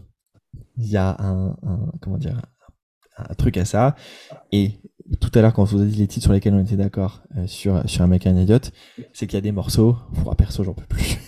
il 0.76 0.86
y 0.86 0.96
a 0.96 1.16
un, 1.20 1.56
comment 2.00 2.18
dire 2.18 2.40
un 3.28 3.34
truc 3.34 3.56
à 3.56 3.64
ça. 3.64 3.96
Et 4.52 4.80
tout 5.20 5.30
à 5.34 5.42
l'heure 5.42 5.52
quand 5.54 5.62
on 5.62 5.64
vous 5.64 5.82
a 5.82 5.84
dit 5.84 5.96
les 5.96 6.06
titres 6.06 6.24
sur 6.24 6.32
lesquels 6.32 6.54
on 6.54 6.62
était 6.62 6.76
d'accord 6.76 7.22
euh, 7.36 7.46
sur 7.46 7.88
sur 7.88 8.02
American 8.02 8.36
Idiot 8.36 8.58
c'est 9.12 9.26
qu'il 9.26 9.34
y 9.34 9.38
a 9.38 9.42
des 9.42 9.52
morceaux 9.52 9.96
pour 10.22 10.34
perso 10.36 10.64
j'en 10.64 10.74
peux 10.74 10.86
plus. 10.86 11.18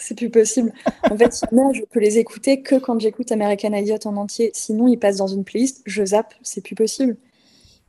C'est 0.00 0.14
plus 0.14 0.30
possible. 0.30 0.72
En 1.10 1.18
fait 1.18 1.44
moi 1.52 1.70
je 1.74 1.82
peux 1.82 2.00
les 2.00 2.16
écouter 2.16 2.62
que 2.62 2.76
quand 2.76 2.98
j'écoute 2.98 3.30
American 3.30 3.74
Idiot 3.74 3.98
en 4.06 4.16
entier. 4.16 4.50
Sinon 4.54 4.88
ils 4.88 4.98
passent 4.98 5.18
dans 5.18 5.26
une 5.26 5.44
playlist 5.44 5.82
je 5.84 6.04
zappe 6.04 6.34
c'est 6.42 6.62
plus 6.62 6.74
possible. 6.74 7.16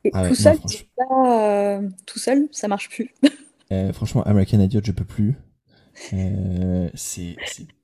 Et 0.04 0.10
ah 0.12 0.28
tout 0.28 0.34
seul 0.34 0.58
pas, 0.96 1.76
euh, 1.76 1.88
tout 2.06 2.18
seul 2.18 2.48
ça 2.52 2.68
marche 2.68 2.88
plus. 2.88 3.14
Euh, 3.72 3.92
franchement 3.92 4.24
American 4.24 4.58
Idiot 4.58 4.80
je 4.82 4.90
peux 4.90 5.04
plus. 5.04 5.36
C'est 5.94 7.36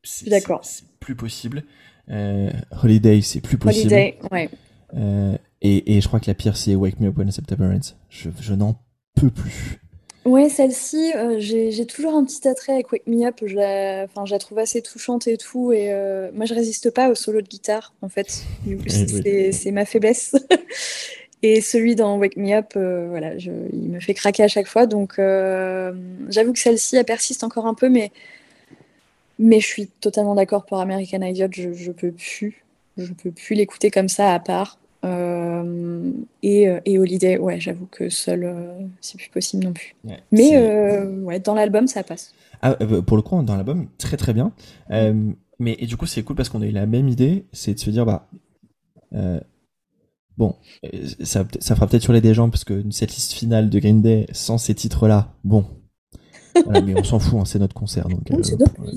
c'est 0.03 0.29
d'accord. 0.29 0.65
c'est 0.65 0.85
plus 0.99 1.15
possible. 1.15 1.63
Holiday, 2.09 3.23
c'est 3.23 3.41
plus 3.41 3.57
possible. 3.57 3.93
Holiday, 3.93 4.19
ouais. 4.33 4.51
Euh, 4.95 5.37
et, 5.62 5.97
et, 5.97 6.01
je 6.01 6.09
crois 6.09 6.20
que 6.20 6.26
la 6.26 6.34
pire, 6.34 6.57
c'est 6.57 6.74
Wake 6.74 7.01
Me 7.01 7.09
Up 7.09 7.16
When 7.18 7.30
September 7.30 7.66
Ends. 7.66 7.95
Je, 8.09 8.30
je 8.41 8.55
n'en 8.55 8.76
peux 9.14 9.30
plus. 9.30 9.80
Ouais, 10.26 10.49
celle-ci, 10.49 11.12
euh, 11.14 11.37
j'ai 11.39 11.87
toujours 11.87 12.14
un 12.14 12.24
petit 12.24 12.49
attrait 12.49 12.72
avec 12.72 12.91
Wake 12.91 13.07
Me 13.07 13.24
Up. 13.24 13.37
Je 13.45 13.55
la, 13.55 14.03
enfin, 14.05 14.26
je 14.26 14.32
la 14.32 14.41
trouve 14.41 14.59
assez 14.59 14.82
touchante 14.82 15.28
et 15.28 15.37
tout. 15.37 15.70
Et 15.70 15.93
euh, 15.93 16.30
moi, 16.34 16.47
je 16.47 16.55
résiste 16.55 16.91
pas 16.91 17.11
au 17.11 17.14
solo 17.14 17.41
de 17.41 17.47
guitare, 17.47 17.95
en 18.03 18.09
fait. 18.09 18.43
C'est 19.53 19.70
ma 19.70 19.84
faiblesse. 19.84 20.34
et 21.45 21.61
celui 21.61 21.95
dans 21.95 22.18
Wake 22.18 22.37
Me 22.37 22.55
Up, 22.55 22.72
euh, 22.74 23.07
voilà, 23.09 23.39
je, 23.39 23.53
il 23.72 23.89
me 23.89 24.01
fait 24.01 24.14
craquer 24.14 24.43
à 24.43 24.49
chaque 24.49 24.66
fois. 24.66 24.87
Donc, 24.87 25.14
j'avoue 26.28 26.53
que 26.53 26.59
celle-ci, 26.59 26.97
elle 26.97 27.05
persiste 27.05 27.45
encore 27.45 27.66
un 27.66 27.74
peu, 27.74 27.89
mais 27.89 28.11
mais 29.39 29.61
je 29.61 29.66
suis 29.66 29.87
totalement 29.87 30.34
d'accord 30.34 30.64
pour 30.64 30.80
American 30.80 31.20
Idiot, 31.20 31.49
je, 31.53 31.72
je 31.72 31.93
peux 31.93 32.11
plus. 32.11 32.64
Je 32.97 33.13
peux 33.13 33.31
plus 33.31 33.55
l'écouter 33.55 33.91
comme 33.91 34.09
ça 34.09 34.33
à 34.33 34.39
part. 34.41 34.79
Euh, 35.05 36.13
et, 36.43 36.69
euh, 36.69 36.81
et, 36.85 36.99
Holiday, 36.99 37.39
ouais, 37.39 37.61
j'avoue 37.61 37.87
que 37.87 38.09
seul, 38.09 38.45
euh, 38.45 38.87
c'est 39.01 39.19
plus 39.19 39.31
possible 39.31 39.65
non 39.65 39.73
plus. 39.73 39.95
Mais 40.33 40.57
ouais, 41.23 41.41
dans 41.41 41.55
l'album, 41.55 41.87
ça 41.87 42.03
passe. 42.03 42.35
Ah, 42.63 42.75
pour 42.75 43.17
le 43.17 43.23
coup, 43.23 43.41
dans 43.43 43.57
l'album, 43.57 43.89
très 43.99 44.17
très 44.17 44.33
bien. 44.33 44.53
mais 45.59 45.77
et 45.79 45.87
du 45.87 45.97
coup, 45.97 46.07
c'est 46.07 46.23
cool 46.23 46.37
parce 46.37 46.49
qu'on 46.49 46.63
a 46.63 46.67
eu 46.67 46.73
la 46.73 46.87
même 46.87 47.09
idée, 47.09 47.47
c'est 47.53 47.75
de 47.75 47.79
se 47.79 47.91
dire, 47.91 48.07
bah, 48.07 48.29
bon, 50.37 50.55
ça, 51.23 51.45
ça 51.61 51.75
fera 51.75 51.87
peut-être 51.87 52.03
sur 52.03 52.13
les 52.13 52.21
des 52.21 52.35
gens 52.35 52.51
parce 52.51 52.65
que 52.65 52.83
cette 52.91 53.15
liste 53.15 53.33
finale 53.33 53.71
de 53.71 53.79
Green 53.79 54.03
Day 54.03 54.27
sans 54.33 54.59
ces 54.59 54.75
titres-là, 54.75 55.35
bon, 55.45 55.67
mais 56.85 56.99
on 56.99 57.05
s'en 57.05 57.19
fout, 57.19 57.39
hein, 57.41 57.45
c'est 57.45 57.59
notre 57.59 57.75
concert, 57.75 58.09
donc 58.09 58.31
euh, 58.31 58.41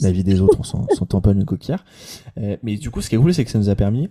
la 0.01 0.11
vie 0.11 0.23
des 0.23 0.41
autres, 0.41 0.59
on 0.59 0.63
s'en 0.63 1.05
tamponne 1.05 1.39
une 1.39 1.45
coquillère. 1.45 1.85
Euh, 2.37 2.57
mais 2.63 2.77
du 2.77 2.91
coup, 2.91 3.01
ce 3.01 3.09
qui 3.09 3.15
est 3.15 3.17
cool, 3.17 3.33
c'est 3.33 3.45
que 3.45 3.51
ça 3.51 3.59
nous 3.59 3.69
a 3.69 3.75
permis 3.75 4.09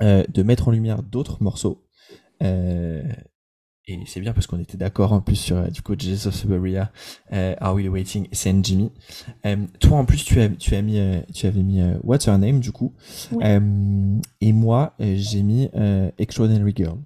euh, 0.00 0.24
de 0.28 0.42
mettre 0.42 0.68
en 0.68 0.70
lumière 0.70 1.02
d'autres 1.02 1.42
morceaux. 1.42 1.84
et 2.40 3.02
c'est 4.06 4.20
bien 4.20 4.34
parce 4.34 4.46
qu'on 4.46 4.60
était 4.60 4.76
d'accord 4.76 5.12
en 5.12 5.20
plus 5.20 5.36
sur 5.36 5.70
du 5.70 5.80
coup 5.80 5.94
Jesus 5.98 6.28
of 6.28 6.34
Suburia, 6.34 6.92
Are 7.30 7.74
We 7.74 7.88
Waiting, 7.88 8.28
Saint 8.32 8.62
Jimmy. 8.62 8.90
toi 9.80 9.98
en 9.98 10.04
plus 10.04 10.24
tu 10.24 10.40
as 10.40 10.50
tu 10.50 10.74
as 10.74 10.82
mis 10.82 11.00
tu 11.32 11.46
avais 11.46 11.62
mis 11.62 11.80
What's 12.02 12.26
Her 12.26 12.38
Name 12.38 12.60
du 12.60 12.70
coup, 12.70 12.94
et 13.40 14.52
moi 14.52 14.94
j'ai 14.98 15.42
mis 15.42 15.70
Extraordinary 16.18 16.74
Girl 16.76 16.98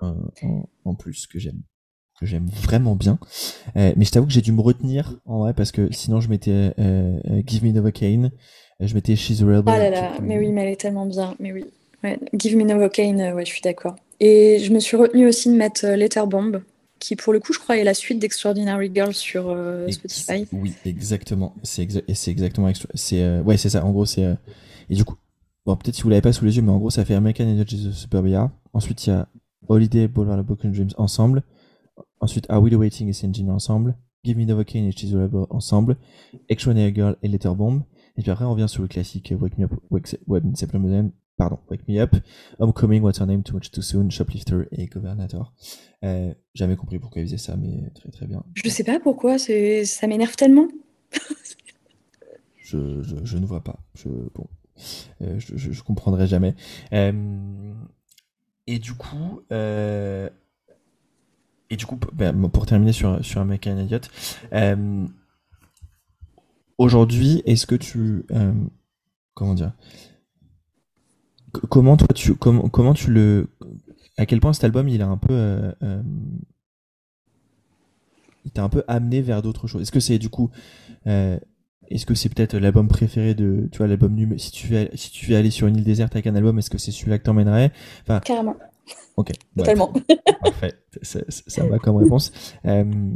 en 0.00 0.94
plus 0.94 1.26
que 1.26 1.40
j'aime 1.40 1.62
que 2.18 2.26
j'aime 2.26 2.46
vraiment 2.46 2.96
bien. 2.96 3.18
Euh, 3.76 3.92
mais 3.96 4.04
je 4.04 4.10
t'avoue 4.10 4.26
que 4.26 4.32
j'ai 4.32 4.40
dû 4.40 4.52
me 4.52 4.60
retenir 4.60 5.18
en 5.26 5.38
vrai 5.40 5.54
parce 5.54 5.72
que 5.72 5.92
sinon 5.92 6.20
je 6.20 6.28
mettais 6.28 6.50
euh, 6.50 6.72
euh, 6.78 7.42
Give 7.46 7.64
Me 7.64 7.72
Novocaine, 7.72 8.30
je 8.80 8.94
mettais 8.94 9.16
She's 9.16 9.42
a 9.42 9.46
Rebel. 9.46 9.74
Ah 9.74 9.78
là 9.78 9.90
là, 9.90 10.12
mais 10.22 10.38
oui, 10.38 10.50
mais 10.50 10.62
elle 10.62 10.72
est 10.72 10.80
tellement 10.80 11.06
bien, 11.06 11.34
mais 11.40 11.52
oui. 11.52 11.64
Give 12.32 12.56
Me 12.56 12.64
Novocaine, 12.64 13.32
ouais, 13.34 13.44
je 13.44 13.50
suis 13.50 13.62
d'accord. 13.62 13.96
Et 14.20 14.58
je 14.60 14.72
me 14.72 14.78
suis 14.78 14.96
retenue 14.96 15.26
aussi 15.26 15.48
de 15.48 15.56
mettre 15.56 15.86
Letter 15.86 16.22
Bomb, 16.28 16.62
qui 16.98 17.16
pour 17.16 17.32
le 17.32 17.40
coup, 17.40 17.52
je 17.52 17.58
crois, 17.58 17.76
est 17.76 17.84
la 17.84 17.94
suite 17.94 18.18
d'Extraordinary 18.18 18.90
Girl 18.94 19.12
sur 19.14 19.56
Spotify. 19.88 20.46
Oui, 20.52 20.72
exactement. 20.84 21.54
C'est 21.62 21.82
exactement. 22.28 22.70
C'est 22.94 23.40
ouais, 23.40 23.56
c'est 23.56 23.70
ça. 23.70 23.84
En 23.84 23.90
gros, 23.90 24.06
c'est 24.06 24.26
et 24.90 24.94
du 24.94 25.04
coup, 25.04 25.16
bon, 25.66 25.76
peut-être 25.76 25.94
si 25.94 26.02
vous 26.02 26.08
l'avez 26.08 26.22
pas 26.22 26.32
sous 26.32 26.44
les 26.44 26.56
yeux, 26.56 26.62
mais 26.62 26.70
en 26.72 26.78
gros, 26.78 26.90
ça 26.90 27.04
fait 27.04 27.14
American 27.14 27.62
Jesus 27.66 27.92
Superbia. 27.92 28.50
Ensuite, 28.72 29.06
il 29.06 29.10
y 29.10 29.12
a 29.12 29.28
Holiday 29.68 30.08
Boulevard 30.08 30.42
Broken 30.44 30.72
Dreams 30.72 30.90
ensemble. 30.96 31.42
Ensuite, 32.20 32.46
Are 32.48 32.62
We 32.62 32.72
The 32.72 32.76
Waiting 32.76 33.08
et 33.08 33.26
Engine 33.26 33.50
ensemble. 33.50 33.96
Give 34.24 34.36
Me 34.36 34.44
Novocaine 34.44 34.84
et 34.84 34.92
She's 34.92 35.14
ensemble. 35.50 35.96
Extraordinary 36.48 36.94
Girl 36.94 37.16
et 37.22 37.28
Letterbomb. 37.28 37.84
Et 38.16 38.22
puis 38.22 38.30
après, 38.30 38.44
on 38.44 38.50
revient 38.50 38.68
sur 38.68 38.82
le 38.82 38.88
classique 38.88 39.32
Wake 39.38 39.58
Me 39.58 39.64
Up, 39.64 39.72
Wake, 39.90 40.16
Wake, 40.26 40.42
pardon, 41.36 41.58
Wake 41.70 41.88
Me 41.88 42.00
Up, 42.00 42.16
Homecoming, 42.58 43.00
What's 43.00 43.20
Her 43.20 43.26
Name, 43.26 43.42
Too 43.42 43.54
Much 43.54 43.70
Too 43.70 43.80
Soon, 43.80 44.10
Shoplifter 44.10 44.64
et 44.72 44.86
Governator. 44.86 45.54
Euh, 46.04 46.34
jamais 46.54 46.76
compris 46.76 46.98
pourquoi 46.98 47.22
ils 47.22 47.26
faisaient 47.26 47.38
ça, 47.38 47.56
mais 47.56 47.90
très 47.94 48.10
très 48.10 48.26
bien. 48.26 48.44
Je 48.54 48.68
sais 48.68 48.84
pas 48.84 48.98
pourquoi, 48.98 49.38
ça 49.38 50.06
m'énerve 50.06 50.34
tellement. 50.36 50.68
je, 52.58 53.02
je, 53.02 53.16
je, 53.22 53.38
ne 53.38 53.46
vois 53.46 53.62
pas. 53.62 53.78
Je, 53.94 54.08
bon, 54.08 54.48
euh, 55.22 55.38
je, 55.38 55.56
je, 55.56 55.82
comprendrai 55.82 56.26
jamais. 56.26 56.54
Euh, 56.92 57.72
et 58.66 58.78
du 58.78 58.94
coup, 58.94 59.40
euh, 59.52 60.28
et 61.70 61.76
du 61.76 61.86
coup, 61.86 61.98
ben, 62.12 62.48
pour 62.48 62.66
terminer 62.66 62.92
sur, 62.92 63.24
sur 63.24 63.40
American 63.40 63.78
Idiot, 63.78 64.00
euh, 64.52 65.06
aujourd'hui, 66.78 67.42
est-ce 67.44 67.66
que 67.66 67.74
tu. 67.74 68.24
Euh, 68.30 68.52
comment 69.34 69.54
dire 69.54 69.72
Comment 71.68 71.96
toi 71.96 72.08
tu. 72.14 72.34
Comment, 72.34 72.68
comment 72.68 72.94
tu 72.94 73.10
le. 73.10 73.48
À 74.16 74.26
quel 74.26 74.40
point 74.40 74.52
cet 74.52 74.64
album 74.64 74.88
il 74.88 75.02
a 75.02 75.08
un 75.08 75.18
peu. 75.18 75.34
Euh, 75.34 75.72
euh 75.82 76.02
il 78.44 78.50
t'a 78.50 78.62
un 78.62 78.70
peu 78.70 78.82
amené 78.88 79.20
vers 79.20 79.42
d'autres 79.42 79.66
choses? 79.66 79.82
Est-ce 79.82 79.92
que 79.92 80.00
c'est 80.00 80.18
du 80.18 80.30
coup. 80.30 80.50
Est-ce 81.04 82.04
que 82.04 82.14
c'est 82.14 82.28
peut-être 82.28 82.56
l'album 82.56 82.86
préféré 82.86 83.34
de, 83.34 83.68
tu 83.72 83.78
vois, 83.78 83.86
l'album 83.86 84.38
si 84.38 84.50
tu 84.50 84.68
veux, 84.68 84.88
si 84.94 85.10
tu 85.10 85.26
veux 85.26 85.36
aller 85.36 85.50
sur 85.50 85.66
une 85.66 85.76
île 85.76 85.84
déserte 85.84 86.14
avec 86.14 86.26
un 86.26 86.34
album, 86.34 86.58
est-ce 86.58 86.70
que 86.70 86.76
c'est 86.78 86.92
celui-là 86.92 87.18
que 87.18 87.24
t'emmènerais? 87.24 87.72
Enfin, 88.02 88.20
Carrément. 88.20 88.56
Ok. 89.16 89.32
Totalement. 89.56 89.92
parfait. 90.40 90.74
Ça, 91.02 91.20
ça, 91.28 91.66
va 91.66 91.78
comme 91.78 91.96
réponse. 91.96 92.32
Euh, 92.64 93.12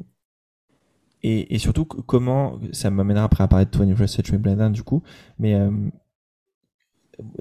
et, 1.23 1.55
et, 1.55 1.59
surtout, 1.59 1.85
comment, 1.85 2.59
ça 2.73 2.91
m'amènera 2.91 3.25
après 3.25 3.45
à 3.45 3.49
parler 3.49 3.67
de 3.67 3.71
21st 3.71 4.07
Century 4.09 4.39
Blender 4.39 4.71
du 4.71 4.83
coup, 4.83 5.03
mais 5.39 5.55
euh, 5.55 5.71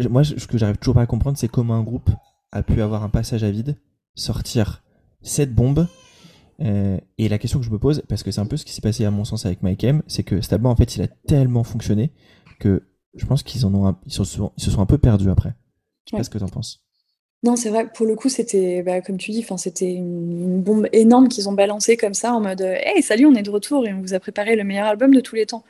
moi, 0.10 0.24
ce 0.24 0.46
que 0.48 0.58
j'arrive 0.58 0.78
toujours 0.78 0.96
pas 0.96 1.02
à 1.02 1.08
comprendre, 1.08 1.38
c'est 1.38 1.48
comment 1.48 1.76
un 1.76 1.84
groupe 1.84 2.10
a 2.52 2.64
pu 2.64 2.82
avoir 2.82 3.04
un 3.04 3.10
passage 3.10 3.44
à 3.44 3.52
vide, 3.52 3.78
sortir 4.16 4.84
cette 5.22 5.54
bombe, 5.54 5.88
euh, 6.62 7.00
et 7.18 7.30
la 7.30 7.40
question 7.40 7.60
que 7.60 7.66
je 7.66 7.72
me 7.72 7.80
pose, 7.80 8.04
parce 8.08 8.24
que 8.24 8.32
c'est 8.32 8.42
un 8.42 8.46
peu 8.46 8.58
ce 8.58 8.66
qui 8.66 8.74
s'est 8.74 8.82
passé 8.82 9.06
à 9.06 9.12
mon 9.12 9.26
sens 9.26 9.46
avec 9.46 9.64
Mike 9.64 9.84
M, 9.84 10.04
c'est 10.08 10.24
que 10.24 10.40
album, 10.54 10.72
en 10.72 10.76
fait, 10.76 10.96
il 10.96 11.02
a 11.02 11.08
tellement 11.08 11.64
fonctionné 11.64 12.12
que 12.60 12.88
je 13.16 13.26
pense 13.26 13.44
qu'ils 13.44 13.66
en 13.66 13.74
ont, 13.74 13.96
ils, 14.06 14.14
se 14.14 14.24
sont, 14.24 14.52
ils 14.58 14.64
se 14.64 14.72
sont 14.72 14.82
un 14.82 14.86
peu 14.86 14.98
perdus 14.98 15.30
après. 15.30 15.56
Je 16.06 16.12
sais 16.12 16.18
pas 16.18 16.24
ce 16.24 16.30
que 16.30 16.38
tu 16.38 16.44
en 16.44 16.50
penses. 16.50 16.86
Non, 17.44 17.56
c'est 17.56 17.70
vrai, 17.70 17.88
pour 17.92 18.06
le 18.06 18.16
coup, 18.16 18.30
c'était, 18.30 18.84
bah, 18.84 19.02
comme 19.02 19.18
tu 19.18 19.32
dis, 19.32 19.44
c'était 19.58 19.92
une, 19.92 20.62
bombe 20.62 20.88
énorme 20.94 21.28
qu'ils 21.28 21.50
ont 21.50 21.54
balancée 21.54 21.98
comme 21.98 22.14
ça, 22.14 22.34
en 22.34 22.40
mode 22.42 22.62
Hey, 22.62 23.02
salut, 23.02 23.26
on 23.26 23.34
est 23.34 23.42
de 23.42 23.50
retour 23.50 23.88
et 23.88 23.94
on 23.94 24.02
vous 24.02 24.14
a 24.14 24.20
préparé 24.20 24.56
le 24.56 24.64
meilleur 24.64 24.86
album 24.86 25.14
de 25.14 25.22
tous 25.22 25.36
les 25.36 25.48
temps. 25.48 25.64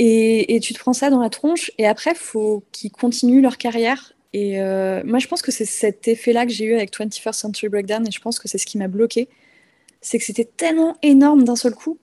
Et, 0.00 0.58
tu 0.60 0.74
te 0.74 0.80
prends 0.80 0.92
ça 0.92 1.10
dans 1.10 1.20
la 1.20 1.30
tronche, 1.30 1.70
et 1.78 1.86
après, 1.86 2.14
faut 2.16 2.64
qu'ils 2.72 2.90
continuent 2.90 3.42
leur 3.42 3.58
carrière. 3.58 4.14
Et 4.32 4.60
euh, 4.60 5.02
moi, 5.04 5.20
je 5.20 5.28
pense 5.28 5.42
que 5.42 5.52
c'est 5.52 5.64
cet 5.64 6.08
effet-là 6.08 6.46
que 6.46 6.52
j'ai 6.52 6.64
eu 6.64 6.74
avec 6.74 6.92
21st 6.92 7.32
Century 7.32 7.68
Breakdown, 7.68 8.06
et 8.08 8.10
je 8.10 8.20
pense 8.20 8.40
que 8.40 8.48
c'est 8.48 8.58
ce 8.58 8.66
qui 8.66 8.78
m'a 8.78 8.88
bloqué. 8.88 9.28
C'est 10.00 10.18
que 10.18 10.24
c'était 10.24 10.48
tellement 10.56 10.96
énorme 11.02 11.44
d'un 11.44 11.54
seul 11.54 11.74
coup 11.74 11.98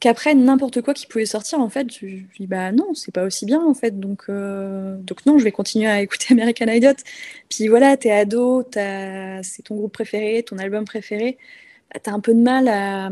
qu'après 0.00 0.34
n'importe 0.34 0.80
quoi 0.80 0.94
qui 0.94 1.06
pouvait 1.06 1.26
sortir 1.26 1.60
en 1.60 1.68
fait 1.68 1.92
je, 1.92 2.06
dis 2.38 2.46
bah 2.46 2.72
non 2.72 2.94
c'est 2.94 3.12
pas 3.12 3.24
aussi 3.24 3.44
bien 3.44 3.62
en 3.62 3.74
fait 3.74 4.00
donc 4.00 4.24
euh, 4.28 4.96
donc 5.02 5.24
non 5.26 5.38
je 5.38 5.44
vais 5.44 5.52
continuer 5.52 5.86
à 5.86 6.00
écouter 6.02 6.32
American 6.32 6.66
Idol 6.66 6.94
puis 7.48 7.68
voilà 7.68 7.96
t'es 7.96 8.10
ado 8.10 8.66
c'est 8.72 9.62
ton 9.64 9.76
groupe 9.76 9.92
préféré 9.92 10.42
ton 10.42 10.58
album 10.58 10.84
préféré 10.84 11.38
bah, 11.92 12.00
t'as 12.02 12.12
un 12.12 12.20
peu 12.20 12.34
de 12.34 12.40
mal 12.40 12.66
à 12.68 13.10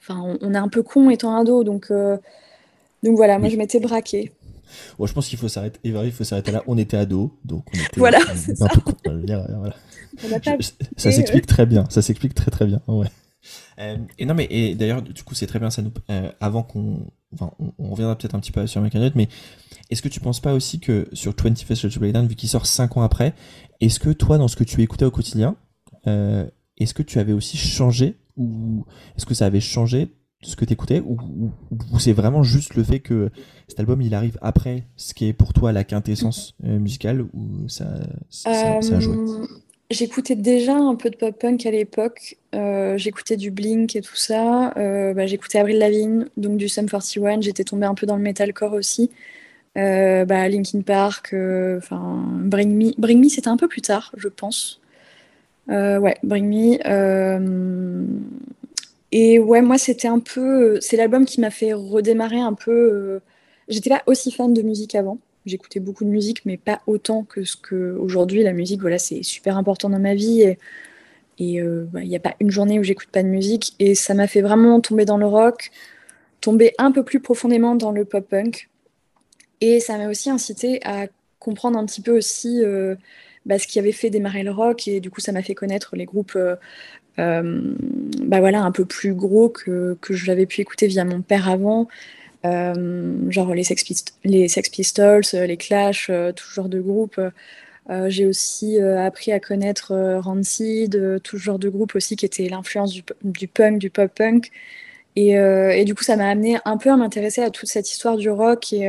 enfin 0.00 0.36
on, 0.40 0.54
est 0.54 0.58
un 0.58 0.68
peu 0.68 0.82
con 0.82 1.10
étant 1.10 1.36
ado 1.36 1.64
donc 1.64 1.90
euh, 1.90 2.16
donc 3.02 3.16
voilà 3.16 3.38
moi 3.38 3.48
je 3.48 3.56
m'étais 3.56 3.80
braqué 3.80 4.32
Bon, 5.00 5.06
je 5.06 5.12
pense 5.12 5.26
qu'il 5.26 5.36
faut 5.36 5.48
s'arrêter. 5.48 5.80
Il 5.82 6.12
faut 6.12 6.22
s'arrêter 6.22 6.52
là. 6.52 6.62
On 6.68 6.78
était 6.78 6.96
ado, 6.96 7.36
donc 7.44 7.64
on 7.74 7.76
était. 7.76 7.88
Voilà, 7.96 8.20
c'est 8.36 8.56
ça. 8.56 8.68
ça 10.96 11.10
s'explique 11.10 11.46
très 11.46 11.66
bien. 11.66 11.86
Ça 11.90 12.02
s'explique 12.02 12.34
très 12.34 12.52
très 12.52 12.66
bien. 12.66 12.80
Ouais. 12.86 13.08
Euh, 13.78 13.96
et 14.18 14.26
non, 14.26 14.34
mais 14.34 14.46
et 14.50 14.74
d'ailleurs, 14.74 15.02
du 15.02 15.22
coup, 15.22 15.34
c'est 15.34 15.46
très 15.46 15.58
bien 15.58 15.70
ça. 15.70 15.82
Euh, 16.10 16.30
avant 16.40 16.62
qu'on, 16.62 17.06
enfin, 17.32 17.52
on, 17.78 17.90
reviendra 17.90 18.16
peut-être 18.16 18.34
un 18.34 18.40
petit 18.40 18.52
peu 18.52 18.66
sur 18.66 18.80
American 18.80 19.10
mais 19.14 19.28
est-ce 19.90 20.02
que 20.02 20.08
tu 20.08 20.20
penses 20.20 20.40
pas 20.40 20.54
aussi 20.54 20.80
que 20.80 21.08
sur 21.12 21.32
21st 21.32 21.74
Century 21.74 22.00
Breakdown, 22.00 22.26
vu 22.26 22.34
qu'il 22.34 22.48
sort 22.48 22.66
5 22.66 22.96
ans 22.96 23.02
après, 23.02 23.34
est-ce 23.80 23.98
que 23.98 24.10
toi, 24.10 24.38
dans 24.38 24.48
ce 24.48 24.56
que 24.56 24.64
tu 24.64 24.80
écoutais 24.82 25.04
au 25.04 25.10
quotidien, 25.10 25.56
euh, 26.06 26.46
est-ce 26.78 26.94
que 26.94 27.02
tu 27.02 27.18
avais 27.18 27.32
aussi 27.32 27.56
changé 27.56 28.16
ou 28.36 28.84
est-ce 29.16 29.26
que 29.26 29.34
ça 29.34 29.46
avait 29.46 29.60
changé 29.60 30.14
ce 30.42 30.56
que 30.56 30.64
tu 30.64 30.72
écoutais 30.72 31.00
ou, 31.00 31.18
ou, 31.70 31.98
c'est 31.98 32.14
vraiment 32.14 32.42
juste 32.42 32.74
le 32.74 32.82
fait 32.82 33.00
que 33.00 33.30
cet 33.68 33.78
album 33.78 34.00
il 34.00 34.14
arrive 34.14 34.38
après 34.40 34.88
ce 34.96 35.12
qui 35.12 35.26
est 35.26 35.34
pour 35.34 35.52
toi 35.52 35.70
la 35.72 35.84
quintessence 35.84 36.56
musicale 36.62 37.26
ou 37.34 37.68
ça, 37.68 38.00
ça, 38.30 38.80
ça 38.80 38.96
a 38.96 39.00
joué? 39.00 39.18
J'écoutais 39.90 40.36
déjà 40.36 40.76
un 40.76 40.94
peu 40.94 41.10
de 41.10 41.16
pop-punk 41.16 41.66
à 41.66 41.72
l'époque. 41.72 42.36
Euh, 42.54 42.96
j'écoutais 42.96 43.36
du 43.36 43.50
Blink 43.50 43.96
et 43.96 44.00
tout 44.00 44.14
ça. 44.14 44.72
Euh, 44.76 45.12
bah, 45.14 45.26
j'écoutais 45.26 45.58
Avril 45.58 45.78
Lavigne, 45.78 46.26
donc 46.36 46.58
du 46.58 46.68
Sum 46.68 46.88
41. 46.88 47.40
J'étais 47.40 47.64
tombée 47.64 47.86
un 47.86 47.94
peu 47.94 48.06
dans 48.06 48.14
le 48.16 48.22
metalcore 48.22 48.72
aussi. 48.74 49.10
Euh, 49.76 50.24
bah, 50.24 50.48
Linkin 50.48 50.82
Park, 50.82 51.34
Bring 51.34 52.76
Me. 52.76 52.92
Bring 52.98 53.20
Me, 53.20 53.28
c'était 53.28 53.48
un 53.48 53.56
peu 53.56 53.66
plus 53.66 53.82
tard, 53.82 54.12
je 54.16 54.28
pense. 54.28 54.80
ouais, 55.68 56.16
Bring 56.22 56.46
Me. 56.48 58.06
Et 59.12 59.38
ouais, 59.40 59.62
moi, 59.62 59.78
c'était 59.78 60.08
un 60.08 60.20
peu. 60.20 60.78
C'est 60.80 60.96
l'album 60.96 61.24
qui 61.26 61.40
m'a 61.40 61.50
fait 61.50 61.72
redémarrer 61.72 62.40
un 62.40 62.54
peu. 62.54 63.20
J'étais 63.68 63.90
pas 63.90 64.02
aussi 64.06 64.30
fan 64.32 64.54
de 64.54 64.62
musique 64.62 64.94
avant. 64.94 65.18
J'écoutais 65.46 65.80
beaucoup 65.80 66.04
de 66.04 66.10
musique, 66.10 66.44
mais 66.44 66.56
pas 66.56 66.80
autant 66.86 67.24
que 67.24 67.44
ce 67.44 67.56
que 67.56 67.96
aujourd'hui 67.98 68.42
la 68.42 68.52
musique. 68.52 68.80
Voilà, 68.80 68.98
c'est 68.98 69.22
super 69.22 69.56
important 69.56 69.88
dans 69.88 69.98
ma 69.98 70.14
vie. 70.14 70.42
Et 70.42 70.58
il 71.38 71.60
euh, 71.60 71.86
n'y 71.94 72.16
a 72.16 72.20
pas 72.20 72.34
une 72.40 72.50
journée 72.50 72.78
où 72.78 72.82
j'écoute 72.82 73.08
pas 73.10 73.22
de 73.22 73.28
musique. 73.28 73.74
Et 73.78 73.94
ça 73.94 74.14
m'a 74.14 74.26
fait 74.26 74.42
vraiment 74.42 74.80
tomber 74.80 75.04
dans 75.04 75.16
le 75.16 75.26
rock, 75.26 75.70
tomber 76.40 76.74
un 76.78 76.92
peu 76.92 77.02
plus 77.02 77.20
profondément 77.20 77.74
dans 77.74 77.92
le 77.92 78.04
pop 78.04 78.26
punk. 78.28 78.68
Et 79.60 79.80
ça 79.80 79.96
m'a 79.96 80.08
aussi 80.08 80.30
incité 80.30 80.80
à 80.84 81.06
comprendre 81.38 81.78
un 81.78 81.86
petit 81.86 82.02
peu 82.02 82.16
aussi 82.16 82.62
euh, 82.62 82.94
bah, 83.46 83.58
ce 83.58 83.66
qui 83.66 83.78
avait 83.78 83.92
fait 83.92 84.10
démarrer 84.10 84.42
le 84.42 84.50
rock. 84.50 84.88
Et 84.88 85.00
du 85.00 85.10
coup 85.10 85.20
ça 85.20 85.32
m'a 85.32 85.42
fait 85.42 85.54
connaître 85.54 85.96
les 85.96 86.04
groupes 86.04 86.36
euh, 87.18 87.74
bah 88.22 88.40
voilà 88.40 88.62
un 88.62 88.70
peu 88.70 88.84
plus 88.84 89.14
gros 89.14 89.48
que, 89.48 89.96
que 90.00 90.14
j'avais 90.14 90.46
pu 90.46 90.60
écouter 90.60 90.86
via 90.86 91.04
mon 91.04 91.22
père 91.22 91.48
avant 91.48 91.88
genre 92.44 93.54
les 93.54 93.64
Sex, 93.64 93.84
Pistols, 94.70 95.22
euh, 95.34 95.46
les 95.46 95.56
Clash, 95.56 96.08
euh, 96.10 96.32
tout 96.32 96.48
genre 96.48 96.68
de 96.68 96.80
groupe. 96.80 97.20
j'ai 98.06 98.26
aussi 98.26 98.78
appris 98.80 99.32
à 99.32 99.40
connaître 99.40 100.18
Rancid, 100.20 101.20
tout 101.24 101.38
genre 101.38 101.58
de 101.58 101.68
groupe 101.68 101.96
aussi 101.96 102.14
qui 102.16 102.24
était 102.24 102.48
l'influence 102.48 102.92
du, 102.92 103.48
punk, 103.48 103.78
du 103.78 103.90
pop-punk. 103.90 104.50
Et, 105.16 105.30
et, 105.32 105.84
du 105.84 105.94
coup, 105.96 106.04
ça 106.04 106.16
m'a 106.16 106.28
amené 106.28 106.58
un 106.64 106.76
peu 106.76 106.90
à 106.90 106.96
m'intéresser 106.96 107.42
à 107.42 107.50
toute 107.50 107.68
cette 107.68 107.90
histoire 107.90 108.16
du 108.16 108.30
rock. 108.30 108.72
Et 108.72 108.88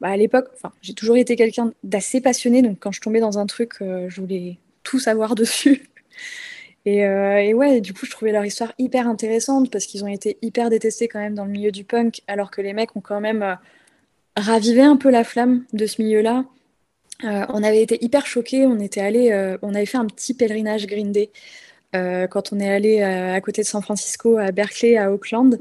bah, 0.00 0.08
à 0.08 0.16
l'époque, 0.16 0.48
j'ai 0.82 0.94
toujours 0.94 1.16
été 1.16 1.36
quelqu'un 1.36 1.72
d'assez 1.84 2.20
passionné, 2.20 2.60
donc 2.60 2.78
quand 2.80 2.90
je 2.90 3.00
tombais 3.00 3.20
dans 3.20 3.38
un 3.38 3.46
truc, 3.46 3.74
je 3.80 4.20
voulais 4.20 4.58
tout 4.82 4.98
savoir 4.98 5.34
dessus. 5.36 5.88
Euh, 6.86 7.36
et, 7.38 7.54
ouais, 7.54 7.80
du 7.80 7.92
coup, 7.92 8.06
je 8.06 8.10
trouvais 8.10 8.32
leur 8.32 8.44
histoire 8.44 8.72
hyper 8.78 9.08
intéressante 9.08 9.70
parce 9.70 9.86
qu'ils 9.86 10.04
ont 10.04 10.08
été 10.08 10.38
hyper 10.42 10.70
détestés 10.70 11.08
quand 11.08 11.18
même 11.18 11.34
dans 11.34 11.44
le 11.44 11.50
milieu 11.50 11.70
du 11.70 11.84
punk, 11.84 12.22
alors 12.26 12.50
que 12.50 12.60
les 12.60 12.72
mecs 12.72 12.96
ont 12.96 13.00
quand 13.00 13.20
même 13.20 13.42
euh, 13.42 13.54
ravivé 14.36 14.82
un 14.82 14.96
peu 14.96 15.10
la 15.10 15.24
flamme 15.24 15.64
de 15.72 15.86
ce 15.86 16.00
milieu-là. 16.02 16.44
Euh, 17.24 17.44
on 17.48 17.62
avait 17.62 17.82
été 17.82 18.02
hyper 18.02 18.26
choqués, 18.26 18.64
on 18.66 18.78
était 18.78 19.00
allé, 19.00 19.56
on 19.62 19.74
avait 19.74 19.86
fait 19.86 19.98
un 19.98 20.06
petit 20.06 20.34
pèlerinage 20.34 20.86
Green 20.86 21.10
Day 21.10 21.30
quand 21.92 22.52
on 22.52 22.60
est 22.60 22.70
allé 22.70 23.02
à 23.02 23.40
côté 23.40 23.62
de 23.62 23.66
San 23.66 23.82
Francisco, 23.82 24.36
à 24.36 24.52
Berkeley, 24.52 24.96
à 24.96 25.10
Oakland. 25.12 25.58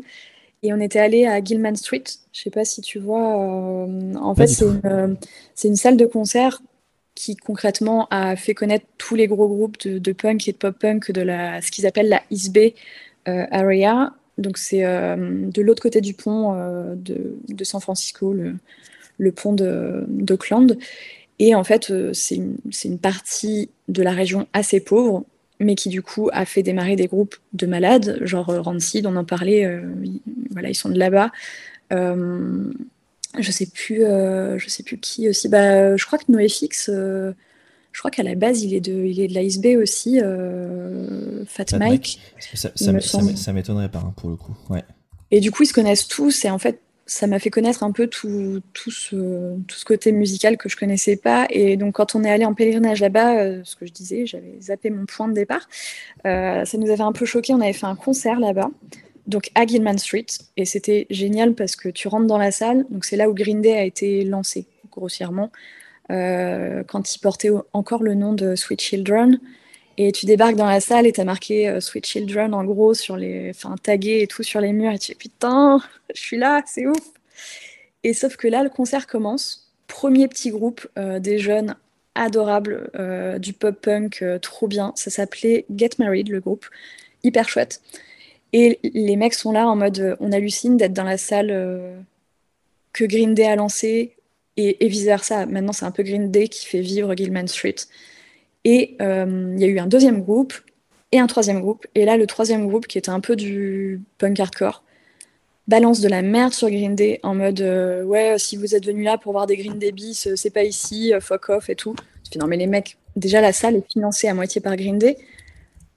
Et 0.61 0.73
on 0.73 0.79
était 0.79 0.99
allé 0.99 1.25
à 1.25 1.43
Gilman 1.43 1.75
Street. 1.75 2.03
Je 2.31 2.41
sais 2.41 2.49
pas 2.51 2.65
si 2.65 2.81
tu 2.81 2.99
vois. 2.99 3.35
en 3.35 4.35
fait, 4.35 4.47
c'est 4.47 4.65
une, 4.65 5.17
une, 5.63 5.75
salle 5.75 5.97
de 5.97 6.05
concert 6.05 6.61
qui 7.17 7.35
concrètement 7.35 8.07
a 8.11 8.35
fait 8.35 8.53
connaître 8.53 8.85
tous 8.99 9.15
les 9.15 9.25
gros 9.25 9.47
groupes 9.47 9.87
de, 9.87 10.11
punk 10.11 10.47
et 10.47 10.51
de 10.51 10.57
pop-punk 10.57 11.11
de 11.11 11.21
la, 11.21 11.63
ce 11.63 11.71
qu'ils 11.71 11.87
appellent 11.87 12.09
la 12.09 12.21
East 12.29 12.53
Bay 12.53 12.75
euh, 13.27 13.45
Area. 13.49 14.13
Donc 14.37 14.59
c'est 14.59 14.85
euh, 14.85 15.15
de 15.49 15.61
l'autre 15.63 15.81
côté 15.81 15.99
du 15.99 16.13
pont 16.13 16.53
euh, 16.53 16.93
de, 16.95 17.63
San 17.63 17.81
Francisco, 17.81 18.33
le, 18.33 18.53
le 19.17 19.31
pont 19.31 19.53
d'Oakland. 19.53 20.77
Et 21.39 21.55
en 21.55 21.63
fait, 21.63 21.91
c'est 22.13 22.35
une, 22.35 22.57
une, 22.85 22.99
partie 22.99 23.71
de 23.87 24.03
la 24.03 24.11
région 24.11 24.47
assez 24.53 24.79
pauvre, 24.79 25.25
mais 25.59 25.73
qui 25.73 25.89
du 25.89 26.03
coup 26.03 26.29
a 26.33 26.45
fait 26.45 26.61
démarrer 26.61 26.95
des 26.95 27.07
groupes 27.07 27.35
de 27.53 27.65
malades, 27.65 28.19
genre 28.21 28.45
Rancid, 28.63 29.07
on 29.07 29.15
en 29.15 29.25
parlait, 29.25 29.81
voilà, 30.51 30.69
ils 30.69 30.75
sont 30.75 30.89
de 30.89 30.99
là-bas 30.99 31.31
je 33.39 33.51
sais 33.51 33.65
plus, 33.65 34.03
euh, 34.03 34.57
je 34.57 34.69
sais 34.69 34.83
plus 34.83 34.97
qui 34.97 35.29
aussi. 35.29 35.49
Bah, 35.49 35.95
je 35.95 36.05
crois 36.05 36.19
que 36.19 36.25
NoFX, 36.29 36.89
euh, 36.89 37.33
je 37.91 37.99
crois 37.99 38.11
qu'à 38.11 38.23
la 38.23 38.35
base, 38.35 38.63
il 38.63 38.73
est 38.73 38.81
de, 38.81 38.93
il 38.93 39.19
est 39.19 39.27
de 39.27 39.33
la 39.33 39.81
aussi, 39.81 40.19
euh, 40.21 41.43
Fat, 41.45 41.65
Mike. 41.77 42.19
Ça, 42.53 43.53
m'étonnerait 43.53 43.89
pas 43.89 43.99
hein, 43.99 44.13
pour 44.17 44.29
le 44.29 44.35
coup. 44.35 44.55
Ouais. 44.69 44.83
Et 45.31 45.39
du 45.39 45.51
coup, 45.51 45.63
ils 45.63 45.67
se 45.67 45.73
connaissent 45.73 46.07
tous. 46.07 46.45
Et 46.45 46.49
en 46.49 46.57
fait, 46.57 46.79
ça 47.05 47.27
m'a 47.27 47.39
fait 47.39 47.49
connaître 47.49 47.83
un 47.83 47.91
peu 47.91 48.07
tout, 48.07 48.61
tout, 48.73 48.91
ce, 48.91 49.55
tout 49.67 49.77
ce 49.77 49.85
côté 49.85 50.11
musical 50.11 50.57
que 50.57 50.69
je 50.69 50.75
connaissais 50.75 51.15
pas. 51.15 51.47
Et 51.49 51.77
donc, 51.77 51.95
quand 51.95 52.15
on 52.15 52.23
est 52.23 52.29
allé 52.29 52.45
en 52.45 52.53
pèlerinage 52.53 53.01
là-bas, 53.01 53.63
ce 53.63 53.75
que 53.75 53.85
je 53.85 53.91
disais, 53.91 54.25
j'avais 54.25 54.57
zappé 54.61 54.89
mon 54.89 55.05
point 55.05 55.27
de 55.27 55.33
départ. 55.33 55.67
ça 56.23 56.77
nous 56.77 56.89
avait 56.89 57.01
un 57.01 57.13
peu 57.13 57.25
choqué. 57.25 57.53
On 57.53 57.61
avait 57.61 57.73
fait 57.73 57.85
un 57.85 57.95
concert 57.95 58.39
là-bas 58.39 58.69
donc 59.27 59.51
à 59.55 59.65
Gilman 59.65 59.97
Street. 59.97 60.25
Et 60.55 60.65
c'était 60.65 61.05
génial 61.09 61.53
parce 61.53 61.75
que 61.75 61.89
tu 61.89 62.07
rentres 62.07 62.27
dans 62.27 62.37
la 62.37 62.51
salle, 62.51 62.85
donc 62.89 63.05
c'est 63.05 63.17
là 63.17 63.29
où 63.29 63.33
Green 63.33 63.61
Day 63.61 63.77
a 63.77 63.83
été 63.83 64.23
lancé, 64.23 64.65
grossièrement, 64.91 65.51
euh, 66.11 66.83
quand 66.83 67.13
il 67.13 67.19
portait 67.19 67.49
encore 67.73 68.03
le 68.03 68.15
nom 68.15 68.33
de 68.33 68.55
Sweet 68.55 68.81
Children. 68.81 69.39
Et 69.99 70.11
tu 70.11 70.27
débarques 70.27 70.55
dans 70.55 70.67
la 70.67 70.79
salle 70.79 71.07
et 71.07 71.11
tu 71.11 71.21
as 71.21 71.25
marqué 71.25 71.67
euh, 71.67 71.79
Sweet 71.81 72.05
Children 72.05 72.53
en 72.53 72.63
gros 72.63 72.93
sur 72.93 73.17
les. 73.17 73.49
Enfin, 73.49 73.75
tagué 73.81 74.21
et 74.21 74.27
tout 74.27 74.43
sur 74.43 74.61
les 74.61 74.71
murs. 74.71 74.91
Et 74.91 74.99
tu 74.99 75.11
dis 75.11 75.17
putain, 75.17 75.79
je 76.13 76.19
suis 76.19 76.37
là, 76.37 76.61
c'est 76.67 76.85
ouf. 76.85 77.01
Et 78.03 78.13
sauf 78.13 78.37
que 78.37 78.47
là, 78.47 78.63
le 78.63 78.69
concert 78.69 79.07
commence. 79.07 79.73
Premier 79.87 80.27
petit 80.27 80.51
groupe, 80.51 80.87
euh, 80.97 81.19
des 81.19 81.39
jeunes 81.39 81.75
adorables, 82.13 82.89
du 83.39 83.53
pop-punk, 83.53 84.23
trop 84.41 84.67
bien. 84.67 84.91
Ça 84.95 85.11
s'appelait 85.11 85.65
Get 85.75 85.91
Married, 85.99 86.29
le 86.29 86.39
groupe. 86.39 86.65
Hyper 87.23 87.47
chouette. 87.47 87.79
Et 88.53 88.79
les 88.83 89.15
mecs 89.15 89.33
sont 89.33 89.51
là 89.51 89.67
en 89.67 89.75
mode 89.75 90.17
on 90.19 90.31
hallucine 90.31 90.77
d'être 90.77 90.93
dans 90.93 91.03
la 91.03 91.17
salle 91.17 91.49
euh, 91.51 91.99
que 92.93 93.03
Green 93.03 93.33
Day 93.33 93.45
a 93.45 93.55
lancé 93.55 94.15
et, 94.55 94.85
et 94.85 94.87
vice-versa. 94.87 95.45
Maintenant, 95.45 95.73
c'est 95.73 95.85
un 95.85 95.91
peu 95.91 96.03
Green 96.03 96.31
Day 96.31 96.47
qui 96.47 96.65
fait 96.65 96.81
vivre 96.81 97.13
Gilman 97.15 97.47
Street. 97.47 97.75
Et 98.63 98.95
euh, 99.01 99.53
il 99.55 99.61
y 99.61 99.65
a 99.65 99.67
eu 99.67 99.79
un 99.79 99.87
deuxième 99.87 100.21
groupe 100.21 100.53
et 101.11 101.19
un 101.19 101.27
troisième 101.27 101.61
groupe. 101.61 101.85
Et 101.95 102.05
là, 102.05 102.17
le 102.17 102.27
troisième 102.27 102.67
groupe, 102.67 102.87
qui 102.87 102.97
était 102.97 103.09
un 103.09 103.19
peu 103.19 103.35
du 103.35 104.01
punk 104.17 104.39
hardcore, 104.39 104.83
balance 105.67 105.99
de 105.99 106.07
la 106.07 106.21
merde 106.21 106.53
sur 106.53 106.69
Green 106.69 106.95
Day 106.95 107.19
en 107.23 107.35
mode 107.35 107.59
euh, 107.61 108.03
ouais, 108.03 108.39
si 108.39 108.55
vous 108.55 108.73
êtes 108.75 108.85
venu 108.85 109.03
là 109.03 109.17
pour 109.17 109.33
voir 109.33 109.47
des 109.47 109.57
Green 109.57 109.77
Day 109.77 109.91
bis, 109.91 110.29
c'est 110.35 110.49
pas 110.49 110.63
ici, 110.63 111.13
fuck 111.19 111.49
off 111.49 111.69
et 111.69 111.75
tout. 111.75 111.95
non, 112.37 112.47
mais 112.47 112.57
les 112.57 112.67
mecs, 112.67 112.97
déjà 113.17 113.41
la 113.41 113.51
salle 113.51 113.75
est 113.75 113.91
financée 113.91 114.29
à 114.29 114.33
moitié 114.33 114.61
par 114.61 114.75
Green 114.77 114.97
Day. 114.97 115.17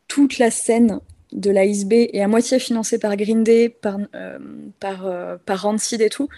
Toute 0.09 0.39
la 0.39 0.51
scène 0.51 1.01
de 1.33 1.51
la 1.51 1.65
ISB 1.65 1.93
est 2.13 2.21
à 2.23 2.29
moitié 2.29 2.59
financée 2.59 2.99
par 2.99 3.17
Green 3.17 3.45
Day, 3.45 3.69
par, 3.69 3.99
euh, 4.15 4.39
par, 4.81 5.07
euh, 5.07 5.37
par 5.45 5.63
Rancid 5.63 6.01
et 6.01 6.09
tout. 6.11 6.29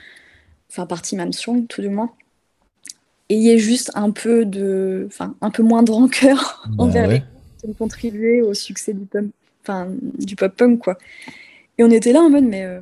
Enfin, 0.70 0.86
par 0.86 1.02
Tim 1.02 1.18
Armstrong, 1.20 1.66
tout 1.68 1.82
du 1.82 1.88
moins. 1.88 2.12
Et 3.28 3.46
ait 3.46 3.58
juste 3.58 3.90
un 3.94 4.10
peu 4.10 4.44
de. 4.44 5.04
Enfin, 5.06 5.34
un 5.40 5.50
peu 5.50 5.62
moins 5.62 5.82
de 5.82 5.90
rancœur 5.90 6.62
Bah 6.66 6.84
envers 6.84 7.08
ouais. 7.08 7.14
les 7.14 7.20
qui 7.60 7.66
ont 7.68 7.72
contribué 7.74 8.42
au 8.42 8.52
succès 8.54 8.92
du 8.92 9.06
enfin, 9.62 9.88
du 10.18 10.36
pop 10.36 10.54
punk, 10.54 10.80
quoi. 10.80 10.98
Et 11.78 11.84
on 11.84 11.90
était 11.90 12.12
là 12.12 12.20
en 12.20 12.30
mode, 12.30 12.44
mais 12.44 12.64
euh, 12.64 12.80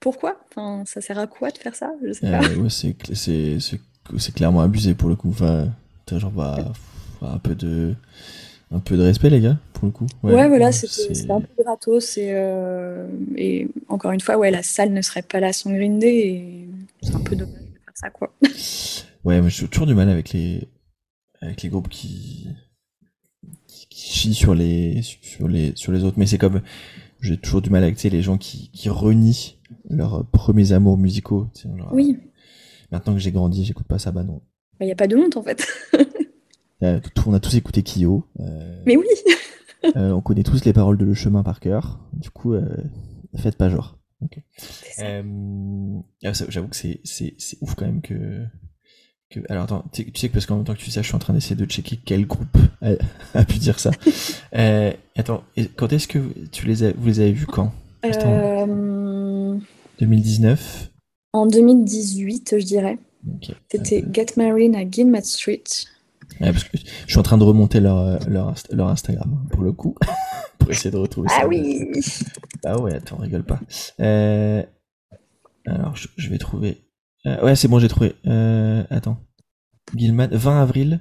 pourquoi? 0.00 0.40
Enfin, 0.50 0.82
ça 0.86 1.00
sert 1.00 1.18
à 1.18 1.26
quoi 1.26 1.50
de 1.50 1.58
faire 1.58 1.74
ça? 1.74 1.92
Je 2.06 2.12
sais 2.12 2.30
pas. 2.30 2.40
Ouais, 2.40 2.68
c'est 2.70 2.88
cl- 2.90 3.14
c'est 3.14 3.60
c'est 3.60 3.80
c'est 4.18 4.34
clairement 4.34 4.60
abusé 4.60 4.94
pour 4.94 5.08
le 5.08 5.16
coup. 5.16 5.30
Enfin, 5.30 5.68
genre 6.10 6.30
bah, 6.32 6.56
un 7.22 7.38
peu 7.38 7.54
de 7.54 7.94
un 8.72 8.78
peu 8.80 8.96
de 8.96 9.02
respect 9.02 9.30
les 9.30 9.40
gars 9.40 9.58
pour 9.72 9.86
le 9.86 9.90
coup. 9.92 10.06
Ouais, 10.22 10.46
voilà, 10.48 10.70
c'est- 10.72 10.86
c'était 10.86 11.30
un 11.32 11.40
peu 11.40 11.62
gratos. 11.62 12.16
Et, 12.18 12.30
euh, 12.32 13.06
et 13.36 13.68
encore 13.88 14.12
une 14.12 14.20
fois, 14.20 14.36
ouais, 14.36 14.50
la 14.50 14.62
salle 14.62 14.92
ne 14.92 15.02
serait 15.02 15.22
pas 15.22 15.40
là 15.40 15.52
sans 15.52 15.70
Green 15.72 15.98
Day. 15.98 16.16
Et 16.18 16.68
c'est 17.02 17.14
un 17.14 17.20
peu 17.20 17.34
dommage 17.36 17.54
de 17.54 17.78
faire 17.84 17.94
ça, 17.94 18.10
quoi. 18.10 18.32
Ouais, 19.24 19.42
mais 19.42 19.50
j'ai 19.50 19.68
toujours 19.68 19.86
du 19.86 19.94
mal 19.94 20.08
avec 20.08 20.30
les 20.32 20.66
avec 21.42 21.62
les 21.62 21.68
groupes 21.68 21.88
qui 21.90 22.48
qui, 23.66 23.86
qui 23.88 24.08
chient 24.12 24.34
sur 24.34 24.54
les 24.54 25.02
sur 25.02 25.46
les 25.46 25.72
sur 25.76 25.92
les 25.92 26.04
autres. 26.04 26.18
Mais 26.18 26.26
c'est 26.26 26.38
comme 26.38 26.62
j'ai 27.20 27.36
toujours 27.36 27.60
du 27.60 27.68
mal 27.68 27.82
avec 27.82 28.02
les 28.02 28.22
gens 28.22 28.38
qui 28.38 28.70
qui 28.70 28.88
renient 28.88 29.56
leurs 29.90 30.24
premiers 30.30 30.72
amours 30.72 30.96
musicaux. 30.96 31.48
genre, 31.76 31.92
Oui, 31.92 32.16
Maintenant 32.90 33.12
que 33.12 33.18
j'ai 33.20 33.30
grandi, 33.30 33.64
j'écoute 33.64 33.86
pas 33.86 33.98
ça. 33.98 34.10
Bah 34.10 34.22
non. 34.24 34.40
il 34.80 34.86
n'y 34.86 34.92
a 34.92 34.96
pas 34.96 35.06
de 35.06 35.16
honte 35.16 35.36
en 35.36 35.42
fait. 35.42 35.66
Euh, 36.82 37.00
on 37.26 37.34
a 37.34 37.40
tous 37.40 37.54
écouté 37.56 37.82
Kyo. 37.82 38.24
euh, 38.40 38.82
Mais 38.86 38.96
oui, 38.96 39.06
Euh, 39.96 40.10
on 40.12 40.20
connaît 40.20 40.42
tous 40.42 40.62
les 40.66 40.74
paroles 40.74 40.98
de 40.98 41.06
Le 41.06 41.14
Chemin 41.14 41.42
par 41.42 41.58
cœur. 41.58 41.98
Du 42.12 42.28
coup, 42.28 42.54
faites 43.34 43.56
pas 43.56 43.70
genre. 43.70 43.98
Ok. 44.22 44.38
ça. 44.58 45.06
Euh, 45.06 45.22
ah, 46.22 46.32
J'avoue 46.48 46.68
que 46.68 46.76
c'est 46.76 47.00
ouf 47.62 47.74
quand 47.74 47.86
même 47.86 48.02
que 48.02 48.44
que. 49.30 49.40
Alors 49.48 49.64
attends, 49.64 49.84
tu 49.92 50.12
sais, 50.14 50.28
que 50.28 50.34
parce 50.34 50.44
qu'en 50.44 50.56
même 50.56 50.64
temps 50.64 50.74
que 50.74 50.78
tu 50.78 50.84
fais 50.84 50.90
ça, 50.90 51.00
je 51.00 51.06
suis 51.06 51.16
en 51.16 51.18
train 51.18 51.32
d'essayer 51.32 51.56
de 51.56 51.64
checker 51.64 51.98
quel 52.04 52.26
groupe 52.26 52.58
a, 52.82 52.90
a 53.34 53.44
pu 53.46 53.58
dire 53.58 53.80
ça. 53.80 53.90
euh, 54.54 54.92
attends, 55.16 55.44
quand 55.76 55.90
est-ce 55.94 56.08
que 56.08 56.18
tu 56.52 56.66
les 56.66 56.82
as, 56.84 56.92
vous 56.92 57.06
les 57.06 57.20
avez 57.20 57.32
vus 57.32 57.46
quand? 57.46 57.72
Euh, 58.04 59.56
2019. 59.98 60.90
en 61.32 61.46
2018, 61.46 62.56
je 62.58 62.64
dirais. 62.64 62.98
C'était 63.70 64.04
Get 64.12 64.26
Married 64.36 64.74
à 64.74 64.88
Gilmat 64.90 65.22
Street. 65.22 65.64
Ouais, 66.40 66.52
parce 66.52 66.64
que 66.64 66.76
je 66.78 67.10
suis 67.10 67.18
en 67.18 67.22
train 67.22 67.38
de 67.38 67.44
remonter 67.44 67.80
leur 67.80 68.18
leur, 68.28 68.54
leur 68.70 68.88
Instagram 68.88 69.30
hein, 69.32 69.46
pour 69.50 69.62
le 69.62 69.72
coup 69.72 69.94
pour 70.58 70.70
essayer 70.70 70.90
de 70.90 70.96
retrouver 70.96 71.28
ça. 71.28 71.40
Ah 71.42 71.46
oui 71.46 71.86
Ah 72.64 72.80
ouais, 72.80 72.94
attends, 72.94 73.16
rigole 73.16 73.44
pas. 73.44 73.60
Euh, 74.00 74.62
alors, 75.66 75.96
je, 75.96 76.08
je 76.16 76.28
vais 76.30 76.38
trouver. 76.38 76.82
Euh, 77.26 77.42
ouais, 77.44 77.56
c'est 77.56 77.68
bon, 77.68 77.78
j'ai 77.78 77.88
trouvé. 77.88 78.14
Euh, 78.26 78.84
attends. 78.90 79.18
Gilman, 79.94 80.28
20 80.30 80.62
avril. 80.62 81.00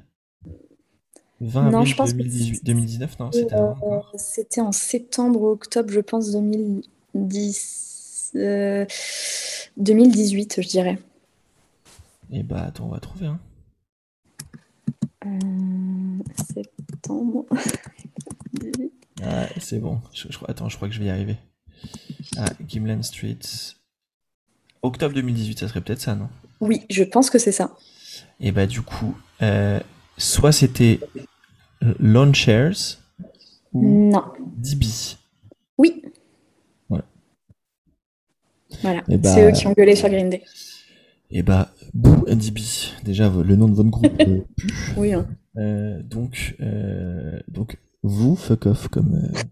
20 1.41 1.71
Non, 1.71 1.79
avril 1.79 1.91
je 1.91 1.95
pense 1.95 2.11
que 2.11 2.17
2018, 2.17 2.65
2019, 2.65 3.19
non, 3.19 3.31
c'était 3.31 3.55
Euh. 3.55 3.73
C'était 4.15 4.61
en 4.61 4.71
septembre 4.71 5.41
ou 5.41 5.47
octobre, 5.47 5.89
je 5.91 6.01
pense, 6.01 6.31
2010, 6.31 8.31
euh, 8.35 8.85
2018, 9.77 10.61
je 10.61 10.67
dirais. 10.67 10.99
Et 12.31 12.43
bah, 12.43 12.65
attends, 12.67 12.87
on 12.87 12.89
va 12.89 12.99
trouver. 12.99 13.27
Hein. 13.27 13.39
Euh, 15.25 16.23
septembre. 16.53 17.45
2018. 18.53 18.91
Ah, 19.23 19.47
c'est 19.59 19.79
bon. 19.79 19.99
Je, 20.13 20.27
je 20.29 20.37
crois- 20.37 20.49
attends, 20.49 20.69
je 20.69 20.75
crois 20.77 20.87
que 20.87 20.93
je 20.93 20.99
vais 20.99 21.07
y 21.07 21.09
arriver. 21.09 21.35
Ah, 22.37 22.45
Gimlan 22.67 23.03
Street. 23.03 23.37
Octobre 24.81 25.13
2018, 25.13 25.59
ça 25.59 25.67
serait 25.67 25.81
peut-être 25.81 25.99
ça, 26.01 26.15
non? 26.15 26.29
Oui, 26.61 26.85
je 26.89 27.03
pense 27.03 27.29
que 27.29 27.37
c'est 27.37 27.51
ça. 27.51 27.75
Et 28.39 28.51
bah, 28.51 28.65
du 28.65 28.81
coup, 28.81 29.15
euh, 29.41 29.79
soit 30.17 30.51
c'était 30.53 30.99
Lawn 31.99 32.33
Chairs 32.33 32.97
ou 33.73 34.09
Non. 34.11 34.23
DB. 34.57 34.85
Oui. 35.77 36.01
Voilà. 36.87 37.03
Voilà. 38.81 39.03
Eh 39.09 39.17
bah- 39.17 39.33
C'est 39.33 39.49
eux 39.49 39.51
qui 39.51 39.67
ont 39.67 39.73
gueulé 39.73 39.95
sur 39.95 40.07
Green 40.09 40.29
Day. 40.29 40.43
Et 41.31 41.43
bah, 41.43 41.71
Boo 41.93 42.25
and 42.29 42.35
DB. 42.35 42.61
Déjà, 43.03 43.29
le 43.29 43.55
nom 43.55 43.67
de 43.67 43.73
votre 43.75 43.89
groupe 43.89 44.11
euh, 44.21 44.41
pue. 44.57 44.67
Oui. 44.97 45.13
hein. 45.13 45.27
Euh, 45.57 46.01
donc, 46.03 46.55
euh, 46.61 47.39
donc, 47.47 47.77
vous, 48.03 48.35
fuck 48.35 48.65
off, 48.67 48.87
comme, 48.87 49.31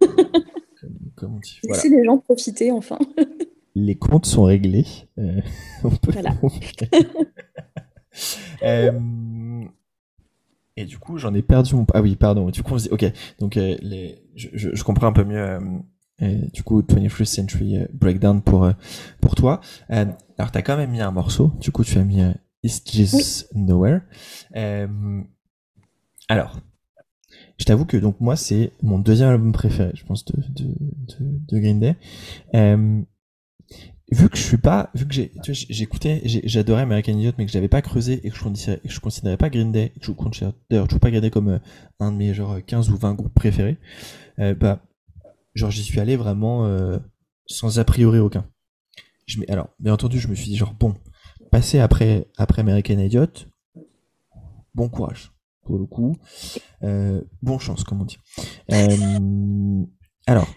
comme, 0.79 0.97
comme 1.15 1.35
on 1.35 1.39
dit. 1.39 1.59
Voilà. 1.63 1.81
Laissez 1.83 1.95
les 1.95 2.05
gens 2.05 2.17
profiter, 2.17 2.71
enfin. 2.71 2.99
Les 3.75 3.95
comptes 3.95 4.25
sont 4.25 4.43
réglés. 4.43 4.85
On 5.17 5.89
peut 5.91 6.11
Voilà. 6.11 6.33
Et 10.79 10.85
du 10.85 10.97
coup, 10.97 11.17
j'en 11.17 11.33
ai 11.33 11.41
perdu 11.43 11.75
mon. 11.75 11.85
Ah 11.93 12.01
oui, 12.01 12.15
pardon. 12.15 12.49
Du 12.49 12.63
coup, 12.63 12.73
on 12.73 12.77
se 12.79 12.83
dit, 12.88 12.93
ok. 12.93 13.05
Donc, 13.39 13.53
les, 13.55 14.19
je, 14.35 14.47
je, 14.53 14.69
je 14.73 14.83
comprends 14.83 15.07
un 15.07 15.11
peu 15.11 15.23
mieux. 15.23 15.59
Euh, 16.22 16.41
du 16.53 16.63
coup, 16.63 16.82
21st 16.82 17.26
Century 17.26 17.78
euh, 17.78 17.86
Breakdown 17.93 18.41
pour 18.41 18.63
euh, 18.63 18.74
pour 19.22 19.36
toi. 19.36 19.61
Alors, 19.89 20.51
t'as 20.51 20.61
quand 20.61 20.78
même 20.78 20.91
mis 20.91 21.01
un 21.01 21.11
morceau. 21.11 21.53
Du 21.59 21.72
coup, 21.72 21.84
tu 21.84 21.97
as 21.97 22.03
mis 22.03 22.22
It's 22.63 22.82
Just 22.91 23.49
Nowhere. 23.55 24.01
Euh, 24.55 25.22
alors, 26.28 26.59
je 27.57 27.65
t'avoue 27.65 27.86
que 27.86 27.97
donc 27.97 28.20
moi, 28.20 28.36
c'est 28.36 28.72
mon 28.82 28.99
deuxième 28.99 29.30
album 29.30 29.51
préféré, 29.51 29.91
je 29.95 30.03
pense, 30.03 30.26
de 30.26 30.36
de 30.49 30.63
de, 30.65 31.39
de 31.47 31.59
Green 31.59 31.80
Day. 31.80 31.95
Euh, 32.55 33.01
vu 34.11 34.30
que 34.30 34.38
je 34.38 34.43
suis 34.43 34.57
pas, 34.57 34.89
vu 34.95 35.07
que 35.07 35.13
j'ai, 35.13 35.30
tu 35.43 35.51
vois, 35.51 35.65
j'écoutais, 35.70 36.22
j'adorais 36.26 36.82
American 36.82 37.13
Idiot, 37.13 37.34
mais 37.38 37.45
que 37.45 37.51
j'avais 37.51 37.68
pas 37.68 37.82
creusé 37.82 38.26
et 38.26 38.30
que 38.30 38.36
je 38.36 38.43
considérais, 38.43 38.80
que 38.80 38.89
je 38.89 38.99
considérais 38.99 39.38
pas 39.38 39.49
Green 39.49 39.72
Day, 39.72 39.91
que 39.99 40.05
je 40.05 40.11
considère 40.11 40.53
d'ailleurs 40.70 40.88
toujours 40.88 40.99
pas 41.01 41.09
Green 41.09 41.22
Day 41.22 41.30
comme 41.30 41.49
euh, 41.49 41.59
un 41.99 42.11
de 42.11 42.18
mes 42.18 42.34
genre 42.34 42.57
15 42.65 42.89
ou 42.89 42.97
20 42.97 43.13
groupes 43.15 43.34
préférés, 43.34 43.78
euh, 44.39 44.55
bah, 44.55 44.82
genre 45.57 45.71
j'y 45.71 45.83
suis 45.83 45.99
allé 45.99 46.15
vraiment 46.15 46.65
euh, 46.65 46.97
sans 47.47 47.79
a 47.79 47.83
priori 47.83 48.19
aucun. 48.19 48.49
Je 49.25 49.39
alors, 49.49 49.69
bien 49.79 49.93
entendu, 49.93 50.19
je 50.19 50.27
me 50.29 50.35
suis 50.35 50.45
dit 50.47 50.55
genre 50.55 50.73
bon, 50.73 50.95
passer 51.51 51.79
après 51.79 52.27
après 52.37 52.61
American 52.61 52.97
Idiot, 52.99 53.27
bon 54.73 54.89
courage 54.89 55.31
pour 55.63 55.77
le 55.77 55.85
coup, 55.85 56.17
euh, 56.83 57.21
bon 57.41 57.59
chance 57.59 57.83
comme 57.83 58.01
on 58.01 58.05
dit. 58.05 58.19
Euh, 58.71 59.83
alors. 60.27 60.47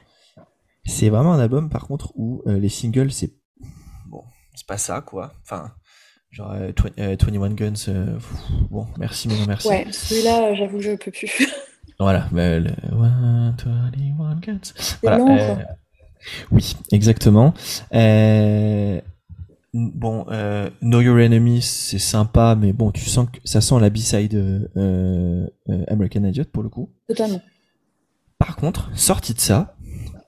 C'est 0.86 1.10
vraiment 1.10 1.34
un 1.34 1.38
album 1.38 1.68
par 1.68 1.86
contre 1.86 2.10
où 2.16 2.42
les 2.46 2.70
singles 2.70 3.12
c'est 3.12 3.32
bon, 4.06 4.24
c'est 4.54 4.66
pas 4.66 4.78
ça 4.78 5.02
quoi. 5.02 5.34
Enfin, 5.42 5.72
genre 6.30 6.52
euh, 6.52 6.72
twen- 6.72 6.94
euh, 6.98 7.16
21 7.20 7.50
Guns 7.54 8.18
bon, 8.70 8.86
merci 8.98 9.28
mais 9.28 9.36
non 9.36 9.44
merci. 9.46 9.68
Ouais, 9.68 9.86
celui-là, 9.92 10.54
j'avoue, 10.54 10.80
je 10.80 10.96
peux 10.96 11.10
plus. 11.12 11.30
Voilà, 12.00 12.28
le 12.32 12.70
121 13.58 14.36
Guns. 14.40 14.60
Voilà, 15.02 15.18
long, 15.18 15.36
euh, 15.36 15.54
quoi. 15.54 15.64
oui, 16.50 16.74
exactement. 16.92 17.52
Euh, 17.92 18.98
bon, 19.74 20.24
euh, 20.30 20.70
Know 20.80 21.02
Your 21.02 21.18
Enemy, 21.18 21.60
c'est 21.60 21.98
sympa, 21.98 22.56
mais 22.58 22.72
bon, 22.72 22.90
tu 22.90 23.04
sens 23.04 23.28
que 23.30 23.38
ça 23.44 23.60
sent 23.60 23.78
la 23.80 23.90
B-side 23.90 24.34
euh, 24.34 25.46
American 25.88 26.24
Idiot 26.24 26.44
pour 26.50 26.62
le 26.62 26.70
coup. 26.70 26.90
Totalement. 27.06 27.42
Par 28.38 28.56
contre, 28.56 28.90
sorti 28.96 29.34
de 29.34 29.40
ça, 29.40 29.76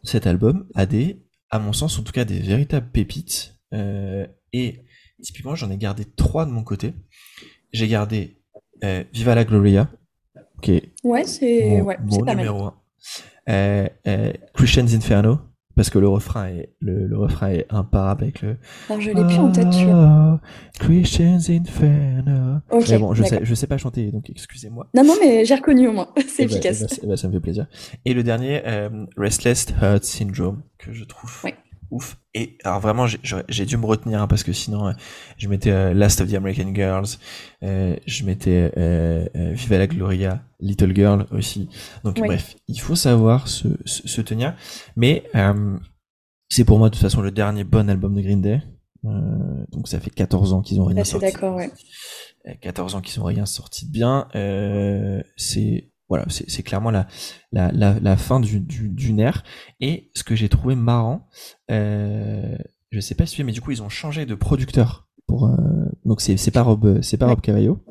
cet 0.03 0.27
album 0.27 0.67
a 0.75 0.85
des, 0.85 1.23
à 1.49 1.59
mon 1.59 1.73
sens, 1.73 1.99
en 1.99 2.03
tout 2.03 2.13
cas, 2.13 2.27
des 2.27 2.41
véritables 2.41 2.91
pépites. 2.93 3.55
Et 4.53 4.85
typiquement, 5.23 5.55
j'en 5.55 5.71
ai 5.71 5.79
gardé 5.79 6.05
trois 6.05 6.45
de 6.45 6.51
mon 6.51 6.65
côté. 6.65 6.93
J'ai 7.73 7.89
gardé 7.89 8.43
Viva 9.15 9.35
la 9.35 9.45
Gloria, 9.47 9.89
Ouais, 11.05 11.25
c'est 11.25 11.69
mon, 11.79 11.83
ouais, 11.85 11.99
c'est 12.11 12.19
pas 12.21 12.25
mal. 12.27 12.37
numéro 12.37 12.65
un. 12.65 12.75
Euh, 13.49 13.89
euh, 14.07 14.33
Christian's 14.55 14.95
Inferno, 14.95 15.39
parce 15.75 15.91
que 15.91 15.99
le 15.99 16.09
refrain 16.09 16.47
est, 16.49 16.75
le, 16.81 17.07
le 17.07 17.19
refrain 17.19 17.49
est 17.51 17.67
imparable 17.71 18.23
avec 18.25 18.43
le. 18.43 18.57
Alors, 18.89 19.01
je 19.01 19.11
l'ai 19.11 19.25
plus 19.25 19.39
en 19.39 19.51
tête, 19.51 19.73
celui-là. 19.73 19.95
Ah, 19.97 20.41
Christian's 20.79 21.51
Inferno. 21.51 22.59
Ok, 22.71 22.89
Mais 22.91 22.99
bon, 22.99 23.15
je 23.15 23.25
sais, 23.25 23.41
je 23.43 23.55
sais 23.55 23.67
pas 23.67 23.79
chanter, 23.79 24.11
donc 24.13 24.31
excusez-moi. 24.31 24.89
Non, 24.95 25.03
non, 25.05 25.15
mais 25.21 25.45
j'ai 25.45 25.55
reconnu 25.55 25.89
au 25.89 25.93
moins. 25.93 26.09
C'est 26.29 26.45
Eh 26.45 26.47
ben, 26.47 26.53
efficace. 26.53 26.79
eh 26.81 26.83
ben, 26.85 26.89
c'est- 26.89 27.01
eh 27.03 27.07
ben, 27.09 27.17
ça 27.17 27.29
me 27.29 27.33
fait 27.33 27.41
plaisir. 27.41 27.67
Et 28.05 28.15
le 28.15 28.23
dernier, 28.23 28.63
euh, 28.67 29.07
Restless 29.17 29.67
Heart 29.83 30.05
Syndrome, 30.05 30.63
que 30.79 30.93
je 30.93 31.05
trouve 31.05 31.33
Ouais. 31.45 31.55
Ouf. 31.93 32.17
Et 32.35 32.57
alors 32.65 32.81
vraiment, 32.81 33.07
j'ai 33.07 33.67
dû 33.67 33.77
me 33.77 33.87
retenir 33.87 34.23
hein, 34.23 34.27
parce 34.27 34.43
que 34.43 34.53
sinon, 34.53 34.89
euh, 34.89 34.93
je 35.37 35.49
mettais 35.49 35.71
euh, 35.71 35.95
Last 35.95 36.21
of 36.21 36.31
the 36.31 36.35
American 36.35 36.75
Girls, 36.75 37.19
euh, 37.63 37.95
je 38.07 38.25
mettais 38.25 38.73
Viva 39.55 39.79
la 39.79 39.87
Gloria, 39.87 40.43
Little 40.59 40.95
Girl 40.95 41.27
aussi. 41.31 41.69
Donc 42.03 42.19
bref, 42.19 42.57
il 42.67 42.81
faut 42.81 42.97
savoir 42.97 43.47
se, 43.47 43.69
se, 43.85 44.21
tenir. 44.23 44.57
Mais 44.97 45.25
c'est 46.49 46.65
pour 46.65 46.79
moi 46.79 46.89
de 46.89 46.95
toute 46.95 47.03
façon 47.03 47.21
le 47.21 47.31
dernier 47.31 47.65
bon 47.65 47.89
album 47.89 48.15
de 48.15 48.23
Green 48.23 48.41
Day. 48.41 48.63
donc 49.05 49.87
ça 49.87 50.01
fait 50.01 50.11
14 50.11 50.55
ans 50.55 50.63
qu'ils 50.63 50.81
ont 50.81 50.87
rien 50.87 51.05
sorti. 51.05 51.27
d'accord, 51.27 51.57
ouais. 51.57 51.71
14 52.61 52.97
ans 52.97 53.01
qu'ils 53.01 53.21
ont 53.21 53.25
rien 53.25 53.47
sorti 53.47 53.87
de 53.87 53.93
bien. 53.93 54.29
c'est 55.37 55.92
voilà, 56.13 56.27
c'est 56.29 56.63
clairement 56.63 56.91
la, 56.91 57.07
la, 57.53 57.73
la, 57.73 58.17
fin 58.19 58.39
du, 58.39 58.61
du, 58.61 58.91
du 58.91 59.15
nerf. 59.15 59.43
Et 59.81 60.11
ce 60.13 60.23
que 60.23 60.35
j'ai 60.35 60.51
trouvé 60.51 60.75
marrant, 60.75 61.27
euh, 61.71 62.55
je 62.91 63.01
sais 63.01 63.15
pas 63.15 63.25
si 63.25 63.37
tu 63.37 63.45
mais 63.45 63.53
du 63.53 63.63
coup 63.63 63.71
ils 63.71 63.83
ont 63.83 63.89
changé 63.89 64.27
de 64.27 64.35
producteur. 64.35 65.09
Pour, 65.27 65.47
euh, 65.47 65.55
donc 66.05 66.21
c'est 66.21 66.51
pas 66.51 66.61
Rob, 66.61 67.01
c'est 67.01 67.17
pas 67.17 67.29
Rob 67.29 67.41
Cavallo. 67.41 67.83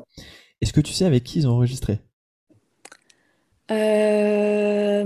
Est-ce 0.60 0.72
que 0.72 0.80
tu 0.80 0.92
sais 0.92 1.04
avec 1.04 1.24
qui 1.24 1.40
ils 1.40 1.48
ont 1.48 1.54
enregistré? 1.54 1.98
Euh, 3.72 5.04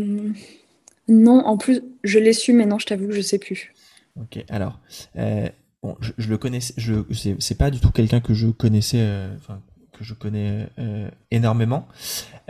Non, 1.08 1.38
en 1.46 1.56
plus 1.56 1.80
je 2.04 2.18
l'ai 2.18 2.34
su, 2.34 2.52
mais 2.52 2.66
non, 2.66 2.78
je 2.78 2.84
t'avoue 2.84 3.06
que 3.06 3.14
je 3.14 3.22
sais 3.22 3.38
plus. 3.38 3.72
Ok, 4.20 4.44
alors 4.50 4.78
euh, 5.16 5.48
bon, 5.82 5.96
je, 6.00 6.12
je, 6.18 6.28
le 6.28 6.36
connaissais, 6.36 6.74
je 6.76 6.96
c'est 7.38 7.56
pas 7.56 7.70
du 7.70 7.80
tout 7.80 7.92
quelqu'un 7.92 8.20
que 8.20 8.34
je 8.34 8.48
connaissais, 8.48 9.02
enfin 9.38 9.62
que 9.96 10.04
je 10.04 10.14
connais 10.14 10.68
euh, 10.78 11.10
énormément, 11.30 11.86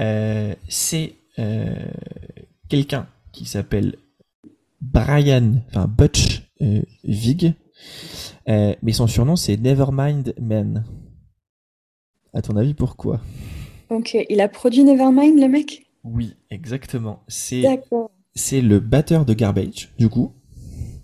euh, 0.00 0.54
c'est 0.68 1.14
euh, 1.38 1.86
quelqu'un 2.68 3.06
qui 3.32 3.44
s'appelle 3.44 3.96
Brian, 4.80 5.62
enfin 5.68 5.86
Butch 5.86 6.42
Vig, 7.04 7.54
mais 8.46 8.92
son 8.92 9.06
surnom 9.06 9.36
c'est 9.36 9.56
Nevermind 9.56 10.34
Man. 10.40 10.84
À 12.32 12.42
ton 12.42 12.56
avis, 12.56 12.74
pourquoi? 12.74 13.20
Ok, 13.88 14.16
il 14.28 14.40
a 14.40 14.48
produit 14.48 14.84
Nevermind, 14.84 15.38
le 15.38 15.48
mec? 15.48 15.86
Oui, 16.04 16.34
exactement. 16.50 17.22
C'est 17.28 17.62
c'est 18.34 18.60
le 18.60 18.80
batteur 18.80 19.24
de 19.24 19.32
Garbage, 19.32 19.94
du 19.98 20.08
coup. 20.08 20.32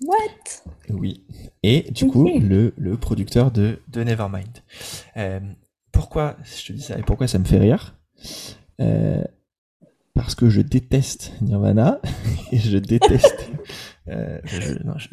What? 0.04 0.62
Oui. 0.90 1.22
Et 1.62 1.90
du 1.92 2.06
coup, 2.08 2.28
le, 2.28 2.74
le 2.76 2.96
producteur 2.96 3.50
de, 3.50 3.78
de 3.88 4.02
Nevermind 4.02 4.58
pourquoi 5.92 6.36
je 6.44 6.66
te 6.66 6.72
dis 6.72 6.82
ça 6.82 6.98
et 6.98 7.02
pourquoi 7.02 7.28
ça 7.28 7.38
me 7.38 7.44
fait 7.44 7.58
rire 7.58 7.94
euh, 8.80 9.22
Parce 10.14 10.34
que 10.34 10.48
je 10.48 10.60
déteste 10.60 11.32
Nirvana 11.40 12.00
et 12.52 12.58
je 12.58 12.78
déteste. 12.78 13.50
euh, 14.08 14.40
je, 14.44 14.82
non, 14.84 14.94
je, 14.96 15.08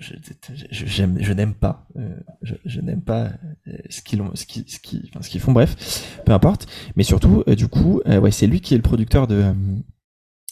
je, 0.71 0.85
je 0.85 1.33
n'aime 1.33 1.53
pas. 1.53 1.87
Euh, 1.97 2.15
je, 2.41 2.79
n'aime 2.81 3.01
pas 3.01 3.31
euh, 3.67 3.77
ce 3.89 4.01
qu'ils 4.01 4.23
ce 4.33 4.45
qui, 4.45 4.65
ce 4.67 4.79
qui, 4.79 5.09
enfin, 5.09 5.21
ce 5.21 5.29
qu'ils 5.29 5.41
font. 5.41 5.51
Bref, 5.51 6.21
peu 6.25 6.31
importe. 6.31 6.67
Mais 6.95 7.03
surtout, 7.03 7.43
euh, 7.47 7.55
du 7.55 7.67
coup, 7.67 8.01
euh, 8.07 8.19
ouais, 8.19 8.31
c'est 8.31 8.47
lui 8.47 8.61
qui 8.61 8.73
est 8.73 8.77
le 8.77 8.83
producteur 8.83 9.27
de 9.27 9.53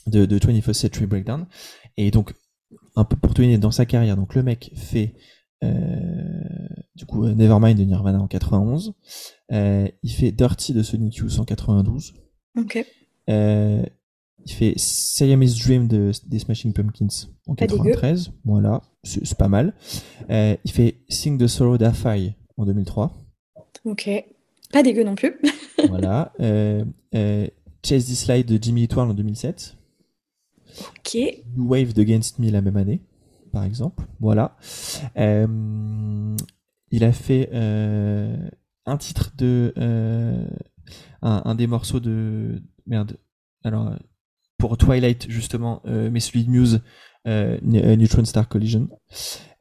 de, 0.07 0.25
de 0.25 0.39
21st 0.39 0.73
Century 0.73 1.05
Breakdown. 1.05 1.45
Et 1.97 2.11
donc, 2.11 2.33
un 2.95 3.03
peu 3.05 3.15
pour 3.15 3.33
te 3.33 3.55
dans 3.57 3.71
sa 3.71 3.85
carrière. 3.85 4.17
Donc, 4.17 4.35
le 4.35 4.43
mec 4.43 4.71
fait 4.75 5.15
euh, 5.15 5.19
du 6.97 7.05
coup, 7.05 7.25
euh, 7.25 7.35
Nevermind 7.35 7.77
de 7.77 7.83
Nirvana 7.83 8.19
en 8.19 8.27
91. 8.27 8.93
Euh, 9.53 9.87
il 10.03 10.11
fait 10.11 10.31
Dirty 10.31 10.73
de 10.73 10.83
Sonic 10.83 11.15
Youth 11.17 11.39
en 11.39 11.45
92. 11.45 12.13
Ok. 12.57 12.85
Euh, 13.29 13.83
il 14.45 14.51
fait 14.51 14.73
Siamese 14.77 15.59
Dream 15.59 15.87
de, 15.87 16.11
des 16.25 16.39
Smashing 16.39 16.73
Pumpkins 16.73 17.27
en 17.47 17.55
93. 17.55 18.31
Voilà, 18.45 18.81
c'est 19.03 19.37
pas 19.37 19.47
mal. 19.47 19.73
Euh, 20.29 20.55
il 20.63 20.71
fait 20.71 20.95
Sing 21.09 21.37
the 21.37 21.47
Sorrow 21.47 21.77
d'Afai 21.77 22.35
en 22.57 22.65
2003. 22.65 23.15
Ok. 23.85 24.09
Pas 24.71 24.83
dégueu 24.83 25.03
non 25.03 25.15
plus. 25.15 25.39
voilà. 25.89 26.33
Euh, 26.39 26.83
Chase 27.85 28.05
This 28.05 28.25
Slide 28.25 28.47
de 28.47 28.61
Jimmy 28.61 28.83
Eat 28.83 28.97
en 28.97 29.13
2007. 29.13 29.77
Ok. 30.81 31.17
New 31.55 31.67
Wave 31.67 31.93
de 31.93 32.01
Against 32.01 32.39
Me 32.39 32.49
la 32.49 32.61
même 32.61 32.77
année 32.77 33.01
par 33.51 33.63
exemple. 33.63 34.03
Voilà. 34.19 34.57
Euh, 35.17 36.35
il 36.91 37.03
a 37.03 37.11
fait 37.11 37.49
euh, 37.53 38.37
un 38.85 38.97
titre 38.97 39.31
de 39.37 39.73
euh, 39.77 40.47
un, 41.21 41.55
des 41.55 41.67
morceaux 41.67 41.99
de 41.99 42.61
merde. 42.85 43.17
Alors 43.63 43.93
pour 44.57 44.77
Twilight 44.77 45.29
justement, 45.29 45.81
mais 45.85 46.19
celui 46.19 46.45
de 46.45 46.49
Muse, 46.49 46.81
Neutron 47.25 48.25
Star 48.25 48.47
Collision. 48.47 48.89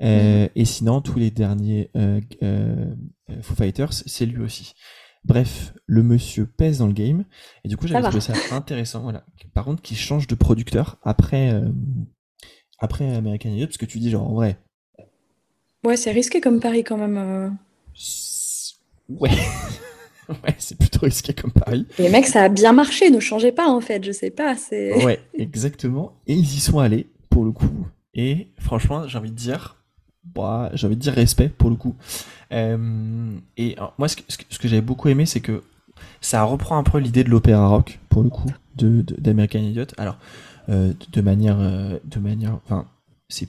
Mhm. 0.00 0.48
Et 0.54 0.64
sinon 0.64 1.00
tous 1.00 1.18
les 1.18 1.30
derniers 1.30 1.90
Foo 3.42 3.54
Fighters, 3.54 3.92
c'est 3.92 4.26
lui 4.26 4.42
aussi. 4.42 4.74
Bref, 5.24 5.74
le 5.86 6.04
monsieur 6.04 6.46
pèse 6.46 6.78
dans 6.78 6.86
le 6.86 6.92
game. 6.92 7.24
Et 7.64 7.68
du 7.68 7.76
coup, 7.76 7.88
j'avais 7.88 8.00
trouvé 8.02 8.20
ça 8.20 8.32
intéressant. 8.52 9.00
Voilà. 9.00 9.24
Par 9.54 9.64
contre, 9.64 9.82
qu'il 9.82 9.96
change 9.96 10.28
de 10.28 10.36
producteur 10.36 10.98
après, 11.02 11.60
après 12.78 13.14
American 13.14 13.50
Idiot 13.50 13.66
parce 13.66 13.78
que 13.78 13.86
tu 13.86 13.98
dis 13.98 14.10
genre 14.10 14.28
en 14.30 14.34
vrai. 14.34 14.56
Ouais, 15.84 15.96
c'est 15.96 16.10
risqué 16.10 16.40
comme 16.40 16.60
pari 16.60 16.84
quand 16.84 16.96
même. 16.96 17.16
Euh. 17.16 17.48
Ouais. 19.08 19.30
ouais, 20.28 20.54
c'est 20.58 20.78
plutôt 20.78 21.00
risqué 21.00 21.32
comme 21.32 21.52
pari. 21.52 21.86
Les 21.98 22.08
mecs, 22.08 22.26
ça 22.26 22.44
a 22.44 22.48
bien 22.48 22.72
marché, 22.72 23.10
ne 23.10 23.20
changez 23.20 23.52
pas 23.52 23.68
en 23.68 23.80
fait, 23.80 24.04
je 24.04 24.12
sais 24.12 24.30
pas. 24.30 24.56
c'est... 24.56 25.04
Ouais, 25.04 25.20
exactement. 25.34 26.12
Et 26.26 26.34
ils 26.34 26.56
y 26.56 26.60
sont 26.60 26.78
allés 26.78 27.06
pour 27.30 27.44
le 27.44 27.52
coup. 27.52 27.86
Et 28.14 28.48
franchement, 28.58 29.06
j'ai 29.06 29.18
envie 29.18 29.30
de 29.30 29.36
dire, 29.36 29.76
bah, 30.24 30.70
j'ai 30.74 30.86
envie 30.86 30.96
de 30.96 31.00
dire 31.00 31.12
respect 31.12 31.48
pour 31.48 31.70
le 31.70 31.76
coup. 31.76 31.94
Euh, 32.52 33.36
et 33.56 33.76
moi, 33.98 34.08
ce 34.08 34.16
que, 34.16 34.22
ce 34.28 34.58
que 34.58 34.68
j'avais 34.68 34.82
beaucoup 34.82 35.08
aimé, 35.08 35.26
c'est 35.26 35.40
que 35.40 35.62
ça 36.20 36.42
reprend 36.42 36.78
un 36.78 36.82
peu 36.82 36.98
l'idée 36.98 37.24
de 37.24 37.30
l'opéra 37.30 37.68
rock 37.68 37.98
pour 38.08 38.22
le 38.22 38.30
coup 38.30 38.50
de 38.76 39.02
d'American 39.02 39.60
Idiot. 39.60 39.86
Alors, 39.98 40.18
euh, 40.68 40.92
de 41.12 41.20
manière, 41.20 41.60
euh, 41.60 41.98
de 42.04 42.18
manière, 42.18 42.54
enfin, 42.64 42.90
c'est 43.28 43.48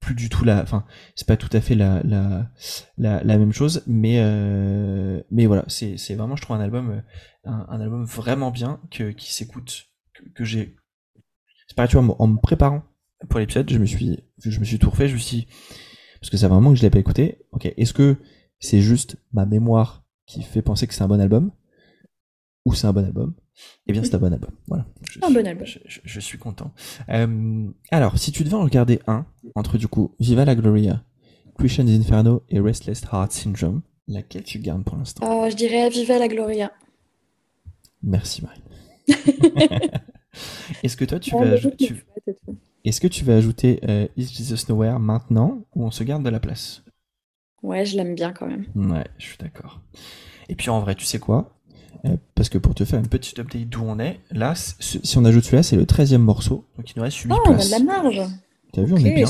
plus 0.00 0.14
du 0.14 0.28
tout 0.28 0.44
la, 0.44 0.62
enfin, 0.62 0.84
c'est 1.14 1.26
pas 1.26 1.36
tout 1.36 1.54
à 1.54 1.60
fait 1.60 1.74
la, 1.74 2.02
la, 2.02 2.50
la, 2.96 3.22
la 3.22 3.38
même 3.38 3.52
chose, 3.52 3.82
mais, 3.86 4.16
euh, 4.18 5.22
mais 5.30 5.46
voilà, 5.46 5.64
c'est, 5.68 5.96
c'est 5.98 6.14
vraiment, 6.14 6.36
je 6.36 6.42
trouve 6.42 6.56
un 6.56 6.60
album, 6.60 7.02
un, 7.44 7.66
un 7.68 7.80
album 7.80 8.04
vraiment 8.04 8.50
bien 8.50 8.80
que, 8.90 9.10
qui 9.10 9.32
s'écoute, 9.32 9.88
que, 10.14 10.28
que 10.30 10.44
j'ai, 10.44 10.76
c'est 11.68 11.76
pareil, 11.76 11.90
tu 11.90 11.98
vois, 11.98 12.16
en 12.18 12.26
me 12.26 12.38
préparant 12.38 12.82
pour 13.28 13.38
l'épisode, 13.38 13.70
je 13.70 13.78
me 13.78 13.84
suis, 13.84 14.18
je 14.42 14.58
me 14.58 14.64
suis 14.64 14.78
tout 14.78 14.88
refait, 14.90 15.08
je 15.08 15.14
me 15.14 15.18
suis, 15.18 15.46
parce 16.20 16.30
que 16.30 16.36
ça 16.38 16.48
fait 16.48 16.52
un 16.54 16.56
moment 16.56 16.70
que 16.70 16.78
je 16.78 16.82
l'ai 16.82 16.90
pas 16.90 16.98
écouté. 16.98 17.46
Ok, 17.52 17.72
est-ce 17.76 17.92
que 17.92 18.16
c'est 18.58 18.80
juste 18.80 19.16
ma 19.32 19.44
mémoire 19.44 20.04
qui 20.26 20.42
fait 20.42 20.62
penser 20.62 20.86
que 20.86 20.94
c'est 20.94 21.02
un 21.02 21.08
bon 21.08 21.20
album, 21.20 21.52
ou 22.64 22.74
c'est 22.74 22.86
un 22.86 22.92
bon 22.92 23.04
album 23.04 23.34
eh 23.86 23.92
bien, 23.92 24.04
c'est 24.04 24.14
un 24.14 24.18
bon 24.18 24.32
album. 24.32 24.50
Voilà. 24.68 24.86
Je 25.10 25.18
un 25.22 25.26
suis, 25.26 25.34
bon 25.34 25.46
album. 25.46 25.66
Je, 25.66 26.20
suis 26.20 26.38
content. 26.38 26.72
Euh, 27.08 27.68
alors, 27.90 28.18
si 28.18 28.30
tu 28.32 28.44
devais 28.44 28.54
en 28.54 28.62
regarder 28.62 29.00
un, 29.06 29.26
entre 29.54 29.78
du 29.78 29.88
coup 29.88 30.14
Viva 30.20 30.44
la 30.44 30.54
Gloria, 30.54 31.02
Christian's 31.58 31.90
Inferno 31.90 32.44
et 32.48 32.60
Restless 32.60 33.02
Heart 33.12 33.32
Syndrome, 33.32 33.82
laquelle 34.06 34.44
tu 34.44 34.58
gardes 34.58 34.84
pour 34.84 34.96
l'instant? 34.96 35.44
Euh, 35.44 35.50
Je 35.50 35.56
dirais 35.56 35.88
Viva 35.90 36.18
la 36.18 36.28
Gloria. 36.28 36.72
Merci 38.02 38.42
Marie. 38.42 38.62
Est-ce 40.82 40.96
que 40.96 41.04
toi 41.04 41.18
tu 41.18 41.32
vas 41.32 41.40
ajouter 41.40 41.92
Est-ce 42.84 43.00
que 43.00 43.08
tu 43.08 43.24
vas 43.24 43.36
ajouter 43.36 43.80
euh, 43.88 44.06
Is 44.16 44.26
Jesus 44.32 44.66
Nowhere 44.68 44.98
maintenant 44.98 45.64
ou 45.74 45.84
on 45.84 45.90
se 45.90 46.04
garde 46.04 46.22
de 46.22 46.30
la 46.30 46.40
place? 46.40 46.84
Ouais, 47.62 47.84
je 47.84 47.96
l'aime 47.96 48.14
bien 48.14 48.32
quand 48.32 48.46
même. 48.46 48.66
Ouais, 48.74 49.04
je 49.18 49.26
suis 49.26 49.38
d'accord. 49.38 49.80
Et 50.48 50.54
puis 50.54 50.70
en 50.70 50.80
vrai, 50.80 50.94
tu 50.94 51.04
sais 51.04 51.18
quoi? 51.18 51.59
Parce 52.34 52.48
que 52.48 52.58
pour 52.58 52.74
te 52.74 52.84
faire 52.84 52.98
une 52.98 53.08
petite 53.08 53.38
update 53.38 53.68
d'où 53.68 53.82
on 53.84 53.98
est, 53.98 54.20
là, 54.30 54.54
si 54.54 55.18
on 55.18 55.24
ajoute 55.24 55.44
celui-là, 55.44 55.62
c'est 55.62 55.76
le 55.76 55.84
13e 55.84 56.18
morceau. 56.18 56.66
Donc 56.76 56.90
il 56.90 56.94
nous 56.96 57.02
reste 57.02 57.18
8 57.18 57.32
oh, 57.32 57.42
places. 57.44 57.72
on 57.72 57.74
a 57.74 57.78
de 57.78 57.84
la 57.84 57.92
marge. 57.92 58.22
T'as 58.72 58.82
vu, 58.82 58.94
on 58.94 58.96
est 58.98 59.14
bien. 59.14 59.26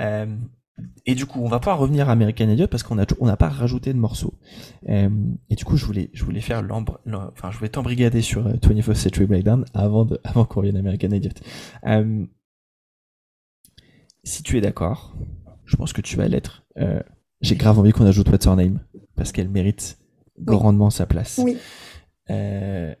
Euh, 0.00 0.26
et 1.06 1.14
du 1.14 1.26
coup, 1.26 1.40
on 1.42 1.48
va 1.48 1.60
pas 1.60 1.74
revenir 1.74 2.08
à 2.08 2.12
American 2.12 2.48
Idiot 2.48 2.68
parce 2.68 2.82
qu'on 2.82 2.96
on 3.20 3.26
n'a 3.26 3.36
pas 3.36 3.48
rajouté 3.48 3.92
de 3.92 3.98
morceaux. 3.98 4.34
Euh, 4.88 5.08
et 5.50 5.54
du 5.54 5.64
coup, 5.64 5.76
je 5.76 5.84
voulais 5.84 6.10
je 6.12 6.24
voulais 6.24 6.40
faire 6.40 6.62
l'ambre, 6.62 7.00
enfin, 7.06 7.50
je 7.50 7.58
voulais 7.58 7.70
t'embrigader 7.70 8.22
sur 8.22 8.48
21st 8.48 8.94
Century 8.94 9.26
Breakdown 9.26 9.64
avant 9.74 10.04
de 10.04 10.20
avant 10.24 10.44
qu'on 10.44 10.60
revienne 10.60 10.76
à 10.76 10.80
American 10.80 11.10
Idiot. 11.10 11.30
si 14.24 14.42
tu 14.42 14.56
es 14.56 14.60
d'accord, 14.60 15.16
je 15.64 15.76
pense 15.76 15.92
que 15.92 16.00
tu 16.00 16.16
vas 16.16 16.28
l'être. 16.28 16.64
J'ai 17.40 17.56
grave 17.56 17.78
envie 17.78 17.92
qu'on 17.92 18.06
ajoute 18.06 18.28
What's 18.30 18.46
Her 18.46 18.56
Name 18.56 18.80
parce 19.14 19.32
qu'elle 19.32 19.48
mérite 19.48 19.98
grandement 20.40 20.90
sa 20.90 21.06
place. 21.06 21.40
Oui. 21.42 21.56
Euh, 22.30 22.94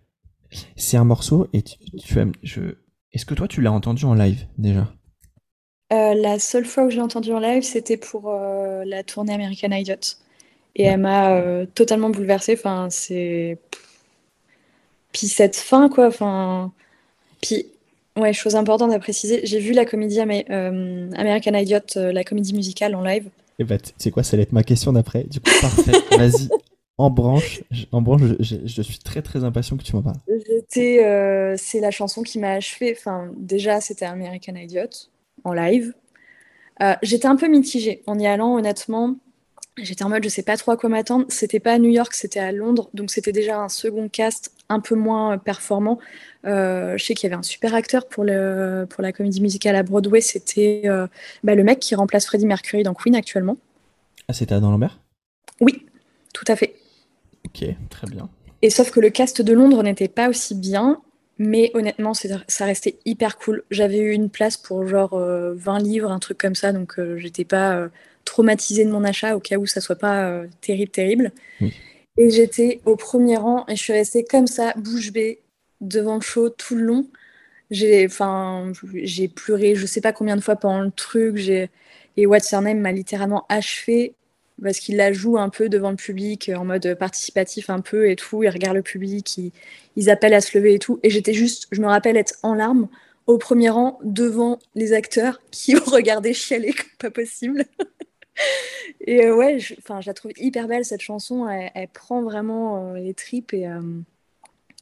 c'est 0.76 0.96
un 0.96 1.04
morceau 1.04 1.48
et 1.52 1.62
tu, 1.62 2.18
aimes. 2.18 2.32
Je... 2.42 2.76
Est-ce 3.12 3.26
que 3.26 3.34
toi 3.34 3.48
tu 3.48 3.60
l'as 3.60 3.72
entendu 3.72 4.04
en 4.04 4.14
live 4.14 4.46
déjà? 4.56 4.92
Euh, 5.92 6.14
La 6.14 6.38
seule 6.38 6.64
fois 6.64 6.84
où 6.84 6.90
j'ai 6.90 7.00
entendu 7.00 7.32
en 7.32 7.40
live, 7.40 7.62
c'était 7.62 7.96
pour 7.96 8.30
euh, 8.30 8.84
la 8.84 9.02
tournée 9.02 9.34
American 9.34 9.70
Idiot. 9.70 9.94
Et 10.76 10.84
elle 10.84 11.00
m'a 11.00 11.66
totalement 11.74 12.10
bouleversée. 12.10 12.54
Enfin, 12.54 12.88
c'est. 12.90 13.58
Puis 15.12 15.26
cette 15.26 15.56
fin, 15.56 15.88
quoi. 15.88 16.06
Enfin. 16.06 16.72
Puis 17.42 17.66
Ouais, 18.18 18.32
chose 18.32 18.56
importante 18.56 18.92
à 18.92 18.98
préciser, 18.98 19.40
j'ai 19.44 19.60
vu 19.60 19.72
la 19.72 19.84
comédie 19.84 20.18
euh, 20.20 21.10
American 21.16 21.54
Idiot, 21.54 21.78
euh, 21.96 22.12
la 22.12 22.24
comédie 22.24 22.52
musicale 22.52 22.94
en 22.96 23.02
live. 23.02 23.26
Et 23.26 23.62
eh 23.62 23.64
bah, 23.64 23.76
c'est 23.96 24.10
quoi, 24.10 24.22
ça 24.22 24.36
va 24.36 24.42
être 24.42 24.52
ma 24.52 24.64
question 24.64 24.92
d'après. 24.92 25.24
Du 25.24 25.40
coup, 25.40 25.50
parfait. 25.60 25.92
Vas-y, 26.16 26.48
en 26.98 27.10
branche. 27.10 27.62
En 27.92 28.02
branche, 28.02 28.22
je, 28.40 28.82
suis 28.82 28.98
très 28.98 29.22
très 29.22 29.44
impatient 29.44 29.76
que 29.76 29.84
tu 29.84 29.94
m'en 29.94 30.02
parles. 30.02 30.18
Euh, 30.76 31.54
c'est 31.56 31.80
la 31.80 31.90
chanson 31.90 32.22
qui 32.22 32.38
m'a 32.38 32.52
achevé. 32.52 32.94
Enfin, 32.96 33.30
déjà, 33.36 33.80
c'était 33.80 34.04
American 34.04 34.54
Idiot 34.54 34.90
en 35.44 35.52
live. 35.52 35.94
J'étais 37.02 37.26
un 37.26 37.36
peu 37.36 37.48
mitigée 37.48 38.02
en 38.06 38.18
y 38.18 38.26
allant, 38.26 38.56
honnêtement. 38.56 39.16
J'étais 39.82 40.04
en 40.04 40.08
mode, 40.08 40.24
je 40.24 40.28
sais 40.28 40.42
pas 40.42 40.56
trop 40.56 40.72
à 40.72 40.76
quoi 40.76 40.88
m'attendre. 40.88 41.26
C'était 41.28 41.60
pas 41.60 41.72
à 41.72 41.78
New 41.78 41.90
York, 41.90 42.12
c'était 42.14 42.40
à 42.40 42.52
Londres, 42.52 42.90
donc 42.94 43.10
c'était 43.10 43.32
déjà 43.32 43.60
un 43.60 43.68
second 43.68 44.08
cast 44.08 44.52
un 44.68 44.80
peu 44.80 44.94
moins 44.94 45.38
performant. 45.38 45.98
Euh, 46.46 46.96
je 46.96 47.04
sais 47.04 47.14
qu'il 47.14 47.28
y 47.28 47.32
avait 47.32 47.38
un 47.38 47.44
super 47.44 47.74
acteur 47.74 48.08
pour, 48.08 48.24
le, 48.24 48.86
pour 48.88 49.02
la 49.02 49.12
comédie 49.12 49.40
musicale 49.40 49.76
à 49.76 49.82
Broadway. 49.82 50.20
C'était 50.20 50.82
euh, 50.86 51.06
bah, 51.44 51.54
le 51.54 51.64
mec 51.64 51.78
qui 51.78 51.94
remplace 51.94 52.26
Freddie 52.26 52.46
Mercury 52.46 52.82
dans 52.82 52.94
Queen 52.94 53.14
actuellement. 53.14 53.56
Ah, 54.28 54.32
c'était 54.32 54.54
Adam 54.54 54.70
Lambert? 54.70 55.00
Oui, 55.60 55.86
tout 56.32 56.44
à 56.48 56.56
fait. 56.56 56.74
Ok, 57.48 57.64
très 57.90 58.06
bien. 58.06 58.28
Et 58.62 58.70
sauf 58.70 58.90
que 58.90 59.00
le 59.00 59.10
cast 59.10 59.42
de 59.42 59.52
Londres 59.52 59.82
n'était 59.82 60.08
pas 60.08 60.28
aussi 60.28 60.54
bien, 60.54 61.00
mais 61.38 61.70
honnêtement, 61.74 62.12
ça 62.14 62.64
restait 62.64 62.98
hyper 63.04 63.38
cool. 63.38 63.62
J'avais 63.70 63.98
eu 63.98 64.12
une 64.12 64.30
place 64.30 64.56
pour 64.56 64.86
genre 64.86 65.16
20 65.16 65.18
euh, 65.18 65.78
livres, 65.78 66.10
un 66.10 66.18
truc 66.18 66.38
comme 66.38 66.56
ça, 66.56 66.72
donc 66.72 66.98
j'étais 67.16 67.44
pas 67.44 67.88
traumatisée 68.24 68.84
de 68.84 68.90
mon 68.90 69.04
achat 69.04 69.36
au 69.36 69.40
cas 69.40 69.56
où 69.56 69.66
ça 69.66 69.80
soit 69.80 69.96
pas 69.96 70.42
terrible, 70.60 70.90
terrible. 70.90 71.32
Et 72.16 72.30
j'étais 72.30 72.80
au 72.84 72.96
premier 72.96 73.36
rang 73.36 73.64
et 73.68 73.76
je 73.76 73.82
suis 73.82 73.92
restée 73.92 74.24
comme 74.24 74.48
ça, 74.48 74.74
bouche 74.76 75.12
bée, 75.12 75.40
devant 75.80 76.16
le 76.16 76.20
show 76.20 76.48
tout 76.48 76.74
le 76.74 76.82
long. 76.82 77.06
J'ai, 77.70 78.06
enfin, 78.06 78.72
j'ai 79.04 79.28
pleuré, 79.28 79.76
je 79.76 79.86
sais 79.86 80.00
pas 80.00 80.12
combien 80.12 80.34
de 80.34 80.40
fois 80.40 80.56
pendant 80.56 80.80
le 80.80 80.90
truc. 80.90 81.36
J'ai 81.36 81.70
et 82.18 82.26
What's 82.26 82.50
Your 82.50 82.62
Name 82.62 82.80
m'a 82.80 82.90
littéralement 82.90 83.46
achevé 83.48 84.16
parce 84.62 84.78
qu'il 84.80 84.96
la 84.96 85.12
joue 85.12 85.38
un 85.38 85.48
peu 85.48 85.68
devant 85.68 85.90
le 85.90 85.96
public 85.96 86.50
en 86.54 86.64
mode 86.64 86.94
participatif 86.94 87.70
un 87.70 87.80
peu 87.80 88.10
et 88.10 88.16
tout. 88.16 88.42
Il 88.42 88.48
regarde 88.48 88.76
le 88.76 88.82
public, 88.82 89.40
ils, 89.96 90.10
appellent 90.10 90.34
à 90.34 90.40
se 90.40 90.56
lever 90.56 90.74
et 90.74 90.78
tout. 90.78 91.00
Et 91.02 91.10
j'étais 91.10 91.34
juste, 91.34 91.68
je 91.70 91.80
me 91.80 91.86
rappelle 91.86 92.16
être 92.16 92.34
en 92.42 92.54
larmes 92.54 92.88
au 93.26 93.38
premier 93.38 93.68
rang 93.68 93.98
devant 94.04 94.58
les 94.74 94.92
acteurs 94.92 95.40
qui 95.50 95.76
ont 95.76 95.84
regardé 95.84 96.32
chialer 96.32 96.72
comme 96.72 96.86
pas 96.98 97.10
possible. 97.10 97.64
et 99.00 99.26
euh, 99.26 99.36
ouais, 99.36 99.58
je, 99.58 99.74
je 99.74 100.06
la 100.06 100.14
trouve 100.14 100.32
hyper 100.36 100.66
belle 100.66 100.84
cette 100.84 101.02
chanson. 101.02 101.48
Elle, 101.48 101.88
prend 101.88 102.22
vraiment 102.22 102.92
euh, 102.94 102.98
les 102.98 103.14
tripes 103.14 103.52
et, 103.52 103.66
euh, 103.66 104.00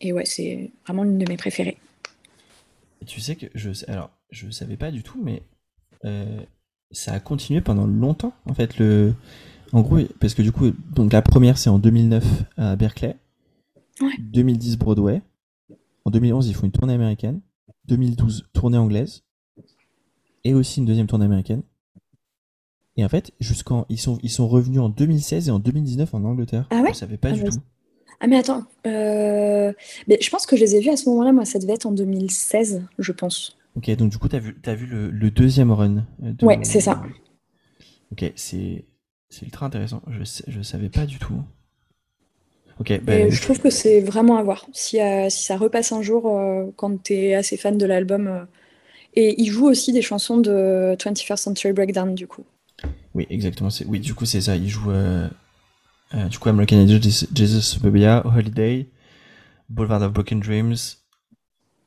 et 0.00 0.12
ouais, 0.12 0.24
c'est 0.24 0.70
vraiment 0.86 1.02
l'une 1.02 1.18
de 1.18 1.28
mes 1.28 1.36
préférées. 1.36 1.78
tu 3.06 3.20
sais 3.20 3.36
que 3.36 3.46
je, 3.54 3.70
alors, 3.88 4.10
je 4.30 4.50
savais 4.50 4.76
pas 4.76 4.90
du 4.90 5.02
tout, 5.02 5.20
mais 5.22 5.42
ça 6.92 7.14
a 7.14 7.18
continué 7.18 7.60
pendant 7.60 7.86
longtemps 7.86 8.32
en 8.44 8.54
fait. 8.54 8.78
Le, 8.78 9.12
en 9.76 9.82
gros, 9.82 9.98
parce 10.20 10.32
que 10.32 10.40
du 10.40 10.52
coup, 10.52 10.70
donc 10.94 11.12
la 11.12 11.20
première 11.20 11.58
c'est 11.58 11.68
en 11.68 11.78
2009 11.78 12.24
à 12.56 12.76
Berkeley, 12.76 13.14
2010 14.20 14.78
Broadway, 14.78 15.20
en 16.06 16.10
2011 16.10 16.48
ils 16.48 16.54
font 16.54 16.64
une 16.64 16.72
tournée 16.72 16.94
américaine, 16.94 17.42
2012 17.84 18.48
tournée 18.54 18.78
anglaise, 18.78 19.22
et 20.44 20.54
aussi 20.54 20.80
une 20.80 20.86
deuxième 20.86 21.06
tournée 21.06 21.26
américaine. 21.26 21.60
Et 22.96 23.04
en 23.04 23.10
fait, 23.10 23.32
jusqu'en 23.38 23.84
ils 23.90 24.00
sont 24.00 24.18
ils 24.22 24.30
sont 24.30 24.48
revenus 24.48 24.80
en 24.80 24.88
2016 24.88 25.48
et 25.48 25.50
en 25.50 25.58
2019 25.58 26.14
en 26.14 26.24
Angleterre. 26.24 26.66
Ah 26.70 26.80
ouais 26.80 26.94
Je 26.94 26.98
savais 26.98 27.18
pas 27.18 27.28
ah 27.28 27.32
du 27.32 27.44
tout. 27.44 27.58
Ah 28.20 28.28
mais 28.28 28.38
attends, 28.38 28.64
euh, 28.86 29.74
mais 30.08 30.16
je 30.22 30.30
pense 30.30 30.46
que 30.46 30.56
je 30.56 30.62
les 30.62 30.76
ai 30.76 30.80
vus 30.80 30.88
à 30.88 30.96
ce 30.96 31.06
moment-là. 31.10 31.32
Moi, 31.32 31.44
ça 31.44 31.58
devait 31.58 31.74
être 31.74 31.84
en 31.84 31.92
2016, 31.92 32.82
je 32.98 33.12
pense. 33.12 33.58
Ok, 33.74 33.94
donc 33.96 34.10
du 34.10 34.16
coup, 34.16 34.30
tu 34.30 34.36
as 34.36 34.38
vu, 34.38 34.56
as 34.64 34.74
vu 34.74 34.86
le, 34.86 35.30
deuxième 35.30 35.70
run. 35.70 36.06
Euh, 36.22 36.32
ouais, 36.40 36.60
c'est 36.62 36.80
ça. 36.80 37.02
Ok, 38.10 38.32
c'est 38.36 38.86
ultra 39.42 39.66
intéressant. 39.66 40.02
Je 40.08 40.22
je 40.46 40.62
savais 40.62 40.88
pas 40.88 41.06
du 41.06 41.18
tout. 41.18 41.42
Ok. 42.80 43.00
Ben, 43.02 43.30
je 43.30 43.42
trouve 43.42 43.58
que 43.58 43.70
c'est 43.70 44.00
vraiment 44.00 44.36
à 44.36 44.42
voir. 44.42 44.66
Si, 44.72 45.00
euh, 45.00 45.28
si 45.30 45.44
ça 45.44 45.56
repasse 45.56 45.92
un 45.92 46.02
jour, 46.02 46.22
quand 46.76 47.02
tu 47.02 47.14
es 47.14 47.34
assez 47.34 47.56
fan 47.56 47.78
de 47.78 47.86
l'album. 47.86 48.46
et 49.14 49.40
il 49.40 49.50
joue 49.50 49.66
aussi 49.66 49.92
des 49.92 50.02
chansons 50.02 50.36
de 50.36 50.94
21st 50.98 51.36
Century 51.36 51.72
Breakdown, 51.72 52.14
du 52.14 52.26
coup. 52.26 52.44
Oui, 53.16 53.26
exactement. 53.30 53.70
Oui, 53.86 54.00
du 54.00 54.14
coup, 54.14 54.26
c'est 54.26 54.42
ça. 54.42 54.56
Il 54.56 54.68
joue 54.68 54.90
euh, 54.90 55.26
euh, 56.14 56.28
du 56.28 56.38
coup 56.38 56.50
American 56.50 56.76
Idol, 56.76 57.00
Jesus 57.00 57.80
Bobia, 57.80 58.22
Holiday, 58.26 58.90
Boulevard 59.70 60.02
of 60.02 60.12
Broken 60.12 60.40
Dreams. 60.40 60.76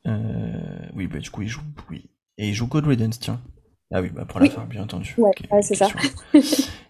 Euh, 0.08 0.88
oui, 0.94 1.06
bah, 1.06 1.20
du 1.20 1.30
coup, 1.30 1.42
il 1.42 1.48
joue. 1.48 1.60
Oui. 1.88 2.10
Et 2.36 2.48
il 2.48 2.54
joue 2.54 2.68
Riddance, 2.72 3.20
tiens. 3.20 3.40
Ah 3.92 4.00
oui, 4.00 4.10
bah 4.12 4.24
pour 4.24 4.40
la 4.40 4.48
fin, 4.48 4.64
bien 4.64 4.84
entendu. 4.84 5.14
Ouais, 5.18 5.32
c'est 5.62 5.74
ça. 5.74 5.88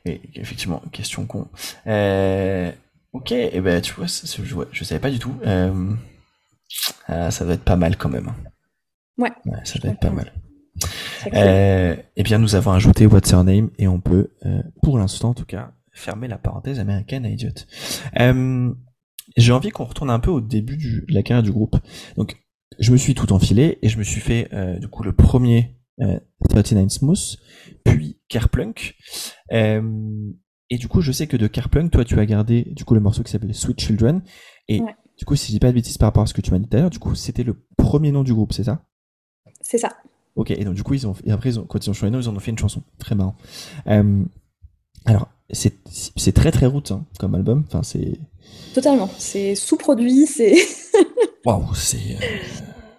et 0.04 0.20
effectivement, 0.34 0.82
question 0.92 1.26
con. 1.26 1.48
Euh, 1.86 2.72
ok, 3.12 3.32
et 3.32 3.60
ben 3.60 3.80
tu 3.80 3.92
vois, 3.94 4.06
je, 4.06 4.42
je, 4.72 4.84
savais 4.84 5.00
pas 5.00 5.10
du 5.10 5.18
tout. 5.18 5.34
Euh, 5.46 5.94
ça 7.06 7.44
doit 7.44 7.54
être 7.54 7.64
pas 7.64 7.76
mal 7.76 7.96
quand 7.96 8.08
même. 8.08 8.28
Hein. 8.28 8.36
Ouais. 9.18 9.32
ouais 9.46 9.58
ça 9.64 9.78
doit 9.78 9.90
être 9.90 10.00
pas 10.00 10.10
mal. 10.10 10.32
Euh, 11.34 11.96
eh 12.16 12.22
bien, 12.22 12.38
nous 12.38 12.54
avons 12.54 12.72
ajouté 12.72 13.06
What's 13.06 13.30
Her 13.32 13.44
Name 13.44 13.70
et 13.78 13.88
on 13.88 14.00
peut, 14.00 14.30
euh, 14.46 14.62
pour 14.82 14.98
l'instant 14.98 15.30
en 15.30 15.34
tout 15.34 15.44
cas, 15.44 15.72
fermer 15.92 16.28
la 16.28 16.38
parenthèse 16.38 16.78
américaine 16.78 17.26
à 17.26 17.28
Idiot. 17.28 17.50
Euh, 18.18 18.72
J'ai 19.36 19.52
envie 19.52 19.70
qu'on 19.70 19.84
retourne 19.84 20.10
un 20.10 20.20
peu 20.20 20.30
au 20.30 20.40
début 20.40 20.76
du, 20.76 21.04
de 21.06 21.14
la 21.14 21.22
carrière 21.22 21.42
du 21.42 21.52
groupe. 21.52 21.76
Donc, 22.16 22.36
je 22.78 22.92
me 22.92 22.96
suis 22.96 23.14
tout 23.14 23.32
enfilé 23.32 23.78
et 23.82 23.88
je 23.88 23.98
me 23.98 24.04
suis 24.04 24.20
fait 24.20 24.48
euh, 24.52 24.78
du 24.78 24.88
coup 24.88 25.02
le 25.02 25.12
premier 25.12 25.76
39 25.98 26.72
euh, 26.72 26.88
Smooth, 26.88 27.38
puis 27.84 28.18
Kerplunk. 28.28 28.96
Euh, 29.52 30.30
et 30.70 30.78
du 30.78 30.88
coup, 30.88 31.00
je 31.00 31.12
sais 31.12 31.26
que 31.26 31.36
de 31.36 31.46
Kerplunk, 31.46 31.90
toi, 31.90 32.04
tu 32.04 32.18
as 32.18 32.26
gardé 32.26 32.62
du 32.70 32.84
coup 32.84 32.94
le 32.94 33.00
morceau 33.00 33.22
qui 33.22 33.32
s'appelle 33.32 33.54
Sweet 33.54 33.80
Children. 33.80 34.22
Et 34.68 34.80
du 35.18 35.24
coup, 35.24 35.36
si 35.36 35.48
je 35.48 35.52
dis 35.52 35.60
pas 35.60 35.68
de 35.68 35.74
bêtises 35.74 35.98
par 35.98 36.08
rapport 36.08 36.22
à 36.22 36.26
ce 36.26 36.34
que 36.34 36.40
tu 36.40 36.50
m'as 36.52 36.58
dit 36.58 36.68
d'ailleurs, 36.70 36.90
du 36.90 36.98
coup, 36.98 37.14
c'était 37.14 37.42
le 37.42 37.56
premier 37.76 38.12
nom 38.12 38.22
du 38.22 38.32
groupe, 38.32 38.52
c'est 38.52 38.64
ça? 38.64 38.84
C'est 39.60 39.78
ça. 39.78 39.96
Ok, 40.36 40.52
et 40.52 40.64
donc 40.64 40.74
du 40.74 40.82
coup, 40.82 40.94
ils 40.94 41.06
ont, 41.06 41.14
et 41.24 41.32
après, 41.32 41.50
ils 41.50 41.58
ont, 41.58 41.64
quand 41.64 41.84
ils 41.84 41.90
ont 41.90 41.92
changé 41.92 42.16
ils 42.16 42.28
en 42.28 42.36
ont 42.36 42.40
fait 42.40 42.52
une 42.52 42.58
chanson. 42.58 42.82
Très 42.98 43.14
marrant. 43.14 43.36
Euh, 43.88 44.24
alors, 45.04 45.28
c'est 45.50 46.32
très 46.32 46.52
très 46.52 46.66
route 46.66 46.92
hein, 46.92 47.04
comme 47.18 47.34
album. 47.34 47.64
Enfin, 47.66 47.82
c'est. 47.82 48.18
Totalement. 48.74 49.10
C'est 49.18 49.54
sous-produit, 49.54 50.26
c'est. 50.26 50.54
Waouh, 51.44 51.74
c'est. 51.74 51.96
Euh, 51.96 52.26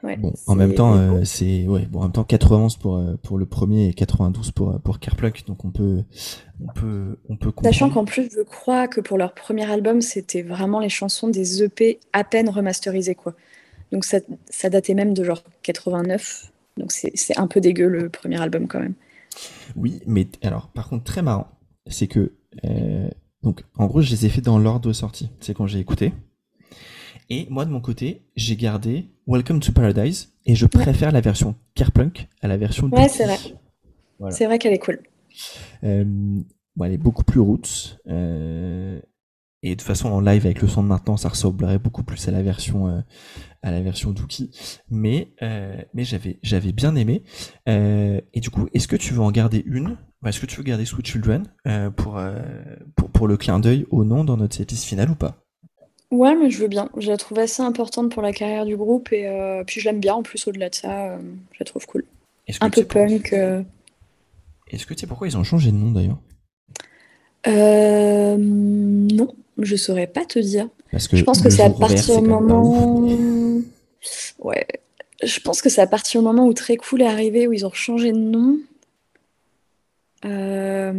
bon, 0.04 0.34
en 0.48 0.56
même 0.56 0.74
temps, 0.74 0.96
euh, 0.96 1.24
c'est 1.24 1.68
ouais, 1.68 1.86
bon, 1.86 2.00
en 2.00 2.04
même 2.04 2.12
temps 2.12 2.24
91 2.24 2.78
pour 2.78 3.04
pour 3.22 3.38
le 3.38 3.46
premier 3.46 3.88
et 3.88 3.94
92 3.94 4.52
pour 4.52 4.80
pour 4.82 5.00
Kerplunk, 5.00 5.46
donc 5.48 5.66
on 5.66 5.72
peut 5.72 6.04
on 6.62 6.68
peut 6.74 7.18
on 7.30 7.36
peut. 7.36 7.52
Sachant 7.64 7.90
qu'en 7.90 8.06
plus, 8.06 8.30
je 8.32 8.42
crois 8.42 8.88
que 8.88 9.02
pour 9.02 9.18
leur 9.18 9.34
premier 9.34 9.70
album, 9.70 10.02
c'était 10.02 10.42
vraiment 10.42 10.80
les 10.80 10.90
chansons 10.90 11.28
des 11.30 11.64
EP 11.64 12.00
à 12.14 12.24
peine 12.24 12.50
remasterisées 12.50 13.16
quoi. 13.16 13.34
Donc 13.92 14.06
ça, 14.06 14.20
ça 14.50 14.70
datait 14.70 14.94
même 14.94 15.14
de 15.14 15.24
genre 15.24 15.44
89. 15.64 16.52
Donc 16.78 16.92
c'est 16.92 17.38
un 17.38 17.48
peu 17.48 17.60
dégueu 17.60 17.88
le 17.88 18.10
premier 18.10 18.42
album 18.42 18.68
quand 18.68 18.80
même. 18.80 18.96
Oui, 19.76 20.02
mais 20.06 20.28
alors 20.42 20.70
par 20.70 20.90
contre 20.90 21.04
très 21.04 21.22
marrant, 21.22 21.48
c'est 21.88 22.08
que 22.08 22.34
euh, 22.66 23.10
donc 23.44 23.64
en 23.78 23.88
gros 23.88 24.02
je 24.02 24.12
les 24.12 24.26
ai 24.26 24.30
fait 24.30 24.42
dans 24.42 24.58
l'ordre 24.58 24.88
de 24.88 24.94
sortie. 24.94 25.30
C'est 25.40 25.54
quand 25.54 25.68
j'ai 25.68 25.80
écouté. 25.80 26.14
Et 27.34 27.48
moi 27.50 27.64
de 27.64 27.70
mon 27.70 27.80
côté, 27.80 28.24
j'ai 28.36 28.58
gardé 28.58 29.06
Welcome 29.26 29.62
to 29.62 29.72
Paradise 29.72 30.34
et 30.46 30.54
je 30.54 30.66
préfère 30.66 31.14
la 31.14 31.22
version 31.22 31.56
Kerplunk 31.76 32.28
à 32.42 32.50
la 32.50 32.58
version. 32.58 32.90
Ouais, 32.90 33.08
c'est 33.08 33.24
vrai. 33.24 33.38
C'est 34.32 34.46
vrai 34.48 34.60
qu'elle 34.60 34.74
est 34.74 34.80
cool. 34.80 35.00
Euh, 35.86 36.04
elle 36.84 36.92
est 36.92 36.98
beaucoup 36.98 37.24
plus 37.24 37.40
roots. 37.40 37.98
Euh, 38.10 39.00
et 39.64 39.70
de 39.70 39.76
toute 39.76 39.88
façon 39.88 40.10
en 40.10 40.20
live 40.20 40.46
avec 40.46 40.62
le 40.62 40.68
son 40.68 40.84
de 40.84 40.90
maintenant, 40.90 41.16
ça 41.16 41.30
ressemblerait 41.30 41.80
beaucoup 41.80 42.04
plus 42.04 42.28
à 42.28 42.32
la 42.32 42.42
version 42.42 43.02
à 43.64 43.72
la 43.72 43.80
version 43.80 44.12
Dookie, 44.12 44.52
mais 44.90 45.32
euh, 45.42 45.82
mais 45.94 46.04
j'avais 46.04 46.38
j'avais 46.44 46.74
bien 46.74 46.98
aimé. 46.98 47.24
Euh, 47.70 48.20
et 48.34 48.42
du 48.42 48.50
coup, 48.50 48.68
est-ce 48.74 48.90
que 48.90 48.98
tu 48.98 49.14
veux 49.14 49.22
en 49.22 49.32
garder 49.32 49.64
une? 49.66 49.98
Est-ce 50.26 50.42
que 50.42 50.48
tu 50.48 50.58
veux 50.58 50.64
garder 50.64 50.84
Sweet 50.84 51.08
Children 51.08 51.48
euh, 51.66 51.92
pour, 51.92 52.22
pour 52.98 53.10
pour 53.10 53.28
le 53.30 53.38
clin 53.38 53.62
d'œil 53.62 53.86
au 53.90 54.04
nom 54.04 54.26
dans 54.26 54.36
notre 54.36 54.58
setlist 54.58 54.84
finale 54.84 55.12
ou 55.12 55.16
pas? 55.16 55.38
Ouais, 56.12 56.36
mais 56.36 56.50
je 56.50 56.60
veux 56.60 56.68
bien. 56.68 56.90
Je 56.98 57.10
la 57.10 57.18
trouve 57.18 57.40
assez 57.40 57.62
importante 57.62 58.12
pour 58.12 58.22
la 58.22 58.34
carrière 58.34 58.66
du 58.66 58.76
groupe 58.76 59.12
et 59.14 59.30
puis 59.66 59.80
je 59.80 59.86
l'aime 59.86 60.00
bien 60.00 60.16
en 60.16 60.24
plus 60.24 60.46
au-delà 60.48 60.70
de 60.70 60.76
ça. 60.76 61.18
je 61.54 61.58
la 61.60 61.66
trouve 61.66 61.86
cool. 61.88 62.04
Un 62.60 62.70
peu 62.70 62.84
punk. 62.84 63.34
Est-ce 64.72 64.86
que 64.86 64.94
tu 64.94 65.02
sais 65.02 65.08
pourquoi 65.08 65.28
ils 65.28 65.38
ont 65.38 65.44
changé 65.44 65.72
de 65.72 65.78
nom 65.78 65.92
d'ailleurs? 65.92 66.20
Euh, 67.48 68.36
non, 68.38 69.34
je 69.58 69.76
saurais 69.76 70.08
pas 70.08 70.26
te 70.26 70.40
dire. 70.40 70.70
Parce 70.92 71.08
que 71.08 71.18
je 71.18 71.24
pense 71.24 71.42
que 71.42 71.50
c'est 71.50 71.64
à 71.64 71.70
partir 71.70 72.22
du 72.22 72.28
moment. 72.28 73.12
Ouais, 74.40 74.66
je 75.24 75.40
pense 75.40 75.62
que 75.62 75.70
c'est 75.70 75.82
à 75.82 75.88
partir 75.88 76.22
du 76.22 76.28
moment 76.28 76.48
où 76.48 76.54
Très 76.54 76.78
Cool 76.78 77.02
est 77.02 77.08
arrivé, 77.08 77.48
où 77.48 77.54
ils 77.54 77.66
ont 77.66 77.74
changé 77.74 78.12
de 78.12 78.18
nom. 78.18 78.58
Euh... 80.26 80.94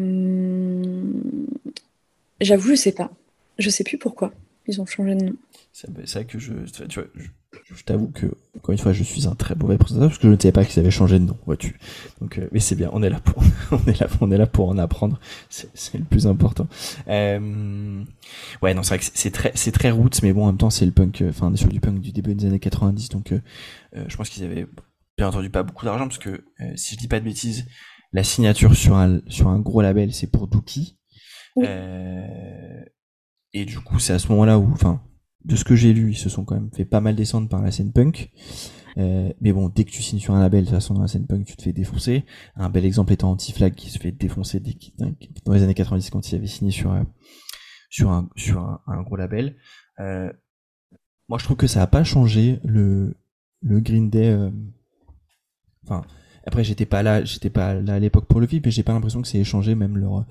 J'avoue, 2.40 2.70
je 2.70 2.74
sais 2.74 2.93
pas. 2.93 3.10
Je 3.59 3.70
sais 3.70 3.84
plus 3.84 3.98
pourquoi 3.98 4.32
ils 4.73 4.81
ont 4.81 4.86
changé 4.86 5.15
de 5.15 5.24
nom. 5.24 5.32
C'est 5.73 5.90
vrai 5.90 6.24
que 6.24 6.39
je, 6.39 6.53
tu 6.89 7.01
vois, 7.01 7.09
je 7.74 7.82
t'avoue 7.85 8.09
que 8.09 8.27
encore 8.57 8.73
une 8.73 8.78
fois, 8.78 8.93
je 8.93 9.03
suis 9.03 9.27
un 9.27 9.35
très 9.35 9.55
mauvais 9.55 9.78
présentateur 9.78 10.11
parce 10.11 10.19
que 10.19 10.28
je 10.28 10.32
ne 10.32 10.39
savais 10.39 10.53
pas 10.53 10.65
qu'ils 10.65 10.78
avaient 10.78 10.90
changé 10.90 11.19
de 11.19 11.24
nom, 11.24 11.36
vois-tu. 11.47 11.78
Donc, 12.20 12.39
euh, 12.39 12.49
mais 12.53 12.61
c'est 12.61 12.77
bien, 12.77 12.90
on 12.93 13.03
est 13.03 13.11
là 13.11 13.20
pour, 13.20 13.43
on 13.73 13.90
est 13.90 13.99
là, 13.99 14.07
on 14.20 14.31
est 14.31 14.36
là 14.36 14.47
pour 14.47 14.69
en 14.69 14.78
apprendre. 14.78 15.19
C'est 15.49 15.99
le 15.99 16.05
plus 16.05 16.27
important. 16.27 16.69
Euh, 17.09 18.05
ouais, 18.62 18.74
non, 18.74 18.82
c'est 18.82 18.97
vrai 18.97 18.99
que 18.99 19.05
c'est 19.15 19.31
très, 19.31 19.53
c'est 19.55 19.73
très 19.73 19.90
roots, 19.90 20.23
mais 20.23 20.32
bon, 20.32 20.44
en 20.44 20.47
même 20.47 20.59
temps, 20.59 20.70
c'est 20.70 20.86
le 20.86 20.93
punk, 20.93 21.23
euh, 21.23 21.31
enfin, 21.31 21.49
on 21.49 21.55
est 21.55 21.57
sur 21.57 21.69
du 21.69 21.81
punk 21.81 22.01
du 22.01 22.12
début 22.12 22.35
des 22.35 22.47
années 22.47 22.61
90, 22.61 23.09
donc 23.09 23.35
je 23.94 24.16
pense 24.16 24.28
qu'ils 24.28 24.44
avaient 24.44 24.66
bien 25.19 25.28
entendu 25.28 25.51
pas 25.51 25.62
beaucoup 25.62 25.85
d'argent 25.85 26.07
parce 26.07 26.19
que 26.19 26.44
si 26.77 26.94
je 26.94 27.01
dis 27.01 27.09
pas 27.09 27.20
de 27.20 27.24
bêtises, 27.24 27.66
la 28.12 28.24
signature 28.24 28.74
sur 28.74 28.97
un 28.97 29.20
sur 29.28 29.49
un 29.49 29.59
gros 29.59 29.82
label, 29.82 30.12
c'est 30.12 30.27
pour 30.27 30.47
Dookie. 30.47 30.99
Et 33.55 33.65
du 33.65 33.79
coup, 33.81 33.99
c'est 33.99 34.12
à 34.12 34.19
ce 34.19 34.29
moment-là 34.29 34.59
où, 34.59 34.70
enfin, 34.73 35.03
de 35.45 35.57
ce 35.57 35.65
que 35.65 35.77
j'ai 35.77 35.93
lu, 35.93 36.12
ils 36.12 36.16
se 36.16 36.29
sont 36.29 36.45
quand 36.45 36.55
même 36.55 36.70
fait 36.73 36.85
pas 36.85 37.01
mal 37.01 37.16
descendre 37.16 37.49
par 37.49 37.62
la 37.62 37.70
scène 37.70 37.93
punk. 37.93 38.31
Euh, 38.99 39.33
mais 39.41 39.53
bon, 39.53 39.69
dès 39.69 39.85
que 39.85 39.91
tu 39.91 40.03
signes 40.03 40.20
sur 40.20 40.35
un 40.35 40.41
label, 40.41 40.61
de 40.61 40.66
toute 40.66 40.74
façon, 40.74 40.95
dans 40.95 41.03
la 41.03 41.09
scène 41.09 41.27
punk, 41.27 41.47
tu 41.47 41.57
te 41.57 41.62
fais 41.62 41.73
défoncer. 41.73 42.24
Un 42.57 42.70
bel 42.70 42.85
exemple 42.85 43.12
étant 43.12 43.31
Anti-Flag 43.31 43.74
qui 43.74 43.91
se 43.91 43.99
fait 43.99 44.12
défoncer 44.12 44.61
dès 44.61 44.77
dans 45.45 45.53
les 45.53 45.62
années 45.62 45.74
90 45.74 46.11
quand 46.11 46.31
il 46.31 46.37
avait 46.37 46.47
signé 46.47 46.70
sur, 46.70 46.93
euh, 46.93 47.03
sur, 47.91 48.11
un, 48.11 48.29
sur 48.37 48.81
un, 48.87 49.03
gros 49.03 49.16
label. 49.16 49.57
Euh, 50.01 50.33
moi, 51.29 51.39
je 51.39 51.45
trouve 51.45 51.57
que 51.57 51.66
ça 51.66 51.83
a 51.83 51.87
pas 51.87 52.05
changé 52.05 52.61
le, 52.65 53.16
le 53.61 53.81
Green 53.81 54.11
Day. 54.11 54.29
Euh, 54.29 54.51
enfin, 55.85 56.03
après, 56.47 56.64
j'étais 56.64 56.86
pas 56.86 57.02
là, 57.02 57.24
j'étais 57.24 57.51
pas 57.51 57.74
là 57.74 57.94
à 57.94 57.98
l'époque 57.98 58.27
pour 58.27 58.40
le 58.40 58.47
vivre, 58.47 58.62
mais 58.66 58.70
j'ai 58.70 58.82
pas 58.82 58.93
l'impression 58.93 59.23
que 59.23 59.28
c'est 59.28 59.44
changé 59.44 59.74
même 59.74 59.97
leur, 59.97 60.24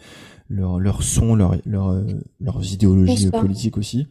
leur, 0.49 0.79
leur 0.79 1.03
son, 1.03 1.35
leur, 1.35 1.55
leur, 1.65 2.03
leurs 2.39 2.73
idéologies 2.73 3.31
politiques 3.31 3.77
aussi. 3.77 4.07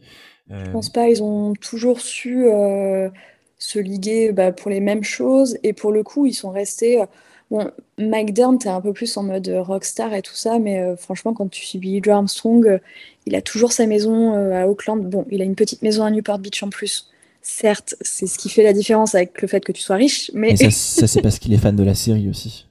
Je 0.49 0.71
pense 0.71 0.89
pas, 0.89 1.09
ils 1.09 1.23
ont 1.23 1.53
toujours 1.53 2.01
su 2.01 2.45
euh, 2.47 3.09
se 3.57 3.79
liguer 3.79 4.31
bah, 4.31 4.51
pour 4.51 4.69
les 4.69 4.81
mêmes 4.81 5.03
choses 5.03 5.57
et 5.63 5.73
pour 5.73 5.91
le 5.91 6.03
coup, 6.03 6.25
ils 6.25 6.33
sont 6.33 6.49
restés. 6.49 7.01
Euh, 7.01 7.05
bon, 7.49 7.71
Mike 7.97 8.33
Dern, 8.33 8.57
t'es 8.57 8.69
un 8.69 8.81
peu 8.81 8.91
plus 8.91 9.15
en 9.15 9.23
mode 9.23 9.47
rockstar 9.47 10.13
et 10.13 10.21
tout 10.21 10.35
ça, 10.35 10.59
mais 10.59 10.79
euh, 10.79 10.97
franchement, 10.97 11.33
quand 11.33 11.49
tu 11.49 11.65
suis 11.65 11.79
Billy 11.79 12.01
Armstrong, 12.09 12.79
il 13.25 13.35
a 13.35 13.41
toujours 13.41 13.71
sa 13.71 13.85
maison 13.85 14.33
à 14.53 14.67
Auckland. 14.67 15.09
Bon, 15.09 15.25
il 15.31 15.41
a 15.41 15.45
une 15.45 15.55
petite 15.55 15.83
maison 15.83 16.03
à 16.03 16.11
Newport 16.11 16.39
Beach 16.39 16.63
en 16.63 16.69
plus. 16.69 17.10
Certes, 17.41 17.95
c'est 18.01 18.27
ce 18.27 18.37
qui 18.37 18.49
fait 18.49 18.63
la 18.63 18.73
différence 18.73 19.15
avec 19.15 19.41
le 19.41 19.47
fait 19.47 19.63
que 19.65 19.71
tu 19.71 19.81
sois 19.81 19.95
riche, 19.95 20.31
mais. 20.33 20.55
ça, 20.55 20.69
ça 20.71 21.07
c'est 21.07 21.21
parce 21.21 21.39
qu'il 21.39 21.53
est 21.53 21.57
fan 21.57 21.75
de 21.75 21.83
la 21.83 21.95
série 21.95 22.29
aussi. 22.29 22.67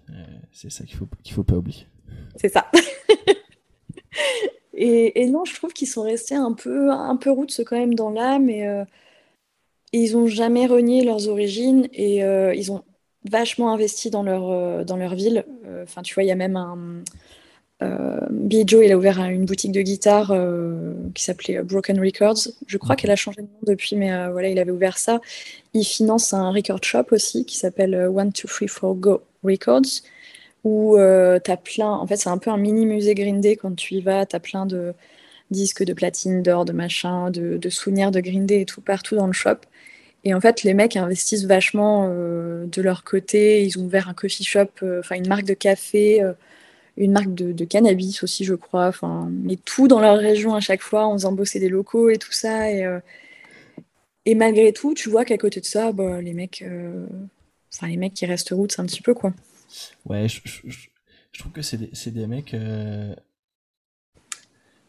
c'est 0.52 0.70
ça 0.70 0.84
qu'il 0.84 0.96
faut, 0.96 1.08
qu'il 1.22 1.34
faut 1.34 1.44
pas 1.44 1.56
oublier. 1.56 1.86
C'est 2.36 2.48
ça. 2.48 2.66
Et, 4.82 5.26
non, 5.26 5.44
je 5.44 5.54
trouve 5.54 5.74
qu'ils 5.74 5.88
sont 5.88 6.02
restés 6.02 6.34
un 6.34 6.52
peu, 6.52 6.90
un 6.90 7.16
peu 7.16 7.30
roots 7.30 7.60
quand 7.66 7.76
même 7.76 7.94
dans 7.94 8.08
l'âme 8.08 8.48
et, 8.48 8.66
euh, 8.66 8.84
ils 9.92 10.12
n'ont 10.12 10.26
jamais 10.26 10.66
renié 10.66 11.04
leurs 11.04 11.28
origines 11.28 11.88
et 11.92 12.24
euh, 12.24 12.54
ils 12.54 12.72
ont 12.72 12.82
vachement 13.28 13.74
investi 13.74 14.08
dans 14.08 14.22
leur, 14.22 14.48
euh, 14.48 14.84
dans 14.84 14.96
leur 14.96 15.14
ville. 15.14 15.44
Enfin, 15.82 16.00
tu 16.02 16.14
vois, 16.14 16.22
il 16.22 16.28
y 16.28 16.32
a 16.32 16.36
même 16.36 16.56
un. 16.56 17.02
Billy 18.30 18.64
Joe, 18.66 18.84
il 18.84 18.92
a 18.92 18.98
ouvert 18.98 19.18
une 19.20 19.46
boutique 19.46 19.72
de 19.72 19.80
guitare 19.80 20.34
qui 21.14 21.24
s'appelait 21.24 21.62
Broken 21.62 21.98
Records. 21.98 22.48
Je 22.66 22.76
crois 22.76 22.94
qu'elle 22.94 23.10
a 23.10 23.16
changé 23.16 23.42
de 23.42 23.46
nom 23.46 23.58
depuis, 23.66 23.96
mais 23.96 24.10
voilà, 24.30 24.48
il 24.48 24.58
avait 24.58 24.70
ouvert 24.70 24.98
ça. 24.98 25.20
Il 25.72 25.84
finance 25.84 26.34
un 26.34 26.50
record 26.50 26.82
shop 26.82 27.06
aussi 27.12 27.44
qui 27.46 27.56
s'appelle 27.56 27.94
One, 27.94 28.32
Two, 28.32 28.48
Three, 28.48 28.68
Four, 28.68 28.96
Go 28.96 29.22
Records 29.42 30.02
où 30.64 30.96
euh, 30.96 31.38
tu 31.42 31.50
as 31.50 31.56
plein. 31.56 31.90
En 31.90 32.06
fait, 32.06 32.16
c'est 32.16 32.28
un 32.28 32.38
peu 32.38 32.50
un 32.50 32.56
mini 32.56 32.86
musée 32.86 33.14
Green 33.14 33.40
Day 33.40 33.56
quand 33.56 33.74
tu 33.74 33.94
y 33.94 34.00
vas. 34.00 34.26
Tu 34.26 34.36
as 34.36 34.40
plein 34.40 34.66
de 34.66 34.94
disques 35.50 35.84
de 35.84 35.92
platine, 35.92 36.42
d'or, 36.42 36.64
de 36.64 36.72
machin, 36.72 37.30
de, 37.30 37.56
de, 37.56 37.70
souvenirs 37.70 38.10
de 38.10 38.20
Green 38.20 38.46
Day 38.46 38.62
et 38.62 38.66
tout 38.66 38.80
partout 38.80 39.16
dans 39.16 39.26
le 39.26 39.32
shop. 39.32 39.56
Et 40.24 40.34
en 40.34 40.40
fait, 40.40 40.62
les 40.64 40.74
mecs 40.74 40.96
investissent 40.96 41.46
vachement 41.46 42.08
euh, 42.10 42.66
de 42.66 42.82
leur 42.82 43.04
côté. 43.04 43.64
Ils 43.64 43.78
ont 43.78 43.84
ouvert 43.84 44.08
un 44.08 44.14
coffee 44.14 44.44
shop, 44.44 44.68
euh, 44.82 45.00
enfin 45.00 45.16
une 45.16 45.28
marque 45.28 45.46
de 45.46 45.54
café, 45.54 46.22
une 47.04 47.12
marque 47.12 47.34
de, 47.34 47.64
cannabis 47.64 48.22
aussi, 48.22 48.44
je 48.44 48.54
crois. 48.54 48.88
Enfin, 48.88 49.28
mais 49.30 49.56
tout 49.56 49.88
dans 49.88 50.00
leur 50.00 50.18
région 50.18 50.54
à 50.54 50.60
chaque 50.60 50.82
fois, 50.82 51.06
en 51.06 51.12
faisant 51.14 51.32
des 51.32 51.68
locaux 51.68 52.10
et 52.10 52.18
tout 52.18 52.32
ça. 52.32 52.70
Et, 52.70 52.86
et 54.26 54.34
malgré 54.34 54.72
tout, 54.72 54.94
tu 54.94 55.10
vois 55.10 55.24
qu'à 55.24 55.38
côté 55.38 55.60
de 55.60 55.66
ça, 55.66 55.92
bah, 55.92 56.20
les 56.20 56.34
mecs, 56.34 56.64
enfin 57.74 57.88
les 57.88 57.96
mecs 57.96 58.14
qui 58.14 58.26
restent 58.26 58.50
route, 58.50 58.72
c'est 58.72 58.80
un 58.80 58.86
petit 58.86 59.02
peu 59.02 59.14
quoi. 59.14 59.32
Ouais, 60.04 60.26
je, 60.28 61.38
trouve 61.38 61.52
que 61.52 61.62
c'est 61.62 61.76
des, 61.76 62.10
des, 62.10 62.26
mecs 62.26 62.54
euh, 62.54 63.14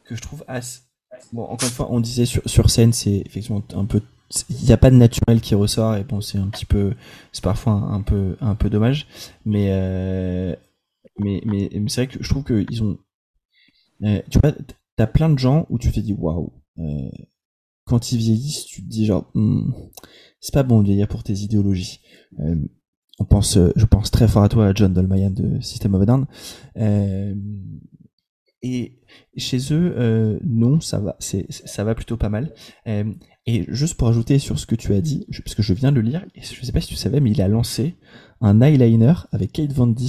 que 0.06 0.16
je 0.16 0.22
trouve 0.22 0.44
assez. 0.48 0.82
Bon, 1.34 1.44
encore 1.44 1.68
une 1.68 1.76
fois, 1.76 1.88
on 1.92 2.00
disait 2.00 2.26
sur, 2.26 2.42
sur 2.50 2.70
scène, 2.70 2.94
c'est 2.94 3.24
effectivement 3.26 3.64
un 3.74 3.86
peu. 3.86 4.02
Il 4.50 4.66
n'y 4.66 4.72
a 4.72 4.78
pas 4.78 4.90
de 4.90 4.96
naturel 4.96 5.42
qui 5.42 5.56
ressort, 5.56 5.96
et 5.98 6.04
bon, 6.04 6.22
c'est 6.22 6.38
un 6.38 6.48
petit 6.48 6.66
peu. 6.66 6.94
C'est 7.34 7.44
parfois 7.44 7.74
un, 7.74 8.02
peu, 8.02 8.38
un 8.40 8.56
peu 8.56 8.70
dommage. 8.70 9.08
Mais, 9.46 9.68
euh, 9.72 10.56
mais, 11.18 11.42
mais, 11.46 11.70
c'est 11.88 12.06
vrai 12.06 12.08
que 12.08 12.24
je 12.24 12.30
trouve 12.30 12.44
qu'ils 12.44 12.84
ont. 12.84 12.98
Euh, 14.04 14.22
tu 14.30 14.40
vois, 14.40 14.54
t'as 14.96 15.08
plein 15.08 15.30
de 15.30 15.40
gens 15.40 15.66
où 15.70 15.78
tu 15.78 15.92
te 15.92 16.00
dis 16.00 16.14
waouh. 16.14 16.52
quand 17.86 18.12
ils 18.12 18.18
vieillissent, 18.18 18.66
tu 18.66 18.84
te 18.84 18.88
dis 18.90 19.06
genre. 19.06 19.30
Hmm, 19.36 19.72
c'est 20.40 20.54
pas 20.54 20.64
bon 20.64 20.82
de 20.82 20.86
vieillir 20.86 21.08
pour 21.08 21.24
tes 21.24 21.34
idéologies 21.34 22.02
on 23.22 23.26
pense, 23.26 23.58
euh, 23.58 23.72
je 23.76 23.86
pense 23.86 24.10
très 24.10 24.28
fort 24.28 24.44
à 24.44 24.50
toi, 24.50 24.72
John 24.74 24.94
Dolmayan 24.94 25.30
de 25.30 25.62
System 25.62 25.94
of 25.94 26.02
a 26.02 26.06
Down. 26.06 26.26
Euh, 26.78 27.36
et 28.64 29.00
chez 29.38 29.58
eux, 29.72 29.94
euh, 29.98 30.40
non, 30.44 30.80
ça 30.82 31.00
va, 31.00 31.16
c'est, 31.20 31.46
ça 31.52 31.84
va 31.84 31.94
plutôt 31.94 32.18
pas 32.18 32.30
mal. 32.30 32.54
et 32.86 33.66
juste 33.70 33.96
pour 33.96 34.08
ajouter 34.08 34.40
sur 34.40 34.60
ce 34.60 34.66
que 34.66 34.76
tu 34.76 34.94
as 34.94 35.02
dit, 35.02 35.28
parce 35.44 35.56
que 35.56 35.64
je 35.64 35.74
viens 35.74 35.92
de 35.92 36.00
le 36.00 36.02
lire, 36.02 36.26
et 36.36 36.42
je 36.42 36.64
sais 36.64 36.72
pas 36.72 36.82
si 36.82 36.88
tu 36.88 36.96
savais, 36.96 37.20
mais 37.20 37.32
il 37.32 37.42
a 37.42 37.48
lancé 37.48 37.96
un 38.40 38.62
eyeliner 38.62 39.14
avec 39.32 39.52
Kate 39.52 39.74
Von 39.74 39.88
D 39.88 40.06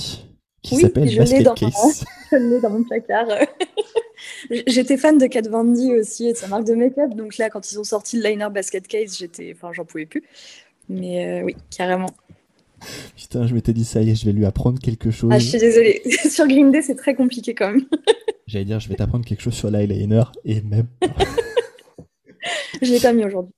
qui 0.63 0.77
s'appelle 0.77 1.15
Basket 1.17 1.55
Case. 1.55 2.05
je 2.33 2.37
l'ai 2.37 2.61
dans 2.61 2.71
mon 2.71 2.85
placard. 2.85 3.27
j'étais 4.67 4.97
fan 4.97 5.19
de 5.19 5.27
Kate 5.27 5.49
Von 5.49 5.65
D 5.65 5.99
aussi 5.99 6.29
et 6.29 6.33
de 6.33 6.39
sa 6.39 6.47
marque 6.49 6.65
de 6.65 6.75
make-up, 6.75 7.15
donc 7.15 7.37
là, 7.39 7.51
quand 7.51 7.71
ils 7.71 7.79
ont 7.79 7.85
sorti 7.85 8.21
le 8.21 8.29
liner 8.29 8.49
Basket 8.53 8.87
Case, 8.87 9.17
j'étais, 9.19 9.55
enfin, 9.57 9.73
j'en 9.73 9.85
pouvais 9.85 10.07
plus. 10.07 10.23
Mais 10.89 11.43
oui, 11.43 11.57
carrément. 11.77 12.11
Putain, 13.17 13.47
je 13.47 13.55
m'étais 13.55 13.73
dit 13.73 13.85
ça 13.85 14.03
y 14.03 14.11
est, 14.11 14.15
je 14.15 14.25
vais 14.25 14.33
lui 14.33 14.45
apprendre 14.45 14.81
quelque 14.81 15.11
chose. 15.11 15.31
Ah, 15.33 15.39
je 15.39 15.47
suis 15.47 15.59
désolée. 15.59 16.03
sur 16.31 16.47
Green 16.47 16.71
Day, 16.71 16.83
c'est 16.83 16.97
très 16.97 17.15
compliqué 17.15 17.55
quand 17.55 17.71
même. 17.71 17.87
J'allais 18.47 18.65
dire, 18.65 18.81
je 18.81 18.89
vais 18.89 18.97
t'apprendre 18.97 19.25
quelque 19.25 19.43
chose 19.43 19.55
sur 19.55 19.71
l'eyeliner 19.71 20.25
et 20.45 20.61
même. 20.63 20.87
Je 22.83 22.93
l'ai 22.93 23.01
pas 23.01 23.13
mis 23.13 23.25
aujourd'hui. 23.25 23.53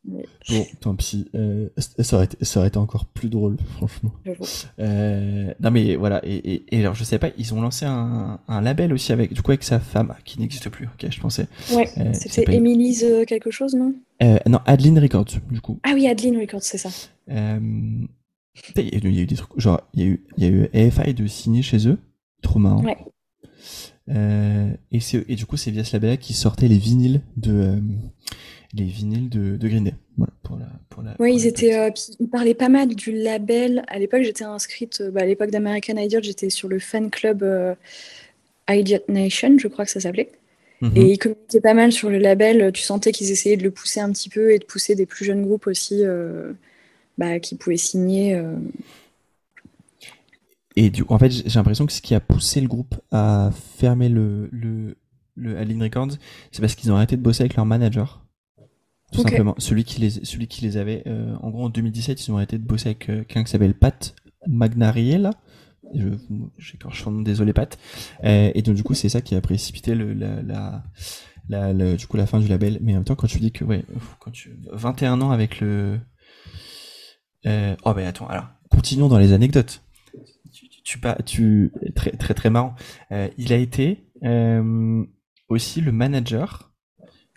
Bon, 0.48 0.66
tant 0.80 0.94
pis. 0.94 1.28
Euh, 1.34 1.68
ça, 1.76 2.16
aurait 2.16 2.26
été, 2.26 2.44
ça 2.44 2.60
aurait 2.60 2.68
été 2.68 2.78
encore 2.78 3.06
plus 3.06 3.28
drôle, 3.28 3.56
franchement. 3.76 4.12
Euh, 4.78 5.52
non 5.60 5.70
mais 5.70 5.96
voilà. 5.96 6.20
Et, 6.24 6.64
et, 6.70 6.80
alors, 6.80 6.94
je 6.94 7.04
sais 7.04 7.18
pas, 7.18 7.30
ils 7.38 7.54
ont 7.54 7.60
lancé 7.60 7.86
un, 7.86 8.40
un, 8.46 8.60
label 8.60 8.92
aussi 8.92 9.12
avec, 9.12 9.32
du 9.32 9.42
coup, 9.42 9.50
avec 9.50 9.64
sa 9.64 9.80
femme 9.80 10.14
qui 10.24 10.40
n'existe 10.40 10.68
plus. 10.68 10.86
Ok, 10.86 11.10
je 11.10 11.20
pensais. 11.20 11.46
Ouais. 11.72 11.88
Euh, 11.98 12.10
C'était 12.12 12.54
Emily's 12.54 13.04
quelque 13.26 13.50
chose, 13.50 13.74
non? 13.74 13.94
Non, 14.46 14.60
Adeline 14.66 14.98
Records, 14.98 15.40
du 15.50 15.60
coup. 15.60 15.78
Ah 15.82 15.92
oui, 15.94 16.06
Adeline 16.06 16.38
Records, 16.38 16.62
c'est 16.62 16.78
ça. 16.78 16.90
Il 17.28 18.08
y, 18.76 19.18
a 19.18 19.22
eu, 19.22 19.26
des 19.26 19.36
trucs, 19.36 19.58
genre, 19.58 19.80
il 19.94 20.00
y 20.00 20.04
a 20.04 20.06
eu, 20.06 20.24
y 20.38 20.44
a 20.44 20.48
eu 20.48 20.68
AFI 20.72 21.12
de 21.12 21.26
signer 21.26 21.62
chez 21.62 21.88
eux. 21.88 21.98
Trop 22.40 22.58
marrant. 22.58 22.82
Ouais. 22.84 22.96
Euh, 24.10 24.70
et, 24.92 24.98
et 25.28 25.36
du 25.36 25.46
coup, 25.46 25.56
c'est 25.56 25.70
via 25.70 25.84
ce 25.84 25.94
label 25.94 26.18
qui 26.18 26.34
sortait 26.34 26.68
les 26.68 26.78
vinyles 26.78 27.22
de, 27.36 27.52
euh, 27.52 27.80
les 28.76 28.84
vinyles 28.84 29.28
de, 29.28 29.56
de 29.56 29.68
Green 29.68 29.84
Day. 29.84 29.94
Voilà, 30.16 30.32
pour 30.42 30.56
la, 30.56 30.66
pour 30.90 31.02
la, 31.02 31.16
ouais, 31.18 31.34
ils 31.34 31.46
étaient, 31.46 31.76
euh, 31.76 31.90
ils 32.20 32.28
parlaient 32.28 32.54
pas 32.54 32.68
mal 32.68 32.94
du 32.94 33.12
label. 33.12 33.84
À 33.88 33.98
l'époque, 33.98 34.22
j'étais 34.22 34.44
inscrite, 34.44 35.02
bah, 35.12 35.22
à 35.22 35.26
l'époque 35.26 35.50
d'American 35.50 35.96
Idiot, 35.96 36.20
j'étais 36.22 36.50
sur 36.50 36.68
le 36.68 36.78
fan 36.78 37.10
club 37.10 37.44
Idiot 38.68 39.00
Nation, 39.08 39.58
je 39.58 39.68
crois 39.68 39.84
que 39.84 39.90
ça 39.90 40.00
s'appelait. 40.00 40.30
Mhm. 40.80 40.92
Et 40.96 41.12
ils 41.12 41.18
communiquaient 41.18 41.60
pas 41.60 41.74
mal 41.74 41.92
sur 41.92 42.10
le 42.10 42.18
label. 42.18 42.72
Tu 42.72 42.82
sentais 42.82 43.12
qu'ils 43.12 43.30
essayaient 43.30 43.56
de 43.56 43.62
le 43.62 43.70
pousser 43.70 44.00
un 44.00 44.10
petit 44.12 44.28
peu 44.28 44.52
et 44.52 44.58
de 44.58 44.64
pousser 44.64 44.94
des 44.94 45.06
plus 45.06 45.24
jeunes 45.24 45.42
groupes 45.42 45.66
aussi 45.66 46.02
bah, 47.18 47.38
qui 47.40 47.56
pouvaient 47.56 47.76
signer. 47.76 48.34
Euh. 48.34 48.56
Et 50.76 50.90
du 50.90 51.04
coup, 51.04 51.14
en 51.14 51.18
fait, 51.18 51.30
j'ai 51.30 51.58
l'impression 51.58 51.86
que 51.86 51.92
ce 51.92 52.02
qui 52.02 52.14
a 52.14 52.20
poussé 52.20 52.60
le 52.60 52.66
groupe 52.66 52.96
à 53.12 53.50
fermer 53.78 54.08
le, 54.08 54.48
le, 54.50 54.96
le 55.36 55.56
Aline 55.56 55.82
Records, 55.82 56.12
c'est 56.50 56.60
parce 56.60 56.74
qu'ils 56.74 56.90
ont 56.90 56.96
arrêté 56.96 57.16
de 57.16 57.22
bosser 57.22 57.42
avec 57.42 57.54
leur 57.54 57.66
manager. 57.66 58.23
Tout 59.14 59.22
simplement. 59.22 59.54
Celui 59.58 59.84
qui 59.84 60.00
les, 60.00 60.10
celui 60.10 60.46
qui 60.46 60.62
les 60.62 60.76
avait, 60.76 61.02
euh, 61.06 61.34
en 61.40 61.50
gros, 61.50 61.64
en 61.64 61.68
2017, 61.68 62.26
ils 62.26 62.32
ont 62.32 62.36
arrêté 62.36 62.58
de 62.58 62.64
bosser 62.64 62.90
avec 62.90 63.08
euh, 63.08 63.16
quelqu'un 63.18 63.44
qui 63.44 63.50
s'appelle 63.50 63.74
Pat 63.74 64.14
Magnariel. 64.46 65.30
Je, 65.94 66.08
j'écorche 66.58 67.04
son 67.04 67.10
nom, 67.10 67.22
désolé 67.22 67.52
Pat. 67.52 67.78
et 68.22 68.62
donc, 68.62 68.74
du 68.74 68.82
coup, 68.82 68.94
c'est 68.94 69.08
ça 69.08 69.20
qui 69.20 69.34
a 69.34 69.40
précipité 69.40 69.94
le, 69.94 70.12
la, 70.14 70.42
la, 70.42 71.72
la, 71.72 71.96
du 71.96 72.06
coup, 72.06 72.16
la 72.16 72.26
fin 72.26 72.40
du 72.40 72.48
label. 72.48 72.78
Mais 72.80 72.92
en 72.92 72.96
même 72.96 73.04
temps, 73.04 73.14
quand 73.14 73.26
tu 73.26 73.38
dis 73.38 73.52
que, 73.52 73.64
ouais, 73.64 73.84
quand 74.18 74.30
tu, 74.30 74.58
21 74.72 75.20
ans 75.20 75.30
avec 75.30 75.60
le, 75.60 76.00
euh, 77.46 77.76
oh 77.84 77.92
ben 77.92 78.06
attends, 78.06 78.26
alors 78.26 78.46
continuons 78.70 79.08
dans 79.08 79.18
les 79.18 79.32
anecdotes. 79.32 79.82
Tu, 80.52 80.68
tu, 80.68 81.00
tu 81.24 81.72
très 81.94 82.12
très 82.12 82.34
très 82.34 82.50
marrant. 82.50 82.74
Euh, 83.12 83.28
il 83.38 83.52
a 83.52 83.56
été 83.56 84.10
euh, 84.22 85.04
aussi 85.48 85.80
le 85.80 85.92
manager 85.92 86.72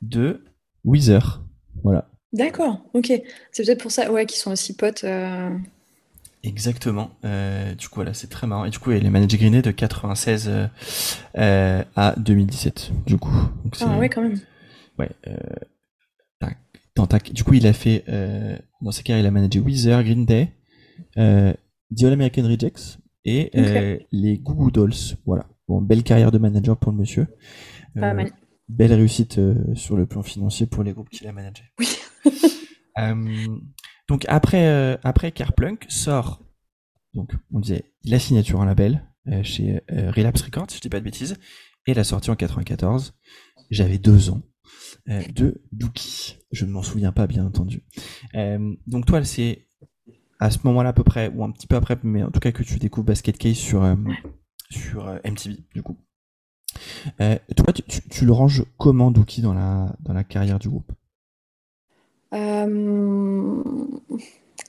de 0.01 0.45
Weezer. 0.83 1.43
Voilà. 1.83 2.09
D'accord, 2.33 2.81
ok. 2.93 3.11
C'est 3.51 3.63
peut-être 3.65 3.81
pour 3.81 3.91
ça, 3.91 4.11
ouais, 4.11 4.25
qu'ils 4.25 4.39
sont 4.39 4.51
aussi 4.51 4.75
potes. 4.75 5.03
euh, 5.03 5.49
Exactement. 6.43 7.09
Euh, 7.25 7.73
du 7.75 7.87
coup, 7.87 7.95
voilà, 7.95 8.13
c'est 8.13 8.27
très 8.27 8.47
marrant. 8.47 8.65
Et 8.65 8.69
du 8.69 8.79
coup, 8.79 8.91
elle 8.91 9.05
est 9.05 9.09
managée 9.09 9.37
Green 9.37 9.51
Day 9.53 9.61
de 9.61 9.71
96 9.71 10.49
euh, 11.37 11.83
à 11.95 12.13
2017. 12.17 12.91
Du 13.05 13.17
coup, 13.17 13.31
donc 13.63 13.75
c'est 13.75 13.85
Ah 13.85 13.97
ouais, 13.97 14.09
quand 14.09 14.21
même. 14.21 14.39
ouais. 14.99 15.09
Euh, 15.27 15.35
tac, 16.39 16.57
dans 16.95 17.07
ta- 17.07 17.19
Du 17.19 17.43
coup, 17.43 17.53
il 17.53 17.65
a 17.67 17.73
fait 17.73 18.03
euh, 18.09 18.57
dans 18.81 18.91
sa 18.91 19.03
carrière, 19.03 19.23
il 19.25 19.27
a 19.27 19.31
managé 19.31 19.59
Weezer, 19.59 20.03
Green 20.03 20.25
Day, 20.25 20.49
euh, 21.17 21.53
The 21.97 22.03
All 22.03 22.13
American 22.13 22.43
Rejects 22.43 22.99
et 23.25 23.49
euh, 23.55 23.97
les 24.11 24.37
Goo 24.37 24.53
Goo 24.53 24.71
Dolls. 24.71 24.93
Voilà. 25.25 25.45
Bon, 25.67 25.81
belle 25.81 26.03
carrière 26.03 26.31
de 26.31 26.37
manager 26.37 26.77
pour 26.77 26.91
le 26.91 26.97
monsieur. 26.99 27.27
Pas 27.95 28.13
mal. 28.13 28.31
Belle 28.69 28.93
réussite 28.93 29.37
euh, 29.37 29.75
sur 29.75 29.95
le 29.95 30.05
plan 30.05 30.21
financier 30.21 30.65
pour 30.65 30.83
les 30.83 30.93
groupes 30.93 31.09
qu'il 31.09 31.27
a 31.27 31.31
managés. 31.31 31.71
Oui. 31.79 31.87
Euh, 32.99 33.45
donc 34.09 34.25
après, 34.27 34.65
euh, 34.69 34.97
après 35.03 35.31
Carplunk 35.31 35.85
sort, 35.87 36.41
donc 37.13 37.31
on 37.53 37.59
disait 37.59 37.93
la 38.03 38.17
signature 38.17 38.59
en 38.59 38.65
label 38.65 39.05
chez 39.43 39.83
Relapse 39.87 40.41
Records, 40.41 40.71
si 40.71 40.77
je 40.77 40.81
dis 40.81 40.89
pas 40.89 40.97
de 40.99 41.05
bêtises, 41.05 41.37
et 41.85 41.93
la 41.93 42.03
sortie 42.03 42.31
en 42.31 42.35
94. 42.35 43.13
J'avais 43.69 43.99
deux 43.99 44.31
ans 44.31 44.41
de 45.07 45.61
Dookie. 45.71 46.37
Je 46.51 46.65
ne 46.65 46.71
m'en 46.71 46.83
souviens 46.83 47.11
pas 47.11 47.27
bien 47.27 47.45
entendu. 47.45 47.83
Euh, 48.35 48.75
donc 48.85 49.05
toi, 49.05 49.23
c'est 49.23 49.67
à 50.39 50.51
ce 50.51 50.59
moment-là 50.65 50.89
à 50.89 50.93
peu 50.93 51.03
près, 51.03 51.29
ou 51.29 51.43
un 51.43 51.51
petit 51.51 51.67
peu 51.67 51.75
après, 51.75 51.97
mais 52.03 52.23
en 52.23 52.31
tout 52.31 52.39
cas 52.39 52.51
que 52.51 52.63
tu 52.63 52.77
découvres 52.79 53.05
Basket 53.05 53.37
Case 53.37 53.55
sur 53.55 53.83
euh, 53.83 53.95
sur 54.69 55.07
euh, 55.07 55.17
MTV 55.25 55.57
du 55.73 55.81
coup. 55.81 55.97
Euh, 57.21 57.37
toi, 57.55 57.73
tu, 57.73 57.83
tu- 57.83 58.01
tu 58.09 58.25
le 58.25 58.33
ranges 58.33 58.63
comment 58.77 59.11
Dookie 59.11 59.41
dans 59.41 59.53
la 59.53 59.93
dans 59.99 60.13
la 60.13 60.23
carrière 60.23 60.59
du 60.59 60.69
groupe? 60.69 60.91
Euh, 62.33 63.63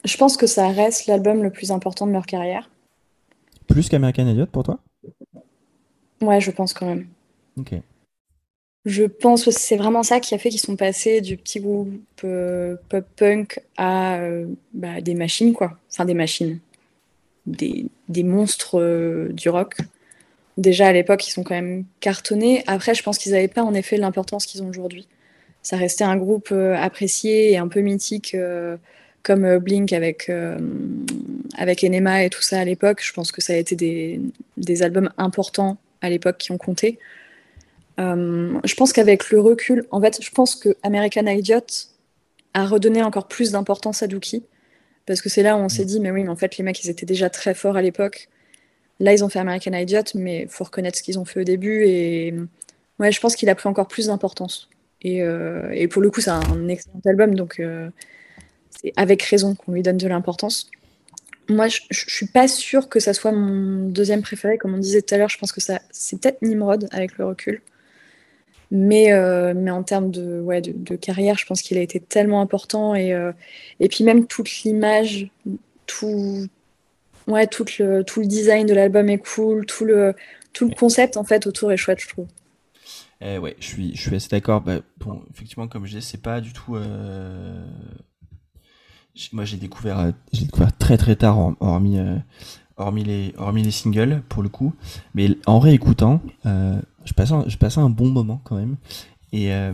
Je 0.05 0.17
pense 0.17 0.37
que 0.37 0.47
ça 0.47 0.69
reste 0.69 1.07
l'album 1.07 1.43
le 1.43 1.51
plus 1.51 1.71
important 1.73 2.07
de 2.07 2.13
leur 2.13 2.27
carrière. 2.27 2.71
Plus 3.67 3.89
qu'American 3.89 4.27
Idiot 4.27 4.47
pour 4.47 4.63
toi? 4.63 4.79
Ouais, 6.21 6.41
je 6.41 6.51
pense 6.51 6.73
quand 6.73 6.87
même. 6.87 7.07
Ok. 7.59 7.75
Je 8.85 9.05
pense 9.05 9.45
que 9.45 9.51
c'est 9.51 9.77
vraiment 9.77 10.03
ça 10.03 10.21
qui 10.21 10.35
a 10.35 10.39
fait 10.39 10.49
qu'ils 10.51 10.61
sont 10.61 10.77
passés 10.77 11.21
du 11.21 11.37
petit 11.37 11.61
groupe 11.61 11.91
euh, 12.25 12.77
pop-punk 12.89 13.61
à 13.77 14.17
euh, 14.19 14.47
bah, 14.73 15.01
des 15.01 15.15
machines, 15.15 15.53
quoi. 15.53 15.77
Enfin, 15.91 16.05
des 16.05 16.15
machines. 16.15 16.61
Des, 17.47 17.87
des 18.09 18.23
monstres 18.23 19.29
du 19.33 19.49
rock. 19.49 19.77
Déjà, 20.59 20.89
à 20.89 20.93
l'époque, 20.93 21.27
ils 21.27 21.31
sont 21.31 21.45
quand 21.45 21.55
même 21.55 21.85
cartonnés. 22.01 22.65
Après, 22.67 22.95
je 22.95 23.03
pense 23.03 23.17
qu'ils 23.17 23.33
n'avaient 23.33 23.49
pas, 23.49 23.63
en 23.63 23.75
effet, 23.75 23.97
l'importance 23.97 24.45
qu'ils 24.45 24.63
ont 24.63 24.69
aujourd'hui. 24.69 25.07
Ça 25.63 25.77
restait 25.77 26.05
un 26.05 26.17
groupe 26.17 26.49
euh, 26.51 26.75
apprécié 26.77 27.53
et 27.53 27.59
un 27.59 27.69
peu 27.69 27.81
mythique, 27.81 28.35
euh, 28.35 28.77
comme 29.23 29.45
euh, 29.45 29.61
Blink 29.61 29.93
avec, 29.93 30.29
euh, 30.29 30.59
avec 31.57 31.85
Enema 31.85 32.25
et 32.25 32.29
tout 32.29 32.43
ça 32.43 32.59
à 32.59 32.65
l'époque. 32.65 33.01
Je 33.05 33.13
pense 33.13 33.31
que 33.31 33.41
ça 33.41 33.53
a 33.53 33.57
été 33.57 33.77
des, 33.77 34.21
des 34.57 34.83
albums 34.83 35.11
importants 35.17 35.79
à 36.01 36.11
l'époque 36.11 36.39
qui 36.39 36.51
ont 36.51 36.59
compté. 36.59 36.99
Euh, 38.01 38.59
je 38.65 38.75
pense 38.75 38.93
qu'avec 38.93 39.31
le 39.31 39.41
recul, 39.41 39.87
en 39.93 40.01
fait, 40.01 40.19
je 40.21 40.31
pense 40.31 40.57
que 40.57 40.77
American 40.83 41.27
Idiot 41.27 41.61
a 42.55 42.67
redonné 42.67 43.03
encore 43.03 43.29
plus 43.29 43.53
d'importance 43.53 44.03
à 44.03 44.09
Dookie. 44.09 44.45
Parce 45.07 45.23
que 45.23 45.29
c'est 45.29 45.43
là 45.43 45.57
où 45.57 45.61
on 45.61 45.69
s'est 45.69 45.85
dit, 45.85 46.01
mais 46.01 46.11
oui, 46.11 46.25
mais 46.25 46.31
en 46.31 46.37
fait, 46.37 46.59
les 46.59 46.65
mecs, 46.65 46.83
ils 46.85 46.91
étaient 46.91 47.07
déjà 47.07 47.31
très 47.31 47.55
forts 47.55 47.77
à 47.77 47.83
l'époque. 47.83 48.29
Là, 49.01 49.13
ils 49.13 49.23
ont 49.25 49.29
fait 49.29 49.39
American 49.39 49.73
Idiot, 49.73 50.03
mais 50.15 50.43
il 50.43 50.49
faut 50.49 50.65
reconnaître 50.65 50.99
ce 50.99 51.03
qu'ils 51.03 51.19
ont 51.19 51.25
fait 51.25 51.41
au 51.41 51.45
début. 51.45 51.85
Et 51.87 52.35
ouais, 52.99 53.13
je 53.13 53.21
pense 53.21 53.37
qu'il 53.37 53.49
a 53.49 53.55
pris 53.55 53.69
encore 53.69 53.89
plus 53.89 54.07
d'importance. 54.07 54.69
Et, 55.03 55.23
euh, 55.23 55.71
et 55.73 55.87
pour 55.89 56.03
le 56.03 56.11
coup, 56.11 56.21
c'est 56.21 56.31
un 56.31 56.69
excellent 56.69 57.01
album, 57.07 57.35
donc 57.35 57.61
euh, 57.61 57.89
c'est 58.71 58.93
avec 58.97 59.23
raison 59.23 59.55
qu'on 59.55 59.73
lui 59.73 59.83
donne 59.83 59.97
de 59.97 60.09
l'importance. 60.09 60.71
Moi, 61.49 61.69
je, 61.69 61.81
je 61.91 62.11
suis 62.11 62.27
pas 62.27 62.49
sûre 62.49 62.89
que 62.89 63.01
ça 63.01 63.15
soit 63.15 63.33
mon 63.33 63.89
deuxième 63.89 64.23
préféré, 64.23 64.59
comme 64.59 64.75
on 64.75 64.79
disait 64.79 65.03
tout 65.03 65.15
à 65.15 65.19
l'heure. 65.19 65.29
Je 65.29 65.39
pense 65.39 65.53
que 65.53 65.61
ça, 65.61 65.81
c'est 65.91 66.21
peut-être 66.21 66.43
Nimrod 66.43 66.89
avec 66.91 67.17
le 67.19 67.27
recul. 67.27 67.63
Mais, 68.71 69.13
euh, 69.13 69.55
mais 69.57 69.71
en 69.71 69.83
termes 69.83 70.11
de, 70.11 70.41
ouais, 70.41 70.61
de, 70.61 70.97
carrière, 70.97 71.39
je 71.39 71.47
pense 71.47 71.63
qu'il 71.63 71.79
a 71.79 71.81
été 71.81 72.01
tellement 72.01 72.43
important. 72.43 72.95
Et, 72.95 73.17
et 73.81 73.89
puis 73.89 74.05
même 74.05 74.27
toute 74.27 74.63
l'image, 74.63 75.31
tout, 75.87 76.49
ouais, 77.29 77.47
tout, 77.47 77.65
le, 77.79 78.03
tout 78.03 78.21
le 78.21 78.27
design 78.27 78.67
de 78.67 78.75
l'album 78.75 79.09
est 79.09 79.19
cool, 79.19 79.67
tout 79.67 79.85
le, 79.85 80.15
tout 80.53 80.69
le 80.69 80.75
concept 80.75 81.17
en 81.17 81.25
fait 81.25 81.47
autour 81.47 81.73
est 81.73 81.77
chouette, 81.77 82.01
je 82.01 82.09
trouve. 82.09 82.27
Eh 83.21 83.39
ouais, 83.39 83.57
je 83.61 83.67
suis, 83.67 83.95
je 83.97 84.01
suis 84.01 84.15
assez 84.17 84.29
d'accord. 84.29 84.61
Bah, 84.61 84.81
effectivement, 85.35 85.69
comme 85.69 85.85
je 85.85 85.91
disais, 85.91 86.01
c'est 86.01 86.23
pas 86.23 86.41
du 86.41 86.53
tout. 86.53 86.77
euh, 86.77 87.65
Moi, 89.33 89.45
j'ai 89.45 89.57
découvert, 89.57 89.99
euh, 89.99 90.13
j'ai 90.33 90.45
découvert 90.45 90.77
très 90.77 90.97
très 90.97 91.17
tard, 91.17 91.39
hor- 91.39 91.57
hormis, 91.61 91.99
euh, 91.99 92.17
hormis 92.77 93.05
les, 93.05 93.35
hormis 93.39 93.63
les 93.63 93.71
singles 93.73 94.23
pour 94.29 94.43
le 94.43 94.49
coup. 94.51 94.75
Mais 95.15 95.31
en 95.47 95.59
réécoutant, 95.61 96.23
euh, 96.47 96.81
je 97.05 97.15
passais, 97.15 97.33
un- 97.35 97.45
je 97.49 97.57
passais 97.57 97.81
un 97.81 97.91
bon 97.91 98.11
moment 98.11 98.41
quand 98.45 98.57
même. 98.57 98.77
Et, 99.33 99.55
euh, 99.55 99.73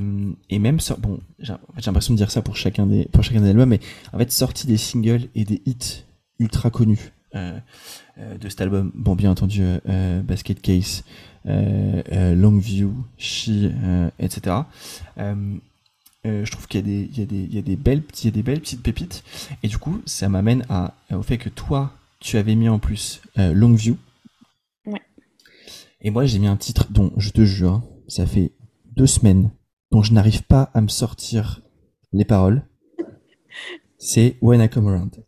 et 0.51 0.61
même 0.61 0.79
bon, 1.01 1.21
j'ai 1.41 1.55
l'impression 1.87 2.15
de 2.15 2.19
dire 2.19 2.31
ça 2.31 2.43
pour 2.43 2.57
chacun 2.57 2.87
des, 2.87 3.07
pour 3.07 3.25
chacun 3.25 3.43
des 3.43 3.51
albums, 3.51 3.71
mais 3.71 3.81
en 4.13 4.19
fait, 4.19 4.33
sorti 4.33 4.69
des 4.69 4.79
singles 4.79 5.29
et 5.35 5.45
des 5.47 5.63
hits 5.67 6.05
ultra 6.41 6.71
connus 6.71 6.99
euh, 6.99 7.01
euh, 7.01 7.14
de 7.35 8.49
cet 8.49 8.61
album. 8.61 8.93
Bon, 8.95 9.15
bien 9.15 9.31
entendu, 9.31 9.63
euh, 9.63 9.79
euh, 9.89 10.23
Basket 10.23 10.61
Case, 10.61 11.05
euh, 11.47 12.03
euh, 12.13 12.35
Longview, 12.35 12.95
She, 13.19 13.49
euh, 13.49 14.11
etc. 14.19 14.57
Euh, 15.19 15.57
euh, 16.27 16.45
je 16.45 16.51
trouve 16.51 16.67
qu'il 16.69 16.81
y 16.81 16.83
a 16.83 16.87
des, 16.87 17.11
il 17.13 17.19
y 17.19 17.53
y 17.53 17.55
y 17.57 17.59
a 17.59 17.63
des 17.63 17.77
belles 17.77 18.03
petites 18.03 18.83
pépites. 18.83 19.25
Et 19.63 19.69
du 19.69 19.79
coup, 19.79 20.01
ça 20.07 20.29
m'amène 20.29 20.65
au 21.13 21.23
fait 21.23 21.39
que 21.39 21.51
toi, 21.51 21.93
tu 22.21 22.39
avais 22.39 22.55
mis 22.55 22.69
en 22.69 22.79
plus 22.79 23.21
euh, 23.39 23.53
Longview. 23.53 23.97
Ouais. 24.87 25.03
Et 26.01 26.11
moi, 26.11 26.25
j'ai 26.25 26.39
mis 26.39 26.47
un 26.47 26.57
titre 26.57 26.87
dont, 26.91 27.13
je 27.19 27.31
te 27.31 27.45
jure, 27.45 27.83
ça 28.09 28.27
fait 28.27 28.53
deux 28.97 29.07
semaines, 29.07 29.51
dont 29.91 30.03
je 30.03 30.13
n'arrive 30.13 30.43
pas 30.45 30.71
à 30.73 30.81
me 30.81 30.89
sortir 30.89 31.61
les 32.13 32.25
paroles. 32.25 32.63
C'est 33.99 34.37
When 34.41 34.61
I 34.61 34.69
Come 34.69 34.89
Around. 34.89 35.25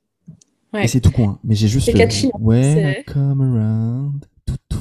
Ouais. 0.77 0.85
Et 0.85 0.89
c'est 0.89 1.01
tout 1.01 1.11
con, 1.11 1.28
hein. 1.31 1.40
mais 1.44 1.55
j'ai 1.55 1.69
juste 1.69 1.86
C'est 1.90 2.03
hein. 2.03 2.94
I 3.01 3.05
Come 3.05 3.40
Around. 3.40 4.27
Tout, 4.47 4.57
tout. 4.69 4.78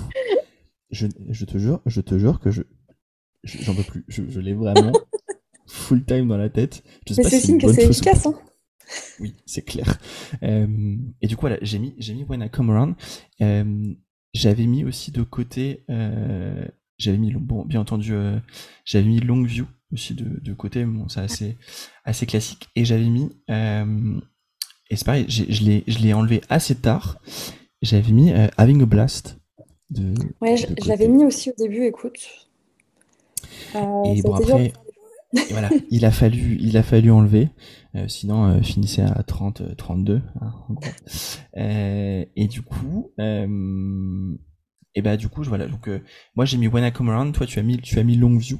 Je, 0.91 1.07
je 1.29 1.45
te 1.45 1.57
jure, 1.57 1.81
je 1.85 2.01
te 2.01 2.17
jure 2.17 2.39
que 2.39 2.51
je, 2.51 2.61
je- 3.43 3.61
j'en 3.63 3.73
peux 3.75 3.83
plus. 3.83 4.05
Je, 4.07 4.23
je 4.29 4.39
l'ai 4.39 4.53
vraiment 4.53 4.91
full 5.67 6.03
time 6.05 6.27
dans 6.27 6.37
la 6.37 6.49
tête. 6.49 6.83
Je 7.07 7.13
sais 7.13 7.23
Mais 7.23 7.29
c'est 7.29 7.39
si 7.39 7.47
signe 7.47 7.59
que 7.61 7.71
c'est 7.73 7.85
efficace. 7.85 8.25
Hein. 8.25 8.35
Oui, 9.19 9.33
c'est 9.45 9.63
clair. 9.63 9.97
Euh, 10.43 10.95
et 11.21 11.27
du 11.27 11.35
coup, 11.35 11.41
voilà, 11.41 11.57
j'ai 11.61 11.79
mis, 11.79 11.95
j'ai 11.97 12.13
mis 12.13 12.23
When 12.23 12.41
I 12.41 12.49
Come 12.49 12.69
Around. 12.69 12.95
Euh, 13.41 13.93
j'avais 14.33 14.65
mis 14.67 14.83
aussi 14.83 15.11
de 15.11 15.23
côté, 15.23 15.83
euh, 15.89 16.65
j'avais 16.97 17.17
mis, 17.17 17.33
bon, 17.33 17.65
bien 17.65 17.79
entendu, 17.81 18.13
j'avais 18.85 19.07
mis 19.07 19.19
Longview 19.21 19.65
aussi 19.91 20.13
de, 20.13 20.25
de 20.41 20.53
côté, 20.53 20.85
mais 20.85 20.99
bon, 20.99 21.07
c'est 21.07 21.21
assez, 21.21 21.57
assez 22.03 22.25
classique. 22.25 22.67
Et 22.75 22.85
j'avais 22.85 23.09
mis, 23.09 23.29
et 24.89 24.95
c'est 24.95 25.05
pareil, 25.05 25.25
je 25.29 26.01
l'ai, 26.01 26.13
enlevé 26.13 26.41
assez 26.49 26.75
tard. 26.75 27.19
J'avais 27.81 28.11
mis 28.11 28.31
euh, 28.31 28.47
Having 28.57 28.83
a 28.83 28.85
Blast. 28.85 29.39
De, 29.89 30.13
Ouais, 30.41 30.57
je, 30.57 30.67
de 30.67 30.75
je 30.81 30.87
l'avais 30.89 31.07
mis 31.07 31.25
aussi 31.25 31.49
au 31.51 31.53
début, 31.57 31.85
écoute. 31.85 32.47
Euh, 33.75 34.03
Et 34.05 34.21
bon, 34.21 34.33
après, 34.33 34.73
et 35.33 35.43
voilà, 35.51 35.69
il 35.91 36.05
a 36.05 36.11
fallu, 36.11 36.57
il 36.61 36.77
a 36.77 36.83
fallu 36.83 37.11
enlever. 37.11 37.49
Euh, 37.95 38.07
sinon, 38.07 38.61
finissait 38.63 39.01
à 39.03 39.21
30, 39.23 39.61
euh, 39.61 39.75
32. 39.75 40.21
hein, 40.41 40.53
en 40.69 40.73
gros. 40.73 40.89
Et 41.55 42.47
du 42.47 42.61
coup, 42.61 43.11
et 44.97 45.01
bah 45.01 45.17
du 45.17 45.27
coup, 45.27 45.43
je- 45.43 45.49
voilà. 45.49 45.67
Donc, 45.67 45.89
moi 46.35 46.45
j'ai 46.45 46.57
mis 46.57 46.67
When 46.67 46.83
I 46.85 46.91
Come 46.91 47.09
Around. 47.09 47.33
Toi, 47.33 47.45
tu 47.45 47.59
as 47.59 47.63
mis, 47.63 47.77
tu 47.79 47.99
as 47.99 48.03
mis 48.03 48.15
Longview. 48.15 48.59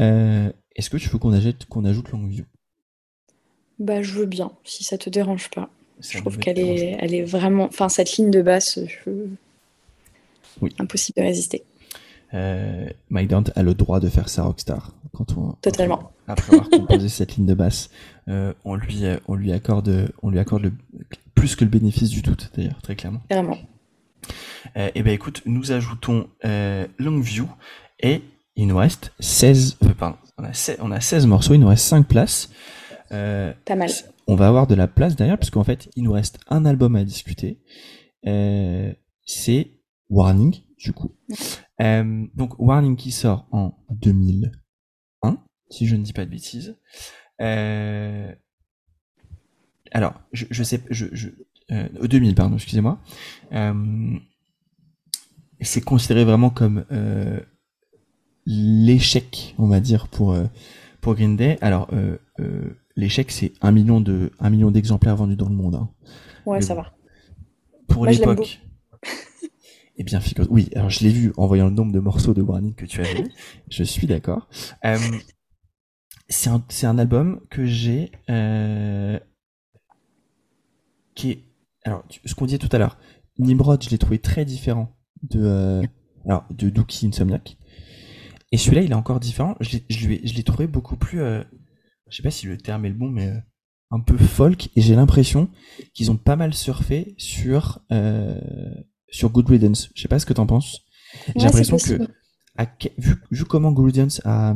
Euh, 0.00 0.52
Est-ce 0.76 0.90
que 0.90 0.96
tu 0.96 1.08
veux 1.08 1.18
qu'on 1.18 1.32
ajoute, 1.32 1.66
qu'on 1.66 1.84
ajoute 1.84 2.10
Longview? 2.10 2.44
Bah, 3.78 4.02
je 4.02 4.12
veux 4.14 4.26
bien, 4.26 4.50
si 4.64 4.84
ça 4.84 4.98
te 4.98 5.08
dérange 5.10 5.50
pas. 5.50 5.68
Ça 6.00 6.16
Je 6.16 6.20
trouve 6.20 6.38
qu'elle 6.38 6.58
est, 6.58 6.96
elle 7.00 7.14
est 7.14 7.24
vraiment. 7.24 7.64
Enfin, 7.64 7.88
cette 7.88 8.16
ligne 8.16 8.30
de 8.30 8.42
basse, 8.42 8.78
je... 8.86 9.10
Oui. 10.60 10.74
impossible 10.78 11.16
de 11.18 11.22
résister. 11.22 11.64
Euh, 12.34 12.88
Mike 13.10 13.28
Dant 13.28 13.44
a 13.54 13.62
le 13.62 13.74
droit 13.74 14.00
de 14.00 14.08
faire 14.08 14.28
sa 14.28 14.42
rockstar 14.42 14.92
quand 15.14 15.36
on 15.36 15.52
Totalement. 15.62 16.12
après 16.26 16.54
avoir 16.54 16.68
composé 16.68 17.08
cette 17.08 17.36
ligne 17.36 17.46
de 17.46 17.54
basse, 17.54 17.90
euh, 18.28 18.52
on 18.64 18.74
lui 18.74 19.04
on 19.28 19.34
lui 19.34 19.52
accorde 19.52 20.12
on 20.22 20.28
lui 20.28 20.38
accorde 20.38 20.64
le, 20.64 20.72
plus 21.34 21.56
que 21.56 21.64
le 21.64 21.70
bénéfice 21.70 22.10
du 22.10 22.20
doute 22.20 22.50
d'ailleurs 22.54 22.82
très 22.82 22.96
clairement. 22.96 23.22
Vraiment. 23.30 23.56
Euh, 24.76 24.90
et 24.94 25.02
ben 25.02 25.14
écoute, 25.14 25.42
nous 25.46 25.72
ajoutons 25.72 26.28
Longview 26.98 27.48
et 28.00 28.22
il 28.58 28.66
nous 28.66 28.76
reste 28.76 29.12
16 29.20 29.78
euh, 29.84 29.94
pardon, 29.94 30.16
on 30.36 30.44
a 30.44 30.52
16, 30.52 30.78
on 30.80 30.90
a 30.90 31.00
16 31.00 31.26
morceaux, 31.26 31.54
il 31.54 31.60
nous 31.60 31.68
reste 31.68 31.86
5 31.86 32.06
places. 32.06 32.50
Euh, 33.12 33.52
Pas 33.64 33.76
mal. 33.76 33.90
on 34.26 34.34
va 34.34 34.48
avoir 34.48 34.66
de 34.66 34.74
la 34.74 34.86
place 34.88 35.16
derrière 35.16 35.38
parce 35.38 35.50
qu'en 35.50 35.64
fait, 35.64 35.88
il 35.96 36.04
nous 36.04 36.12
reste 36.12 36.38
un 36.48 36.64
album 36.64 36.96
à 36.96 37.04
discuter. 37.04 37.60
Euh, 38.26 38.92
c'est 39.24 39.72
Warning 40.10 40.54
du 40.78 40.92
coup. 40.92 41.12
Euh, 41.80 42.26
donc 42.34 42.58
Warning 42.58 42.96
qui 42.96 43.10
sort 43.10 43.46
en 43.50 43.74
2001, 43.90 45.38
si 45.70 45.86
je 45.86 45.96
ne 45.96 46.02
dis 46.02 46.12
pas 46.12 46.24
de 46.24 46.30
bêtises. 46.30 46.76
Euh, 47.40 48.32
alors, 49.92 50.20
je, 50.32 50.44
je 50.50 50.62
sais, 50.62 50.80
je, 50.90 51.06
je, 51.12 51.28
2000, 51.70 52.34
pardon, 52.34 52.56
excusez-moi. 52.56 53.00
c'est 55.60 55.80
considéré 55.80 56.24
vraiment 56.24 56.50
comme 56.50 56.84
l'échec, 58.46 59.54
on 59.58 59.66
va 59.66 59.80
dire, 59.80 60.08
pour 60.08 60.36
pour 61.00 61.14
Green 61.14 61.36
Day. 61.36 61.58
Alors, 61.60 61.88
l'échec, 62.98 63.30
c'est 63.30 63.52
un 63.62 63.72
million 63.72 64.00
de 64.00 64.32
un 64.40 64.50
million 64.50 64.70
d'exemplaires 64.70 65.16
vendus 65.16 65.36
dans 65.36 65.48
le 65.48 65.54
monde. 65.54 65.76
Hein. 65.76 65.88
Ouais, 66.44 66.60
ça 66.60 66.74
va. 66.74 66.92
Pour 67.88 68.04
l'époque. 68.04 68.60
Eh 70.00 70.04
bien, 70.04 70.20
oui, 70.48 70.68
alors 70.76 70.90
je 70.90 71.00
l'ai 71.00 71.10
vu 71.10 71.32
en 71.36 71.48
voyant 71.48 71.64
le 71.64 71.72
nombre 71.72 71.90
de 71.90 71.98
morceaux 71.98 72.32
de 72.32 72.40
Warning 72.40 72.72
que 72.76 72.86
tu 72.86 73.00
as 73.00 73.14
vu. 73.14 73.32
je 73.68 73.82
suis 73.82 74.06
d'accord. 74.06 74.48
Euh, 74.84 74.96
c'est 76.28 76.50
un, 76.50 76.62
un, 76.84 76.98
album 76.98 77.40
que 77.50 77.64
j'ai 77.64 78.12
euh, 78.30 79.18
qui 81.16 81.32
est 81.32 81.44
alors 81.84 82.04
ce 82.24 82.32
qu'on 82.36 82.46
disait 82.46 82.58
tout 82.58 82.68
à 82.70 82.78
l'heure. 82.78 82.96
Nimrod, 83.40 83.82
je 83.82 83.90
l'ai 83.90 83.98
trouvé 83.98 84.20
très 84.20 84.44
différent 84.44 84.96
de 85.22 85.40
euh, 85.42 85.82
alors 86.26 86.44
de 86.50 86.70
Dookie 86.70 87.08
Insomniac. 87.08 87.56
Et 88.52 88.56
celui-là, 88.56 88.82
il 88.82 88.92
est 88.92 88.94
encore 88.94 89.18
différent. 89.18 89.56
Je 89.58 89.78
l'ai 90.06 90.42
trouvé 90.44 90.68
beaucoup 90.68 90.96
plus. 90.96 91.20
Je 92.10 92.16
sais 92.16 92.22
pas 92.22 92.30
si 92.30 92.46
le 92.46 92.56
terme 92.56 92.84
est 92.84 92.90
le 92.90 92.94
bon, 92.94 93.10
mais 93.10 93.28
euh, 93.28 93.38
un 93.90 94.00
peu 94.00 94.16
folk. 94.16 94.68
Et 94.76 94.80
j'ai 94.80 94.94
l'impression 94.94 95.50
qu'ils 95.94 96.10
ont 96.10 96.16
pas 96.16 96.36
mal 96.36 96.54
surfé 96.54 97.14
sur 97.18 97.80
euh, 97.92 98.38
sur 99.08 99.30
Good 99.30 99.48
Riddance. 99.48 99.90
Je 99.94 100.02
sais 100.02 100.08
pas 100.08 100.18
ce 100.18 100.26
que 100.26 100.32
t'en 100.32 100.46
penses. 100.46 100.80
J'ai 101.36 101.44
l'impression 101.44 101.78
que, 101.78 102.08
vu, 102.98 103.14
vu, 103.30 103.44
comment 103.44 103.72
Good 103.72 103.86
Riddance 103.86 104.20
a, 104.24 104.54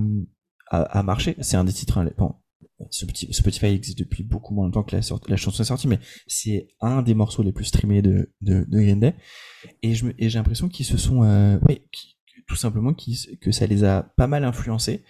a, 0.71 1.03
marché, 1.03 1.37
c'est 1.41 1.57
un 1.57 1.65
des 1.65 1.73
titres. 1.73 1.99
Hein, 1.99 2.11
bon, 2.19 2.35
Spotify 2.91 3.67
existe 3.67 3.99
depuis 3.99 4.23
beaucoup 4.23 4.55
moins 4.55 4.67
longtemps 4.67 4.83
que 4.83 4.97
la, 4.97 5.03
la 5.29 5.37
chanson 5.37 5.63
est 5.63 5.67
sortie, 5.67 5.89
mais 5.89 5.99
c'est 6.27 6.69
un 6.81 7.03
des 7.03 7.15
morceaux 7.15 7.43
les 7.43 7.53
plus 7.53 7.65
streamés 7.67 8.03
de, 8.03 8.33
de, 8.41 8.65
de 8.69 8.81
Green 8.81 9.01
Day. 9.01 9.15
Et 9.83 9.95
j'ai 9.95 10.39
l'impression 10.39 10.69
qu'ils 10.69 10.87
se 10.87 10.97
sont, 10.97 11.23
euh, 11.23 11.59
oui, 11.69 11.83
tout 12.47 12.57
simplement 12.57 12.95
que 12.95 13.53
ça 13.53 13.67
les 13.67 13.85
a 13.85 14.03
pas 14.17 14.27
mal 14.27 14.45
influencés. 14.45 15.03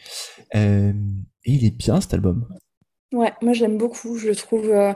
Euh, 0.54 0.92
et 1.44 1.52
il 1.52 1.64
est 1.64 1.76
bien 1.76 2.00
cet 2.00 2.14
album. 2.14 2.46
Ouais, 3.12 3.32
moi 3.42 3.52
j'aime 3.52 3.78
beaucoup. 3.78 4.16
Je 4.16 4.28
le 4.28 4.36
trouve 4.36 4.70
euh, 4.70 4.92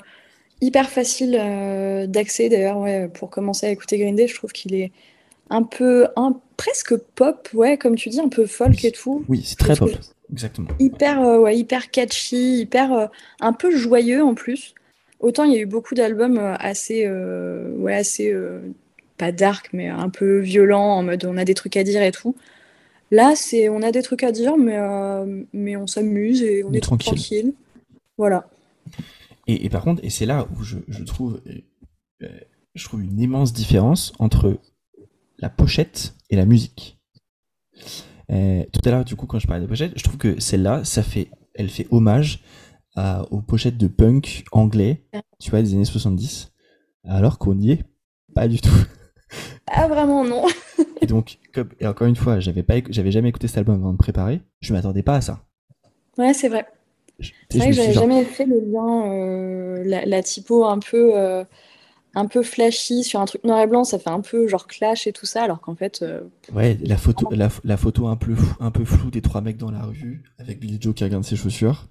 hyper 0.61 0.89
facile 0.89 1.37
euh, 1.39 2.07
d'accès 2.07 2.49
d'ailleurs. 2.49 2.79
Ouais, 2.79 3.09
pour 3.09 3.31
commencer 3.31 3.67
à 3.67 3.71
écouter 3.71 3.99
Green 3.99 4.17
Day, 4.17 4.29
je 4.29 4.35
trouve 4.35 4.53
qu'il 4.53 4.75
est 4.75 4.93
un 5.51 5.63
peu, 5.63 6.09
un, 6.17 6.41
presque 6.57 6.97
pop, 6.97 7.49
ouais, 7.55 7.79
comme 7.79 7.95
tu 7.95 8.09
dis, 8.09 8.21
un 8.21 8.29
peu 8.29 8.47
folk 8.47 8.85
et 8.85 8.91
tout. 8.91 9.25
Oui, 9.29 9.43
c'est 9.45 9.59
très 9.59 9.77
pop, 9.77 9.91
exactement. 10.31 10.69
Hyper, 10.79 11.21
ouais, 11.41 11.57
hyper 11.57 11.91
catchy, 11.91 12.61
hyper, 12.61 13.11
un 13.41 13.53
peu 13.53 13.77
joyeux 13.77 14.23
en 14.23 14.35
plus. 14.35 14.75
Autant 15.21 15.45
il 15.45 15.53
y 15.53 15.57
a 15.57 15.61
eu 15.61 15.67
beaucoup 15.67 15.95
d'albums 15.95 16.39
assez, 16.59 17.09
ouais, 17.09 17.95
assez, 17.95 18.35
pas 19.17 19.33
dark, 19.33 19.71
mais 19.73 19.89
un 19.89 20.09
peu 20.09 20.39
violent, 20.39 20.99
en 20.99 21.03
mode 21.03 21.25
on 21.25 21.37
a 21.37 21.45
des 21.45 21.55
trucs 21.55 21.77
à 21.77 21.85
dire 21.85 22.03
et 22.03 22.13
tout. 22.13 22.37
Là, 23.11 23.35
c'est 23.37 23.69
on 23.69 23.83
a 23.83 23.93
des 23.93 24.03
trucs 24.03 24.23
à 24.23 24.33
dire, 24.33 24.57
mais, 24.57 24.79
mais 25.53 25.77
on 25.77 25.87
s'amuse 25.87 26.43
et 26.43 26.65
on, 26.65 26.73
est, 26.73 26.81
tranquille. 26.81 27.53
Voilà. 28.19 28.49
Et, 29.47 29.69
par 29.69 29.83
contre, 29.83 30.05
et 30.05 30.11
c'est 30.11 30.27
là 30.27 30.49
où 30.57 30.65
je, 30.65 30.79
trouve, 31.05 31.41
euh, 32.23 32.29
je 32.75 32.85
trouve 32.85 33.03
une 33.03 33.21
immense 33.21 33.53
différence 33.53 34.13
entre 34.19 34.59
la 35.39 35.49
pochette 35.49 36.15
et 36.31 36.37
la 36.37 36.47
musique. 36.47 36.99
Euh, 38.33 38.65
tout 38.73 38.81
à 38.85 38.91
l'heure, 38.91 39.05
du 39.05 39.15
coup, 39.15 39.27
quand 39.27 39.39
je 39.39 39.47
parlais 39.47 39.63
des 39.63 39.69
pochettes, 39.69 39.93
je 39.97 40.03
trouve 40.03 40.17
que 40.17 40.41
celle-là, 40.41 40.85
ça 40.85 41.05
fait, 41.05 41.31
elle 41.55 41.69
fait 41.69 41.87
hommage 41.91 42.43
aux 43.31 43.43
pochettes 43.43 43.77
de 43.77 43.89
punk 43.89 44.45
anglais, 44.53 45.05
tu 45.39 45.51
vois, 45.51 45.61
des 45.61 45.75
années 45.75 45.85
70, 45.85 46.51
alors 47.05 47.39
qu'on 47.39 47.55
n'y 47.55 47.73
est 47.73 47.85
pas 48.35 48.49
du 48.49 48.59
tout. 48.59 48.71
Ah 49.67 49.89
vraiment 49.89 50.25
non. 50.25 50.45
et 51.01 51.07
donc, 51.07 51.39
comme, 51.53 51.69
et 51.81 51.87
encore 51.87 52.07
une 52.07 52.17
fois, 52.17 52.41
j'avais 52.41 52.63
pas, 52.63 52.75
j'avais 52.91 53.11
jamais 53.11 53.29
écouté 53.29 53.49
cet 53.49 53.59
album 53.59 53.77
avant 53.77 53.93
de 53.93 53.99
préparer, 53.99 54.41
je 54.61 54.73
m'attendais 54.73 55.03
pas 55.03 55.17
à 55.17 55.21
ça. 55.21 55.41
Ouais, 56.19 56.33
c'est 56.33 56.49
vrai. 56.49 56.67
C'est 57.49 57.59
vrai 57.59 57.69
que 57.71 57.75
j'avais 57.75 57.93
jamais 57.93 58.25
fait 58.25 58.45
le 58.45 58.61
lien, 58.61 59.11
euh, 59.11 59.83
la, 60.07 60.23
typo 60.23 60.65
un 60.65 60.79
peu, 60.79 61.17
euh, 61.17 61.45
un 62.15 62.27
peu 62.27 62.43
flashy 62.43 63.05
sur 63.05 63.21
un 63.21 63.25
truc 63.25 63.43
noir 63.45 63.61
et 63.61 63.67
blanc, 63.67 63.85
ça 63.85 63.99
fait 63.99 64.11
un 64.11 64.21
peu 64.21 64.47
genre 64.49 64.67
clash 64.67 65.07
et 65.07 65.13
tout 65.13 65.27
ça, 65.27 65.43
alors 65.43 65.61
qu'en 65.61 65.75
fait. 65.75 66.03
Euh, 66.03 66.21
ouais, 66.53 66.79
la 66.85 66.97
photo, 66.97 67.29
la, 67.31 67.77
photo 67.77 68.07
un 68.07 68.17
peu, 68.17 68.35
un 68.61 68.71
peu 68.71 68.85
floue 68.85 69.11
des 69.11 69.23
trois 69.23 69.41
mecs 69.41 69.57
dans 69.57 69.71
la 69.71 69.83
rue 69.83 70.23
avec 70.39 70.61
Billy 70.61 70.79
Joe 70.81 70.95
qui 70.95 71.05
regarde 71.05 71.25
ses 71.25 71.37
chaussures. 71.37 71.89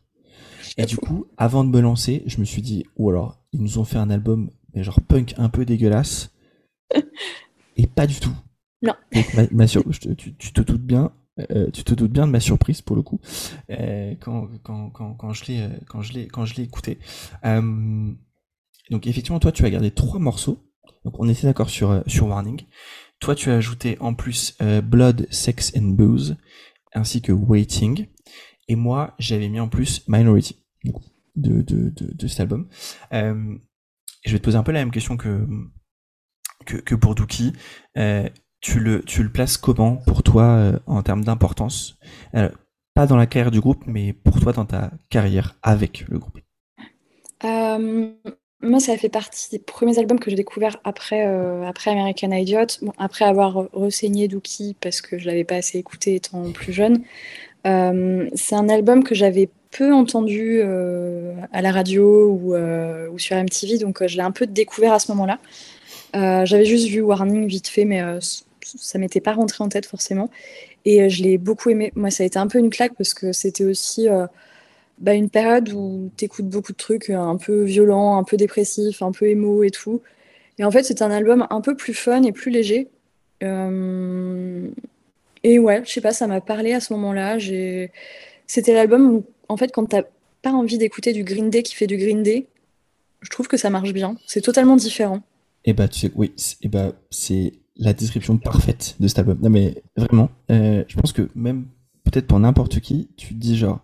Et 0.78 0.86
du 0.86 0.98
coup, 0.98 1.26
avant 1.38 1.64
de 1.64 1.70
me 1.70 1.80
lancer, 1.80 2.24
je 2.26 2.40
me 2.40 2.46
suis 2.46 2.62
dit, 2.62 2.86
ou 2.98 3.10
alors, 3.10 3.38
ils 3.54 3.62
nous 3.62 3.78
ont 3.80 3.86
fait 3.86 3.98
un 3.98 4.10
album, 4.10 4.50
mais 4.74 4.84
genre 4.84 5.00
punk 5.02 5.34
un 5.38 5.50
peu 5.50 5.64
dégueulasse. 5.64 6.32
Et 7.78 7.88
pas 7.88 8.08
du 8.08 8.16
tout. 8.16 8.36
Non. 8.82 8.94
ma, 9.52 9.68
tu, 9.68 10.36
tu, 10.36 10.54
te 10.54 10.62
doutes 10.62 10.82
bien, 10.82 11.12
euh, 11.52 11.70
tu 11.72 11.84
te 11.84 11.94
doutes 11.94 12.12
bien 12.12 12.28
de 12.28 12.32
ma 12.32 12.40
surprise 12.40 12.82
pour 12.82 12.96
le 12.96 13.02
coup 13.02 13.20
euh, 13.70 14.16
quand, 14.20 14.48
quand, 14.64 14.90
quand, 14.92 15.14
quand, 15.16 15.34
je 15.34 15.46
l'ai 15.46 15.62
euh, 15.62 15.70
quand 15.88 16.02
je 16.02 16.14
l'ai 16.14 16.28
quand 16.28 16.46
je 16.46 16.56
l'ai 16.56 16.64
écouté. 16.64 17.00
donc 17.44 19.08
effectivement, 19.08 19.40
toi, 19.40 19.52
tu 19.52 19.66
as 19.66 19.70
gardé 19.70 19.92
trois 19.92 20.20
morceaux. 20.20 20.60
Donc 21.04 21.20
on 21.20 21.28
était 21.30 21.48
d'accord 21.48 21.70
sur 21.70 22.04
sur 22.08 22.28
Warning. 22.28 22.62
Toi, 23.20 23.36
tu 23.36 23.50
as 23.50 23.56
ajouté 23.56 23.98
en 24.00 24.14
plus 24.14 24.58
Blood, 24.84 25.28
Sex 25.30 25.74
and 25.78 25.90
Booze 25.90 26.38
ainsi 26.94 27.22
que 27.22 27.32
Waiting. 27.32 28.08
Et 28.68 28.76
moi, 28.76 29.14
j'avais 29.20 29.48
mis 29.48 29.60
en 29.60 29.70
plus 29.70 30.04
Minority 30.08 30.58
de, 31.36 31.62
de, 31.62 31.90
de, 31.90 32.14
de 32.14 32.28
cet 32.28 32.40
album. 32.42 32.68
je 33.12 34.32
vais 34.32 34.40
te 34.40 34.44
poser 34.44 34.58
un 34.58 34.64
peu 34.64 34.72
la 34.72 34.80
même 34.80 34.92
question 34.92 35.18
que 35.18 35.48
que, 36.66 36.96
pour 36.96 37.16
Dookie. 37.16 37.54
Euh, 37.98 38.28
tu 38.62 38.80
le, 38.80 39.04
tu 39.04 39.22
le 39.22 39.30
places 39.30 39.58
comment 39.58 39.98
pour 39.98 40.24
toi 40.24 40.44
euh, 40.44 40.80
en 40.88 41.04
termes 41.04 41.24
d'importance? 41.24 41.98
Euh, 42.36 42.50
Pas 42.94 43.06
dans 43.08 43.18
la 43.18 43.28
carrière 43.28 43.52
du 43.52 43.62
groupe, 43.62 43.84
mais 43.86 44.14
pour 44.14 44.40
toi 44.40 44.54
dans 44.54 44.66
ta 44.66 44.92
carrière 45.10 45.56
avec 45.62 46.06
le 46.08 46.20
groupe 46.20 46.40
Moi, 47.44 48.80
ça 48.80 48.98
fait 48.98 49.10
partie 49.10 49.52
des 49.52 49.60
premiers 49.60 50.00
albums 50.00 50.20
que 50.20 50.30
j'ai 50.30 50.36
découverts 50.36 50.78
après, 50.84 51.24
après 51.66 51.92
American 51.92 52.32
Idiot, 52.32 52.68
après 52.98 53.26
avoir 53.26 53.70
renseigné 53.74 54.28
Dookie 54.28 54.76
parce 54.82 55.02
que 55.02 55.20
je 55.20 55.28
l'avais 55.28 55.44
pas 55.44 55.56
assez 55.56 55.78
écouté 55.78 56.16
étant 56.16 56.52
plus 56.52 56.74
jeune. 56.74 57.04
c'est 57.64 58.56
un 58.56 58.70
album 58.70 59.04
que 59.04 59.14
j'avais 59.14 59.50
peu 59.72 59.94
entendu 59.94 60.62
à 60.62 61.62
la 61.62 61.72
radio 61.72 62.32
ou 63.12 63.20
sur 63.20 63.36
MTV, 63.36 63.78
donc 63.78 64.08
je 64.08 64.16
l'ai 64.16 64.24
un 64.24 64.32
peu 64.32 64.48
découvert 64.48 64.94
à 64.94 65.00
ce 65.00 65.12
moment-là. 65.12 65.38
J'avais 66.16 66.66
juste 66.66 66.88
vu 66.88 67.02
Warning 67.02 67.48
vite 67.48 67.68
fait, 67.68 67.86
mais 67.86 68.02
ça 68.66 68.98
m'était 68.98 69.22
pas 69.22 69.34
rentré 69.34 69.64
en 69.64 69.70
tête 69.70 69.86
forcément. 69.86 70.30
Et 70.86 71.02
euh, 71.04 71.10
je 71.10 71.24
l'ai 71.24 71.38
beaucoup 71.38 71.70
aimé. 71.70 71.92
Moi, 71.96 72.12
ça 72.12 72.24
a 72.24 72.26
été 72.26 72.40
un 72.40 72.48
peu 72.48 72.60
une 72.60 72.70
claque 72.70 72.94
parce 72.98 73.14
que 73.14 73.32
c'était 73.34 73.66
aussi 73.66 74.10
euh, 74.10 74.28
bah, 75.00 75.14
une 75.14 75.30
période 75.30 75.72
où 75.74 76.12
tu 76.18 76.26
écoutes 76.26 76.48
beaucoup 76.48 76.72
de 76.72 76.78
trucs 76.78 77.10
euh, 77.10 77.18
un 77.18 77.38
peu 77.38 77.64
violents, 77.64 78.18
un 78.18 78.24
peu 78.24 78.38
dépressifs, 78.38 79.02
un 79.02 79.12
peu 79.12 79.28
émo 79.28 79.64
et 79.64 79.72
tout. 79.72 80.02
Et 80.58 80.64
en 80.64 80.72
fait, 80.72 80.84
c'est 80.84 81.02
un 81.02 81.12
album 81.12 81.48
un 81.50 81.62
peu 81.62 81.76
plus 81.76 81.94
fun 81.94 82.24
et 82.24 82.32
plus 82.32 82.52
léger. 82.52 82.88
Et 85.44 85.60
ouais, 85.60 85.84
je 85.86 85.92
sais 85.92 86.02
pas, 86.02 86.14
ça 86.14 86.26
m'a 86.28 86.42
parlé 86.42 86.74
à 86.74 86.80
ce 86.80 86.94
moment-là. 86.94 87.38
C'était 88.48 88.74
l'album 88.74 89.12
où, 89.14 89.26
en 89.50 89.58
fait, 89.58 89.72
quand 89.72 89.86
t'as 89.86 90.04
pas 90.42 90.52
envie 90.52 90.78
d'écouter 90.78 91.14
du 91.14 91.24
Green 91.24 91.50
Day 91.50 91.62
qui 91.62 91.76
fait 91.76 91.88
du 91.88 91.98
Green 91.98 92.24
Day, 92.24 92.48
je 93.22 93.30
trouve 93.30 93.48
que 93.48 93.58
ça 93.58 93.70
marche 93.70 93.94
bien. 93.94 94.16
C'est 94.26 94.42
totalement 94.42 94.76
différent. 94.76 95.22
Et 95.66 95.74
bah, 95.74 95.88
tu 95.88 96.00
sais, 96.00 96.12
oui, 96.16 96.34
et 96.62 96.70
bah, 96.70 96.94
c'est 97.10 97.54
la 97.76 97.94
description 97.94 98.38
parfaite 98.38 98.96
de 99.00 99.08
cet 99.08 99.20
album. 99.20 99.40
Non 99.42 99.50
mais 99.50 99.84
vraiment, 99.98 100.30
euh, 100.52 100.84
je 100.88 100.96
pense 100.96 101.12
que 101.12 101.30
même 101.36 101.68
peut-être 102.04 102.28
pour 102.28 102.40
n'importe 102.40 102.80
qui, 102.80 103.10
tu 103.18 103.30
te 103.30 103.34
dis 103.34 103.58
genre 103.58 103.82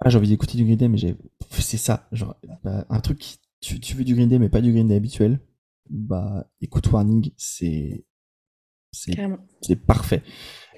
ah 0.00 0.08
j'ai 0.08 0.18
envie 0.18 0.28
d'écouter 0.28 0.56
du 0.56 0.64
Green 0.64 0.76
Day 0.76 0.88
mais 0.88 0.98
j'ai 0.98 1.16
c'est 1.50 1.76
ça 1.76 2.06
genre 2.12 2.36
bah, 2.62 2.86
un 2.88 3.00
truc 3.00 3.22
tu, 3.60 3.80
tu 3.80 3.94
veux 3.94 4.04
du 4.04 4.14
Green 4.14 4.28
Day 4.28 4.38
mais 4.38 4.48
pas 4.48 4.60
du 4.60 4.72
Green 4.72 4.88
Day 4.88 4.94
habituel 4.94 5.40
bah 5.90 6.46
écoute 6.60 6.90
Warning 6.90 7.30
c'est 7.36 8.04
c'est 8.92 9.76
parfait. 9.86 10.22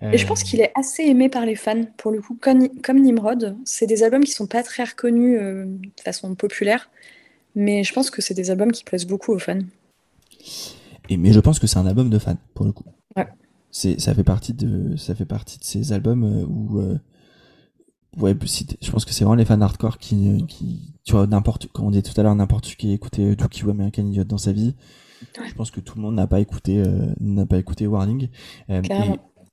Et 0.01 0.19
je 0.19 0.27
pense 0.27 0.43
qu'il 0.43 0.61
est 0.61 0.73
assez 0.77 1.05
aimé 1.05 1.29
par 1.29 1.45
les 1.45 1.57
fans 1.57 1.85
pour 1.97 2.11
le 2.13 2.21
coup 2.21 2.37
comme, 2.41 2.69
comme 2.83 3.01
Nimrod. 3.01 3.57
C'est 3.65 3.87
des 3.87 4.05
albums 4.05 4.23
qui 4.23 4.31
sont 4.31 4.47
pas 4.47 4.63
très 4.63 4.85
reconnus 4.85 5.39
euh, 5.41 5.65
de 5.67 6.01
façon 6.03 6.35
populaire 6.35 6.89
mais 7.55 7.83
je 7.83 7.93
pense 7.93 8.11
que 8.11 8.23
c'est 8.23 8.35
des 8.35 8.51
albums 8.51 8.71
qui 8.71 8.85
plaisent 8.85 9.07
beaucoup 9.07 9.33
aux 9.33 9.39
fans. 9.39 9.59
Et, 11.09 11.17
mais 11.17 11.33
je 11.33 11.41
pense 11.41 11.59
que 11.59 11.67
c'est 11.67 11.79
un 11.79 11.87
album 11.87 12.11
de 12.11 12.19
fans, 12.19 12.37
pour 12.55 12.67
le 12.67 12.73
coup. 12.73 12.85
C'est, 13.71 14.01
ça 14.01 14.15
fait 14.15 14.25
partie 14.25 14.55
de, 14.55 14.97
ça 14.97 15.15
fait 15.15 15.27
partie 15.27 15.59
de 15.59 15.65
ces 15.65 15.93
albums 15.93 16.25
euh, 16.25 16.47
où, 16.47 16.81
euh, 16.81 16.99
ouais, 18.17 18.35
je 18.81 18.91
pense 18.91 19.05
que 19.05 19.13
c'est 19.13 19.25
vraiment 19.25 19.35
les 19.37 19.45
fans 19.45 19.61
hardcore 19.61 19.99
qui, 19.99 20.43
qui 20.49 20.95
tu 21.05 21.13
vois, 21.13 21.27
n'importe, 21.27 21.67
comme 21.69 21.85
on 21.85 21.91
disait 21.91 22.03
tout 22.03 22.19
à 22.19 22.23
l'heure, 22.23 22.35
n'importe 22.35 22.65
qui 22.77 22.91
a 22.91 22.95
écouté 22.95 23.37
qui 23.51 23.65
ou 23.65 23.71
American 23.71 24.07
Idiot 24.07 24.25
dans 24.25 24.39
sa 24.39 24.53
vie. 24.53 24.75
Je 25.47 25.55
pense 25.55 25.71
que 25.71 25.81
tout 25.81 25.97
le 25.97 26.03
monde 26.03 26.15
n'a 26.15 26.27
pas 26.27 26.41
écouté, 26.41 26.79
euh, 26.79 27.13
n'a 27.21 27.45
pas 27.45 27.59
écouté 27.59 27.87
Warning. 27.87 28.29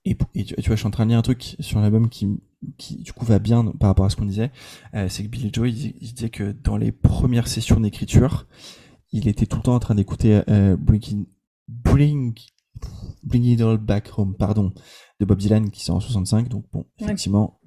Et, 0.06 0.16
et, 0.36 0.46
tu, 0.46 0.54
vois, 0.54 0.76
je 0.76 0.80
suis 0.80 0.88
en 0.88 0.92
train 0.92 1.06
de 1.06 1.10
lire 1.10 1.18
un 1.18 1.24
truc 1.24 1.56
sur 1.60 1.80
l'album 1.80 2.10
qui, 2.10 2.28
qui, 2.78 2.98
du 2.98 3.12
coup, 3.12 3.26
va 3.26 3.40
bien 3.40 3.66
par 3.80 3.90
rapport 3.90 4.06
à 4.06 4.10
ce 4.10 4.16
qu'on 4.16 4.26
disait. 4.26 4.52
Euh, 4.94 5.10
c'est 5.10 5.24
que 5.24 5.30
Billy 5.30 5.50
Joe, 5.52 5.68
il, 5.68 6.14
disait 6.14 6.30
que 6.30 6.56
dans 6.64 6.78
les 6.78 6.92
premières 6.92 7.48
sessions 7.48 7.80
d'écriture, 7.80 8.46
il 9.16 9.28
était 9.30 9.46
tout 9.46 9.58
le 9.58 9.64
temps 9.64 9.76
en 9.76 9.80
train 9.80 9.96
d'écouter 9.96 10.42
euh, 10.50 10.76
Bring, 10.78 11.26
Bring, 11.70 12.38
Bring 13.24 13.46
It 13.46 13.62
All 13.62 13.78
Back 13.78 14.10
Home, 14.18 14.36
pardon, 14.38 14.74
de 15.20 15.26
Bob 15.26 15.38
Dylan, 15.38 15.72
qui 15.72 15.84
sort 15.84 15.96
en 15.96 16.00
65. 16.02 16.50
Donc, 16.50 16.66
bon, 16.74 16.86
effectivement. 17.00 17.60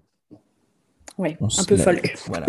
Ouais, 1.16 1.36
un 1.40 1.64
peu 1.64 1.76
folk. 1.76 2.16
Voilà. 2.26 2.46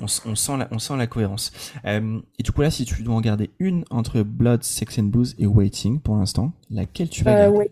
on, 0.00 0.06
sent 0.08 0.56
la, 0.56 0.68
on 0.72 0.78
sent 0.78 0.96
la 0.96 1.06
cohérence. 1.06 1.52
Euh, 1.84 2.20
et 2.38 2.42
du 2.42 2.50
coup, 2.50 2.62
là, 2.62 2.70
si 2.70 2.84
tu 2.86 3.02
dois 3.02 3.14
en 3.14 3.20
garder 3.20 3.50
une 3.58 3.84
entre 3.90 4.22
Blood, 4.22 4.64
Sex 4.64 4.98
and 4.98 5.04
Blues 5.04 5.36
et 5.38 5.46
Waiting 5.46 6.00
pour 6.00 6.16
l'instant, 6.16 6.52
laquelle 6.70 7.10
tu 7.10 7.22
vas 7.22 7.48
euh, 7.48 7.52
garder? 7.52 7.70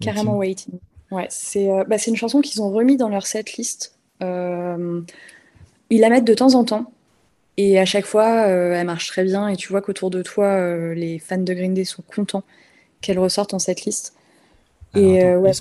Carrément 0.00 0.36
Waiting. 0.36 0.78
Ouais, 1.10 1.26
c'est 1.30 1.70
euh, 1.70 1.84
bah, 1.84 1.96
une 2.06 2.16
chanson 2.16 2.40
qu'ils 2.40 2.60
ont 2.60 2.70
remis 2.70 2.96
dans 2.96 3.08
leur 3.08 3.26
setlist. 3.26 3.98
Euh, 4.22 5.00
ils 5.90 6.00
la 6.00 6.10
mettent 6.10 6.26
de 6.26 6.34
temps 6.34 6.54
en 6.54 6.64
temps. 6.64 6.92
Et 7.56 7.78
à 7.78 7.84
chaque 7.84 8.04
fois, 8.04 8.46
euh, 8.46 8.74
elle 8.74 8.86
marche 8.86 9.08
très 9.08 9.24
bien. 9.24 9.48
Et 9.48 9.56
tu 9.56 9.68
vois 9.68 9.80
qu'autour 9.80 10.10
de 10.10 10.22
toi, 10.22 10.94
les 10.94 11.18
fans 11.18 11.38
de 11.38 11.54
Green 11.54 11.74
Day 11.74 11.84
sont 11.84 12.02
contents 12.02 12.44
qu'elle 13.00 13.18
ressorte 13.18 13.54
en 13.54 13.58
setlist. 13.58 14.14
et 14.94 15.34
ouais, 15.36 15.52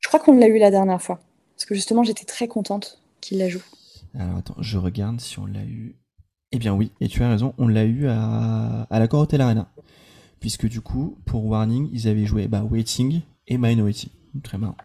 je 0.00 0.08
crois 0.08 0.20
qu'on 0.20 0.38
l'a 0.38 0.48
eu 0.48 0.58
la 0.58 0.70
dernière 0.70 1.00
fois. 1.00 1.20
Parce 1.56 1.66
que 1.66 1.74
justement, 1.74 2.02
j'étais 2.02 2.24
très 2.24 2.48
contente 2.48 3.00
qu'il 3.20 3.38
la 3.38 3.48
joue. 3.48 3.62
Alors 4.18 4.36
attends, 4.36 4.56
je 4.60 4.78
regarde 4.78 5.20
si 5.20 5.38
on 5.38 5.46
l'a 5.46 5.62
eu. 5.62 5.96
Eh 6.52 6.58
bien 6.58 6.74
oui, 6.74 6.92
et 7.00 7.08
tu 7.08 7.22
as 7.22 7.28
raison, 7.28 7.54
on 7.58 7.66
l'a 7.66 7.84
eu 7.84 8.06
à, 8.06 8.86
à 8.88 8.98
la 8.98 9.12
Hotel 9.12 9.40
Arena 9.40 9.68
puisque 10.44 10.68
du 10.68 10.82
coup, 10.82 11.16
pour 11.24 11.46
Warning, 11.46 11.88
ils 11.90 12.06
avaient 12.06 12.26
joué 12.26 12.48
bah, 12.48 12.62
Waiting 12.62 13.22
et 13.46 13.56
Minority. 13.56 14.12
Très 14.42 14.58
marrant. 14.58 14.76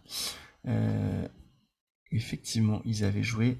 Euh, 0.66 1.28
effectivement, 2.10 2.80
ils 2.86 3.04
avaient 3.04 3.22
joué. 3.22 3.58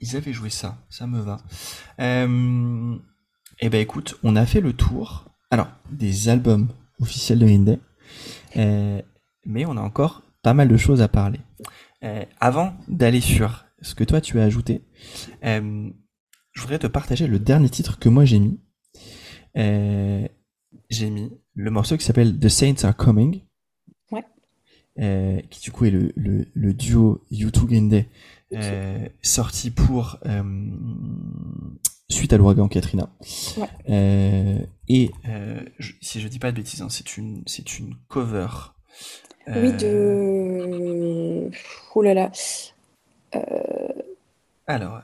Ils 0.00 0.16
avaient 0.16 0.32
joué 0.32 0.50
ça, 0.50 0.78
ça 0.90 1.06
me 1.06 1.20
va. 1.20 1.38
Euh, 2.00 2.96
eh 3.60 3.68
ben 3.68 3.80
écoute, 3.80 4.18
on 4.22 4.36
a 4.36 4.46
fait 4.46 4.60
le 4.60 4.72
tour. 4.72 5.24
Alors, 5.50 5.68
des 5.90 6.28
albums 6.28 6.68
officiels 7.00 7.38
de 7.38 7.46
Green 7.46 7.78
euh, 8.56 9.02
mais 9.44 9.66
on 9.66 9.76
a 9.76 9.80
encore 9.80 10.22
pas 10.42 10.54
mal 10.54 10.68
de 10.68 10.76
choses 10.76 11.02
à 11.02 11.08
parler. 11.08 11.40
avant 12.40 12.74
d'aller 12.86 13.20
sur 13.20 13.66
ce 13.82 13.94
que 13.94 14.04
toi 14.04 14.20
tu 14.20 14.40
as 14.40 14.44
ajouté, 14.44 14.82
je 15.42 16.60
voudrais 16.60 16.78
te 16.78 16.86
partager 16.86 17.26
le 17.26 17.38
dernier 17.38 17.68
titre 17.68 17.98
que 17.98 18.08
moi 18.08 18.24
j'ai 18.24 18.38
mis 18.38 18.58
j'ai 20.90 21.10
mis 21.10 21.30
le 21.54 21.70
morceau 21.70 21.96
qui 21.96 22.04
s'appelle 22.04 22.38
The 22.38 22.48
Saints 22.48 22.84
Are 22.84 22.96
Coming. 22.96 23.42
Ouais. 24.10 24.24
Euh, 24.98 25.40
qui 25.50 25.60
du 25.60 25.70
coup 25.70 25.84
est 25.84 25.90
le, 25.90 26.12
le, 26.16 26.46
le 26.54 26.74
duo 26.74 27.24
U2 27.30 27.66
Green 27.66 28.04
euh, 28.54 29.08
sorti 29.22 29.70
pour 29.70 30.18
euh, 30.26 30.42
suite 32.08 32.32
à 32.32 32.36
l'ouragan 32.36 32.68
Katrina. 32.68 33.10
Ouais. 33.56 33.68
Euh, 33.90 34.58
et 34.88 35.10
si 36.00 36.20
je 36.20 36.28
dis 36.28 36.38
pas 36.38 36.50
de 36.50 36.56
bêtises, 36.56 36.82
hein, 36.82 36.88
c'est 36.90 37.16
une 37.16 37.42
c'est 37.46 37.78
une 37.78 37.94
cover. 38.08 38.48
Oui 39.48 39.72
de 39.72 41.50
oh 41.94 42.02
là 42.02 42.14
là. 42.14 42.30
Alors, 44.66 45.00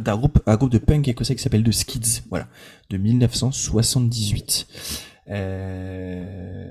d'un 0.00 0.16
groupe, 0.16 0.40
un 0.46 0.56
groupe 0.56 0.70
de 0.70 0.78
punk 0.78 1.06
écossais 1.06 1.36
qui 1.36 1.42
s'appelle 1.42 1.62
The 1.62 1.70
Skids, 1.70 2.22
voilà, 2.30 2.48
de 2.90 2.96
1978. 2.96 4.66
Euh... 5.30 6.70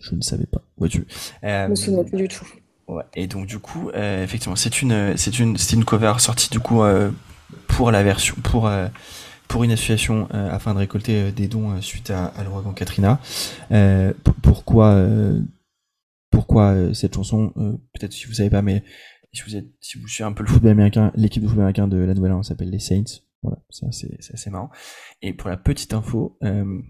Je 0.00 0.14
ne 0.14 0.20
savais 0.20 0.46
pas. 0.46 0.62
Ouais, 0.78 0.88
tu... 0.88 1.06
Euh... 1.44 1.66
Je 1.66 1.70
me 1.70 1.74
souviens 1.76 2.04
plus 2.04 2.18
du 2.18 2.28
tout. 2.28 2.46
Ouais. 2.88 3.04
Et 3.14 3.26
donc 3.26 3.46
du 3.46 3.58
coup, 3.58 3.90
euh, 3.90 4.22
effectivement, 4.22 4.56
c'est 4.56 4.80
une, 4.80 5.16
c'est 5.16 5.38
une, 5.38 5.56
c'est 5.56 5.74
une 5.74 5.84
cover 5.84 6.14
sortie 6.18 6.50
du 6.50 6.60
coup 6.60 6.82
euh, 6.82 7.10
pour 7.66 7.90
la 7.90 8.02
version, 8.02 8.36
pour 8.42 8.66
euh, 8.68 8.88
pour 9.48 9.64
une 9.64 9.72
association 9.72 10.28
euh, 10.34 10.50
afin 10.50 10.72
de 10.74 10.78
récolter 10.78 11.32
des 11.32 11.48
dons 11.48 11.80
suite 11.80 12.10
à, 12.10 12.26
à 12.26 12.44
l'ouragan 12.44 12.72
Katrina. 12.72 13.20
pourquoi 14.42 14.96
pourquoi 16.30 16.94
cette 16.94 17.14
chanson 17.14 17.52
Peut-être 17.94 18.12
si 18.12 18.26
vous 18.26 18.34
savez 18.34 18.50
pas, 18.50 18.62
mais 18.62 18.84
si 19.32 19.42
vous 19.42 19.56
êtes, 19.56 19.68
si 19.80 19.98
vous 19.98 20.08
suivez 20.08 20.26
un 20.28 20.32
peu 20.32 20.42
le 20.42 20.48
football 20.48 20.72
américain, 20.72 21.12
l'équipe 21.14 21.42
de 21.42 21.48
football 21.48 21.64
américain 21.64 21.88
de 21.88 21.96
la 21.96 22.14
Nouvelle-Orléans 22.14 22.42
s'appelle 22.42 22.70
les 22.70 22.78
Saints. 22.78 23.20
Voilà, 23.42 23.58
ça 23.70 23.86
c'est 23.92 24.18
assez 24.32 24.50
marrant. 24.50 24.70
Et 25.22 25.32
pour 25.32 25.50
la 25.50 25.56
petite 25.56 25.92
info, 25.92 26.36
euh, 26.42 26.80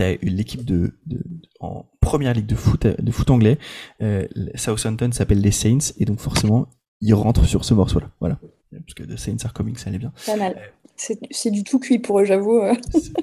t'as 0.00 0.16
l'équipe 0.22 0.64
de, 0.64 0.94
de, 1.06 1.22
en 1.60 1.84
première 2.00 2.32
ligue 2.32 2.46
de 2.46 2.54
foot 2.54 2.86
de 2.86 3.12
foot 3.12 3.30
anglais, 3.30 3.58
euh, 4.02 4.26
Southampton 4.54 5.12
s'appelle 5.12 5.40
les 5.40 5.50
Saints 5.50 5.92
et 5.98 6.04
donc 6.06 6.18
forcément 6.18 6.68
ils 7.00 7.14
rentrent 7.14 7.46
sur 7.46 7.64
ce 7.64 7.74
morceau-là. 7.74 8.10
Voilà, 8.20 8.38
parce 8.72 8.94
que 8.94 9.02
The 9.02 9.16
Saints 9.16 9.44
are 9.44 9.52
coming, 9.52 9.76
ça 9.76 9.90
allait 9.90 9.98
bien. 9.98 10.12
Pas 10.26 10.36
mal. 10.36 10.54
Euh, 10.56 11.14
c'est 11.30 11.50
du 11.50 11.64
tout 11.64 11.78
cuit 11.78 11.98
pour 11.98 12.20
eux, 12.20 12.24
j'avoue. 12.24 12.58
Euh. 12.58 12.74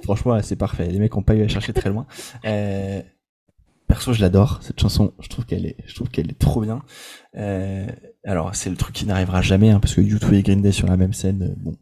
Franchement, 0.04 0.40
c'est 0.42 0.56
parfait. 0.56 0.88
Les 0.88 1.00
mecs 1.00 1.16
ont 1.16 1.22
pas 1.22 1.36
eu 1.36 1.44
à 1.44 1.48
chercher 1.48 1.74
très 1.74 1.90
loin. 1.90 2.08
Euh, 2.46 3.02
perso, 3.88 4.14
je 4.14 4.22
l'adore 4.22 4.60
cette 4.64 4.80
chanson. 4.80 5.14
Je 5.20 5.28
trouve 5.28 5.46
qu'elle 5.46 5.66
est, 5.66 5.78
je 5.86 5.94
trouve 5.94 6.10
qu'elle 6.10 6.30
est 6.32 6.40
trop 6.40 6.62
bien. 6.62 6.82
Euh, 7.38 7.86
alors, 8.24 8.56
c'est 8.56 8.72
le 8.72 8.78
truc 8.78 8.96
qui 8.96 9.06
n'arrivera 9.06 9.42
jamais, 9.42 9.70
hein, 9.70 9.80
parce 9.80 9.94
que 9.94 10.02
YouTube 10.02 10.34
et 10.34 10.42
Green 10.42 10.62
Day 10.62 10.72
sur 10.72 10.88
la 10.88 10.98
même 10.98 11.14
scène, 11.14 11.56
bon, 11.58 11.76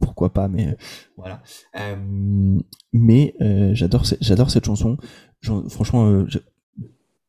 pourquoi 0.00 0.32
pas, 0.32 0.48
mais 0.48 0.76
voilà. 1.16 1.42
Euh, 1.78 2.58
mais 2.92 3.34
euh, 3.40 3.74
j'adore, 3.74 4.04
j'adore 4.20 4.50
cette 4.50 4.66
chanson. 4.66 4.96
franchement, 5.68 6.10
euh, 6.10 6.26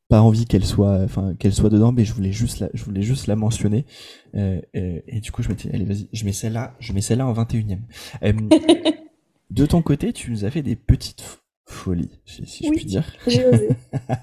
pas 0.07 0.21
envie 0.21 0.45
qu'elle 0.45 0.65
soit, 0.65 1.01
enfin 1.03 1.35
qu'elle 1.35 1.53
soit 1.53 1.69
dedans, 1.69 1.91
mais 1.91 2.03
je 2.03 2.13
voulais 2.13 2.31
juste 2.31 2.59
la, 2.59 2.69
je 2.73 2.83
voulais 2.83 3.01
juste 3.01 3.27
la 3.27 3.35
mentionner. 3.35 3.85
et 4.33 5.19
du 5.21 5.31
coup, 5.31 5.43
je 5.43 5.49
m'étais, 5.49 5.73
allez, 5.73 5.85
vas-y, 5.85 6.09
je 6.11 6.25
mets 6.25 6.33
celle-là, 6.33 6.75
je 6.79 6.93
mets 6.93 7.01
celle-là 7.01 7.25
en 7.27 7.33
21 7.33 7.77
e 8.23 8.33
de 9.49 9.65
ton 9.65 9.81
côté, 9.81 10.13
tu 10.13 10.31
nous 10.31 10.45
as 10.45 10.51
fait 10.51 10.63
des 10.63 10.75
petites 10.75 11.41
folies, 11.65 12.19
si, 12.25 12.65
je 12.65 12.71
puis 12.71 12.85
dire. 12.85 13.11
J'ai 13.27 13.45
osé. 13.45 13.69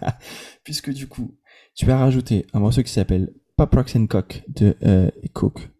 Puisque 0.65 0.93
du 0.93 1.07
coup, 1.07 1.35
tu 1.75 1.91
as 1.91 1.99
rajouté 1.99 2.47
un 2.53 2.61
morceau 2.61 2.83
qui 2.83 2.93
s'appelle 2.93 3.33
Pop 3.57 3.75
Rocks 3.75 3.97
and 3.97 4.07
Cock 4.07 4.43
de 4.49 4.77
Coke. 5.33 5.71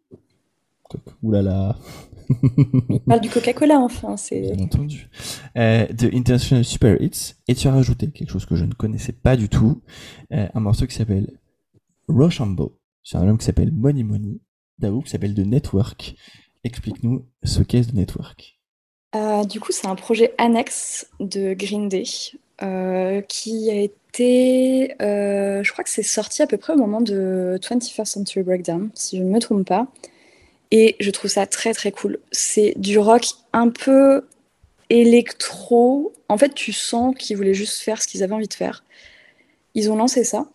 Coke. 0.89 1.15
Ouh 1.23 1.33
là 1.33 1.43
là. 1.43 1.77
Il 2.31 3.01
parle 3.07 3.21
du 3.21 3.31
Coca-Cola, 3.31 3.79
enfin. 3.79 4.17
C'est... 4.17 4.41
Bien 4.41 4.65
entendu. 4.65 5.09
Euh, 5.57 5.87
de 5.87 6.15
International 6.15 6.65
Super 6.65 7.01
Hits. 7.01 7.35
Et 7.49 7.55
tu 7.55 7.69
as 7.69 7.73
rajouté 7.73 8.11
quelque 8.11 8.31
chose 8.31 8.47
que 8.47 8.57
je 8.57 8.65
ne 8.65 8.73
connaissais 8.73 9.13
pas 9.13 9.37
du 9.37 9.49
tout. 9.49 9.83
Euh, 10.33 10.47
un 10.53 10.61
morceau 10.61 10.87
qui 10.87 10.95
s'appelle 10.95 11.39
Rochambeau. 12.09 12.79
C'est 13.03 13.17
un 13.17 13.23
album 13.23 13.39
qui 13.39 13.45
s'appelle 13.45 13.73
Money 13.73 14.03
Money. 14.03 14.41
D'un 14.79 15.01
qui 15.01 15.11
s'appelle 15.11 15.35
The 15.35 15.47
Network. 15.47 16.15
Explique-nous 16.65 17.27
ce 17.43 17.63
qu'est 17.63 17.83
The 17.83 17.95
Network. 17.95 18.59
Euh, 19.15 19.45
du 19.45 19.61
coup, 19.61 19.73
c'est 19.73 19.87
un 19.87 19.95
projet 19.95 20.35
annexe 20.39 21.09
de 21.19 21.55
Green 21.55 21.89
Day 21.89 22.05
euh, 22.63 23.23
qui 23.23 23.71
a 23.71 23.75
été, 23.75 24.95
euh, 25.01 25.63
je 25.63 25.73
crois 25.73 25.85
que 25.85 25.91
c'est 25.91 26.03
sorti 26.03 26.43
à 26.43 26.47
peu 26.47 26.59
près 26.59 26.75
au 26.75 26.77
moment 26.77 27.01
de 27.01 27.59
21st 27.63 28.05
Century 28.05 28.43
Breakdown, 28.43 28.91
si 28.95 29.17
je 29.19 29.23
ne 29.23 29.31
me 29.31 29.39
trompe 29.39 29.67
pas. 29.67 29.87
Et 30.71 30.97
je 31.01 31.11
trouve 31.11 31.31
ça 31.31 31.47
très 31.47 31.73
très 31.73 31.93
cool. 31.93 32.19
C'est 32.31 32.75
du 32.77 32.99
rock 32.99 33.25
un 33.53 33.71
peu 33.71 34.23
électro. 34.91 36.13
En 36.29 36.39
fait, 36.39 36.55
tu 36.55 36.73
sens 36.73 37.15
qu'ils 37.17 37.37
voulaient 37.37 37.55
juste 37.55 37.79
faire 37.79 38.03
ce 38.03 38.09
qu'ils 38.09 38.23
avaient 38.23 38.35
envie 38.35 38.49
de 38.49 38.55
faire. 38.55 38.85
Ils 39.75 39.91
ont 39.91 39.97
lancé 39.97 40.25
ça. 40.25 40.47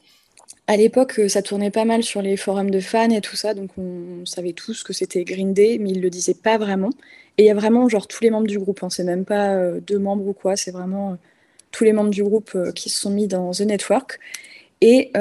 À 0.67 0.77
l'époque, 0.77 1.19
ça 1.27 1.41
tournait 1.41 1.71
pas 1.71 1.83
mal 1.83 2.03
sur 2.03 2.21
les 2.21 2.37
forums 2.37 2.71
de 2.71 2.79
fans 2.79 3.09
et 3.09 3.19
tout 3.19 3.35
ça, 3.35 3.53
donc 3.53 3.71
on 3.77 4.25
savait 4.25 4.53
tous 4.53 4.83
que 4.83 4.93
c'était 4.93 5.25
Green 5.25 5.53
Day, 5.53 5.77
mais 5.77 5.89
ils 5.89 6.01
le 6.01 6.09
disaient 6.09 6.33
pas 6.33 6.57
vraiment. 6.57 6.89
Et 7.37 7.43
il 7.43 7.45
y 7.47 7.49
a 7.49 7.53
vraiment 7.53 7.89
genre 7.89 8.07
tous 8.07 8.23
les 8.23 8.29
membres 8.29 8.47
du 8.47 8.59
groupe, 8.59 8.81
hein. 8.81 8.89
c'est 8.89 9.03
même 9.03 9.25
pas 9.25 9.55
euh, 9.55 9.81
deux 9.81 9.99
membres 9.99 10.25
ou 10.25 10.33
quoi, 10.33 10.55
c'est 10.55 10.71
vraiment 10.71 11.11
euh, 11.11 11.15
tous 11.71 11.83
les 11.83 11.91
membres 11.91 12.11
du 12.11 12.23
groupe 12.23 12.51
euh, 12.55 12.71
qui 12.71 12.89
se 12.89 13.01
sont 13.01 13.09
mis 13.09 13.27
dans 13.27 13.51
The 13.51 13.61
Network. 13.61 14.19
Et, 14.79 15.13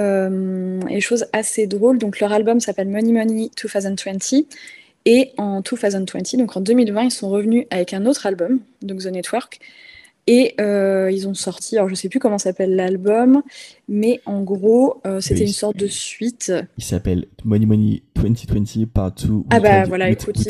et 0.91 1.01
chose 1.01 1.27
assez 1.33 1.69
drôle, 1.69 1.97
donc 1.97 2.19
leur 2.19 2.33
album 2.33 2.59
s'appelle 2.59 2.89
Money 2.89 3.13
Money 3.13 3.49
2020 3.63 4.45
et 5.05 5.33
en 5.37 5.61
2020, 5.63 6.37
donc 6.39 6.57
en 6.57 6.61
2020, 6.61 7.03
ils 7.05 7.11
sont 7.11 7.29
revenus 7.29 7.67
avec 7.71 7.93
un 7.93 8.07
autre 8.07 8.27
album, 8.27 8.61
donc 8.83 9.01
The 9.01 9.07
Network. 9.07 9.59
Et 10.29 10.55
euh, 10.61 11.11
ils 11.11 11.27
ont 11.27 11.35
sorti, 11.35 11.77
alors 11.77 11.89
je 11.89 11.97
sais 11.97 12.09
plus 12.09 12.21
comment 12.21 12.39
s'appelle 12.39 12.77
l'album, 12.77 13.43
mais 13.89 14.21
en 14.25 14.43
gros, 14.43 15.01
euh, 15.05 15.21
c'était 15.21 15.43
une 15.43 15.49
sorte 15.49 15.77
de 15.77 15.89
suite. 15.89 16.53
Il 16.79 16.85
s'appelle 16.85 17.27
Money 17.45 17.67
Money 17.67 18.03
2020 18.15 18.87
Part 18.87 19.13
2. 19.13 19.29
Ah 19.51 19.59
bah 19.59 19.85
voilà, 19.85 20.11
écoute, 20.11 20.37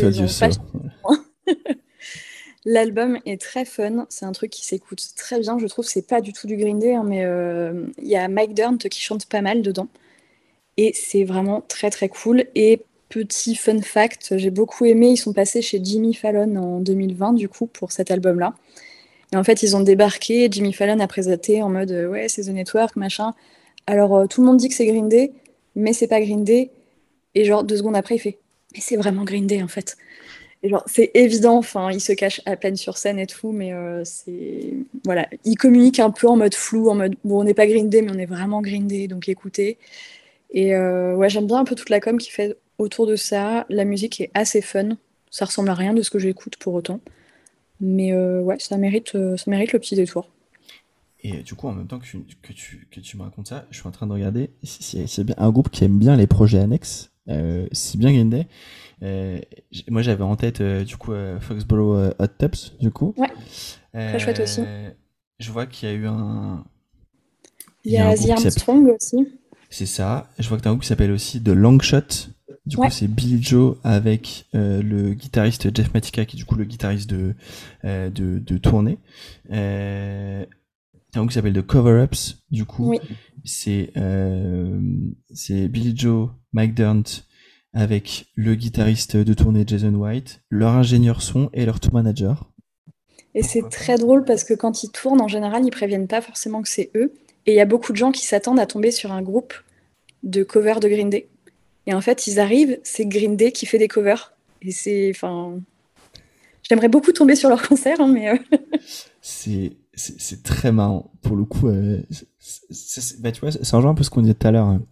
L'album 2.64 3.18
est 3.26 3.40
très 3.40 3.64
fun, 3.64 4.06
c'est 4.08 4.24
un 4.24 4.30
truc 4.32 4.50
qui 4.50 4.64
s'écoute 4.64 5.02
très 5.16 5.40
bien, 5.40 5.58
je 5.58 5.66
trouve. 5.66 5.86
C'est 5.86 6.06
pas 6.06 6.20
du 6.20 6.32
tout 6.32 6.46
du 6.46 6.56
Green 6.56 6.78
Day, 6.78 6.94
hein, 6.94 7.02
mais 7.04 7.24
euh, 7.24 7.86
il 7.98 8.08
y 8.08 8.14
a 8.14 8.28
Mike 8.28 8.54
Durnt 8.54 8.78
qui 8.78 9.00
chante 9.00 9.26
pas 9.26 9.40
mal 9.40 9.62
dedans. 9.62 9.88
Et 10.76 10.92
c'est 10.94 11.24
vraiment 11.24 11.62
très 11.66 11.90
très 11.90 12.08
cool. 12.08 12.44
Et 12.54 12.82
Petit 13.12 13.56
fun 13.56 13.82
fact, 13.82 14.38
j'ai 14.38 14.48
beaucoup 14.48 14.86
aimé, 14.86 15.10
ils 15.10 15.16
sont 15.18 15.34
passés 15.34 15.60
chez 15.60 15.78
Jimmy 15.84 16.14
Fallon 16.14 16.56
en 16.56 16.80
2020 16.80 17.34
du 17.34 17.46
coup 17.46 17.66
pour 17.66 17.92
cet 17.92 18.10
album-là. 18.10 18.54
Et 19.34 19.36
en 19.36 19.44
fait, 19.44 19.62
ils 19.62 19.76
ont 19.76 19.80
débarqué. 19.80 20.48
Jimmy 20.50 20.72
Fallon 20.72 20.98
a 20.98 21.06
présenté 21.06 21.62
en 21.62 21.68
mode 21.68 21.90
ouais, 21.90 22.30
c'est 22.30 22.44
The 22.44 22.48
Network, 22.48 22.96
machin. 22.96 23.34
Alors 23.86 24.26
tout 24.28 24.40
le 24.40 24.46
monde 24.46 24.56
dit 24.56 24.70
que 24.70 24.74
c'est 24.74 24.86
Green 24.86 25.10
Day, 25.10 25.32
mais 25.76 25.92
c'est 25.92 26.06
pas 26.06 26.22
Green 26.22 26.42
Day. 26.42 26.70
Et 27.34 27.44
genre 27.44 27.64
deux 27.64 27.76
secondes 27.76 27.96
après, 27.96 28.14
il 28.14 28.18
fait 28.18 28.38
mais 28.72 28.80
c'est 28.80 28.96
vraiment 28.96 29.24
Green 29.24 29.46
Day 29.46 29.62
en 29.62 29.68
fait. 29.68 29.98
Et 30.62 30.70
genre 30.70 30.84
c'est 30.86 31.10
évident. 31.12 31.58
Enfin, 31.58 31.90
il 31.92 32.00
se 32.00 32.14
cache 32.14 32.40
à 32.46 32.56
peine 32.56 32.76
sur 32.76 32.96
scène 32.96 33.18
et 33.18 33.26
tout, 33.26 33.52
mais 33.52 33.74
c'est 34.04 34.72
voilà, 35.04 35.28
il 35.44 35.56
communique 35.56 36.00
un 36.00 36.10
peu 36.10 36.28
en 36.28 36.36
mode 36.36 36.54
flou, 36.54 36.88
en 36.88 36.94
mode 36.94 37.16
bon, 37.24 37.40
on 37.42 37.44
n'est 37.44 37.52
pas 37.52 37.66
Green 37.66 37.90
Day, 37.90 38.00
mais 38.00 38.10
on 38.10 38.18
est 38.18 38.24
vraiment 38.24 38.62
Green 38.62 38.86
Day, 38.86 39.06
donc 39.06 39.28
écoutez. 39.28 39.76
Et 40.54 40.74
ouais, 40.74 41.28
j'aime 41.28 41.46
bien 41.46 41.58
un 41.58 41.64
peu 41.64 41.74
toute 41.74 41.90
la 41.90 42.00
com 42.00 42.16
qui 42.16 42.30
fait 42.30 42.56
autour 42.82 43.06
de 43.06 43.16
ça. 43.16 43.66
La 43.68 43.84
musique 43.84 44.20
est 44.20 44.30
assez 44.34 44.60
fun. 44.60 44.96
Ça 45.30 45.44
ressemble 45.44 45.70
à 45.70 45.74
rien 45.74 45.94
de 45.94 46.02
ce 46.02 46.10
que 46.10 46.18
j'écoute 46.18 46.56
pour 46.56 46.74
autant. 46.74 47.00
Mais 47.80 48.12
euh, 48.12 48.40
ouais, 48.42 48.56
ça 48.58 48.76
mérite, 48.76 49.14
euh, 49.14 49.36
ça 49.36 49.50
mérite 49.50 49.72
le 49.72 49.78
petit 49.78 49.96
détour. 49.96 50.28
Et 51.24 51.42
du 51.42 51.54
coup, 51.54 51.68
en 51.68 51.72
même 51.72 51.86
temps 51.86 51.98
que 51.98 52.04
tu, 52.04 52.18
que 52.42 52.52
tu, 52.52 52.88
que 52.90 53.00
tu 53.00 53.16
me 53.16 53.22
racontes 53.22 53.48
ça, 53.48 53.66
je 53.70 53.78
suis 53.78 53.86
en 53.86 53.92
train 53.92 54.06
de 54.06 54.12
regarder. 54.12 54.50
C'est 54.62 55.24
bien 55.24 55.34
un 55.38 55.50
groupe 55.50 55.70
qui 55.70 55.84
aime 55.84 55.98
bien 55.98 56.16
les 56.16 56.26
projets 56.26 56.58
annexes. 56.58 57.10
Euh, 57.28 57.66
c'est 57.72 57.98
bien 57.98 58.12
Green 58.12 58.28
Day. 58.30 58.46
moi, 59.88 60.02
j'avais 60.02 60.24
en 60.24 60.36
tête 60.36 60.60
du 60.60 60.96
coup 60.96 61.12
Foxborough 61.40 62.14
Hot 62.18 62.26
Tubs, 62.38 62.78
du 62.80 62.90
coup. 62.90 63.14
Ouais. 63.16 63.30
Très 63.92 64.18
chouette 64.18 64.40
aussi. 64.40 64.62
Je 65.38 65.50
vois 65.50 65.66
qu'il 65.66 65.88
y 65.88 65.92
a 65.92 65.94
eu 65.94 66.06
un. 66.06 66.64
Il 67.84 67.92
y 67.92 67.98
a, 67.98 68.16
The 68.16 68.30
Armstrong 68.30 68.88
aussi. 68.88 69.28
C'est 69.70 69.86
ça. 69.86 70.28
Je 70.38 70.48
vois 70.48 70.58
que 70.58 70.62
tu 70.62 70.68
as 70.68 70.70
un 70.70 70.74
groupe 70.74 70.82
qui 70.82 70.88
s'appelle 70.88 71.10
aussi 71.10 71.42
The 71.42 71.48
Long 71.48 71.80
Shot. 71.80 72.28
Du 72.64 72.76
coup, 72.76 72.90
c'est 72.90 73.08
Billy 73.08 73.42
Joe 73.42 73.76
avec 73.82 74.46
euh, 74.54 74.82
le 74.82 75.14
guitariste 75.14 75.74
Jeff 75.74 75.92
Matica, 75.94 76.24
qui 76.24 76.36
est 76.36 76.38
du 76.38 76.44
coup 76.44 76.54
le 76.54 76.64
guitariste 76.64 77.10
de, 77.10 77.34
euh, 77.84 78.08
de, 78.08 78.38
de, 78.38 78.56
tournée. 78.56 78.98
Euh, 79.50 80.44
un 81.14 81.18
groupe 81.18 81.30
qui 81.30 81.34
s'appelle 81.34 81.54
The 81.54 81.66
Cover-Ups. 81.66 82.44
Du 82.50 82.64
coup, 82.64 82.94
c'est 83.44 83.90
euh, 83.96 84.80
c'est 85.32 85.68
Billy 85.68 85.92
Joe, 85.96 86.30
Mike 86.52 86.74
Durnt 86.74 87.24
avec 87.74 88.26
le 88.36 88.54
guitariste 88.54 89.16
de 89.16 89.34
tournée 89.34 89.64
Jason 89.66 89.94
White, 89.94 90.42
leur 90.50 90.72
ingénieur 90.72 91.22
son 91.22 91.50
et 91.52 91.64
leur 91.64 91.80
tour 91.80 91.94
manager. 91.94 92.50
Et 93.34 93.42
c'est 93.42 93.68
très 93.70 93.96
drôle 93.96 94.24
parce 94.24 94.44
que 94.44 94.52
quand 94.52 94.82
ils 94.82 94.90
tournent, 94.90 95.22
en 95.22 95.28
général, 95.28 95.64
ils 95.64 95.70
préviennent 95.70 96.06
pas 96.06 96.20
forcément 96.20 96.60
que 96.62 96.68
c'est 96.68 96.90
eux. 96.94 97.14
Et 97.46 97.52
il 97.52 97.56
y 97.56 97.60
a 97.60 97.66
beaucoup 97.66 97.92
de 97.92 97.96
gens 97.96 98.12
qui 98.12 98.24
s'attendent 98.24 98.60
à 98.60 98.66
tomber 98.66 98.90
sur 98.90 99.10
un 99.10 99.22
groupe 99.22 99.54
de 100.22 100.42
cover 100.44 100.74
de 100.80 100.88
Green 100.88 101.10
Day. 101.10 101.28
Et 101.86 101.94
en 101.94 102.00
fait, 102.00 102.26
ils 102.26 102.38
arrivent, 102.38 102.78
c'est 102.82 103.06
Green 103.06 103.36
Day 103.36 103.52
qui 103.52 103.66
fait 103.66 103.78
des 103.78 103.88
covers. 103.88 104.32
Et 104.62 104.70
c'est. 104.70 105.10
Enfin. 105.10 105.60
J'aimerais 106.62 106.88
beaucoup 106.88 107.12
tomber 107.12 107.34
sur 107.34 107.48
leur 107.48 107.62
concert, 107.68 108.00
hein, 108.00 108.08
mais. 108.08 108.30
Euh, 108.30 108.58
c'est 109.20 109.76
c'est 109.94 110.42
très 110.42 110.72
marrant. 110.72 111.12
Pour 111.20 111.36
le 111.36 111.44
coup, 111.44 111.68
euh, 111.68 112.00
bah, 113.20 113.30
tu 113.30 113.40
vois, 113.40 113.52
ça 113.52 113.76
rejoint 113.76 113.90
un 113.90 113.94
peu 113.94 114.04
ce 114.04 114.10
qu'on 114.10 114.22
disait 114.22 114.34
tout 114.34 114.46
à 114.46 114.50
l'heure. 114.50 114.66
Hein. 114.66 114.82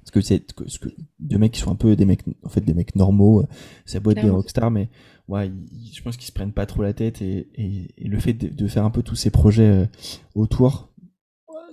Parce 0.00 0.10
que 0.10 0.20
c'est 0.20 0.40
que 0.52 0.88
deux 1.20 1.38
mecs 1.38 1.52
qui 1.52 1.60
sont 1.60 1.70
un 1.70 1.76
peu 1.76 1.94
des 1.94 2.04
mecs, 2.04 2.22
en 2.42 2.48
fait, 2.48 2.60
des 2.60 2.74
mecs 2.74 2.96
normaux. 2.96 3.42
Euh, 3.42 3.46
ça 3.86 4.00
boîte 4.00 4.20
des 4.20 4.28
rockstars, 4.28 4.72
mais 4.72 4.90
ouais, 5.28 5.52
je 5.92 6.02
pense 6.02 6.16
qu'ils 6.16 6.26
se 6.26 6.32
prennent 6.32 6.52
pas 6.52 6.66
trop 6.66 6.82
la 6.82 6.92
tête 6.92 7.22
et, 7.22 7.48
et, 7.54 8.08
le 8.08 8.18
fait 8.18 8.32
de, 8.32 8.48
de, 8.48 8.66
faire 8.66 8.84
un 8.84 8.90
peu 8.90 9.02
tous 9.02 9.14
ces 9.16 9.30
projets 9.30 9.88
autour, 10.34 10.90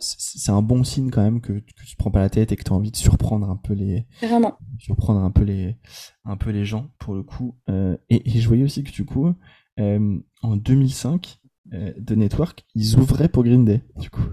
c'est 0.02 0.52
un 0.52 0.62
bon 0.62 0.84
signe 0.84 1.10
quand 1.10 1.22
même 1.22 1.42
que, 1.42 1.54
que 1.54 1.84
tu 1.86 1.94
te 1.94 1.98
prends 1.98 2.12
pas 2.12 2.20
la 2.20 2.30
tête 2.30 2.52
et 2.52 2.56
que 2.56 2.64
tu 2.64 2.72
as 2.72 2.76
envie 2.76 2.92
de 2.92 2.96
surprendre 2.96 3.50
un 3.50 3.56
peu 3.56 3.74
les 3.74 4.06
Vraiment. 4.22 4.58
surprendre 4.80 5.22
un 5.22 5.32
peu 5.32 5.44
les 5.44 5.78
un 6.26 6.38
peu 6.38 6.50
les 6.50 6.66
gens 6.66 6.92
pour 7.00 7.14
le 7.14 7.24
coup. 7.24 7.56
Euh, 7.70 7.96
et, 8.10 8.40
je 8.40 8.48
voyais 8.48 8.64
aussi 8.64 8.84
que 8.84 8.92
du 8.92 9.06
coup 9.06 9.34
euh, 9.80 10.20
en 10.42 10.56
2005 10.58 11.40
euh, 11.74 11.94
The 12.06 12.12
Network 12.12 12.66
ils 12.76 12.98
ouvraient 12.98 13.30
pour 13.30 13.44
Green 13.44 13.66
Day 13.66 13.82
du 13.98 14.10
coup. 14.10 14.24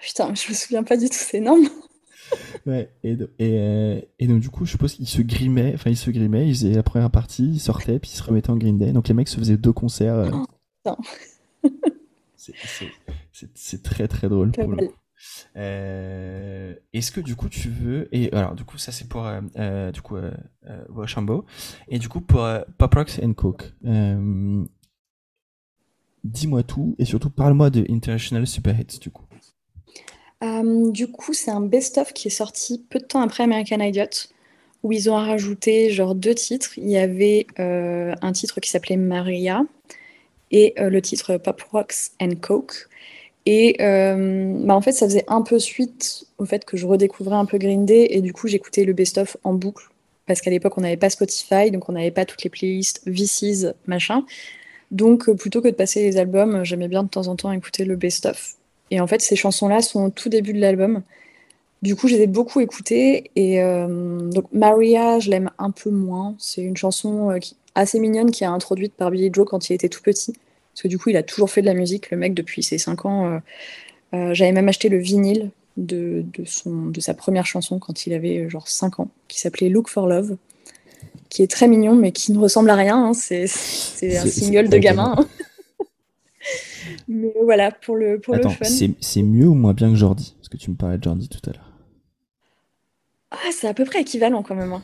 Putain 0.00 0.34
je 0.34 0.48
me 0.48 0.54
souviens 0.54 0.82
pas 0.82 0.96
du 0.96 1.08
tout 1.08 1.16
c'est 1.18 1.38
énorme. 1.38 1.62
Ouais 2.66 2.90
et, 3.04 3.16
et, 3.38 4.08
et, 4.18 4.26
donc 4.26 4.40
du 4.40 4.50
coup 4.50 4.64
je 4.64 4.72
suppose 4.72 4.94
qu'ils 4.94 5.06
se 5.06 5.22
grimaient 5.22 5.72
enfin 5.74 5.90
ils 5.90 5.96
se 5.96 6.10
grimaient 6.10 6.48
ils 6.48 6.54
faisaient 6.54 6.72
la 6.72 6.82
première 6.82 7.10
partie 7.10 7.44
ils 7.44 7.60
sortaient 7.60 8.00
puis 8.00 8.10
ils 8.12 8.16
se 8.16 8.22
remettaient 8.24 8.50
en 8.50 8.56
Green 8.56 8.78
Day. 8.78 8.90
Donc 8.90 9.06
les 9.06 9.14
mecs 9.14 9.28
se 9.28 9.36
faisaient 9.36 9.56
deux 9.56 9.72
concerts 9.72 10.32
oh, 10.84 10.96
c'est 13.54 13.82
très 13.82 14.08
très 14.08 14.28
drôle 14.28 14.52
pour 14.52 14.68
le 14.68 14.88
euh, 15.56 16.74
Est-ce 16.92 17.10
que 17.10 17.20
du 17.20 17.36
coup 17.36 17.48
tu 17.48 17.68
veux 17.68 18.08
et 18.14 18.32
alors 18.32 18.54
du 18.54 18.64
coup 18.64 18.78
ça 18.78 18.92
c'est 18.92 19.08
pour 19.08 19.26
euh, 19.26 19.40
euh, 19.56 19.90
du 19.92 20.02
coup 20.02 20.16
Rochambeau 20.88 21.44
et 21.88 21.98
du 21.98 22.08
coup 22.08 22.20
pour 22.20 22.46
Pop 22.78 22.94
Rocks 22.94 23.20
and 23.22 23.34
Coke. 23.34 23.72
Dis-moi 26.24 26.64
tout 26.64 26.96
et 26.98 27.04
surtout 27.04 27.30
parle-moi 27.30 27.70
de 27.70 27.86
International 27.88 28.46
Super 28.46 28.78
Hits 28.78 28.98
du 29.00 29.10
coup. 29.10 29.24
du 30.92 31.10
coup 31.10 31.32
c'est 31.32 31.50
un 31.50 31.60
best-of 31.60 32.12
qui 32.12 32.28
est 32.28 32.32
sorti 32.32 32.84
peu 32.90 32.98
de 32.98 33.04
temps 33.04 33.22
après 33.22 33.44
American 33.44 33.80
Idiot 33.80 34.28
où 34.82 34.92
ils 34.92 35.08
ont 35.08 35.14
rajouté 35.14 35.90
genre 35.90 36.14
deux 36.14 36.34
titres. 36.34 36.78
Il 36.78 36.88
y 36.88 36.98
avait 36.98 37.46
un 37.56 38.32
titre 38.32 38.60
qui 38.60 38.70
s'appelait 38.70 38.96
Maria 38.96 39.64
et 40.50 40.74
le 40.78 41.02
titre 41.02 41.36
Pop 41.38 41.60
Rocks 41.72 42.12
and 42.20 42.36
Coke. 42.40 42.88
Et 43.46 43.76
euh, 43.80 44.54
bah 44.64 44.74
en 44.74 44.80
fait, 44.80 44.92
ça 44.92 45.06
faisait 45.06 45.24
un 45.28 45.40
peu 45.42 45.60
suite 45.60 46.26
au 46.38 46.44
fait 46.44 46.64
que 46.64 46.76
je 46.76 46.84
redécouvrais 46.84 47.36
un 47.36 47.44
peu 47.44 47.58
Green 47.58 47.86
Day 47.86 48.08
et 48.10 48.20
du 48.20 48.32
coup, 48.32 48.48
j'écoutais 48.48 48.84
le 48.84 48.92
best-of 48.92 49.36
en 49.44 49.54
boucle 49.54 49.88
parce 50.26 50.40
qu'à 50.40 50.50
l'époque, 50.50 50.76
on 50.76 50.80
n'avait 50.80 50.96
pas 50.96 51.08
Spotify, 51.10 51.70
donc 51.70 51.88
on 51.88 51.92
n'avait 51.92 52.10
pas 52.10 52.24
toutes 52.24 52.42
les 52.42 52.50
playlists 52.50 53.02
VCs, 53.06 53.72
machin. 53.86 54.24
Donc, 54.90 55.28
euh, 55.28 55.34
plutôt 55.34 55.62
que 55.62 55.68
de 55.68 55.74
passer 55.74 56.02
les 56.02 56.16
albums, 56.16 56.64
j'aimais 56.64 56.88
bien 56.88 57.04
de 57.04 57.08
temps 57.08 57.28
en 57.28 57.36
temps 57.36 57.52
écouter 57.52 57.84
le 57.84 57.94
best-of. 57.94 58.54
Et 58.90 59.00
en 59.00 59.06
fait, 59.06 59.20
ces 59.20 59.36
chansons-là 59.36 59.80
sont 59.82 60.06
au 60.06 60.10
tout 60.10 60.28
début 60.28 60.52
de 60.52 60.60
l'album. 60.60 61.02
Du 61.82 61.94
coup, 61.94 62.08
je 62.08 62.16
les 62.16 62.22
ai 62.22 62.26
beaucoup 62.26 62.60
écoutées. 62.60 63.30
Et 63.36 63.62
euh, 63.62 64.30
donc, 64.30 64.46
Maria, 64.52 65.18
je 65.18 65.30
l'aime 65.30 65.50
un 65.58 65.70
peu 65.70 65.90
moins. 65.90 66.34
C'est 66.38 66.62
une 66.62 66.76
chanson 66.76 67.38
assez 67.74 68.00
mignonne 68.00 68.30
qui 68.30 68.44
est 68.44 68.48
introduite 68.48 68.94
par 68.94 69.10
Billy 69.10 69.30
Joe 69.32 69.46
quand 69.46 69.70
il 69.70 69.74
était 69.74 69.88
tout 69.88 70.02
petit. 70.02 70.32
Parce 70.76 70.82
que 70.82 70.88
du 70.88 70.98
coup, 70.98 71.08
il 71.08 71.16
a 71.16 71.22
toujours 71.22 71.48
fait 71.48 71.62
de 71.62 71.66
la 71.66 71.72
musique, 71.72 72.10
le 72.10 72.18
mec, 72.18 72.34
depuis 72.34 72.62
ses 72.62 72.76
5 72.76 73.06
ans. 73.06 73.26
Euh, 73.26 73.38
euh, 74.12 74.34
j'avais 74.34 74.52
même 74.52 74.68
acheté 74.68 74.90
le 74.90 74.98
vinyle 74.98 75.50
de, 75.78 76.22
de, 76.34 76.44
son, 76.44 76.86
de 76.86 77.00
sa 77.00 77.14
première 77.14 77.46
chanson 77.46 77.78
quand 77.78 78.06
il 78.06 78.12
avait 78.12 78.40
euh, 78.40 78.48
genre 78.50 78.68
5 78.68 79.00
ans, 79.00 79.08
qui 79.26 79.40
s'appelait 79.40 79.70
Look 79.70 79.88
for 79.88 80.06
Love, 80.06 80.36
qui 81.30 81.42
est 81.42 81.50
très 81.50 81.66
mignon, 81.66 81.94
mais 81.94 82.12
qui 82.12 82.30
ne 82.32 82.38
ressemble 82.38 82.68
à 82.68 82.74
rien. 82.74 83.06
Hein. 83.06 83.14
C'est, 83.14 83.44
un 83.44 84.26
single 84.26 84.68
de 84.68 84.76
gamin. 84.76 85.14
Hein. 85.16 85.26
mais 87.08 87.32
voilà, 87.42 87.70
pour 87.70 87.96
le, 87.96 88.18
pour 88.18 88.34
Attends, 88.34 88.50
le 88.50 88.66
fun. 88.66 88.92
C'est 89.00 89.22
mieux 89.22 89.46
ou 89.46 89.54
moins 89.54 89.72
bien 89.72 89.88
que 89.88 89.96
Jordi? 89.96 90.34
Parce 90.38 90.50
que 90.50 90.58
tu 90.58 90.70
me 90.70 90.76
parlais 90.76 90.98
de 90.98 91.04
Jordi 91.04 91.30
tout 91.30 91.40
à 91.48 91.54
l'heure. 91.54 91.65
Ah, 93.44 93.50
c'est 93.52 93.68
à 93.68 93.74
peu 93.74 93.84
près 93.84 94.00
équivalent 94.00 94.42
quand 94.42 94.54
même. 94.54 94.72
Hein. 94.72 94.82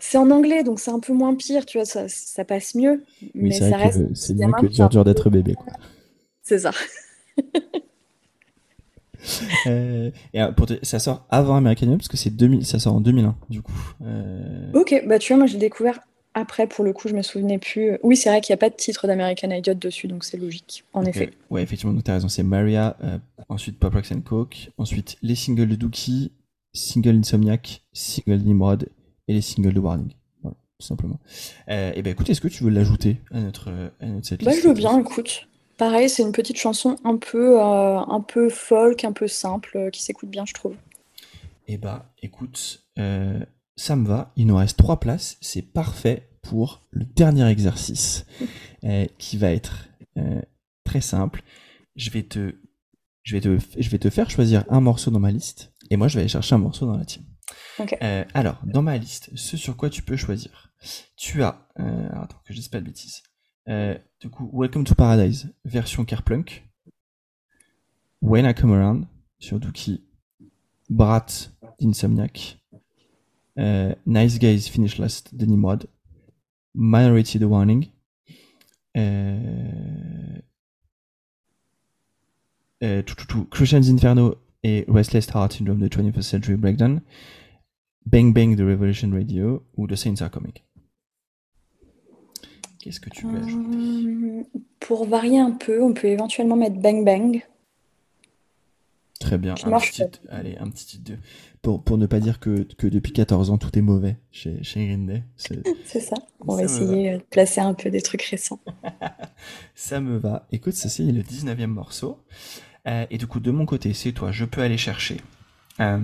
C'est 0.00 0.18
en 0.18 0.30
anglais, 0.30 0.62
donc 0.62 0.78
c'est 0.78 0.90
un 0.90 1.00
peu 1.00 1.12
moins 1.12 1.34
pire, 1.34 1.64
tu 1.64 1.78
vois, 1.78 1.84
ça, 1.84 2.08
ça 2.08 2.44
passe 2.44 2.74
mieux. 2.74 3.02
mais 3.34 3.50
ça 3.52 3.76
reste. 3.76 4.14
C'est 4.14 4.34
mieux 4.34 4.52
que 4.60 4.66
dur 4.66 4.88
dur 4.88 5.04
d'être 5.04 5.30
bébé, 5.30 5.54
quoi. 5.54 5.72
C'est 6.42 6.60
ça. 6.60 6.70
euh, 9.66 10.10
et 10.32 10.40
euh, 10.40 10.52
ça 10.82 10.98
sort 10.98 11.26
avant 11.30 11.56
American 11.56 11.86
Idol 11.86 11.98
parce 11.98 12.08
que 12.08 12.16
c'est 12.16 12.30
2000, 12.30 12.64
ça 12.64 12.78
sort 12.78 12.94
en 12.94 13.00
2001 13.00 13.34
du 13.50 13.62
coup. 13.62 13.72
Euh... 14.04 14.70
Ok, 14.74 15.02
bah 15.06 15.18
tu 15.18 15.32
vois, 15.32 15.38
moi 15.38 15.46
j'ai 15.46 15.58
découvert 15.58 15.98
après 16.34 16.66
pour 16.66 16.84
le 16.84 16.92
coup, 16.92 17.08
je 17.08 17.14
me 17.14 17.22
souvenais 17.22 17.58
plus. 17.58 17.98
Oui, 18.02 18.16
c'est 18.16 18.28
vrai 18.28 18.40
qu'il 18.40 18.52
n'y 18.52 18.58
a 18.58 18.58
pas 18.58 18.70
de 18.70 18.76
titre 18.76 19.06
d'American 19.06 19.50
Idol 19.50 19.78
dessus, 19.78 20.06
donc 20.06 20.22
c'est 20.22 20.36
logique, 20.36 20.84
en 20.92 21.02
effet. 21.04 21.30
Ouais, 21.50 21.62
effectivement, 21.62 21.98
tu 22.00 22.10
as 22.10 22.14
raison, 22.14 22.28
c'est 22.28 22.42
Maria, 22.42 22.96
euh, 23.02 23.18
ensuite 23.48 23.78
Pop 23.78 23.94
Rocks 23.94 24.12
and 24.12 24.20
Coke, 24.20 24.70
ensuite 24.76 25.16
les 25.22 25.34
singles 25.34 25.66
de 25.66 25.76
Dookie, 25.76 26.30
single 26.76 27.16
Insomniac, 27.16 27.82
single 27.92 28.38
Nimrod 28.38 28.88
et 29.28 29.34
les 29.34 29.40
singles 29.40 29.74
de 29.74 29.80
Warning. 29.80 30.12
Voilà, 30.42 30.56
tout 30.78 30.86
simplement. 30.86 31.18
Euh, 31.68 31.92
et 31.94 32.02
ben 32.02 32.10
écoute, 32.12 32.30
est-ce 32.30 32.40
que 32.40 32.48
tu 32.48 32.62
veux 32.62 32.70
l'ajouter 32.70 33.18
à 33.32 33.40
notre, 33.40 33.70
à 34.00 34.06
notre 34.06 34.26
setlist? 34.26 34.50
Bah, 34.50 34.56
Je 34.60 34.68
veux 34.68 34.74
bien, 34.74 35.00
écoute. 35.00 35.48
Pareil, 35.76 36.08
c'est 36.08 36.22
une 36.22 36.32
petite 36.32 36.56
chanson 36.56 36.96
un 37.04 37.18
peu, 37.18 37.60
euh, 37.60 37.98
un 37.98 38.20
peu 38.20 38.48
folk, 38.48 39.04
un 39.04 39.12
peu 39.12 39.28
simple, 39.28 39.76
euh, 39.76 39.90
qui 39.90 40.02
s'écoute 40.02 40.30
bien, 40.30 40.46
je 40.46 40.54
trouve. 40.54 40.74
Et 41.68 41.76
bah 41.76 42.12
écoute, 42.22 42.84
euh, 42.98 43.38
ça 43.76 43.94
me 43.96 44.06
va. 44.06 44.32
Il 44.36 44.46
nous 44.46 44.56
reste 44.56 44.78
trois 44.78 45.00
places. 45.00 45.36
C'est 45.42 45.62
parfait 45.62 46.30
pour 46.40 46.86
le 46.90 47.04
dernier 47.04 47.46
exercice 47.50 48.24
qui 49.18 49.36
va 49.36 49.50
être 49.50 49.88
très 50.84 51.00
simple. 51.00 51.42
Je 51.96 52.10
vais 52.10 52.22
te 52.22 52.54
je 53.26 53.36
vais, 53.36 53.40
te, 53.40 53.58
je 53.76 53.90
vais 53.90 53.98
te 53.98 54.08
faire 54.08 54.30
choisir 54.30 54.64
un 54.68 54.80
morceau 54.80 55.10
dans 55.10 55.18
ma 55.18 55.32
liste 55.32 55.72
et 55.90 55.96
moi 55.96 56.06
je 56.06 56.14
vais 56.14 56.20
aller 56.20 56.28
chercher 56.28 56.54
un 56.54 56.58
morceau 56.58 56.86
dans 56.86 56.96
la 56.96 57.04
tienne. 57.04 57.26
Euh, 58.02 58.24
alors, 58.34 58.60
dans 58.64 58.82
ma 58.82 58.96
liste, 58.96 59.30
ce 59.34 59.56
sur 59.56 59.76
quoi 59.76 59.90
tu 59.90 60.02
peux 60.02 60.16
choisir, 60.16 60.72
tu 61.16 61.42
as, 61.42 61.68
euh, 61.80 62.08
attends 62.12 62.38
que 62.44 62.52
je 62.52 62.54
dise 62.54 62.68
pas 62.68 62.80
de 62.80 62.86
bêtises, 62.86 63.24
euh, 63.68 63.98
du 64.20 64.30
coup, 64.30 64.48
Welcome 64.52 64.84
to 64.84 64.94
Paradise, 64.94 65.52
version 65.64 66.04
Carplunk, 66.04 66.64
When 68.22 68.46
I 68.46 68.54
Come 68.54 68.72
Around, 68.72 69.06
sur 69.40 69.58
Dookie, 69.58 70.04
Brat, 70.88 71.26
Insomniac, 71.82 72.60
euh, 73.58 73.92
Nice 74.06 74.38
Guys 74.38 74.68
Finish 74.70 74.98
Last, 74.98 75.34
de 75.34 75.46
Nimrod, 75.46 75.88
Minority 76.74 77.40
The 77.40 77.44
Warning, 77.44 77.88
tout, 83.06 83.14
tout, 83.14 83.26
tout, 83.26 83.44
Crucian's 83.50 83.88
Inferno 83.88 84.34
et 84.62 84.84
Restless 84.88 85.28
Heart 85.34 85.52
Syndrome 85.52 85.78
de 85.80 85.88
21st 85.88 86.22
Century 86.22 86.56
Breakdown, 86.56 87.00
Bang 88.06 88.32
Bang 88.34 88.56
de 88.56 88.64
Revolution 88.64 89.10
Radio 89.12 89.64
ou 89.76 89.86
The 89.86 89.96
Saints 89.96 90.20
Are 90.22 90.30
Coming. 90.30 90.52
Qu'est-ce 92.78 93.00
que 93.00 93.10
tu 93.10 93.26
veux 93.26 93.38
ajouter? 93.38 93.54
Hum, 93.76 94.44
Pour 94.80 95.06
varier 95.08 95.38
un 95.38 95.50
peu, 95.52 95.82
on 95.82 95.92
peut 95.92 96.06
éventuellement 96.08 96.56
mettre 96.56 96.76
Bang 96.76 97.04
Bang. 97.04 97.42
Très 99.18 99.38
bien. 99.38 99.54
Un 99.64 99.78
petit 99.80 99.92
titre, 99.92 100.20
allez, 100.28 100.56
un 100.58 100.68
petit 100.68 100.86
titre 100.86 101.12
de... 101.12 101.18
Pour, 101.62 101.82
pour 101.82 101.98
ne 101.98 102.06
pas 102.06 102.20
dire 102.20 102.38
que, 102.38 102.62
que 102.74 102.86
depuis 102.86 103.12
14 103.12 103.50
ans, 103.50 103.58
tout 103.58 103.76
est 103.76 103.82
mauvais 103.82 104.18
chez, 104.30 104.62
chez 104.62 104.86
Green 104.86 105.06
Day. 105.08 105.22
C'est- 105.36 106.00
ça. 106.00 106.14
On 106.40 106.50
Ça 106.52 106.56
va 106.58 106.62
essayer 106.64 107.10
euh, 107.12 107.18
de 107.18 107.22
placer 107.22 107.60
un 107.60 107.74
peu 107.74 107.90
des 107.90 108.02
trucs 108.02 108.22
récents. 108.22 108.60
Ça 109.74 110.00
me 110.00 110.16
va. 110.18 110.46
Écoute, 110.52 110.74
ceci 110.74 111.08
est 111.08 111.12
le 111.12 111.22
19e 111.22 111.66
morceau. 111.66 112.18
Euh, 112.86 113.06
et 113.10 113.18
du 113.18 113.26
coup, 113.26 113.40
de 113.40 113.50
mon 113.50 113.66
côté, 113.66 113.92
c'est 113.94 114.12
toi. 114.12 114.30
Je 114.32 114.44
peux 114.44 114.62
aller 114.62 114.78
chercher. 114.78 115.20
Euh, 115.80 115.98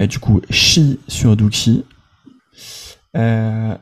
et 0.00 0.06
du 0.06 0.18
coup, 0.18 0.40
She 0.50 0.80
sur 1.08 1.36
Dookie. 1.36 1.84
Euh, 3.16 3.76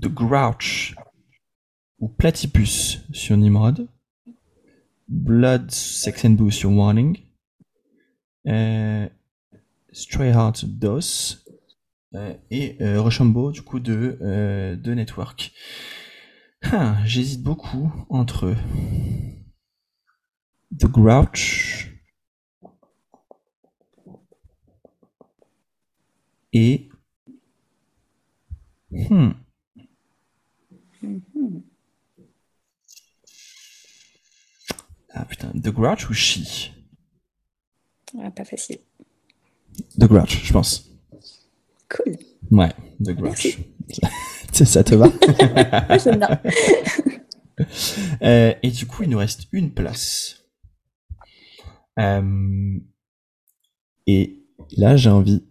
The 0.00 0.08
Grouch 0.08 0.94
ou 1.98 2.08
Platypus 2.08 3.00
sur 3.12 3.36
Nimrod. 3.36 3.88
Blood, 5.08 5.70
Sex 5.70 6.24
and 6.24 6.30
Boo 6.30 6.50
sur 6.50 6.70
Warning. 6.70 7.18
Euh, 8.46 9.08
Stray 9.92 10.30
Heart 10.30 10.64
DOS. 10.66 11.42
Et 12.50 12.78
Rochambeau, 12.96 13.52
du 13.52 13.60
coup, 13.60 13.78
de, 13.78 14.78
de 14.82 14.94
Network. 14.94 15.52
Ah, 16.62 16.96
J'hésite 17.04 17.42
beaucoup 17.42 17.92
entre 18.08 18.54
The 20.78 20.86
Grouch. 20.86 21.90
Et 26.52 26.88
hmm, 28.90 29.30
ah 35.12 35.24
putain 35.24 35.50
The 35.52 35.68
Grouch 35.68 36.08
ou 36.08 36.14
She? 36.14 36.72
Ah, 38.18 38.30
pas 38.30 38.44
facile. 38.44 38.78
The 39.98 40.04
Grouch 40.04 40.44
je 40.44 40.52
pense. 40.52 40.90
Cool. 41.88 42.16
ouais 42.52 42.72
The 43.04 43.12
Grouch. 43.12 43.58
Ça, 44.52 44.82
te 44.82 44.94
va? 44.94 45.08
J'aime 45.98 46.18
bien. 46.18 46.40
Euh, 48.22 48.54
et 48.62 48.70
du 48.70 48.86
coup 48.86 49.02
il 49.02 49.10
nous 49.10 49.18
reste 49.18 49.48
une 49.52 49.72
place 49.72 50.45
Euh, 51.98 52.78
et 54.06 54.44
là 54.76 54.96
j'ai 54.96 55.10
envie 55.10 55.44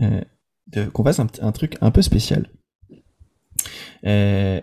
euh, 0.00 0.22
de 0.68 0.86
qu'on 0.86 1.04
fasse 1.04 1.18
un 1.18 1.52
truc 1.52 1.76
un 1.80 1.90
peu 1.90 2.02
spécial. 2.02 2.50
Euh, 4.04 4.60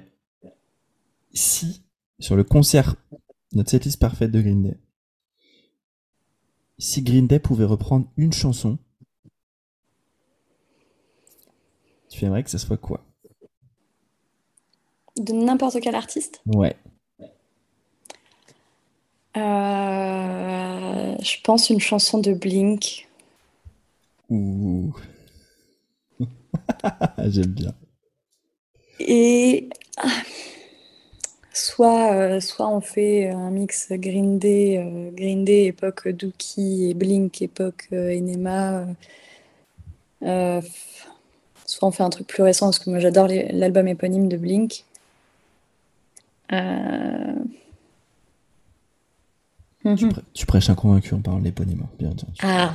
si 1.33 1.85
sur 2.19 2.35
le 2.35 2.43
concert 2.43 2.95
notre 3.53 3.69
setlist 3.69 3.99
parfaite 3.99 4.31
de 4.31 4.41
Green 4.41 4.63
Day 4.63 4.77
si 6.77 7.01
Green 7.01 7.27
Day 7.27 7.39
pouvait 7.39 7.65
reprendre 7.65 8.11
une 8.17 8.33
chanson 8.33 8.77
tu 12.09 12.25
aimerais 12.25 12.43
que 12.43 12.49
ça 12.49 12.57
soit 12.57 12.77
quoi? 12.77 13.05
De 15.17 15.31
n'importe 15.31 15.79
quel 15.81 15.95
artiste? 15.95 16.41
ouais 16.47 16.75
Euh, 19.39 21.15
je 21.21 21.35
pense 21.43 21.69
une 21.69 21.79
chanson 21.79 22.19
de 22.19 22.33
Blink. 22.33 23.07
Ouh. 24.29 24.93
J'aime 27.27 27.51
bien. 27.51 27.73
Et 28.99 29.69
ah, 29.97 30.07
soit, 31.53 32.13
euh, 32.13 32.39
soit 32.39 32.67
on 32.67 32.81
fait 32.81 33.29
un 33.29 33.49
mix 33.49 33.91
Green 33.91 34.39
Day, 34.39 34.77
euh, 34.77 35.11
Green 35.11 35.45
Day 35.45 35.65
époque 35.65 36.07
Dookie 36.09 36.89
et 36.89 36.93
Blink 36.93 37.41
époque 37.41 37.87
Enema. 37.91 38.85
soit 41.65 41.87
on 41.87 41.91
fait 41.91 42.03
un 42.03 42.09
truc 42.09 42.27
plus 42.27 42.43
récent 42.43 42.67
parce 42.67 42.79
que 42.79 42.89
moi 42.89 42.99
j'adore 42.99 43.27
l'album 43.29 43.87
éponyme 43.87 44.27
de 44.27 44.37
Blink. 44.37 44.85
Euh, 46.51 47.35
Tu, 49.81 49.87
mhm. 49.87 50.11
prê- 50.11 50.21
tu 50.33 50.45
prêches 50.45 50.69
un 50.69 50.75
convaincu 50.75 51.13
en 51.13 51.21
parlant 51.21 51.39
d'éponyme, 51.39 51.81
hein, 51.83 51.89
bien 51.97 52.09
entendu. 52.09 52.33
Ah, 52.43 52.73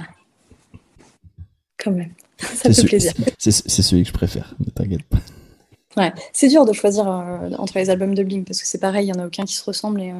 quand 1.78 1.90
même, 1.93 2.12
ça 2.39 2.72
C'est 2.72 2.74
fait 2.82 2.86
plaisir. 2.89 3.12
C'est 3.39 3.51
c'est 3.52 3.82
celui 3.82 4.02
que 4.02 4.09
je 4.09 4.14
préfère, 4.14 4.55
ne 4.60 4.70
t'inquiète 4.70 5.02
pas. 5.05 5.18
Ouais, 5.97 6.12
c'est 6.32 6.48
dur 6.48 6.64
de 6.64 6.72
choisir 6.72 7.06
euh, 7.09 7.51
entre 7.56 7.78
les 7.78 7.89
albums 7.89 8.16
de 8.16 8.24
Blink 8.24 8.47
parce 8.48 8.60
que 8.60 8.66
c'est 8.66 8.81
pareil, 8.81 9.06
il 9.06 9.12
n'y 9.12 9.16
en 9.18 9.22
a 9.22 9.26
aucun 9.28 9.44
qui 9.44 9.55
se 9.55 9.62
ressemble 9.62 10.01
et 10.01 10.10
euh, 10.10 10.14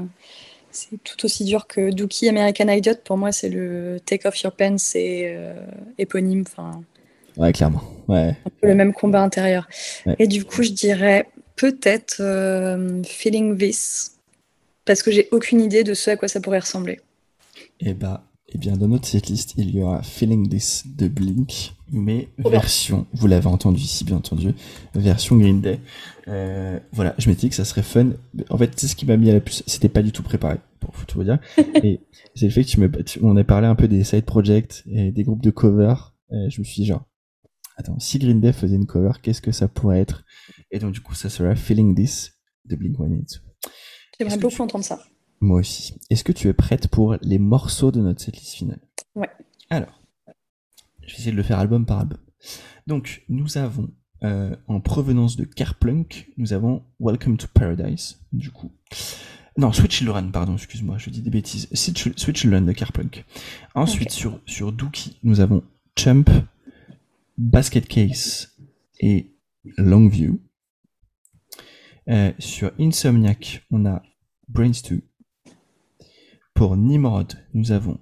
c'est 0.70 1.02
tout 1.02 1.24
aussi 1.24 1.44
dur 1.44 1.66
que 1.66 1.90
Dookie 1.90 2.28
American 2.28 2.69
Idiot. 2.69 2.94
Pour 3.05 3.16
moi, 3.16 3.32
c'est 3.32 3.48
le 3.48 3.98
Take 4.06 4.28
Off 4.28 4.40
Your 4.43 4.52
Pants 4.52 4.77
et 4.94 5.24
euh, 5.35 5.55
éponyme, 5.98 6.44
enfin 6.47 6.81
Ouais, 7.36 7.52
clairement. 7.52 7.82
Ouais. 8.06 8.36
un 8.47 8.51
peu 8.61 8.69
le 8.69 8.77
même 8.77 8.93
combat 8.93 9.20
intérieur. 9.20 9.66
Ouais. 10.06 10.15
Et 10.20 10.28
du 10.28 10.44
coup, 10.44 10.62
je 10.62 10.70
dirais 10.70 11.27
peut-être 11.56 12.19
euh, 12.20 13.02
Feeling 13.02 13.59
This 13.59 14.12
parce 14.85 15.02
que 15.02 15.11
j'ai 15.11 15.28
aucune 15.32 15.61
idée 15.61 15.85
de 15.85 15.94
ce 15.94 16.11
à 16.11 16.16
quoi 16.16 16.28
ça 16.28 16.40
pourrait 16.40 16.59
ressembler. 16.61 17.01
Et 17.81 17.94
bah, 17.94 18.31
eh 18.48 18.59
bien, 18.59 18.77
dans 18.77 18.89
notre 18.89 19.06
setlist, 19.06 19.55
il 19.56 19.74
y 19.74 19.82
aura 19.82 20.02
Feeling 20.02 20.48
This 20.48 20.85
de 20.86 21.09
Blink, 21.09 21.74
mais 21.90 22.28
Trop 22.40 22.51
bien. 22.51 22.61
version, 22.61 23.06
vous 23.12 23.27
l'avez 23.27 23.47
entendu 23.47 23.81
ici, 23.81 24.05
bien 24.05 24.16
entendu, 24.16 24.52
version 24.94 25.36
Green 25.36 25.61
Day. 25.61 25.81
Euh, 26.28 26.78
voilà, 26.93 27.15
je 27.19 27.28
m'étais 27.28 27.43
dit 27.43 27.48
que 27.51 27.55
ça 27.56 27.65
serait 27.65 27.82
fun. 27.82 28.11
En 28.51 28.59
fait, 28.59 28.73
c'est 28.78 28.86
ce 28.86 28.94
qui 28.97 29.06
m'a 29.06 29.16
mis 29.16 29.31
à 29.31 29.32
la 29.35 29.40
puce. 29.40 29.62
C'était 29.66 29.89
pas 29.89 30.02
du 30.02 30.12
tout 30.12 30.23
préparé, 30.23 30.59
pour 30.81 30.94
tout 31.06 31.19
vous 31.19 31.24
dire. 31.24 31.39
et 31.82 32.01
c'est 32.35 32.47
le 32.47 32.52
fait 32.52 32.62
que 32.65 32.69
tu 32.69 32.81
me, 32.81 32.89
tu- 33.02 33.19
on 33.23 33.36
a 33.36 33.44
parlé 33.44 33.66
un 33.66 33.74
peu 33.74 33.89
des 33.89 34.05
side 34.05 34.24
projects 34.24 34.82
et 34.86 35.11
des 35.11 35.23
groupes 35.24 35.43
de 35.43 35.51
cover. 35.51 35.94
Et 36.31 36.51
je 36.51 36.61
me 36.61 36.65
suis 36.65 36.82
dit, 36.82 36.86
genre, 36.86 37.05
attends, 37.77 37.98
si 37.98 38.19
Green 38.19 38.40
Day 38.40 38.52
faisait 38.52 38.77
une 38.77 38.86
cover, 38.86 39.12
qu'est-ce 39.23 39.43
que 39.43 39.52
ça 39.52 39.69
pourrait 39.69 40.01
être? 40.01 40.24
Et 40.70 40.78
donc, 40.78 40.93
du 40.93 41.01
coup, 41.01 41.15
ça 41.15 41.28
sera 41.28 41.55
Feeling 41.56 41.94
This 41.94 42.32
de 42.66 42.77
Blink 42.77 42.97
182. 42.97 43.40
J'aimerais 44.19 44.39
beaucoup 44.39 44.55
tu- 44.57 44.62
entendre 44.62 44.85
ça. 44.85 45.03
Moi 45.41 45.61
aussi. 45.61 45.95
Est-ce 46.11 46.24
que 46.24 46.32
tu 46.32 46.49
es 46.49 46.53
prête 46.53 46.89
pour 46.89 47.16
les 47.23 47.39
morceaux 47.39 47.91
de 47.91 48.01
notre 48.01 48.20
setlist 48.23 48.55
finale 48.55 48.81
Ouais. 49.15 49.28
Alors, 49.70 50.01
je 51.03 51.09
vais 51.12 51.15
essayer 51.19 51.32
de 51.32 51.36
le 51.36 51.43
faire 51.43 51.59
album 51.59 51.85
par 51.86 52.01
album. 52.01 52.19
Donc, 52.86 53.24
nous 53.28 53.59
avons, 53.59 53.91
euh, 54.23 54.55
en 54.69 54.81
provenance 54.81 55.36
de 55.36 55.45
Carplunk, 55.45 56.31
nous 56.36 56.53
avons 56.53 56.82
Welcome 57.01 57.36
to 57.36 57.47
Paradise, 57.53 58.20
du 58.32 58.51
coup. 58.51 58.73
Non, 59.57 59.73
Sweet 59.73 59.93
Children, 59.93 60.32
pardon, 60.32 60.55
excuse-moi, 60.55 60.99
je 60.99 61.11
dis 61.11 61.23
des 61.23 61.31
bêtises. 61.31 61.69
Sweet 61.73 61.97
Chil- 61.99 62.15
Sweet 62.19 62.36
Children 62.36 62.66
de 62.66 62.73
Carplunk. 62.73 63.24
Ensuite, 63.74 64.11
sur, 64.11 64.41
sur 64.47 64.73
Dookie, 64.73 65.19
nous 65.23 65.41
avons 65.41 65.62
Chump, 65.97 66.28
Basket 67.39 67.86
Case 67.86 68.57
et 69.01 69.31
Longview. 69.77 70.41
Euh, 72.09 72.32
sur 72.39 72.70
Insomniac, 72.78 73.64
on 73.70 73.86
a 73.86 74.02
Brains 74.48 74.82
2. 74.89 75.01
Pour 76.52 76.76
Nimrod, 76.76 77.32
nous 77.55 77.72
avons 77.72 77.98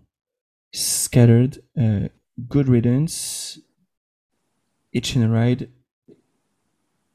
Scattered, 0.73 1.63
euh, 1.79 2.09
Good 2.39 2.69
Riddance, 2.69 3.61
Itch 4.93 5.17
and 5.17 5.33
Ride, 5.33 5.71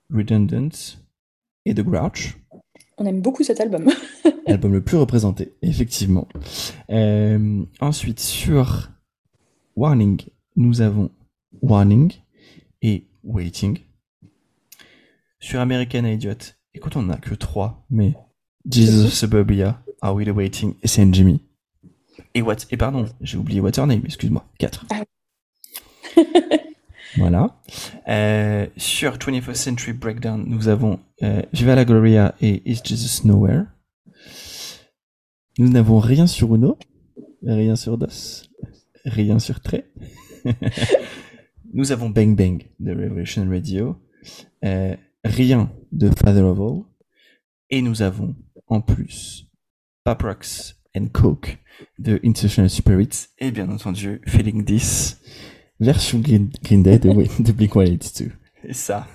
Redundant 0.09 0.69
et 1.65 1.73
The 1.73 1.81
Grouch. 1.81 2.38
On 2.97 3.05
aime 3.05 3.22
beaucoup 3.22 3.43
cet 3.43 3.59
album. 3.59 3.91
L'album 4.47 4.72
le 4.72 4.81
plus 4.81 4.97
représenté, 4.97 5.55
effectivement. 5.61 6.27
Euh, 6.89 7.65
ensuite, 7.81 8.22
sur 8.22 8.89
Warning, 9.76 10.22
nous 10.55 10.80
avons 10.80 11.11
Warning 11.61 12.14
et 12.81 13.07
Waiting. 13.23 13.80
Sur 15.39 15.59
American 15.59 16.05
Idiot, 16.05 16.56
écoute, 16.78 16.95
on 16.95 17.04
n'a 17.04 17.18
que 17.18 17.34
trois, 17.34 17.86
mais 17.90 18.14
Jesus 18.70 19.06
of 19.08 19.14
Suburbia, 19.14 19.82
Are 20.02 20.14
We 20.14 20.28
the 20.28 20.32
Waiting 20.32 20.76
et 20.84 20.88
Saint 20.88 21.12
Jimmy. 21.12 21.41
Et 22.36 22.44
what, 22.44 22.58
et 22.70 22.78
pardon, 22.78 23.08
j'ai 23.20 23.38
oublié 23.38 23.60
What's 23.60 23.80
Her 23.80 23.88
Name, 23.88 24.04
excuse-moi, 24.06 24.45
quatre. 24.60 24.86
Ah 24.91 25.04
voilà. 27.18 27.60
Euh, 28.08 28.68
sur 28.78 29.18
21st 29.18 29.56
Century 29.56 29.94
Breakdown, 29.94 30.44
nous 30.48 30.68
avons 30.68 30.99
euh, 31.24 31.41
Viva 31.52 31.74
la 31.74 31.84
Gloria 31.84 32.36
et 32.41 32.62
Is 32.72 32.82
Jesus 32.84 33.26
Nowhere. 33.26 33.64
Nous 35.58 35.70
n'avons 35.70 35.98
rien 35.98 36.28
sur 36.28 36.54
Uno, 36.54 36.78
rien 37.41 37.76
sur 37.76 37.98
Dos, 37.98 38.44
rien 39.06 39.40
sur 39.40 39.62
Trey. 39.62 39.91
Nous 41.74 41.91
avons 41.91 42.10
Bang 42.12 42.36
Bang 42.36 42.64
de 42.80 42.91
Revolution 42.91 43.49
Radio, 43.49 43.98
euh, 44.64 44.95
rien 45.28 45.72
de 45.91 46.10
Father 46.10 46.41
of 46.41 46.60
All, 46.60 46.84
et 47.70 47.82
nous 47.82 48.02
avons 48.02 48.36
en 48.68 48.82
plus 48.82 49.48
Pop 50.04 50.22
Rocks 50.24 50.76
and 50.95 51.08
Coke 51.14 51.58
de 51.99 52.20
Institutional 52.24 52.70
Spirits 52.70 53.28
et 53.38 53.52
bien 53.52 53.70
entendu 53.70 54.22
Feeling 54.26 54.66
This 54.66 55.20
version 55.80 56.20
Green, 56.20 56.84
Day 56.84 56.99
de, 56.99 57.10
de 57.44 57.52
Blink-182. 57.52 58.32
Et 58.64 58.74
ça, 58.74 59.08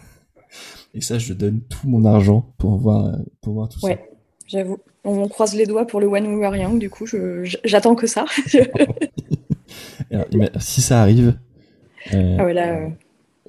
et 0.94 1.00
ça, 1.00 1.18
je 1.18 1.32
donne 1.32 1.60
tout 1.62 1.88
mon 1.88 2.04
argent 2.04 2.52
pour 2.58 2.76
voir, 2.76 3.16
pour 3.40 3.54
voir 3.54 3.68
tout 3.68 3.80
ça. 3.80 3.86
Ouais, 3.86 4.10
j'avoue. 4.46 4.78
On 5.04 5.26
croise 5.26 5.54
les 5.54 5.66
doigts 5.66 5.86
pour 5.86 6.00
le 6.00 6.06
When 6.06 6.26
We 6.26 6.36
Were 6.36 6.54
Young, 6.54 6.78
du 6.78 6.90
coup, 6.90 7.06
j'attends 7.64 7.94
que 7.94 8.06
ça. 8.06 8.26
si 10.60 10.82
ça 10.82 11.00
arrive, 11.00 11.38
euh, 12.12 12.36
ah 12.38 12.44
ouais, 12.44 12.54
là, 12.54 12.74
euh, 12.74 12.88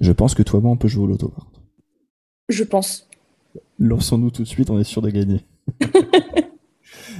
je 0.00 0.12
pense 0.12 0.34
que 0.34 0.42
toi, 0.42 0.60
moi, 0.60 0.70
on 0.70 0.76
peut 0.76 0.88
jouer 0.88 1.04
au 1.04 1.06
loto. 1.06 1.32
Je 2.48 2.64
pense. 2.64 3.08
Lançons-nous 3.78 4.30
tout 4.30 4.42
de 4.42 4.48
suite, 4.48 4.70
on 4.70 4.78
est 4.78 4.84
sûr 4.84 5.02
de 5.02 5.10
gagner. 5.10 5.44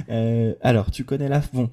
Euh, 0.09 0.53
alors, 0.61 0.91
tu 0.91 1.03
connais 1.03 1.27
la. 1.27 1.41
Bon. 1.51 1.69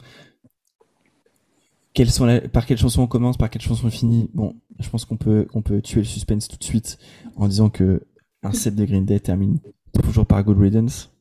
Quelles 1.92 2.10
sont 2.10 2.40
Par 2.52 2.64
quelle 2.64 2.78
chanson 2.78 3.02
on 3.02 3.06
commence 3.06 3.36
Par 3.36 3.50
quelle 3.50 3.60
chanson 3.60 3.86
on 3.86 3.90
finit? 3.90 4.30
Bon, 4.32 4.56
je 4.78 4.88
pense 4.88 5.04
qu'on 5.04 5.16
peut, 5.16 5.46
on 5.52 5.60
peut 5.60 5.82
tuer 5.82 6.00
le 6.00 6.06
suspense 6.06 6.48
tout 6.48 6.56
de 6.56 6.64
suite 6.64 6.98
en 7.36 7.48
disant 7.48 7.68
que 7.68 8.06
un 8.42 8.52
set 8.52 8.74
de 8.74 8.84
Green 8.84 9.04
Day 9.04 9.20
termine 9.20 9.58
toujours 10.02 10.26
par 10.26 10.42
Good 10.42 10.58
Riddance. 10.58 11.12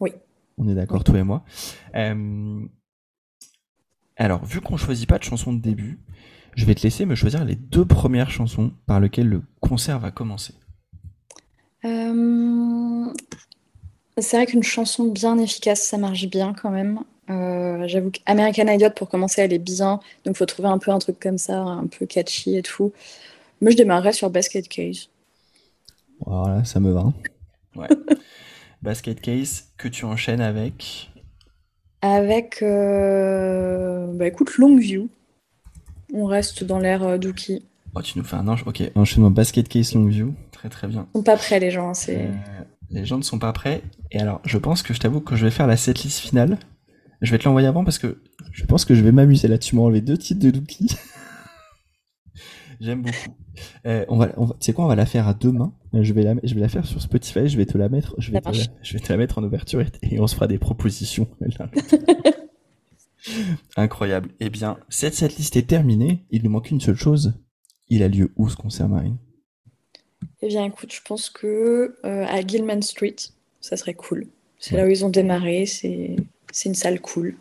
Oui. 0.00 0.12
On 0.56 0.68
est 0.68 0.74
d'accord, 0.74 1.04
toi 1.04 1.18
et 1.18 1.22
moi. 1.22 1.44
Euh, 1.94 2.66
alors, 4.16 4.44
vu 4.44 4.60
qu'on 4.60 4.76
choisit 4.76 5.08
pas 5.08 5.18
de 5.18 5.24
chanson 5.24 5.52
de 5.52 5.60
début, 5.60 6.00
je 6.56 6.64
vais 6.64 6.74
te 6.74 6.82
laisser 6.82 7.04
me 7.04 7.14
choisir 7.14 7.44
les 7.44 7.56
deux 7.56 7.84
premières 7.84 8.30
chansons 8.30 8.72
par 8.86 9.00
lesquelles 9.00 9.28
le 9.28 9.42
concert 9.60 9.98
va 9.98 10.10
commencer. 10.10 10.54
Euh, 11.84 13.12
c'est 14.18 14.36
vrai 14.36 14.46
qu'une 14.46 14.62
chanson 14.62 15.04
bien 15.04 15.38
efficace, 15.38 15.82
ça 15.82 15.98
marche 15.98 16.26
bien 16.26 16.54
quand 16.54 16.70
même. 16.70 17.00
Euh, 17.30 17.86
j'avoue 17.88 18.10
qu'American 18.10 18.66
Idiot, 18.68 18.90
pour 18.90 19.08
commencer, 19.08 19.42
elle 19.42 19.52
est 19.52 19.58
bien. 19.58 20.00
Donc, 20.24 20.34
il 20.34 20.36
faut 20.36 20.46
trouver 20.46 20.68
un 20.68 20.78
peu 20.78 20.90
un 20.90 20.98
truc 20.98 21.18
comme 21.18 21.38
ça, 21.38 21.60
un 21.60 21.86
peu 21.86 22.06
catchy 22.06 22.56
et 22.56 22.62
tout. 22.62 22.92
Moi, 23.60 23.70
je 23.70 23.76
démarrerais 23.76 24.12
sur 24.12 24.30
Basket 24.30 24.68
Case. 24.68 25.08
Voilà, 26.24 26.64
ça 26.64 26.80
me 26.80 26.92
va. 26.92 27.12
Ouais. 27.76 27.88
Basket 28.82 29.20
Case, 29.20 29.68
que 29.78 29.88
tu 29.88 30.04
enchaînes 30.04 30.42
avec 30.42 31.10
Avec, 32.02 32.62
euh, 32.62 34.06
bah 34.12 34.26
écoute, 34.26 34.58
Longview. 34.58 35.08
On 36.12 36.26
reste 36.26 36.62
dans 36.64 36.78
l'air 36.78 37.02
euh, 37.02 37.18
Dookie. 37.18 37.64
Oh, 37.96 38.02
tu 38.02 38.18
nous 38.18 38.24
fais 38.24 38.36
un 38.36 38.48
ange. 38.48 38.64
Ok, 38.66 38.82
enchaînement 38.94 39.30
Basket 39.30 39.68
Case 39.68 39.94
Longview. 39.94 40.34
Très 40.50 40.68
très 40.68 40.88
bien. 40.88 41.06
Ils 41.14 41.18
sont 41.18 41.22
pas 41.22 41.36
prêts, 41.36 41.60
les 41.60 41.70
gens. 41.70 41.90
Hein, 41.90 41.94
c'est... 41.94 42.26
Euh, 42.26 42.32
les 42.90 43.04
gens 43.04 43.18
ne 43.18 43.22
sont 43.22 43.38
pas 43.38 43.52
prêts. 43.52 43.82
Et 44.10 44.18
alors, 44.18 44.40
je 44.44 44.58
pense 44.58 44.82
que 44.82 44.92
je 44.94 45.00
t'avoue 45.00 45.20
que 45.20 45.36
je 45.36 45.44
vais 45.44 45.50
faire 45.50 45.66
la 45.66 45.76
setlist 45.76 46.18
finale. 46.18 46.58
Je 47.22 47.30
vais 47.30 47.38
te 47.38 47.44
l'envoyer 47.44 47.68
avant 47.68 47.84
parce 47.84 47.98
que 47.98 48.22
je 48.52 48.64
pense 48.64 48.84
que 48.84 48.94
je 48.94 49.02
vais 49.02 49.12
m'amuser 49.12 49.48
là. 49.48 49.58
Tu 49.58 49.76
m'as 49.76 49.82
enlevé 49.82 50.00
deux 50.00 50.18
titres 50.18 50.40
de 50.40 50.50
Dookie. 50.50 50.96
J'aime 52.80 53.02
beaucoup. 53.02 53.36
Euh, 53.86 54.04
on 54.08 54.16
va, 54.16 54.26
tu 54.26 54.34
sais 54.60 54.72
quoi, 54.72 54.84
on 54.84 54.88
va 54.88 54.96
la 54.96 55.06
faire 55.06 55.28
à 55.28 55.34
deux 55.34 55.52
mains. 55.52 55.72
Je 55.92 56.12
vais 56.12 56.22
la, 56.22 56.34
je 56.42 56.54
vais 56.54 56.60
la 56.60 56.68
faire 56.68 56.84
sur 56.86 57.00
Spotify. 57.00 57.48
Je 57.48 57.56
vais 57.56 57.66
te 57.66 57.78
la 57.78 57.88
mettre, 57.88 58.16
je 58.18 58.32
vais, 58.32 58.40
te 58.40 58.48
la, 58.48 58.64
je 58.82 58.92
vais 58.92 58.98
te 58.98 59.12
la 59.12 59.16
mettre 59.16 59.38
en 59.38 59.44
ouverture 59.44 59.80
et, 60.02 60.18
on 60.18 60.26
se 60.26 60.34
fera 60.34 60.48
des 60.48 60.58
propositions. 60.58 61.28
Incroyable. 63.76 64.30
Eh 64.40 64.50
bien, 64.50 64.78
cette, 64.88 65.14
cette 65.14 65.36
liste 65.36 65.56
est 65.56 65.68
terminée. 65.68 66.24
Il 66.30 66.42
nous 66.42 66.50
manque 66.50 66.72
une 66.72 66.80
seule 66.80 66.96
chose. 66.96 67.34
Il 67.88 68.02
a 68.02 68.08
lieu 68.08 68.32
où 68.36 68.48
ce 68.48 68.56
concert, 68.56 68.88
Marine? 68.88 69.16
Eh 70.42 70.48
bien, 70.48 70.64
écoute, 70.64 70.92
je 70.92 71.00
pense 71.02 71.30
que 71.30 71.96
euh, 72.04 72.26
à 72.26 72.40
Gilman 72.46 72.82
Street, 72.82 73.16
ça 73.60 73.76
serait 73.76 73.94
cool. 73.94 74.26
C'est 74.58 74.76
là 74.76 74.86
où 74.86 74.88
ils 74.88 75.04
ont 75.04 75.10
démarré. 75.10 75.66
C'est, 75.66 76.16
c'est 76.52 76.68
une 76.68 76.74
salle 76.74 77.00
cool 77.00 77.36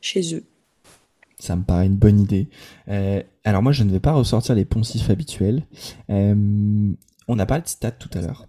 chez 0.00 0.34
eux. 0.34 0.44
Ça 1.38 1.56
me 1.56 1.62
paraît 1.62 1.86
une 1.86 1.96
bonne 1.96 2.20
idée. 2.20 2.48
Euh, 2.88 3.22
alors 3.44 3.62
moi, 3.62 3.72
je 3.72 3.82
ne 3.84 3.90
vais 3.90 4.00
pas 4.00 4.12
ressortir 4.12 4.54
les 4.54 4.66
poncifs 4.66 5.08
habituels. 5.08 5.66
Euh, 6.10 6.92
on 7.28 7.38
a 7.38 7.46
parlé 7.46 7.62
de 7.62 7.68
stades 7.68 7.98
tout 7.98 8.10
à 8.14 8.20
l'heure. 8.20 8.46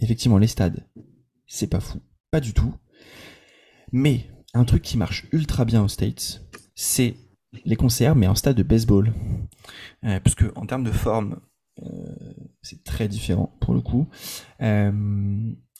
Effectivement, 0.00 0.38
les 0.38 0.46
stades, 0.46 0.86
c'est 1.46 1.68
pas 1.68 1.80
fou. 1.80 1.98
Pas 2.30 2.40
du 2.40 2.52
tout. 2.52 2.74
Mais 3.92 4.26
un 4.54 4.64
truc 4.64 4.82
qui 4.82 4.96
marche 4.96 5.26
ultra 5.32 5.64
bien 5.64 5.82
aux 5.82 5.88
States, 5.88 6.42
c'est 6.74 7.14
les 7.64 7.76
concerts, 7.76 8.16
mais 8.16 8.26
en 8.26 8.34
stade 8.34 8.56
de 8.56 8.62
baseball. 8.62 9.12
parce 10.02 10.34
que 10.34 10.52
en 10.56 10.66
termes 10.66 10.84
de 10.84 10.90
forme, 10.90 11.40
c'est 12.62 12.84
très 12.84 13.08
différent 13.08 13.56
pour 13.60 13.74
le 13.74 13.80
coup. 13.80 14.08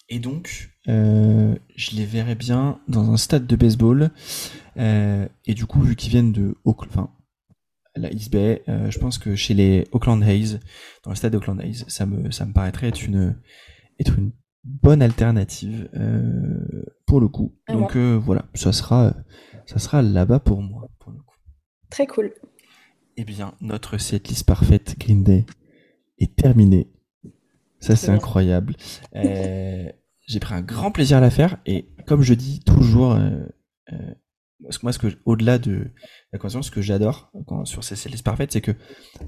Et 0.08 0.18
donc, 0.18 0.70
euh, 0.88 1.56
je 1.76 1.96
les 1.96 2.04
verrais 2.04 2.34
bien 2.34 2.78
dans 2.88 3.10
un 3.10 3.16
stade 3.16 3.46
de 3.46 3.56
baseball. 3.56 4.10
Euh, 4.76 5.26
et 5.46 5.54
du 5.54 5.66
coup, 5.66 5.80
vu 5.80 5.96
qu'ils 5.96 6.10
viennent 6.10 6.32
de 6.32 6.56
Oakland, 6.64 7.08
la 7.96 8.12
East 8.12 8.30
Bay, 8.30 8.62
euh, 8.68 8.90
je 8.90 8.98
pense 8.98 9.18
que 9.18 9.34
chez 9.34 9.54
les 9.54 9.86
Oakland 9.92 10.22
Hayes, 10.22 10.60
dans 11.04 11.10
le 11.10 11.16
stade 11.16 11.32
d'Oakland 11.32 11.60
Hayes, 11.60 11.84
ça 11.88 12.06
me, 12.06 12.30
ça 12.30 12.44
me 12.44 12.52
paraîtrait 12.52 12.88
être 12.88 13.04
une, 13.04 13.36
être 13.98 14.18
une 14.18 14.32
bonne 14.64 15.00
alternative 15.00 15.88
pour 17.06 17.20
le 17.20 17.28
coup. 17.28 17.56
Ah 17.66 17.74
donc 17.74 17.96
voilà, 17.96 18.46
ça 18.54 18.72
sera, 18.72 19.14
ça 19.66 19.78
sera 19.78 20.02
là-bas 20.02 20.40
pour 20.40 20.60
moi. 20.62 20.83
Très 21.94 22.08
cool. 22.08 22.32
Eh 23.16 23.22
bien, 23.22 23.54
notre 23.60 23.98
setlist 23.98 24.44
parfaite 24.44 24.98
Green 24.98 25.22
Day 25.22 25.46
est 26.18 26.34
terminée. 26.34 26.88
Ça, 27.78 27.94
c'est 27.94 28.10
incroyable. 28.10 28.74
Euh, 29.14 29.88
j'ai 30.26 30.40
pris 30.40 30.54
un 30.54 30.60
grand 30.60 30.90
plaisir 30.90 31.18
à 31.18 31.20
la 31.20 31.30
faire 31.30 31.58
et 31.66 31.88
comme 32.04 32.22
je 32.22 32.34
dis 32.34 32.58
toujours, 32.64 33.12
euh, 33.12 33.44
euh, 33.92 34.14
moi, 34.82 34.92
ce 34.92 34.98
que 34.98 35.06
au-delà 35.24 35.60
de 35.60 35.92
la 36.32 36.40
conscience, 36.40 36.66
ce 36.66 36.72
que 36.72 36.82
j'adore 36.82 37.30
sur 37.62 37.84
ces 37.84 37.94
séries 37.94 38.20
parfaites, 38.22 38.50
c'est 38.50 38.60
que, 38.60 38.72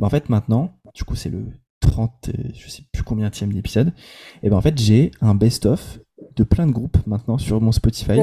bah, 0.00 0.08
en 0.08 0.10
fait, 0.10 0.28
maintenant, 0.28 0.76
du 0.92 1.04
coup, 1.04 1.14
c'est 1.14 1.30
le 1.30 1.46
30, 1.78 2.32
je 2.52 2.68
sais 2.68 2.82
plus 2.92 3.04
combien 3.04 3.30
de 3.30 3.46
d'épisode, 3.52 3.92
et 4.42 4.50
ben 4.50 4.56
en 4.56 4.60
fait, 4.60 4.76
j'ai 4.76 5.12
un 5.20 5.36
best-of 5.36 6.00
de 6.34 6.42
plein 6.42 6.66
de 6.66 6.72
groupes 6.72 6.98
maintenant 7.06 7.38
sur 7.38 7.60
mon 7.60 7.70
Spotify. 7.70 8.18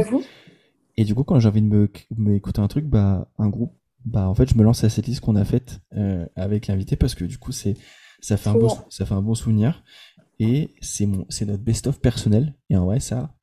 Et 0.97 1.05
du 1.05 1.15
coup, 1.15 1.23
quand 1.23 1.39
j'ai 1.39 1.47
envie 1.47 1.61
de 1.61 1.89
m'écouter 2.17 2.59
un 2.59 2.67
truc, 2.67 2.85
bah, 2.85 3.31
un 3.37 3.47
groupe, 3.47 3.73
bah, 4.05 4.27
en 4.27 4.35
fait, 4.35 4.49
je 4.49 4.57
me 4.57 4.63
lance 4.63 4.83
à 4.83 4.89
cette 4.89 5.07
liste 5.07 5.21
qu'on 5.21 5.35
a 5.35 5.45
faite 5.45 5.79
avec 6.35 6.67
l'invité 6.67 6.95
parce 6.95 7.15
que 7.15 7.25
du 7.25 7.37
coup, 7.37 7.51
c'est 7.51 7.75
ça 8.23 8.37
fait 8.37 8.49
un 8.49 8.53
bon, 8.53 8.69
ça 8.89 9.05
fait 9.05 9.13
un 9.13 9.21
bon 9.21 9.35
souvenir. 9.35 9.83
Et 10.39 10.73
c'est 10.81 11.05
mon 11.05 11.25
c'est 11.29 11.45
notre 11.45 11.63
best 11.63 11.87
of 11.87 11.99
personnel. 11.99 12.55
Et 12.69 12.77
en 12.77 12.85
vrai 12.85 12.99
ça 12.99 13.35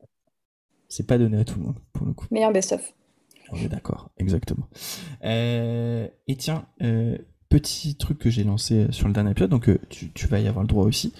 c'est 0.88 1.06
pas 1.06 1.18
donné 1.18 1.38
à 1.38 1.44
tout 1.44 1.58
le 1.58 1.66
monde 1.66 1.78
pour 1.92 2.06
le 2.06 2.12
coup. 2.12 2.26
Meilleur 2.30 2.52
best 2.52 2.72
of 2.72 2.94
on 3.52 3.56
est 3.56 3.68
d'accord 3.68 4.10
exactement. 4.16 4.68
Euh, 5.24 6.08
et 6.28 6.36
tiens 6.36 6.66
euh, 6.82 7.18
petit 7.48 7.96
truc 7.96 8.18
que 8.18 8.30
j'ai 8.30 8.44
lancé 8.44 8.86
sur 8.90 9.06
le 9.06 9.12
dernier 9.12 9.32
épisode 9.32 9.50
donc 9.50 9.68
euh, 9.68 9.78
tu, 9.88 10.12
tu, 10.12 10.26
vas 10.26 10.40
y 10.40 10.48
avoir 10.48 10.62
le 10.62 10.68
droit 10.68 10.84
aussi. 10.84 11.12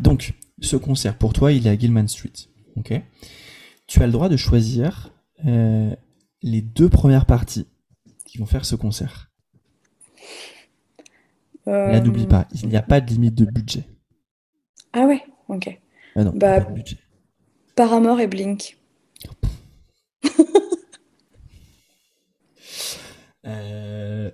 Donc 0.00 0.34
ce 0.60 0.76
concert 0.76 1.16
pour 1.16 1.32
toi 1.32 1.52
il 1.52 1.66
est 1.66 1.70
à 1.70 1.78
Gilman 1.78 2.08
Street 2.08 2.32
ok? 2.76 3.00
Tu 3.86 4.02
as 4.02 4.06
le 4.06 4.12
droit 4.12 4.28
de 4.28 4.36
choisir 4.36 5.12
les 5.44 6.62
deux 6.62 6.88
premières 6.88 7.26
parties 7.26 7.66
qui 8.30 8.38
vont 8.38 8.46
faire 8.46 8.64
ce 8.64 8.76
concert 8.76 9.30
là 11.66 12.00
n'oublie 12.00 12.26
pas 12.26 12.48
il 12.52 12.68
n'y 12.68 12.76
a 12.76 12.82
pas 12.82 13.00
de 13.00 13.10
limite 13.10 13.34
de 13.34 13.44
budget 13.44 13.84
ah 14.92 15.06
ouais, 15.06 15.22
ok. 15.48 15.78
Ah 16.16 16.24
non, 16.24 16.32
bah, 16.34 16.66
Paramore 17.76 18.18
et 18.20 18.26
Blink. 18.26 18.76
euh... 23.46 24.30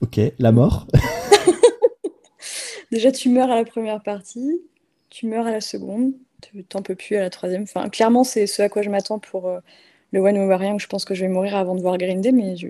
Ok, 0.00 0.18
la 0.38 0.52
mort. 0.52 0.86
Déjà, 2.90 3.12
tu 3.12 3.28
meurs 3.28 3.50
à 3.50 3.56
la 3.56 3.64
première 3.64 4.02
partie, 4.02 4.62
tu 5.10 5.26
meurs 5.26 5.46
à 5.46 5.50
la 5.50 5.60
seconde, 5.60 6.14
tu 6.40 6.64
t'en 6.64 6.80
peux 6.80 6.94
plus 6.94 7.16
à 7.16 7.20
la 7.20 7.28
troisième. 7.28 7.64
Enfin, 7.64 7.90
clairement, 7.90 8.24
c'est 8.24 8.46
ce 8.46 8.62
à 8.62 8.70
quoi 8.70 8.80
je 8.82 8.88
m'attends 8.88 9.18
pour 9.18 9.48
euh, 9.48 9.60
le 10.12 10.20
One 10.20 10.38
Over 10.38 10.64
Young. 10.64 10.80
Je 10.80 10.86
pense 10.86 11.04
que 11.04 11.14
je 11.14 11.24
vais 11.24 11.30
mourir 11.30 11.56
avant 11.56 11.74
de 11.74 11.80
voir 11.80 11.98
Green 11.98 12.20
Day, 12.20 12.32
mais, 12.32 12.56
je... 12.56 12.68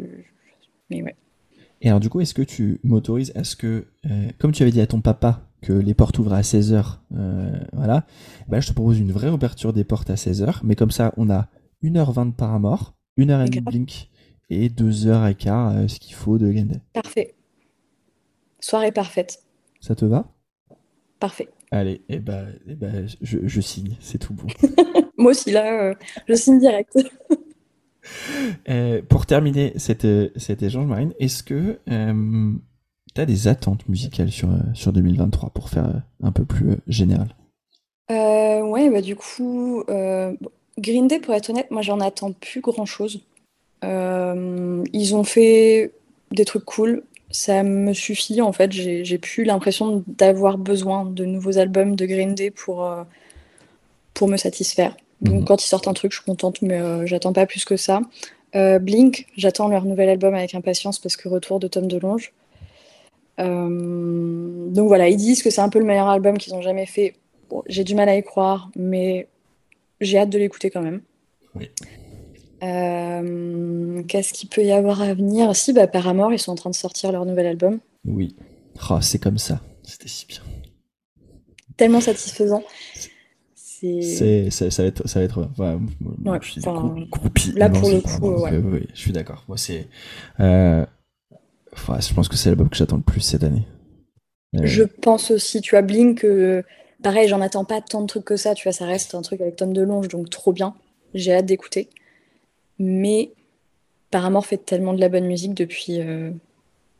mais 0.91 1.03
ouais. 1.03 1.17
Et 1.83 1.89
alors, 1.89 2.01
du 2.01 2.09
coup, 2.09 2.21
est-ce 2.21 2.35
que 2.35 2.43
tu 2.43 2.81
m'autorises 2.85 3.33
à 3.35 3.45
ce 3.45 3.55
que, 3.55 3.87
euh, 4.07 4.29
comme 4.39 4.53
tu 4.53 4.63
avais 4.63 4.73
dit 4.73 4.81
à 4.81 4.87
ton 4.87 5.01
papa 5.01 5.43
que 5.63 5.73
les 5.73 5.95
portes 5.95 6.19
ouvrent 6.19 6.33
à 6.33 6.41
16h, 6.41 6.99
euh, 7.17 7.51
voilà, 7.73 8.07
bah, 8.49 8.61
je 8.61 8.69
te 8.69 8.73
propose 8.73 8.99
une 8.99 9.13
vraie 9.13 9.31
ouverture 9.31 9.73
des 9.73 9.85
portes 9.85 10.11
à 10.11 10.15
16h, 10.15 10.61
mais 10.65 10.75
comme 10.75 10.91
ça, 10.91 11.13
on 11.17 11.29
a 11.31 11.49
1h20 11.83 12.31
de 12.31 12.35
Paramore, 12.35 12.95
1h30 13.19 13.55
de 13.57 13.61
Blink 13.61 14.11
et 14.49 14.69
2h15 14.69 15.77
euh, 15.77 15.89
ce 15.89 15.99
qu'il 15.99 16.15
faut 16.15 16.39
de 16.39 16.51
Green 16.51 16.81
Parfait. 16.93 17.35
Soirée 18.61 18.93
parfaite. 18.93 19.43
Ça 19.81 19.95
te 19.95 20.05
va? 20.05 20.33
Parfait. 21.21 21.49
Allez, 21.71 21.93
et 22.09 22.17
eh 22.17 22.19
ben, 22.21 22.49
et 22.67 22.75
bah, 22.75 22.89
je, 23.21 23.61
signe, 23.61 23.97
c'est 24.01 24.19
tout 24.19 24.35
bon. 24.35 24.47
Moi 25.17 25.31
aussi, 25.33 25.51
là, 25.51 25.95
je 26.29 26.35
signe 26.35 26.59
direct. 26.59 26.99
Euh, 28.69 29.03
pour 29.09 29.27
terminer 29.27 29.73
cette, 29.77 30.07
cet 30.39 30.63
échange, 30.63 30.87
Marine, 30.87 31.13
est-ce 31.19 31.43
que 31.43 31.79
euh, 31.91 32.53
tu 33.15 33.21
as 33.21 33.27
des 33.27 33.49
attentes 33.49 33.89
musicales 33.89 34.31
sur, 34.31 34.51
euh, 34.51 34.59
sur 34.75 34.93
2023 34.93 35.51
pour 35.51 35.69
faire 35.69 36.03
un 36.23 36.33
peu 36.33 36.45
plus 36.45 36.77
général? 36.87 37.29
Ouais, 38.09 38.91
bah 38.91 39.01
du 39.01 39.17
coup, 39.17 39.85
Green 40.79 41.09
Day, 41.09 41.19
pour 41.19 41.35
être 41.35 41.49
honnête, 41.51 41.71
moi 41.71 41.83
j'en 41.83 42.01
attends 42.01 42.33
plus 42.33 42.61
grand 42.61 42.85
chose. 42.85 43.23
ils 43.83 45.15
ont 45.15 45.25
fait 45.25 45.93
des 46.33 46.45
trucs 46.45 46.65
cool. 46.65 47.03
Ça 47.31 47.63
me 47.63 47.93
suffit 47.93 48.41
en 48.43 48.53
fait. 48.53 48.73
J'ai 48.73 49.19
plus 49.19 49.45
l'impression 49.45 50.05
d'avoir 50.07 50.59
besoin 50.59 51.07
de 51.07 51.25
nouveaux 51.25 51.59
albums 51.59 51.97
de 51.97 52.07
Green 52.07 52.35
Day 52.35 52.51
pour, 52.51 52.89
pour 54.15 54.29
me 54.29 54.37
satisfaire. 54.37 54.95
Donc 55.21 55.41
mhm. 55.41 55.45
quand 55.45 55.65
ils 55.65 55.69
sortent 55.69 55.89
un 55.89 55.95
truc, 55.95 56.13
je 56.13 56.19
suis 56.19 56.25
contente, 56.25 56.63
mais 56.63 57.07
j'attends 57.07 57.33
pas 57.33 57.47
plus 57.47 57.65
que 57.65 57.77
ça. 57.77 58.01
Blink, 58.55 59.27
j'attends 59.37 59.69
leur 59.69 59.85
nouvel 59.85 60.09
album 60.09 60.35
avec 60.35 60.55
impatience 60.55 60.99
parce 60.99 61.17
que 61.17 61.29
retour 61.29 61.61
de 61.61 61.69
Tom 61.69 61.89
DeLonge. 61.89 62.33
Euh, 63.39 64.69
donc 64.71 64.89
voilà, 64.89 65.09
ils 65.09 65.17
disent 65.17 65.43
que 65.43 65.51
c'est 65.51 65.61
un 65.61 65.69
peu 65.69 65.79
le 65.79 65.85
meilleur 65.85 66.09
album 66.09 66.39
qu'ils 66.39 66.55
ont 66.55 66.63
jamais 66.63 66.87
fait. 66.87 67.15
j'ai 67.67 67.85
du 67.85 67.95
mal 67.95 68.09
à 68.09 68.17
y 68.17 68.23
croire, 68.23 68.71
mais 68.77 69.29
j'ai 70.01 70.19
hâte 70.19 70.31
de 70.31 70.39
l'écouter 70.39 70.71
quand 70.71 70.83
même. 70.83 71.03
Oui. 71.55 71.71
Euh, 72.63 74.03
qu'est-ce 74.05 74.33
qu'il 74.33 74.49
peut 74.49 74.65
y 74.65 74.73
avoir 74.73 75.03
à 75.03 75.15
venir? 75.15 75.55
Si, 75.55 75.73
bah, 75.73 75.87
Paramore, 75.87 76.33
ils 76.33 76.39
sont 76.39 76.53
en 76.53 76.57
train 76.57 76.71
de 76.71 76.75
sortir 76.75 77.13
leur 77.13 77.25
nouvel 77.27 77.47
album. 77.47 77.81
Oui. 78.05 78.35
Oh, 78.91 79.01
c'est 79.01 79.19
comme 79.19 79.39
ça. 79.39 79.61
C'était 79.83 80.09
si 80.09 80.27
bien. 80.27 80.41
Tellement 81.77 82.01
satisfaisant. 82.01 82.63
C'est, 83.81 84.51
ça, 84.51 84.82
va 84.82 84.89
être, 84.89 85.07
ça 85.09 85.20
va 85.20 85.24
être. 85.24 85.48
moi, 85.59 86.39
je 86.43 86.51
suis 86.51 86.61
groupie. 87.11 87.53
Là, 87.53 87.69
pour 87.69 87.89
le 87.90 88.01
coup, 88.01 88.43
ouais. 88.43 88.57
oui, 88.57 88.86
je 88.94 89.01
suis 89.01 89.12
d'accord. 89.12 89.44
Moi, 89.48 89.59
c'est. 89.59 89.86
Euh, 90.40 90.85
je 91.73 92.15
pense 92.15 92.28
que 92.28 92.36
c'est 92.36 92.48
l'album 92.48 92.69
que 92.69 92.77
j'attends 92.77 92.97
le 92.97 93.03
plus 93.03 93.20
cette 93.20 93.44
année. 93.44 93.66
Euh, 94.57 94.61
je 94.65 94.82
pense 94.82 95.31
aussi, 95.31 95.61
tu 95.61 95.77
as 95.77 95.82
Blink, 95.82 96.20
que 96.20 96.65
pareil, 97.03 97.28
j'en 97.28 97.40
attends 97.40 97.65
pas 97.65 97.81
tant 97.81 98.01
de 98.01 98.07
trucs 98.07 98.24
que 98.24 98.36
ça, 98.36 98.55
tu 98.55 98.65
vois, 98.65 98.73
ça 98.73 98.86
reste 98.86 99.15
un 99.15 99.23
truc 99.23 99.40
avec 99.40 99.57
Tom 99.57 99.73
DeLonge, 99.73 100.09
donc 100.09 100.31
trop 100.31 100.53
bien. 100.53 100.74
J'ai 101.15 101.35
hâte 101.35 101.47
d'écouter. 101.47 101.89
Mais 102.78 103.31
Paramore 104.11 104.47
fait 104.47 104.59
tellement 104.65 104.94
de 104.94 105.01
la 105.01 105.09
bonne 105.09 105.27
musique 105.27 105.55
depuis 105.55 106.01
euh, 106.01 106.31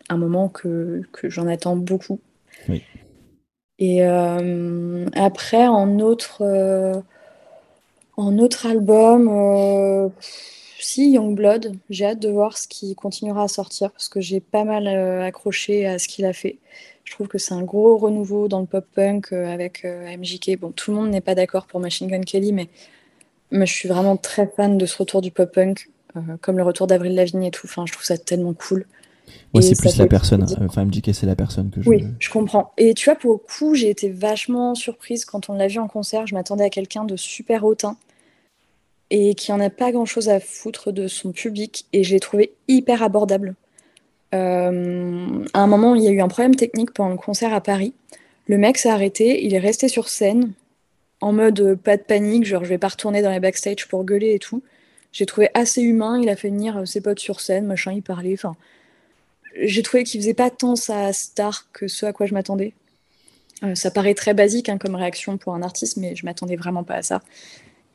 un 0.09 0.17
moment 0.17 0.49
que, 0.49 1.03
que 1.13 1.31
j'en 1.31 1.47
attends 1.47 1.77
beaucoup. 1.77 2.21
Oui. 2.69 2.83
Et 3.79 4.05
euh, 4.05 5.07
après, 5.15 5.67
en 5.67 5.99
autre, 6.01 6.43
en 8.17 8.39
autre 8.39 8.67
album, 8.67 9.29
si, 10.87 11.11
Youngblood, 11.11 11.75
j'ai 11.91 12.07
hâte 12.07 12.21
de 12.21 12.29
voir 12.29 12.57
ce 12.57 12.69
qui 12.69 12.95
continuera 12.95 13.43
à 13.43 13.49
sortir 13.49 13.91
parce 13.91 14.09
que 14.09 14.21
j'ai 14.21 14.41
pas 14.41 14.65
mal 14.65 14.87
euh, 14.87 15.25
accroché 15.25 15.85
à 15.85 15.99
ce 15.99 16.07
qu'il 16.07 16.25
a 16.25 16.33
fait. 16.33 16.59
Je 17.05 17.13
trouve 17.13 17.29
que 17.29 17.39
c'est 17.39 17.55
un 17.55 17.63
gros 17.63 17.97
renouveau 17.97 18.47
dans 18.47 18.61
le 18.61 18.67
pop-punk 18.67 19.33
euh, 19.33 19.53
avec 19.53 19.85
euh, 19.85 20.17
MJK. 20.17 20.59
Bon, 20.61 20.71
tout 20.71 20.93
le 20.93 20.99
monde 20.99 21.11
n'est 21.11 21.21
pas 21.21 21.35
d'accord 21.35 21.67
pour 21.67 21.81
Machine 21.81 22.07
Gun 22.09 22.21
Kelly, 22.21 22.53
mais 22.53 22.69
je 23.51 23.65
suis 23.65 23.89
vraiment 23.89 24.17
très 24.17 24.47
fan 24.47 24.79
de 24.79 24.87
ce 24.87 24.97
retour 24.99 25.23
du 25.23 25.31
pop-punk, 25.31 25.91
comme 26.41 26.57
le 26.57 26.63
retour 26.63 26.87
d'Avril 26.87 27.15
Lavigne 27.15 27.45
et 27.45 27.51
tout. 27.51 27.67
Enfin, 27.67 27.85
je 27.87 27.93
trouve 27.93 28.05
ça 28.05 28.17
tellement 28.17 28.55
cool. 28.55 28.87
Moi, 29.53 29.63
c'est 29.63 29.77
plus 29.77 29.97
la 29.97 30.07
personne. 30.07 30.43
Hein. 30.43 30.67
Enfin, 30.67 30.85
MJK, 30.85 31.15
c'est 31.15 31.27
la 31.27 31.37
personne 31.37 31.71
que 31.71 31.83
je. 31.83 31.89
Oui, 31.89 32.05
je 32.19 32.31
comprends. 32.31 32.73
Et 32.77 32.95
tu 32.95 33.07
vois, 33.07 33.17
pour 33.17 33.33
le 33.33 33.39
coup, 33.39 33.75
j'ai 33.75 33.91
été 33.91 34.09
vachement 34.09 34.75
surprise 34.75 35.25
quand 35.25 35.49
on 35.49 35.55
l'a 35.55 35.69
vu 35.69 35.79
en 35.79 35.89
concert. 35.89 36.27
Je 36.27 36.35
m'attendais 36.35 36.65
à 36.65 36.71
quelqu'un 36.71 37.05
de 37.05 37.17
super 37.17 37.65
hautain 37.65 37.97
et 39.11 39.35
qui 39.35 39.53
en 39.53 39.61
a 39.61 39.71
pas 39.71 39.93
grand 39.93 40.05
chose 40.05 40.29
à 40.29 40.41
foutre 40.41 40.93
de 40.93 41.09
son 41.09 41.33
public 41.33 41.87
et 41.93 42.03
je 42.03 42.13
l'ai 42.13 42.21
trouvé 42.21 42.53
hyper 42.69 43.03
abordable. 43.03 43.55
Euh, 44.35 45.45
à 45.55 45.61
un 45.61 45.67
moment, 45.67 45.95
il 45.95 46.03
y 46.03 46.09
a 46.09 46.11
eu 46.11 46.21
un 46.21 46.29
problème 46.29 46.57
technique 46.57 46.93
pendant 46.93 47.11
le 47.11 47.17
concert 47.17 47.55
à 47.55 47.61
Paris. 47.61 47.95
Le 48.49 48.59
mec 48.59 48.79
s'est 48.79 48.91
arrêté, 48.91 49.45
il 49.45 49.55
est 49.55 49.59
resté 49.59 49.89
sur 49.89 50.09
scène 50.09 50.53
en 51.21 51.33
mode 51.33 51.61
euh, 51.61 51.77
pas 51.77 51.97
de 51.97 52.03
panique, 52.03 52.45
genre 52.45 52.65
je 52.65 52.69
vais 52.69 52.79
pas 52.79 52.89
retourner 52.89 53.23
dans 53.23 53.31
les 53.31 53.41
backstage 53.41 53.89
pour 53.89 54.05
gueuler 54.05 54.35
et 54.35 54.39
tout. 54.39 54.63
J'ai 55.13 55.27
trouvé 55.27 55.49
assez 55.55 55.83
humain, 55.83 56.21
il 56.21 56.29
a 56.29 56.37
fait 56.37 56.51
venir 56.51 56.79
euh, 56.79 56.85
ses 56.85 57.01
potes 57.01 57.21
sur 57.21 57.41
scène, 57.41 57.67
machin, 57.67 57.93
il 57.93 58.03
parlait. 58.03 58.35
Enfin, 58.35 58.55
j'ai 59.61 59.83
trouvé 59.83 60.05
qu'il 60.05 60.21
faisait 60.21 60.35
pas 60.35 60.51
tant 60.51 60.77
sa 60.77 61.13
star 61.13 61.71
que 61.73 61.89
ce 61.89 62.07
à 62.07 62.13
quoi 62.13 62.27
je 62.27 62.35
m'attendais. 62.35 62.75
ça 63.75 63.91
paraît 63.91 64.15
très 64.15 64.35
basique 64.35 64.69
hein, 64.69 64.79
comme 64.79 64.95
réaction 64.95 65.39
pour 65.39 65.55
un 65.55 65.63
artiste, 65.63 65.97
mais 65.97 66.15
je 66.15 66.25
m'attendais 66.27 66.57
vraiment 66.57 66.85
pas 66.85 66.97
à 66.97 67.03
ça. 67.03 67.23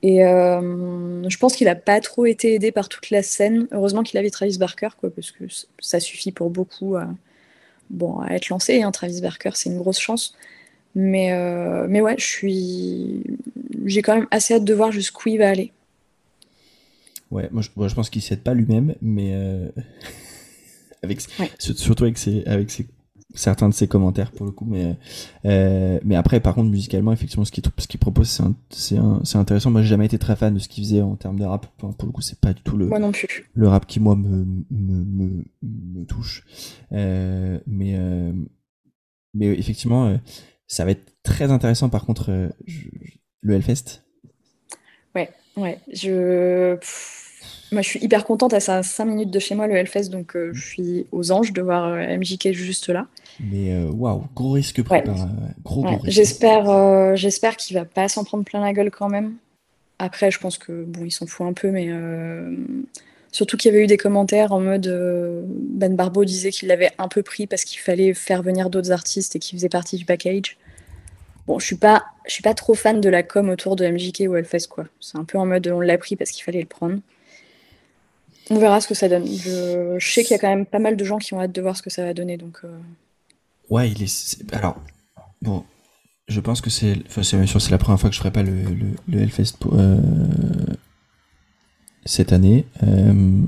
Et 0.03 0.23
euh, 0.25 1.29
je 1.29 1.37
pense 1.37 1.55
qu'il 1.55 1.65
n'a 1.65 1.75
pas 1.75 2.01
trop 2.01 2.25
été 2.25 2.55
aidé 2.55 2.71
par 2.71 2.89
toute 2.89 3.09
la 3.11 3.21
scène. 3.21 3.67
Heureusement 3.71 4.01
qu'il 4.03 4.17
avait 4.17 4.31
Travis 4.31 4.57
Barker, 4.57 4.89
quoi, 4.99 5.11
parce 5.11 5.31
que 5.31 5.43
ça 5.79 5.99
suffit 5.99 6.31
pour 6.31 6.49
beaucoup 6.49 6.95
à, 6.95 7.07
bon, 7.89 8.19
à 8.19 8.33
être 8.33 8.49
lancé. 8.49 8.81
Hein. 8.81 8.91
Travis 8.91 9.21
Barker, 9.21 9.51
c'est 9.53 9.69
une 9.69 9.77
grosse 9.77 9.99
chance. 9.99 10.35
Mais, 10.95 11.33
euh, 11.33 11.85
mais 11.87 12.01
ouais, 12.01 12.15
je 12.17 12.25
suis... 12.25 13.23
j'ai 13.85 14.01
quand 14.01 14.15
même 14.15 14.27
assez 14.31 14.55
hâte 14.55 14.65
de 14.65 14.73
voir 14.73 14.91
jusqu'où 14.91 15.29
il 15.29 15.37
va 15.37 15.49
aller. 15.49 15.71
Ouais, 17.29 17.47
moi 17.51 17.61
je, 17.61 17.95
pense 17.95 18.09
qu'il 18.09 18.19
ne 18.19 18.25
s'aide 18.25 18.41
pas 18.41 18.53
lui-même, 18.53 18.95
mais 19.01 19.33
avec, 21.03 21.21
surtout 21.59 22.03
avec 22.03 22.17
ses, 22.17 22.43
avec 22.45 22.71
ses 22.71 22.87
certains 23.33 23.69
de 23.69 23.73
ses 23.73 23.87
commentaires 23.87 24.31
pour 24.31 24.45
le 24.45 24.51
coup 24.51 24.65
mais 24.65 24.95
euh, 25.45 25.99
mais 26.03 26.15
après 26.15 26.39
par 26.39 26.55
contre 26.55 26.69
musicalement 26.69 27.13
effectivement 27.13 27.45
ce 27.45 27.51
qu'il 27.51 27.63
ce 27.77 27.87
qu'il 27.87 27.99
propose 27.99 28.41
c'est 28.69 28.97
intéressant. 29.37 29.71
Moi 29.71 29.81
j'ai 29.81 29.87
jamais 29.87 30.05
été 30.05 30.19
très 30.19 30.35
fan 30.35 30.53
de 30.53 30.59
ce 30.59 30.67
qu'il 30.67 30.83
faisait 30.83 31.01
en 31.01 31.15
termes 31.15 31.39
de 31.39 31.45
rap. 31.45 31.65
Pour 31.77 31.89
le 31.89 32.11
coup 32.11 32.21
c'est 32.21 32.39
pas 32.39 32.53
du 32.53 32.61
tout 32.61 32.77
le 32.77 32.87
moi 32.87 32.99
non 32.99 33.11
plus. 33.11 33.49
le 33.53 33.67
rap 33.67 33.85
qui 33.87 33.99
moi 33.99 34.15
me 34.15 34.45
me, 34.69 35.05
me, 35.05 35.45
me 35.61 36.05
touche. 36.05 36.45
Euh, 36.91 37.59
mais 37.67 37.95
euh, 37.95 38.33
mais 39.33 39.47
effectivement 39.47 40.17
ça 40.67 40.85
va 40.85 40.91
être 40.91 41.13
très 41.23 41.51
intéressant 41.51 41.89
par 41.89 42.05
contre 42.05 42.51
le 43.41 43.53
Hellfest. 43.53 44.03
Ouais 45.15 45.29
ouais 45.55 45.79
je 45.93 46.77
moi, 47.71 47.81
je 47.81 47.87
suis 47.87 48.03
hyper 48.03 48.25
contente. 48.25 48.53
À 48.53 48.59
ça 48.59 48.83
5 48.83 49.05
minutes 49.05 49.31
de 49.31 49.39
chez 49.39 49.55
moi, 49.55 49.67
le 49.67 49.75
Hellfest, 49.75 50.09
donc 50.09 50.35
euh, 50.35 50.51
je 50.53 50.65
suis 50.65 51.07
aux 51.11 51.31
anges 51.31 51.53
de 51.53 51.61
voir 51.61 51.87
euh, 51.87 52.17
MJK 52.17 52.51
juste 52.51 52.89
là. 52.89 53.07
Mais 53.39 53.73
euh, 53.73 53.85
waouh, 53.85 54.25
gros 54.35 54.51
risque 54.51 54.83
pris 54.83 55.01
gros, 55.63 55.83
gros 55.83 55.97
J'espère, 56.03 57.15
j'espère 57.15 57.55
qu'il 57.55 57.77
va 57.77 57.85
pas 57.85 58.09
s'en 58.09 58.23
prendre 58.23 58.43
plein 58.43 58.61
la 58.61 58.73
gueule 58.73 58.91
quand 58.91 59.09
même. 59.09 59.35
Après, 59.99 60.31
je 60.31 60.39
pense 60.39 60.57
que 60.57 60.83
bon, 60.83 61.05
il 61.05 61.11
s'en 61.11 61.27
fout 61.27 61.47
un 61.47 61.53
peu, 61.53 61.71
mais 61.71 61.89
surtout 63.31 63.55
qu'il 63.55 63.71
y 63.71 63.75
avait 63.75 63.85
eu 63.85 63.87
des 63.87 63.97
commentaires 63.97 64.51
en 64.51 64.59
mode 64.59 64.87
Ben 65.47 65.95
Barbeau 65.95 66.25
disait 66.25 66.51
qu'il 66.51 66.67
l'avait 66.67 66.91
un 66.97 67.07
peu 67.07 67.23
pris 67.23 67.47
parce 67.47 67.63
qu'il 67.63 67.79
fallait 67.79 68.13
faire 68.13 68.41
venir 68.43 68.69
d'autres 68.69 68.91
artistes 68.91 69.35
et 69.35 69.39
qu'il 69.39 69.57
faisait 69.57 69.69
partie 69.69 69.95
du 69.95 70.05
package. 70.05 70.57
Bon, 71.47 71.57
je 71.57 71.65
suis 71.65 71.77
pas, 71.77 72.03
je 72.27 72.33
suis 72.33 72.43
pas 72.43 72.53
trop 72.53 72.73
fan 72.73 72.99
de 72.99 73.09
la 73.09 73.23
com 73.23 73.49
autour 73.49 73.75
de 73.75 73.87
MJK 73.87 74.23
ou 74.27 74.35
Hellfest 74.35 74.67
quoi. 74.69 74.85
C'est 74.99 75.17
un 75.17 75.23
peu 75.23 75.37
en 75.37 75.45
mode 75.45 75.67
on 75.67 75.79
l'a 75.79 75.97
pris 75.97 76.15
parce 76.15 76.31
qu'il 76.31 76.43
fallait 76.43 76.61
le 76.61 76.67
prendre. 76.67 76.97
On 78.51 78.59
verra 78.59 78.81
ce 78.81 78.87
que 78.87 78.93
ça 78.93 79.07
donne. 79.07 79.25
Je, 79.25 79.97
sais 80.01 80.23
qu'il 80.23 80.31
y 80.31 80.33
a 80.33 80.37
quand 80.37 80.49
même 80.49 80.65
pas 80.65 80.79
mal 80.79 80.97
de 80.97 81.05
gens 81.05 81.19
qui 81.19 81.33
ont 81.33 81.39
hâte 81.39 81.53
de 81.53 81.61
voir 81.61 81.77
ce 81.77 81.81
que 81.81 81.89
ça 81.89 82.03
va 82.03 82.13
donner. 82.13 82.35
Donc, 82.35 82.59
euh. 82.65 82.79
Ouais, 83.69 83.89
il 83.89 84.03
est, 84.03 84.43
Alors, 84.51 84.75
bon, 85.41 85.63
je 86.27 86.41
pense 86.41 86.59
que 86.59 86.69
c'est. 86.69 86.97
Enfin, 87.07 87.23
c'est 87.23 87.45
sûr, 87.45 87.61
c'est 87.61 87.71
la 87.71 87.77
première 87.77 87.97
fois 87.97 88.09
que 88.09 88.13
je 88.13 88.19
ferai 88.19 88.31
pas 88.31 88.43
le, 88.43 88.51
le, 89.07 89.21
Hellfest 89.21 89.53
euh, 89.71 90.01
cette 92.03 92.33
année. 92.33 92.67
Euh, 92.83 93.41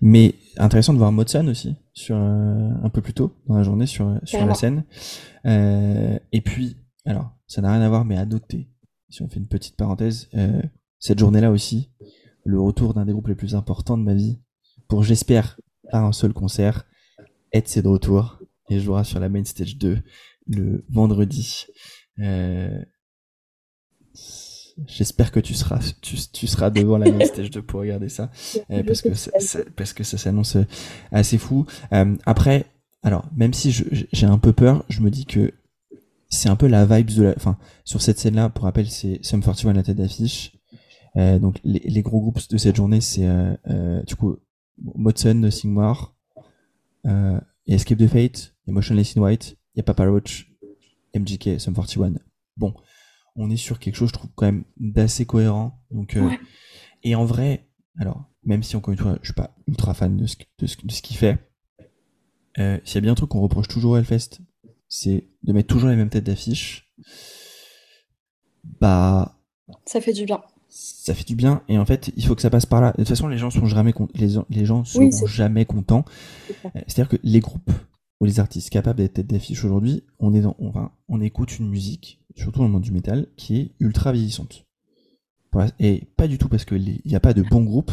mais 0.00 0.34
intéressant 0.56 0.92
de 0.92 0.98
voir 0.98 1.12
Modson 1.12 1.46
aussi, 1.46 1.76
sur, 1.94 2.16
un 2.16 2.90
peu 2.92 3.00
plus 3.00 3.14
tôt 3.14 3.32
dans 3.46 3.56
la 3.56 3.62
journée, 3.62 3.86
sur, 3.86 4.18
sur 4.24 4.44
la 4.44 4.54
scène. 4.54 4.82
et 5.44 6.40
puis, 6.44 6.76
alors, 7.04 7.30
ça 7.46 7.62
n'a 7.62 7.72
rien 7.72 7.82
à 7.82 7.88
voir, 7.88 8.04
mais 8.04 8.18
à 8.18 8.26
noter, 8.26 8.68
si 9.10 9.22
on 9.22 9.28
fait 9.28 9.38
une 9.38 9.46
petite 9.46 9.76
parenthèse, 9.76 10.28
cette 10.98 11.20
journée-là 11.20 11.52
aussi, 11.52 11.88
le 12.46 12.60
retour 12.60 12.94
d'un 12.94 13.04
des 13.04 13.12
groupes 13.12 13.28
les 13.28 13.34
plus 13.34 13.54
importants 13.54 13.98
de 13.98 14.04
ma 14.04 14.14
vie 14.14 14.38
pour, 14.88 15.02
j'espère, 15.02 15.58
pas 15.90 15.98
un 15.98 16.12
seul 16.12 16.32
concert. 16.32 16.86
Ed, 17.52 17.66
c'est 17.66 17.82
de 17.82 17.88
retour 17.88 18.38
et 18.70 18.80
jouera 18.80 19.04
sur 19.04 19.20
la 19.20 19.28
main 19.28 19.44
stage 19.44 19.76
2 19.76 19.98
le 20.48 20.84
vendredi. 20.88 21.66
Euh, 22.20 22.82
j'espère 24.86 25.32
que 25.32 25.40
tu 25.40 25.54
seras, 25.54 25.80
tu, 26.00 26.46
seras 26.46 26.70
devant 26.70 26.98
la 26.98 27.10
main 27.10 27.24
stage 27.24 27.50
2 27.50 27.62
pour 27.62 27.80
regarder 27.80 28.08
ça, 28.08 28.30
euh, 28.70 28.82
parce 28.84 29.02
que 29.02 29.08
parce 29.70 29.92
que 29.92 30.04
ça 30.04 30.18
s'annonce 30.18 30.56
assez 31.10 31.38
fou. 31.38 31.66
Euh, 31.92 32.16
après, 32.26 32.66
alors 33.02 33.26
même 33.36 33.54
si 33.54 33.72
j'ai 33.72 34.26
un 34.26 34.38
peu 34.38 34.52
peur, 34.52 34.84
je 34.88 35.00
me 35.00 35.10
dis 35.10 35.26
que 35.26 35.52
c'est 36.28 36.48
un 36.48 36.56
peu 36.56 36.66
la 36.66 36.84
vibe 36.86 37.10
de 37.10 37.22
la, 37.24 37.34
enfin 37.36 37.58
sur 37.84 38.02
cette 38.02 38.18
scène-là. 38.18 38.50
Pour 38.50 38.64
rappel, 38.64 38.88
c'est 38.88 39.18
Sum 39.22 39.42
41 39.42 39.72
la 39.72 39.82
tête 39.82 39.96
d'affiche. 39.96 40.55
Euh, 41.16 41.38
donc 41.38 41.60
les, 41.64 41.78
les, 41.78 42.02
gros 42.02 42.20
groupes 42.20 42.40
de 42.50 42.58
cette 42.58 42.76
journée, 42.76 43.00
c'est 43.00 43.26
euh, 43.26 43.56
euh, 43.68 44.02
du 44.02 44.16
coup 44.16 44.36
euh, 47.06 47.40
et 47.66 47.74
Escape 47.74 47.98
the 47.98 48.06
Fate, 48.06 48.54
Emotionless 48.66 49.16
in 49.16 49.22
White, 49.22 49.56
il 49.74 49.78
y 49.78 49.80
a 49.80 49.82
Papa 49.82 50.06
Roach, 50.06 50.52
MGK, 51.14 51.58
Sum 51.58 51.74
41. 51.74 52.14
Bon, 52.56 52.74
on 53.34 53.50
est 53.50 53.56
sur 53.56 53.78
quelque 53.78 53.94
chose, 53.94 54.08
je 54.08 54.14
trouve, 54.14 54.30
quand 54.34 54.46
même 54.46 54.64
d'assez 54.76 55.24
cohérent. 55.24 55.82
Donc, 55.90 56.18
Et 57.02 57.14
en 57.14 57.24
vrai, 57.24 57.68
alors, 57.98 58.24
même 58.44 58.62
si 58.62 58.76
encore 58.76 58.92
une 58.92 58.98
fois, 58.98 59.18
je 59.22 59.28
suis 59.28 59.34
pas 59.34 59.56
ultra 59.66 59.94
fan 59.94 60.16
de 60.16 60.26
ce, 60.26 60.36
de 60.58 60.66
ce, 60.66 60.76
de 60.84 60.92
ce 60.92 61.00
qu'il 61.00 61.16
fait, 61.16 61.38
s'il 62.56 62.94
y 62.94 62.98
a 62.98 63.00
bien 63.00 63.12
un 63.12 63.14
truc 63.14 63.30
qu'on 63.30 63.40
reproche 63.40 63.68
toujours 63.68 63.96
à 63.96 64.00
Hellfest, 64.00 64.40
c'est 64.88 65.28
de 65.42 65.52
mettre 65.52 65.68
toujours 65.68 65.88
les 65.88 65.96
mêmes 65.96 66.10
têtes 66.10 66.24
d'affiche. 66.24 66.92
Bah. 68.80 69.38
Ça 69.84 70.00
fait 70.00 70.12
du 70.12 70.24
bien 70.24 70.42
ça 70.78 71.14
fait 71.14 71.24
du 71.24 71.36
bien 71.36 71.62
et 71.68 71.78
en 71.78 71.86
fait 71.86 72.12
il 72.16 72.26
faut 72.26 72.34
que 72.34 72.42
ça 72.42 72.50
passe 72.50 72.66
par 72.66 72.80
là. 72.80 72.90
De 72.92 72.98
toute 72.98 73.08
façon 73.08 73.28
les 73.28 73.38
gens 73.38 73.50
sont 73.50 73.64
jamais 73.64 73.94
les, 74.14 74.34
les 74.50 74.66
gens 74.66 74.84
seront 74.84 75.10
jamais 75.26 75.64
contents. 75.64 76.04
Euh, 76.50 76.68
c'est-à-dire 76.86 77.08
que 77.08 77.16
les 77.22 77.40
groupes 77.40 77.70
ou 78.20 78.26
les 78.26 78.40
artistes 78.40 78.68
capables 78.70 78.98
d'être 78.98 79.14
tête 79.14 79.26
d'affiche 79.26 79.64
aujourd'hui, 79.64 80.04
on 80.18 80.34
est 80.34 80.40
dans, 80.40 80.54
on, 80.58 80.72
on 81.08 81.20
écoute 81.20 81.58
une 81.58 81.68
musique, 81.68 82.20
surtout 82.34 82.58
dans 82.58 82.66
le 82.66 82.70
monde 82.70 82.82
du 82.82 82.92
métal, 82.92 83.26
qui 83.36 83.58
est 83.58 83.70
ultra 83.80 84.12
vieillissante. 84.12 84.66
Et 85.80 86.02
pas 86.18 86.28
du 86.28 86.36
tout 86.36 86.48
parce 86.48 86.66
qu'il 86.66 87.00
n'y 87.06 87.16
a 87.16 87.20
pas 87.20 87.32
de 87.32 87.40
bons 87.40 87.64
groupes, 87.64 87.92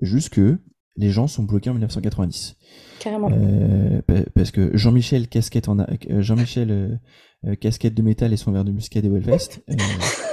juste 0.00 0.30
que 0.30 0.58
les 0.96 1.10
gens 1.10 1.26
sont 1.26 1.42
bloqués 1.42 1.68
en 1.68 1.74
1990. 1.74 2.56
Carrément. 3.00 3.30
Euh, 3.30 4.00
parce 4.34 4.50
que 4.50 4.74
Jean-Michel 4.74 5.28
casquette 5.28 5.68
en 5.68 5.78
euh, 5.80 5.86
Jean-Michel 6.20 6.98
casquette 7.60 7.94
de 7.94 8.02
métal 8.02 8.32
et 8.32 8.38
son 8.38 8.52
verre 8.52 8.64
de 8.64 8.72
muscat 8.72 9.02
des 9.02 9.10
Wellfest. 9.10 9.62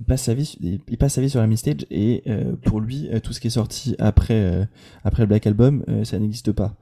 il 0.00 0.04
passe 0.06 0.22
sa 0.22 0.34
vie, 0.34 0.56
il 0.60 0.98
passe 0.98 1.14
sa 1.14 1.20
vie 1.20 1.30
sur 1.30 1.44
la 1.44 1.56
stage 1.56 1.86
et 1.90 2.22
euh, 2.26 2.56
pour 2.56 2.80
lui, 2.80 3.08
euh, 3.10 3.20
tout 3.20 3.32
ce 3.32 3.40
qui 3.40 3.46
est 3.46 3.50
sorti 3.50 3.94
après 3.98 4.34
euh, 4.34 4.64
après 5.04 5.22
le 5.22 5.26
Black 5.26 5.46
Album, 5.46 5.84
ça 6.04 6.18
n'existe 6.18 6.52
pas. 6.52 6.76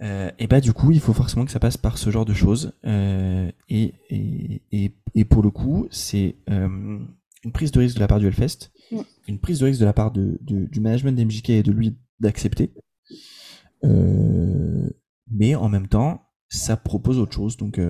et 0.00 0.46
bah 0.46 0.60
du 0.60 0.72
coup, 0.72 0.90
il 0.90 1.00
faut 1.00 1.12
forcément 1.12 1.44
que 1.44 1.50
ça 1.50 1.60
passe 1.60 1.76
par 1.76 1.98
ce 1.98 2.10
genre 2.10 2.24
de 2.24 2.34
choses. 2.34 2.72
Et, 2.84 3.94
et, 4.10 4.62
et, 4.72 4.92
et, 5.14 5.24
pour 5.24 5.42
le 5.42 5.50
coup, 5.50 5.86
c'est 5.90 6.36
une 6.48 7.52
prise 7.52 7.72
de 7.72 7.80
risque 7.80 7.96
de 7.96 8.00
la 8.00 8.08
part 8.08 8.20
du 8.20 8.26
Hellfest, 8.26 8.70
une 9.28 9.38
prise 9.38 9.60
de 9.60 9.66
risque 9.66 9.80
de 9.80 9.84
la 9.84 9.92
part 9.92 10.10
de, 10.10 10.38
de 10.42 10.66
du 10.66 10.80
management 10.80 11.16
d'MJK 11.16 11.50
et 11.50 11.62
de 11.62 11.72
lui 11.72 11.96
d'accepter. 12.20 12.72
mais 13.82 15.54
en 15.54 15.68
même 15.68 15.88
temps, 15.88 16.22
ça 16.48 16.76
propose 16.76 17.18
autre 17.18 17.34
chose. 17.34 17.56
Donc 17.56 17.80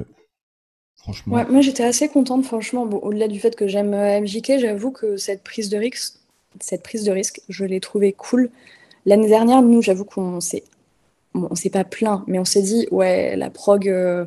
Ouais, 1.27 1.45
moi 1.47 1.61
j'étais 1.61 1.85
assez 1.85 2.09
contente, 2.09 2.45
franchement. 2.45 2.87
Bon, 2.87 2.99
au-delà 2.99 3.29
du 3.29 3.39
fait 3.39 3.55
que 3.57 3.69
j'aime 3.69 3.93
euh, 3.95 4.21
MJK, 4.21 4.59
j'avoue 4.59 4.91
que 4.91 5.17
cette 5.17 5.43
prise 5.43 5.69
de 5.69 5.77
risque, 5.77 6.15
cette 6.61 6.83
prise 6.83 7.05
de 7.05 7.13
risque, 7.13 7.41
je 7.49 7.65
l'ai 7.65 7.81
trouvée 7.81 8.13
cool. 8.13 8.51
L'année 9.07 9.29
dernière, 9.29 9.61
nous, 9.61 9.83
j'avoue 9.83 10.05
qu'on 10.05 10.41
s'est, 10.41 10.65
bon, 11.35 11.49
on 11.51 11.55
s'est 11.55 11.71
pas 11.71 11.85
plaint, 11.85 12.23
mais 12.27 12.39
on 12.39 12.45
s'est 12.45 12.63
dit, 12.63 12.87
ouais, 12.91 13.37
la 13.37 13.51
prog, 13.51 13.89
euh, 13.89 14.25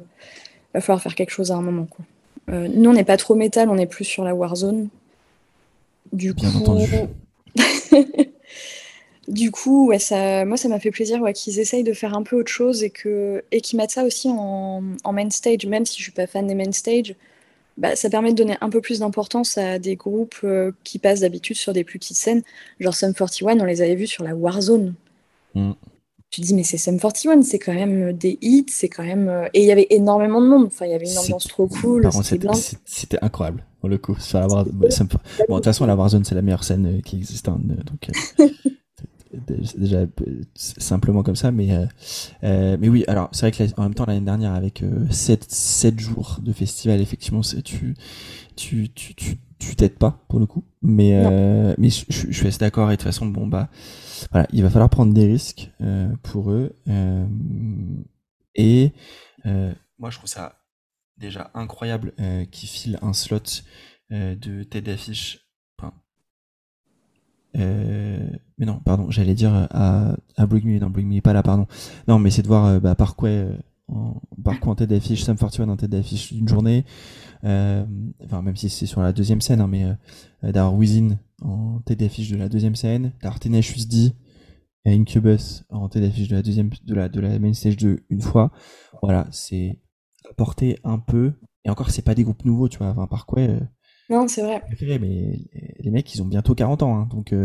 va 0.73 0.81
falloir 0.81 1.01
faire 1.01 1.15
quelque 1.15 1.31
chose 1.31 1.51
à 1.51 1.55
un 1.55 1.61
moment. 1.61 1.85
Quoi. 1.85 2.05
Euh, 2.49 2.67
nous, 2.71 2.89
on 2.89 2.93
n'est 2.93 3.03
pas 3.03 3.17
trop 3.17 3.35
métal, 3.35 3.69
on 3.69 3.77
est 3.77 3.87
plus 3.87 4.05
sur 4.05 4.23
la 4.23 4.35
Warzone. 4.35 4.89
Du 6.13 6.33
Bien 6.33 6.51
coup, 6.51 6.57
entendu. 6.57 6.91
Du 9.27 9.51
coup, 9.51 9.87
ouais, 9.87 9.99
ça, 9.99 10.45
moi, 10.45 10.55
ça 10.55 10.69
m'a 10.69 10.79
fait 10.79 10.91
plaisir 10.91 11.21
ouais, 11.21 11.33
qu'ils 11.33 11.59
essayent 11.59 11.83
de 11.83 11.93
faire 11.93 12.15
un 12.15 12.23
peu 12.23 12.39
autre 12.39 12.51
chose 12.51 12.83
et 12.83 12.89
qu'ils 12.91 13.77
mettent 13.77 13.91
ça 13.91 14.05
aussi 14.05 14.29
en, 14.29 14.81
en, 15.03 15.13
main 15.13 15.29
stage, 15.29 15.65
même 15.65 15.85
si 15.85 15.97
je 15.97 16.03
suis 16.03 16.11
pas 16.13 16.27
fan 16.27 16.47
des 16.47 16.55
main 16.55 16.71
stage. 16.71 17.13
Bah, 17.77 17.95
ça 17.95 18.09
permet 18.09 18.31
de 18.31 18.37
donner 18.37 18.57
un 18.61 18.69
peu 18.69 18.81
plus 18.81 18.99
d'importance 18.99 19.57
à 19.57 19.77
des 19.77 19.95
groupes 19.95 20.37
euh, 20.43 20.71
qui 20.83 20.97
passent 20.97 21.19
d'habitude 21.19 21.57
sur 21.57 21.73
des 21.73 21.83
plus 21.83 21.99
petites 21.99 22.17
scènes. 22.17 22.41
Genre 22.79 22.95
Sum 22.95 23.13
41, 23.13 23.59
on 23.59 23.65
les 23.65 23.81
avait 23.81 23.95
vus 23.95 24.07
sur 24.07 24.23
la 24.23 24.35
Warzone. 24.35 24.95
Mm. 25.53 25.73
Tu 26.31 26.41
te 26.41 26.45
dis, 26.47 26.55
mais 26.55 26.63
c'est 26.63 26.77
Sum 26.77 26.99
41, 26.99 27.43
c'est 27.43 27.59
quand 27.59 27.73
même 27.73 28.13
des 28.13 28.39
hits, 28.41 28.65
c'est 28.69 28.89
quand 28.89 29.03
même. 29.03 29.27
Euh, 29.29 29.47
et 29.53 29.61
il 29.61 29.67
y 29.67 29.71
avait 29.71 29.87
énormément 29.91 30.41
de 30.41 30.47
monde, 30.47 30.65
enfin, 30.67 30.85
il 30.85 30.91
y 30.91 30.95
avait 30.95 31.09
une 31.09 31.17
ambiance 31.17 31.47
trop 31.47 31.67
cool. 31.67 32.09
C'était 32.85 33.19
incroyable, 33.21 33.63
pour 33.79 33.89
le 33.89 33.99
coup. 33.99 34.15
Sur 34.19 34.39
la 34.39 34.47
Bon, 34.47 34.63
de 34.63 35.55
toute 35.55 35.65
façon, 35.65 35.85
la 35.85 35.95
Warzone, 35.95 36.23
c'est 36.23 36.35
la 36.35 36.41
meilleure 36.41 36.63
scène 36.63 36.97
euh, 36.97 37.01
qui 37.01 37.17
existe. 37.17 37.47
Hein, 37.47 37.59
donc, 37.61 38.09
déjà 39.77 40.05
simplement 40.55 41.23
comme 41.23 41.35
ça 41.35 41.51
mais 41.51 41.71
euh, 41.71 41.85
euh, 42.43 42.77
mais 42.79 42.89
oui 42.89 43.03
alors 43.07 43.29
c'est 43.31 43.49
vrai 43.49 43.51
que 43.51 43.79
en 43.79 43.83
même 43.83 43.93
temps 43.93 44.05
l'année 44.05 44.21
dernière 44.21 44.53
avec 44.53 44.83
7 45.09 45.41
euh, 45.41 45.45
7 45.47 45.99
jours 45.99 46.39
de 46.41 46.53
festival 46.53 47.01
effectivement 47.01 47.43
c'est 47.43 47.61
tu 47.61 47.95
tu 48.55 48.89
tu 48.93 49.15
tu 49.15 49.37
tu 49.59 49.75
t'aides 49.75 49.97
pas 49.97 50.23
pour 50.27 50.39
le 50.39 50.45
coup. 50.45 50.63
Mais 50.83 51.19
mais 51.77 51.89
je, 51.89 52.05
je, 52.09 52.31
suis 52.31 52.47
assez 52.47 52.59
d'accord 52.59 52.91
et 52.91 52.93
de 52.93 52.97
toute 52.97 53.05
façon 53.05 53.25
bon 53.25 53.47
bah 53.47 53.69
voilà 54.31 54.47
il 54.53 54.61
va 54.61 54.69
falloir 54.69 54.89
prendre 54.89 55.13
des 55.13 55.25
risques 55.25 55.71
pour 56.21 56.51
eux 56.51 56.75
et 58.55 58.91
moi 59.97 60.09
je 60.09 60.17
trouve 60.17 60.29
ça 60.29 60.59
déjà 61.17 61.49
incroyable 61.55 62.13
qu'ils 62.51 62.69
filent 62.69 62.99
un 63.01 63.13
slot 63.13 63.63
de 64.11 64.63
tête 64.63 64.85
d'affiche 64.85 65.39
euh, 65.39 65.46
mais 67.57 68.65
non, 68.65 68.79
pardon, 68.83 69.09
j'allais 69.09 69.33
dire 69.33 69.53
à, 69.53 70.15
à 70.35 70.45
Bring 70.45 70.79
non, 70.79 70.89
Bring 70.89 71.07
Me 71.07 71.21
pas 71.21 71.33
là, 71.33 71.43
pardon. 71.43 71.67
Non, 72.07 72.19
mais 72.19 72.29
c'est 72.29 72.41
de 72.41 72.47
voir 72.47 72.65
euh, 72.65 72.79
bah, 72.79 72.95
par 72.95 73.15
quoi, 73.15 73.29
euh, 73.29 73.55
en, 73.87 74.21
par 74.43 74.59
quoi 74.59 74.73
en 74.73 74.75
tête 74.75 74.89
d'affiche, 74.89 75.23
Sam 75.23 75.37
Fortune 75.37 75.69
en 75.69 75.77
tête 75.77 75.89
d'affiche 75.89 76.33
d'une 76.33 76.47
journée. 76.47 76.85
Euh, 77.43 77.85
enfin, 78.23 78.41
même 78.41 78.55
si 78.55 78.69
c'est 78.69 78.85
sur 78.85 79.01
la 79.01 79.13
deuxième 79.13 79.41
scène, 79.41 79.61
hein, 79.61 79.67
mais 79.67 79.85
euh, 79.85 80.51
d'avoir 80.51 80.75
Within 80.75 81.17
en 81.41 81.79
tête 81.85 81.99
d'affiche 81.99 82.29
de 82.29 82.37
la 82.37 82.49
deuxième 82.49 82.75
scène, 82.75 83.13
d'avoir 83.21 83.39
Tenacious 83.39 84.13
et 84.85 84.93
Incubus 84.93 85.63
en 85.69 85.89
tête 85.89 86.03
d'affiche 86.03 86.27
de 86.29 86.35
la 86.35 86.41
deuxième, 86.41 86.69
de 86.83 86.95
la, 86.95 87.09
de 87.09 87.19
la 87.19 87.37
main 87.39 87.53
stage 87.53 87.77
de 87.77 88.03
une 88.09 88.21
fois. 88.21 88.51
Voilà, 89.01 89.27
c'est 89.31 89.79
apporter 90.29 90.79
un 90.83 90.99
peu. 90.99 91.33
Et 91.63 91.69
encore, 91.69 91.89
c'est 91.89 92.01
pas 92.01 92.15
des 92.15 92.23
groupes 92.23 92.45
nouveaux, 92.45 92.69
tu 92.69 92.77
vois. 92.77 92.87
Enfin, 92.87 93.07
par 93.07 93.25
quoi 93.25 93.41
non, 94.09 94.27
c'est 94.27 94.41
vrai. 94.41 94.61
Mais 94.81 95.39
les 95.79 95.91
mecs, 95.91 96.13
ils 96.13 96.21
ont 96.21 96.25
bientôt 96.25 96.55
40 96.55 96.83
ans, 96.83 96.95
hein, 96.95 97.07
donc. 97.11 97.33
Euh... 97.33 97.43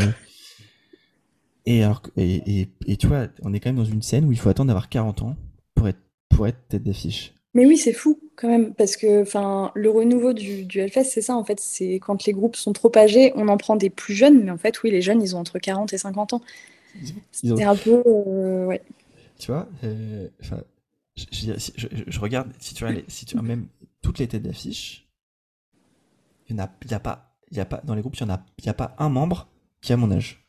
Et, 1.65 1.85
alors, 1.85 2.03
et, 2.17 2.61
et, 2.61 2.69
et, 2.87 2.97
tu 2.97 3.07
vois, 3.07 3.29
on 3.43 3.55
est 3.55 3.61
quand 3.61 3.69
même 3.71 3.77
dans 3.77 3.85
une 3.85 4.03
scène 4.03 4.25
où 4.25 4.33
il 4.33 4.39
faut 4.39 4.49
attendre 4.49 4.69
d'avoir 4.69 4.89
40 4.89 5.23
ans 5.23 5.37
pour 5.75 5.87
être, 5.89 6.01
pour 6.29 6.47
être 6.47 6.59
tête 6.69 6.83
d'affiche. 6.83 7.35
Mais 7.55 7.67
oui, 7.67 7.77
c'est 7.77 7.93
fou 7.93 8.19
quand 8.35 8.49
même, 8.49 8.75
parce 8.75 8.97
que 8.97 9.25
le 9.75 9.91
renouveau 9.91 10.33
du, 10.33 10.65
du 10.65 10.81
Hellfest, 10.81 11.05
c'est 11.05 11.21
ça 11.21 11.37
en 11.37 11.45
fait, 11.45 11.61
c'est 11.61 12.01
quand 12.01 12.25
les 12.25 12.33
groupes 12.33 12.57
sont 12.57 12.73
trop 12.73 12.91
âgés, 12.97 13.33
on 13.37 13.49
en 13.49 13.59
prend 13.59 13.77
des 13.77 13.91
plus 13.91 14.15
jeunes, 14.15 14.43
mais 14.43 14.51
en 14.51 14.57
fait, 14.57 14.83
oui, 14.83 14.91
les 14.91 15.03
jeunes, 15.03 15.21
ils 15.21 15.37
ont 15.37 15.41
entre 15.41 15.59
40 15.59 15.93
et 15.93 15.99
50 15.99 16.33
ans. 16.33 16.43
C'est 17.31 17.63
un 17.63 17.77
peu. 17.77 18.03
Euh, 18.07 18.67
ouais. 18.67 18.83
Tu 19.39 19.51
vois, 19.51 19.69
euh, 19.85 20.29
je, 21.15 21.25
je, 21.31 21.87
je, 22.07 22.21
regarde, 22.21 22.51
si 22.59 22.75
tu 22.75 22.85
vois, 22.85 22.95
si 23.09 23.27
tu 23.27 23.37
vois 23.37 23.47
même 23.47 23.67
toutes 24.01 24.19
les 24.19 24.29
têtes 24.29 24.43
d'affiche, 24.43 25.07
il 26.49 26.59
a, 26.61 26.71
y 26.91 26.95
a, 26.95 27.01
pas, 27.01 27.35
y 27.51 27.61
a 27.61 27.65
pas, 27.65 27.81
dans 27.85 27.95
les 27.95 28.01
groupes, 28.01 28.17
il 28.19 28.25
n'y 28.27 28.33
a, 28.33 28.45
y 28.65 28.69
a 28.69 28.75
pas 28.75 28.95
un 28.99 29.09
membre 29.09 29.49
qui 29.81 29.93
a 29.93 29.97
mon 29.97 30.11
âge. 30.11 30.45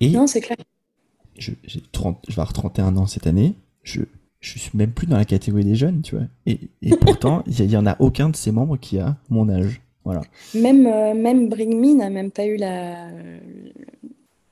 Et 0.00 0.10
non, 0.10 0.26
c'est 0.26 0.40
clair. 0.40 0.56
Je, 1.38 1.52
j'ai 1.64 1.82
30, 1.92 2.24
je 2.28 2.34
vais 2.34 2.40
avoir 2.40 2.52
31 2.52 2.96
ans 2.96 3.06
cette 3.06 3.26
année. 3.26 3.54
Je, 3.82 4.02
je 4.40 4.58
suis 4.58 4.70
même 4.74 4.92
plus 4.92 5.06
dans 5.06 5.16
la 5.16 5.24
catégorie 5.24 5.64
des 5.64 5.74
jeunes, 5.74 6.02
tu 6.02 6.16
vois. 6.16 6.26
Et, 6.46 6.60
et 6.82 6.96
pourtant, 6.96 7.44
il 7.46 7.66
n'y 7.66 7.76
en 7.76 7.86
a 7.86 7.96
aucun 8.00 8.30
de 8.30 8.36
ces 8.36 8.52
membres 8.52 8.76
qui 8.78 8.98
a 8.98 9.16
mon 9.28 9.48
âge. 9.48 9.80
Voilà. 10.04 10.22
Même, 10.54 10.86
euh, 10.86 11.14
même 11.14 11.48
Bring 11.48 11.78
Me 11.78 11.94
n'a 11.94 12.08
même 12.08 12.30
pas 12.30 12.46
eu 12.46 12.56
la, 12.56 13.10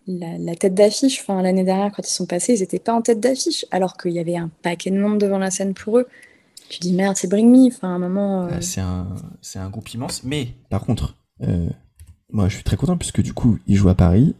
la, 0.07 0.37
la 0.39 0.55
tête 0.57 0.75
d'affiche. 0.75 1.21
Enfin, 1.21 1.41
l'année 1.41 1.65
dernière, 1.65 1.91
quand 1.93 2.07
ils 2.07 2.13
sont 2.13 2.27
passés, 2.27 2.55
ils 2.55 2.61
n'étaient 2.61 2.79
pas 2.79 2.93
en 2.93 3.01
tête 3.01 3.21
d'affiche, 3.21 3.65
alors 3.71 3.97
qu'il 3.97 4.13
y 4.13 4.19
avait 4.19 4.37
un 4.37 4.51
paquet 4.63 4.91
de 4.91 4.99
monde 4.99 5.19
devant 5.19 5.39
la 5.39 5.51
scène 5.51 5.73
pour 5.73 5.99
eux 5.99 6.07
tu 6.69 6.81
dis 6.81 6.93
merde, 6.93 7.17
c'est 7.17 7.29
Bring 7.29 7.51
Me. 7.51 7.69
Enfin, 7.69 7.89
un 7.89 7.99
moment. 7.99 8.45
Euh. 8.45 8.51
Ah, 8.53 8.61
c'est 8.61 8.81
un, 8.81 9.09
c'est 9.41 9.59
un 9.59 9.71
groupe 9.71 9.89
immense. 9.93 10.25
Mais 10.25 10.55
par 10.71 10.83
contre, 10.83 11.17
euh, 11.43 11.69
moi, 12.31 12.49
je 12.49 12.55
suis 12.55 12.65
très 12.65 12.77
content 12.77 12.97
puisque 12.97 13.23
du 13.23 13.33
coup, 13.33 13.59
il 13.67 13.77
joue 13.77 13.89
à 13.89 13.95
Paris 13.95 14.35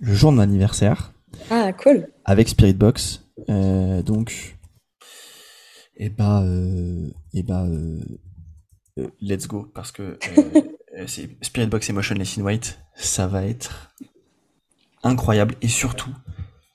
le 0.00 0.14
jour 0.14 0.30
de 0.30 0.36
mon 0.36 0.42
anniversaire. 0.42 1.12
Ah, 1.50 1.72
cool. 1.72 2.08
Avec 2.24 2.48
Spirit 2.48 2.74
Box. 2.74 3.22
Euh, 3.48 4.02
donc, 4.02 4.56
et 5.98 6.06
eh 6.06 6.08
bah, 6.08 6.44
et 7.32 7.42
bah, 7.42 7.66
let's 9.20 9.46
go 9.46 9.70
parce 9.74 9.92
que 9.92 10.18
c'est 11.06 11.30
Spirit 11.42 11.66
Box 11.68 11.88
Emotionless 11.90 12.38
in 12.38 12.42
White, 12.42 12.78
ça 12.94 13.26
va 13.26 13.44
être 13.44 13.94
incroyable 15.02 15.54
et 15.62 15.68
surtout 15.68 16.10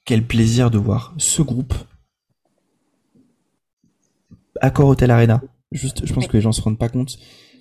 quel 0.06 0.26
plaisir 0.26 0.72
de 0.72 0.78
voir 0.78 1.14
ce 1.18 1.41
groupe 1.41 1.73
Accor 4.62 4.88
Hotel 4.88 5.12
Arena. 5.12 5.42
Juste, 5.72 6.06
je 6.06 6.14
pense 6.14 6.28
que 6.28 6.38
les 6.38 6.42
gens 6.42 6.52
se 6.52 6.62
rendent 6.62 6.80
pas 6.80 6.90
compte. 6.90 7.18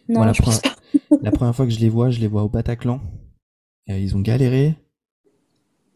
Non, 0.08 0.24
la, 0.24 0.32
première, 0.32 0.60
la, 1.22 1.30
première 1.30 1.54
fois 1.54 1.66
que 1.66 1.72
je 1.72 1.78
les 1.78 1.88
vois, 1.88 2.10
je 2.10 2.20
les 2.20 2.26
vois 2.26 2.42
au 2.42 2.48
Bataclan. 2.48 3.00
ils 3.86 4.16
ont 4.16 4.20
galéré. 4.20 4.74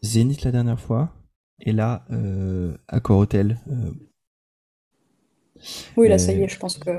Zénith 0.03 0.43
la 0.43 0.51
dernière 0.51 0.79
fois. 0.79 1.13
Et 1.59 1.71
là, 1.71 2.05
euh, 2.11 2.77
Accor 2.87 3.19
Hotel. 3.19 3.59
Euh, 3.69 3.91
oui, 5.97 6.09
là, 6.09 6.17
ça 6.17 6.33
y 6.33 6.41
est, 6.41 6.49
je 6.49 6.59
pense 6.59 6.77
que. 6.77 6.89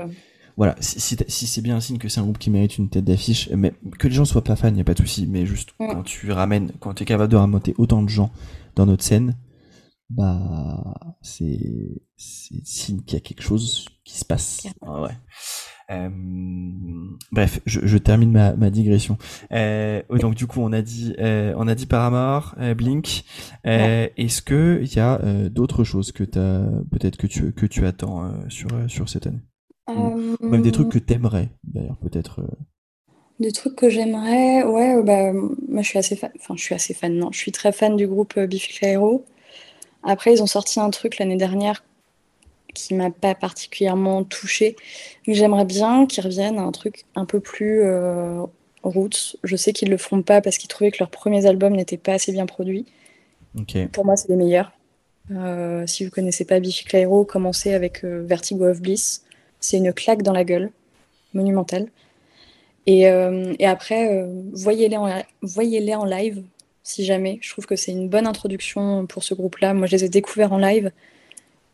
Voilà, 0.55 0.75
si, 0.79 0.99
si, 0.99 1.45
c'est 1.45 1.61
bien 1.61 1.75
un 1.75 1.79
signe 1.79 1.99
que 1.99 2.09
c'est 2.09 2.19
un 2.19 2.23
groupe 2.23 2.39
qui 2.39 2.49
mérite 2.49 2.79
une 2.79 2.89
tête 2.89 3.05
d'affiche, 3.05 3.47
mais 3.55 3.73
que 3.99 4.07
les 4.07 4.15
gens 4.15 4.25
soient 4.25 4.43
pas 4.43 4.55
fans, 4.55 4.73
il 4.73 4.81
a 4.81 4.83
pas 4.83 4.95
de 4.95 5.01
souci, 5.01 5.27
mais 5.27 5.45
juste 5.45 5.69
quand 5.77 6.01
tu 6.01 6.31
ramènes, 6.31 6.71
quand 6.79 6.95
tu 6.95 7.03
es 7.03 7.05
capable 7.05 7.31
de 7.31 7.37
ramener 7.37 7.75
autant 7.77 8.01
de 8.01 8.09
gens 8.09 8.31
dans 8.75 8.87
notre 8.87 9.03
scène, 9.03 9.35
bah 10.09 10.93
c'est 11.21 12.01
c'est 12.15 12.65
signe 12.65 13.01
qu'il 13.01 13.13
y 13.15 13.17
a 13.17 13.21
quelque 13.21 13.43
chose 13.43 13.85
qui 14.03 14.17
se 14.17 14.25
passe. 14.25 14.67
Ah 14.81 15.01
ouais. 15.01 15.11
Euh, 15.89 16.09
bref, 17.31 17.61
je, 17.65 17.79
je, 17.85 17.97
termine 17.97 18.31
ma, 18.31 18.53
ma 18.55 18.69
digression. 18.69 19.17
Euh, 19.53 20.01
donc 20.19 20.35
du 20.35 20.45
coup, 20.45 20.59
on 20.59 20.73
a 20.73 20.81
dit, 20.81 21.13
euh, 21.17 21.53
on 21.55 21.67
a 21.67 21.75
dit 21.75 21.85
Paramore, 21.85 22.55
euh, 22.59 22.73
Blink. 22.73 23.23
Euh, 23.65 24.09
est-ce 24.17 24.41
que 24.41 24.81
il 24.81 24.93
y 24.93 24.99
a 24.99 25.21
euh, 25.21 25.47
d'autres 25.49 25.85
choses 25.85 26.11
que 26.11 26.25
t'as, 26.25 26.65
peut-être 26.91 27.15
que 27.17 27.27
tu 27.27 27.53
que 27.53 27.65
tu 27.65 27.85
attends 27.85 28.33
sur 28.49 28.69
sur 28.87 29.07
cette 29.07 29.27
année, 29.27 29.41
même 30.41 30.61
des 30.61 30.71
trucs 30.71 30.89
que 30.89 30.99
t'aimerais 30.99 31.49
d'ailleurs 31.63 31.97
peut-être. 31.97 32.41
Des 33.39 33.51
trucs 33.51 33.75
que 33.75 33.87
j'aimerais, 33.89 34.63
ouais, 34.63 35.03
bah, 35.03 35.31
moi 35.31 35.83
je 35.83 35.87
suis 35.87 35.99
assez 35.99 36.15
fan, 36.15 36.31
enfin 36.39 36.55
je 36.57 36.63
suis 36.63 36.73
assez 36.73 36.95
fan, 36.95 37.15
non, 37.15 37.31
je 37.31 37.37
suis 37.37 37.51
très 37.51 37.71
fan 37.71 37.95
du 37.95 38.07
groupe 38.07 38.33
euh, 38.37 38.47
Biffy 38.47 38.73
Clyro. 38.73 39.25
Après, 40.07 40.33
ils 40.33 40.41
ont 40.41 40.47
sorti 40.47 40.79
un 40.79 40.89
truc 40.89 41.19
l'année 41.19 41.35
dernière 41.35 41.83
qui 42.73 42.93
m'a 42.93 43.11
pas 43.11 43.35
particulièrement 43.35 44.23
touchée, 44.23 44.75
mais 45.27 45.33
j'aimerais 45.33 45.65
bien 45.65 46.05
qu'ils 46.05 46.23
reviennent 46.23 46.57
à 46.59 46.61
un 46.61 46.71
truc 46.71 47.05
un 47.15 47.25
peu 47.25 47.39
plus 47.39 47.81
euh, 47.81 48.41
roots. 48.83 49.35
Je 49.43 49.55
sais 49.55 49.73
qu'ils 49.73 49.89
le 49.89 49.97
font 49.97 50.21
pas 50.21 50.41
parce 50.41 50.57
qu'ils 50.57 50.69
trouvaient 50.69 50.91
que 50.91 50.99
leurs 50.99 51.09
premiers 51.09 51.45
albums 51.45 51.75
n'étaient 51.75 51.97
pas 51.97 52.13
assez 52.13 52.31
bien 52.31 52.45
produits. 52.45 52.85
Pour 53.91 54.05
moi, 54.05 54.15
c'est 54.15 54.29
les 54.29 54.35
meilleurs. 54.35 54.71
Euh, 55.31 55.85
si 55.87 56.05
vous 56.05 56.11
connaissez 56.11 56.45
pas 56.45 56.59
Biffy 56.59 56.85
Clyro, 56.85 57.25
commencez 57.25 57.73
avec 57.73 58.05
euh, 58.05 58.23
Vertigo 58.25 58.65
of 58.65 58.81
Bliss. 58.81 59.25
C'est 59.59 59.77
une 59.77 59.91
claque 59.91 60.21
dans 60.21 60.31
la 60.31 60.43
gueule, 60.45 60.71
monumentale. 61.33 61.87
Et, 62.85 63.09
euh, 63.09 63.53
et 63.59 63.65
après, 63.65 64.25
voyez-les 64.53 64.95
en, 64.95 65.09
voyez-les 65.41 65.95
en 65.95 66.05
live, 66.05 66.43
si 66.87 67.05
jamais. 67.05 67.37
Je 67.41 67.51
trouve 67.51 67.65
que 67.65 67.75
c'est 67.75 67.91
une 67.91 68.07
bonne 68.09 68.27
introduction 68.27 69.05
pour 69.07 69.23
ce 69.23 69.33
groupe-là. 69.33 69.73
Moi, 69.73 69.87
je 69.87 69.95
les 69.97 70.05
ai 70.05 70.09
découverts 70.09 70.53
en 70.53 70.57
live. 70.57 70.91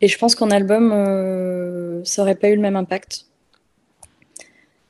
Et 0.00 0.08
je 0.08 0.18
pense 0.18 0.34
qu'en 0.34 0.50
album, 0.50 0.92
euh, 0.92 2.02
ça 2.04 2.22
aurait 2.22 2.34
pas 2.34 2.48
eu 2.48 2.56
le 2.56 2.60
même 2.60 2.76
impact. 2.76 3.26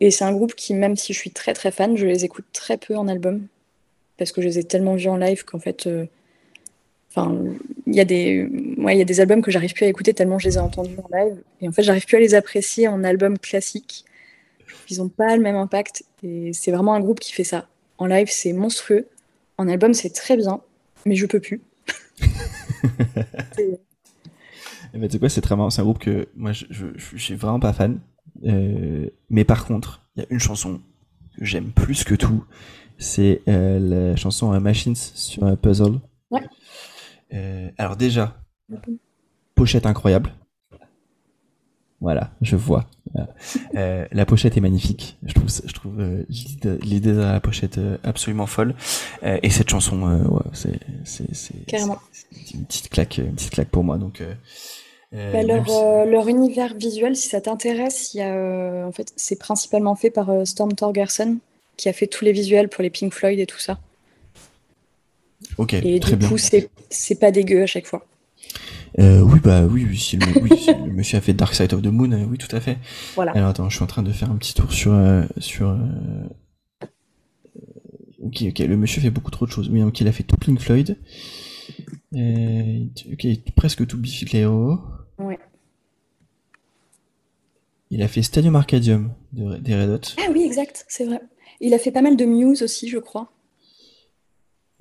Et 0.01 0.10
c'est 0.10 0.24
un 0.24 0.32
groupe 0.32 0.55
qui, 0.55 0.74
même 0.74 0.96
si 0.96 1.12
je 1.12 1.18
suis 1.18 1.30
très 1.30 1.52
très 1.52 1.70
fan, 1.70 1.96
je 1.96 2.06
les 2.06 2.24
écoute 2.24 2.46
très 2.52 2.78
peu 2.78 2.96
en 2.96 3.06
album. 3.06 3.46
Parce 4.16 4.32
que 4.32 4.40
je 4.40 4.46
les 4.46 4.59
ai 4.59 4.64
tellement 4.64 4.94
vus 4.94 5.09
en 5.09 5.16
live 5.16 5.44
qu'en 5.44 5.60
fait. 5.60 5.86
euh, 5.86 6.06
Enfin, 7.16 7.38
il 7.86 7.94
y, 7.94 8.01
a 8.01 8.05
des... 8.05 8.48
ouais, 8.78 8.96
y 8.96 9.01
a 9.01 9.05
des 9.05 9.20
albums 9.20 9.40
que 9.40 9.52
j'arrive 9.52 9.72
plus 9.72 9.84
à 9.84 9.88
écouter 9.88 10.14
tellement 10.14 10.40
je 10.40 10.48
les 10.48 10.56
ai 10.56 10.59
entendus 10.59 10.96
en 10.98 11.16
live. 11.16 11.36
Et 11.60 11.68
en 11.68 11.72
fait, 11.72 11.84
j'arrive 11.84 12.06
plus 12.06 12.16
à 12.16 12.20
les 12.20 12.34
apprécier 12.34 12.88
en 12.88 13.05
album 13.05 13.38
classique. 13.38 14.05
Ils 14.90 14.98
n'ont 14.98 15.09
pas 15.09 15.36
le 15.36 15.42
même 15.42 15.55
impact. 15.55 16.02
Et 16.24 16.52
c'est 16.52 16.72
vraiment 16.72 16.94
un 16.94 17.01
groupe 17.01 17.20
qui 17.20 17.32
fait 17.32 17.44
ça. 17.44 17.68
En 17.98 18.06
live, 18.06 18.28
c'est 18.30 18.52
monstrueux. 18.52 19.06
En 19.59 19.68
album, 19.68 19.94
c'est 19.94 20.10
très 20.10 20.36
bien. 20.36 20.60
Mais 21.06 21.16
je 21.16 21.26
peux 21.26 21.40
plus. 21.40 21.60
C'est- 23.56 23.81
Eh 24.97 24.98
ben, 24.98 25.09
tu 25.09 25.14
sais 25.14 25.18
quoi, 25.18 25.28
c'est 25.28 25.40
très 25.40 25.56
marrant. 25.56 25.70
C'est 25.70 25.81
un 25.81 25.85
groupe 25.85 25.98
que 25.98 26.28
moi, 26.36 26.52
je, 26.52 26.66
je, 26.70 26.86
je 26.97 27.16
suis 27.16 27.35
vraiment 27.35 27.59
pas 27.59 27.72
fan. 27.72 27.98
Euh, 28.44 29.09
mais 29.28 29.43
par 29.44 29.64
contre, 29.66 30.02
il 30.14 30.22
y 30.22 30.24
a 30.24 30.26
une 30.31 30.39
chanson 30.39 30.81
que 31.36 31.44
j'aime 31.44 31.72
plus 31.72 32.05
que 32.05 32.14
tout. 32.14 32.44
C'est 32.97 33.43
euh, 33.48 33.81
la 33.81 34.14
chanson 34.16 34.52
euh, 34.55 34.60
Machines 34.60 34.94
sur 34.94 35.43
un 35.43 35.56
puzzle. 35.56 35.98
Ouais. 36.31 36.43
Alors 37.76 37.97
déjà, 37.97 38.40
pochette 39.56 39.86
incroyable. 39.86 40.32
Voilà, 42.01 42.31
je 42.40 42.55
vois. 42.55 42.86
Euh, 43.77 44.07
la 44.11 44.27
pochette 44.27 44.57
est 44.57 44.61
magnifique. 44.61 45.16
Je 45.24 45.35
trouve, 45.35 45.49
je 45.65 45.73
trouve 45.73 46.01
euh, 46.01 46.24
l'idée 46.28 47.12
de 47.12 47.20
la 47.20 47.41
pochette 47.41 47.78
euh, 47.78 47.97
absolument 48.03 48.47
folle. 48.47 48.74
Euh, 49.23 49.39
et 49.43 49.51
cette 49.51 49.70
chanson, 49.70 50.03
ouais, 50.03 50.43
c'est, 50.53 50.78
une 52.55 52.65
petite 52.65 52.89
claque, 52.91 53.19
une 53.19 53.35
petite 53.35 53.51
claque 53.51 53.69
pour 53.69 53.85
moi. 53.85 53.99
Donc, 53.99 54.23
Bah, 55.12 55.43
leur, 55.43 55.69
si- 55.69 56.11
leur 56.11 56.28
univers 56.28 56.74
visuel, 56.74 57.15
si 57.16 57.28
ça 57.28 57.41
t'intéresse, 57.41 58.15
il 58.15 58.19
y 58.19 58.23
a, 58.23 58.86
en 58.86 58.93
fait, 58.93 59.12
c'est 59.16 59.39
principalement 59.39 59.95
fait 59.95 60.11
par 60.11 60.47
Storm 60.47 60.73
Torgerson, 60.73 61.39
qui 61.77 61.89
a 61.89 61.93
fait 61.93 62.07
tous 62.09 62.24
les 62.24 62.32
visuels 62.32 62.69
pour 62.69 62.82
les 62.82 62.91
Pink 62.91 63.12
Floyd 63.12 63.39
et 63.39 63.47
tout 63.47 63.59
ça. 63.61 63.78
Ok, 65.59 65.74
Et 65.74 66.01
très 66.01 66.16
du 66.16 66.27
coup, 66.27 66.39
c'est 66.39 66.69
c'est 66.91 67.16
pas 67.16 67.31
dégueu 67.31 67.62
à 67.62 67.66
chaque 67.66 67.86
fois. 67.86 68.05
Euh, 69.01 69.21
oui, 69.23 69.41
bah 69.43 69.65
oui, 69.65 69.87
oui, 69.89 69.99
si 69.99 70.16
le, 70.16 70.27
oui, 70.41 70.51
si 70.57 70.73
le 70.87 70.93
monsieur 70.93 71.19
a 71.19 71.21
fait 71.21 71.33
Dark 71.33 71.55
Side 71.55 71.73
of 71.75 71.83
the 71.83 71.87
Moon, 71.87 72.12
euh, 72.12 72.25
oui, 72.29 72.39
tout 72.39 72.55
à 72.55 72.61
fait. 72.61 72.79
Voilà. 73.16 73.33
Alors 73.33 73.49
attends, 73.49 73.69
je 73.69 73.75
suis 73.75 73.83
en 73.85 73.89
train 73.89 74.03
de 74.05 74.12
faire 74.12 74.31
un 74.31 74.37
petit 74.37 74.55
tour 74.55 74.73
sur 74.73 74.93
euh, 74.93 75.25
sur. 75.39 75.69
euh, 75.71 75.79
Ok, 78.23 78.43
ok, 78.49 78.59
le 78.61 78.77
monsieur 78.77 79.03
fait 79.03 79.11
beaucoup 79.11 79.31
trop 79.31 79.45
de 79.47 79.51
choses. 79.51 79.69
Oui, 79.69 79.81
donc 79.81 80.01
il 80.01 80.09
a 80.09 80.12
fait 80.12 80.23
tout 80.23 80.37
Pink 80.37 80.59
Floyd. 80.61 80.97
Ok, 82.15 83.27
presque 83.55 83.87
tout 83.87 83.99
Biffy 83.99 84.25
Clyro. 84.25 84.79
Ouais. 85.19 85.39
Il 87.91 88.03
a 88.03 88.09
fait 88.09 88.23
Stadium 88.23 88.57
Arcadium 88.57 89.12
de- 89.33 89.57
des 89.59 89.75
Red 89.77 89.91
Hot. 89.91 90.01
Ah 90.19 90.31
oui, 90.33 90.43
exact, 90.45 90.85
c'est 90.89 91.05
vrai. 91.05 91.21
Il 91.61 91.75
a 91.75 91.79
fait 91.79 91.91
pas 91.93 92.01
mal 92.03 92.16
de 92.16 92.25
Muse 92.25 92.62
aussi, 92.62 92.89
je 92.89 92.99
crois. 92.99 93.31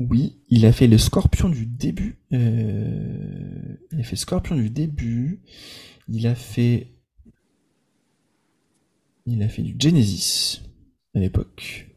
Oui, 0.09 0.41
il 0.49 0.65
a 0.65 0.71
fait 0.71 0.87
le 0.87 0.97
Scorpion 0.97 1.49
du 1.49 1.65
début. 1.65 2.17
Euh, 2.33 3.77
Il 3.91 3.99
a 3.99 4.03
fait 4.03 4.15
Scorpion 4.15 4.55
du 4.55 4.69
début. 4.69 5.41
Il 6.09 6.27
a 6.27 6.35
fait. 6.35 6.87
Il 9.25 9.41
a 9.41 9.47
fait 9.47 9.61
du 9.61 9.75
Genesis 9.79 10.61
à 11.15 11.19
l'époque. 11.19 11.87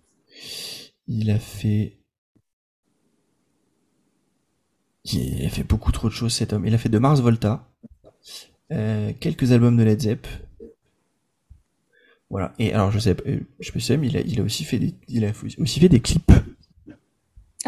Il 1.09 1.31
a 1.31 1.39
fait. 1.39 1.99
Il 5.05 5.45
a 5.45 5.49
fait 5.49 5.65
beaucoup 5.65 5.93
trop 5.93 6.09
de 6.09 6.13
choses 6.13 6.33
cet 6.33 6.53
homme. 6.53 6.67
Il 6.67 6.75
a 6.75 6.79
fait 6.79 6.89
de 6.89 6.99
Mars 6.99 7.21
Volta. 7.21 7.69
Euh, 8.73 9.13
quelques 9.19 9.53
albums 9.53 9.77
de 9.77 9.83
Led 9.83 10.01
Zepp. 10.01 10.27
Voilà. 12.31 12.55
Et 12.59 12.73
alors 12.73 12.91
je 12.91 12.99
sais, 12.99 13.17
euh, 13.27 13.41
je 13.61 13.79
sais 13.79 13.97
mais 13.97 14.09
il 14.09 14.17
il 14.27 14.41
a 14.41 14.45
aussi 14.45 14.65
fait 14.65 14.79
des 15.89 16.01
clips 16.01 16.33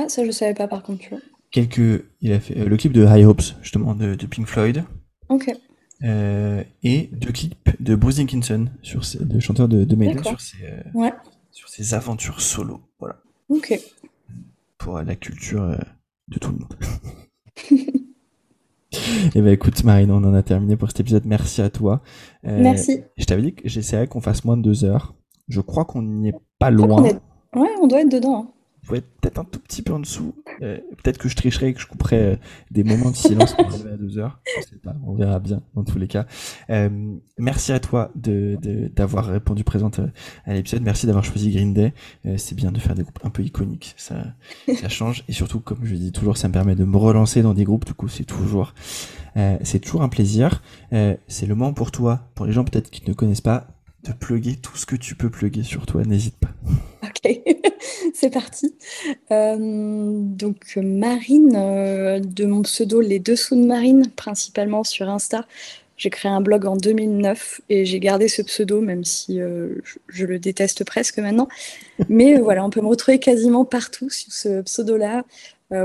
Ah, 0.00 0.08
ça, 0.08 0.24
je 0.24 0.30
savais 0.30 0.54
pas 0.54 0.68
par 0.68 0.82
contre. 0.82 1.00
tu 1.00 1.10
vois. 1.10 1.18
quelques 1.50 2.04
il 2.20 2.32
a 2.32 2.40
fait 2.40 2.58
euh, 2.58 2.68
le 2.68 2.76
clip 2.76 2.92
de 2.92 3.04
High 3.04 3.26
Hopes 3.26 3.42
justement 3.62 3.94
de, 3.94 4.14
de 4.14 4.26
Pink 4.26 4.46
Floyd 4.46 4.84
Ok, 5.28 5.50
euh, 6.04 6.62
et 6.82 7.10
deux 7.12 7.32
clips 7.32 7.56
de 7.80 7.94
Bruce 7.94 8.16
Dickinson 8.16 8.66
sur 8.82 9.04
ses, 9.04 9.18
le 9.24 9.40
chanteur 9.40 9.66
de, 9.68 9.84
de 9.84 9.96
Maiden 9.96 10.22
sur 10.22 10.40
ses 10.40 10.56
euh, 10.64 10.82
ouais, 10.94 11.12
sur 11.50 11.68
ses 11.68 11.94
aventures 11.94 12.40
solo 12.40 12.80
voilà 13.00 13.16
ok. 13.48 13.78
pour 14.78 14.98
euh, 14.98 15.02
la 15.02 15.16
culture 15.16 15.76
de 16.28 16.38
tout 16.38 16.52
le 16.52 16.58
monde 16.58 16.76
et 19.34 19.42
ben 19.42 19.48
écoute 19.52 19.84
Marine 19.84 20.10
on 20.10 20.24
en 20.24 20.34
a 20.34 20.42
terminé 20.42 20.76
pour 20.76 20.88
cet 20.88 21.00
épisode 21.00 21.24
merci 21.26 21.60
à 21.60 21.68
toi 21.70 22.02
Merci. 22.42 23.00
je 23.16 23.24
t'avais 23.24 23.42
dit 23.42 23.54
que 23.54 23.68
j'essaierais 23.68 24.06
qu'on 24.06 24.20
fasse 24.20 24.44
moins 24.44 24.56
de 24.56 24.62
deux 24.62 24.84
heures 24.84 25.14
je 25.48 25.60
crois 25.60 25.84
qu'on 25.84 26.02
n'y 26.02 26.28
est 26.30 26.34
pas 26.58 26.70
loin 26.70 27.04
est- 27.04 27.20
Ouais, 27.54 27.70
on 27.80 27.86
doit 27.86 28.02
être 28.02 28.10
dedans. 28.12 28.52
Pouvez 28.88 28.98
être 28.98 29.10
peut-être 29.20 29.38
un 29.38 29.44
tout 29.44 29.60
petit 29.60 29.82
peu 29.82 29.92
en 29.92 30.00
dessous. 30.00 30.34
Euh, 30.62 30.78
peut-être 31.02 31.18
que 31.18 31.28
je 31.28 31.36
tricherai 31.36 31.68
et 31.68 31.74
que 31.74 31.80
je 31.80 31.86
couperai 31.86 32.16
euh, 32.20 32.36
des 32.70 32.82
moments 32.84 33.10
de 33.10 33.16
silence 33.16 33.54
pour 33.54 33.66
arriver 33.66 33.90
à 33.92 33.96
deux 33.96 34.18
heures. 34.18 34.40
Je 34.56 34.62
sais 34.62 34.76
pas, 34.76 34.96
on 35.06 35.14
verra 35.14 35.38
bien 35.38 35.62
dans 35.74 35.84
tous 35.84 35.98
les 35.98 36.08
cas. 36.08 36.26
Euh, 36.70 36.88
merci 37.38 37.72
à 37.72 37.80
toi 37.80 38.10
de 38.16 38.56
de- 38.60 38.88
d'avoir 38.88 39.26
répondu 39.26 39.62
présente 39.64 39.98
euh, 40.00 40.08
à 40.46 40.54
l'épisode. 40.54 40.82
Merci 40.82 41.06
d'avoir 41.06 41.24
choisi 41.24 41.50
Green 41.52 41.72
Day. 41.74 41.92
C'est 42.36 42.54
bien 42.54 42.72
de 42.72 42.78
faire 42.80 42.94
des 42.94 43.02
groupes 43.02 43.20
un 43.24 43.30
peu 43.30 43.42
iconiques. 43.42 43.94
Ça, 43.96 44.16
ça 44.80 44.88
change. 44.88 45.24
Et 45.28 45.32
surtout, 45.32 45.60
comme 45.60 45.84
je 45.84 45.94
dis 45.94 46.10
toujours, 46.12 46.36
ça 46.36 46.48
me 46.48 46.52
permet 46.52 46.74
de 46.74 46.84
me 46.84 46.96
relancer 46.96 47.42
dans 47.42 47.54
des 47.54 47.64
groupes. 47.64 47.84
Du 47.84 47.94
coup, 47.94 48.08
c'est 48.08 48.24
toujours, 48.24 48.74
c'est 49.62 49.78
toujours 49.80 50.02
un 50.02 50.08
plaisir. 50.08 50.62
C'est 50.90 51.46
le 51.46 51.54
moment 51.54 51.72
pour 51.74 51.90
toi, 51.90 52.28
pour 52.34 52.46
les 52.46 52.52
gens 52.52 52.64
peut-être 52.64 52.90
qui 52.90 53.08
ne 53.08 53.14
connaissent 53.14 53.40
pas, 53.40 53.68
de 54.04 54.12
plugger 54.12 54.56
tout 54.56 54.76
ce 54.76 54.86
que 54.86 54.96
tu 54.96 55.14
peux 55.14 55.30
plugger 55.30 55.62
sur 55.62 55.86
toi. 55.86 56.02
N'hésite 56.04 56.36
pas. 56.36 56.50
Ok, 57.02 57.40
c'est 58.14 58.30
parti. 58.30 58.74
Euh, 59.30 59.56
donc 59.58 60.76
Marine, 60.76 61.54
euh, 61.56 62.20
de 62.20 62.44
mon 62.44 62.62
pseudo 62.62 63.00
Les 63.00 63.18
Dessous 63.18 63.56
de 63.56 63.66
Marine, 63.66 64.08
principalement 64.14 64.84
sur 64.84 65.08
Insta. 65.08 65.46
J'ai 65.96 66.10
créé 66.10 66.30
un 66.30 66.40
blog 66.40 66.64
en 66.64 66.76
2009 66.76 67.60
et 67.70 67.84
j'ai 67.84 67.98
gardé 67.98 68.28
ce 68.28 68.40
pseudo, 68.42 68.80
même 68.80 69.02
si 69.02 69.40
euh, 69.40 69.74
je, 69.82 69.96
je 70.06 70.26
le 70.26 70.38
déteste 70.38 70.84
presque 70.84 71.18
maintenant. 71.18 71.48
Mais 72.08 72.38
voilà, 72.38 72.64
on 72.64 72.70
peut 72.70 72.80
me 72.80 72.86
retrouver 72.86 73.18
quasiment 73.18 73.64
partout 73.64 74.08
sur 74.08 74.32
ce 74.32 74.62
pseudo-là, 74.62 75.24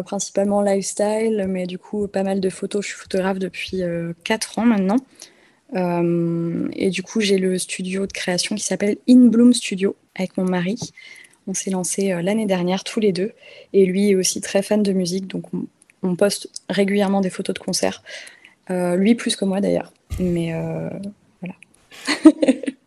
principalement 0.06 0.61
lifestyle, 0.61 1.45
mais 1.49 1.65
du 1.65 1.77
coup 1.77 2.07
pas 2.07 2.23
mal 2.23 2.40
de 2.40 2.49
photos. 2.49 2.85
Je 2.85 2.91
suis 2.91 2.98
photographe 2.98 3.40
depuis 3.40 3.81
euh, 3.84 4.14
4 4.23 4.60
ans 4.60 4.65
maintenant. 4.65 4.98
Euh, 5.75 6.67
et 6.73 6.89
du 6.89 7.03
coup, 7.03 7.19
j'ai 7.21 7.37
le 7.37 7.57
studio 7.57 8.05
de 8.05 8.11
création 8.11 8.55
qui 8.55 8.63
s'appelle 8.63 8.97
In 9.09 9.27
Bloom 9.27 9.53
Studio 9.53 9.95
avec 10.15 10.37
mon 10.37 10.45
mari. 10.45 10.77
On 11.47 11.53
s'est 11.53 11.71
lancé 11.71 12.11
euh, 12.11 12.21
l'année 12.21 12.45
dernière 12.45 12.83
tous 12.83 12.99
les 12.99 13.11
deux. 13.11 13.31
Et 13.73 13.85
lui 13.85 14.11
est 14.11 14.15
aussi 14.15 14.39
très 14.41 14.61
fan 14.61 14.83
de 14.83 14.93
musique, 14.93 15.27
donc 15.27 15.53
on, 15.53 15.65
on 16.03 16.15
poste 16.15 16.49
régulièrement 16.69 17.21
des 17.21 17.29
photos 17.29 17.53
de 17.55 17.59
concerts. 17.59 18.03
Euh, 18.69 18.95
lui 18.95 19.15
plus 19.15 19.35
que 19.35 19.45
moi 19.45 19.61
d'ailleurs. 19.61 19.91
Mais 20.19 20.53
euh, 20.53 20.89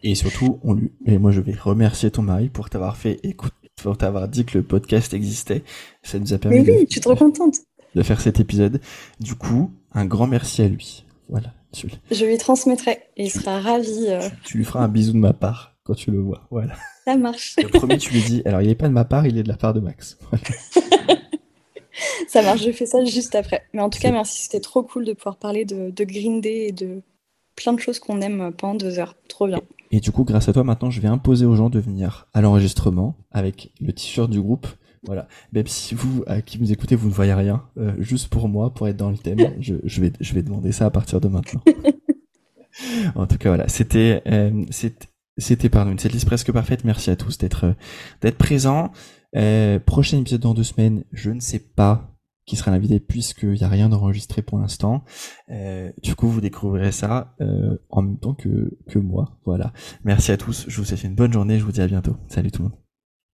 Et 0.02 0.14
surtout, 0.14 0.60
on 0.62 0.74
lui, 0.74 0.92
et 1.06 1.18
moi 1.18 1.32
je 1.32 1.40
vais 1.40 1.54
remercier 1.54 2.10
ton 2.10 2.22
mari 2.22 2.48
pour 2.48 2.70
t'avoir 2.70 2.96
fait 2.96 3.18
écoute, 3.24 3.52
pour 3.82 3.98
t'avoir 3.98 4.28
dit 4.28 4.44
que 4.44 4.58
le 4.58 4.64
podcast 4.64 5.14
existait. 5.14 5.62
Ça 6.02 6.18
nous 6.18 6.32
a 6.32 6.38
permis 6.38 6.58
mais 6.58 6.64
de, 6.64 6.72
oui, 6.72 6.86
je 6.86 6.92
suis 6.92 7.00
trop 7.00 7.16
contente. 7.16 7.56
de 7.94 8.02
faire 8.02 8.20
cet 8.20 8.38
épisode. 8.38 8.80
Du 9.20 9.34
coup, 9.34 9.72
un 9.92 10.06
grand 10.06 10.26
merci 10.26 10.62
à 10.62 10.68
lui. 10.68 11.04
Voilà. 11.28 11.52
Tu, 11.77 11.89
Je 12.11 12.24
lui 12.24 12.39
transmettrai 12.39 12.98
et 13.16 13.24
il 13.24 13.31
sera 13.31 13.61
ravi. 13.61 14.07
euh, 14.09 14.28
tu 14.44 14.57
lui 14.59 14.65
feras 14.65 14.81
un 14.81 14.89
bisou 14.89 15.12
de 15.12 15.19
ma 15.19 15.32
part 15.32 15.77
quand 15.85 15.94
tu 15.94 16.11
le 16.11 16.19
vois. 16.20 16.47
Voilà. 16.51 16.74
ça 17.05 17.16
marche. 17.16 17.55
Le 17.62 17.69
premier, 17.69 17.98
tu 17.98 18.12
lui 18.12 18.23
dis, 18.23 18.43
alors 18.44 18.62
il 18.62 18.69
est 18.70 18.74
pas 18.74 18.89
de 18.89 18.93
ma 18.94 19.05
part, 19.05 19.27
il 19.27 19.36
est 19.39 19.43
de 19.43 19.48
la 19.48 19.57
part 19.57 19.74
de 19.74 19.81
Max. 19.81 20.16
Voilà. 20.31 20.44
Ça 22.28 22.43
marche, 22.43 22.62
je 22.62 22.73
fais 22.73 22.85
ça 22.86 23.03
juste 23.05 23.35
après. 23.35 23.62
Mais 23.73 23.81
en 23.81 23.89
tout 23.89 23.98
cas, 23.98 24.11
merci, 24.11 24.43
c'était 24.43 24.61
trop 24.61 24.82
cool 24.82 25.05
de 25.07 25.12
pouvoir 25.15 25.36
parler 25.36 25.65
de, 25.65 25.90
de 25.90 26.05
Green 26.05 26.40
Day 26.43 26.66
et 26.69 26.73
de 26.73 27.01
plein 27.55 27.73
de 27.73 27.81
choses 27.81 27.98
qu'on 27.98 28.20
aime 28.20 28.53
pendant 28.57 28.74
deux 28.74 28.98
heures. 28.98 29.15
Trop 29.28 29.47
bien. 29.47 29.61
Et 29.93 30.01
du 30.01 30.11
coup, 30.12 30.24
grâce 30.24 30.48
à 30.48 30.53
toi, 30.53 30.62
maintenant, 30.65 30.90
je 30.90 31.01
vais 31.01 31.09
imposer 31.09 31.47
aux 31.47 31.55
gens 31.55 31.70
de 31.70 31.78
venir 31.78 32.27
à 32.35 32.43
l'enregistrement 32.43 33.15
avec 33.31 33.70
le 33.81 33.93
t-shirt 33.93 34.28
du 34.28 34.40
groupe. 34.43 34.66
Voilà. 35.06 35.28
Même 35.52 35.66
si 35.66 35.94
vous, 35.94 36.24
à 36.26 36.42
qui 36.42 36.58
vous 36.58 36.72
écoutez, 36.72 36.96
vous 36.96 37.08
ne 37.08 37.14
voyez 37.14 37.34
rien, 37.34 37.64
euh, 37.78 37.94
juste 37.98 38.28
pour 38.28 38.48
moi, 38.48 38.74
pour 38.74 38.88
être 38.88 38.96
dans 38.96 39.10
le 39.10 39.18
thème, 39.18 39.38
je, 39.60 39.76
je, 39.84 40.00
vais, 40.00 40.12
je 40.20 40.34
vais 40.34 40.42
demander 40.42 40.72
ça 40.72 40.86
à 40.86 40.90
partir 40.90 41.20
de 41.20 41.28
maintenant. 41.28 41.62
en 43.14 43.26
tout 43.26 43.38
cas, 43.38 43.50
voilà. 43.50 43.68
C'était, 43.68 44.22
euh, 44.26 44.64
c'était, 45.38 45.68
pardon, 45.68 45.92
une 45.92 46.10
liste 46.10 46.26
presque 46.26 46.52
parfaite. 46.52 46.84
Merci 46.84 47.10
à 47.10 47.16
tous 47.16 47.38
d'être, 47.38 47.74
d'être 48.20 48.38
présents. 48.38 48.92
Euh, 49.36 49.78
prochain 49.78 50.18
épisode 50.18 50.40
dans 50.40 50.54
deux 50.54 50.64
semaines, 50.64 51.04
je 51.12 51.30
ne 51.30 51.40
sais 51.40 51.58
pas 51.58 52.16
qui 52.46 52.56
sera 52.56 52.70
l'invité 52.70 53.00
puisqu'il 53.00 53.52
n'y 53.52 53.64
a 53.64 53.68
rien 53.68 53.88
d'enregistré 53.88 54.40
pour 54.40 54.58
l'instant. 54.58 55.04
Euh, 55.50 55.90
du 56.02 56.14
coup, 56.14 56.28
vous 56.28 56.40
découvrirez 56.40 56.92
ça 56.92 57.34
euh, 57.40 57.76
en 57.90 58.02
même 58.02 58.18
temps 58.18 58.34
que, 58.34 58.78
que 58.88 58.98
moi. 58.98 59.36
Voilà. 59.44 59.72
Merci 60.04 60.32
à 60.32 60.36
tous. 60.36 60.64
Je 60.68 60.76
vous 60.78 60.84
souhaite 60.84 61.02
une 61.02 61.16
bonne 61.16 61.32
journée. 61.32 61.58
Je 61.58 61.64
vous 61.64 61.72
dis 61.72 61.82
à 61.82 61.88
bientôt. 61.88 62.16
Salut 62.28 62.52
tout 62.52 62.62
le 62.62 62.68
monde. 62.68 62.85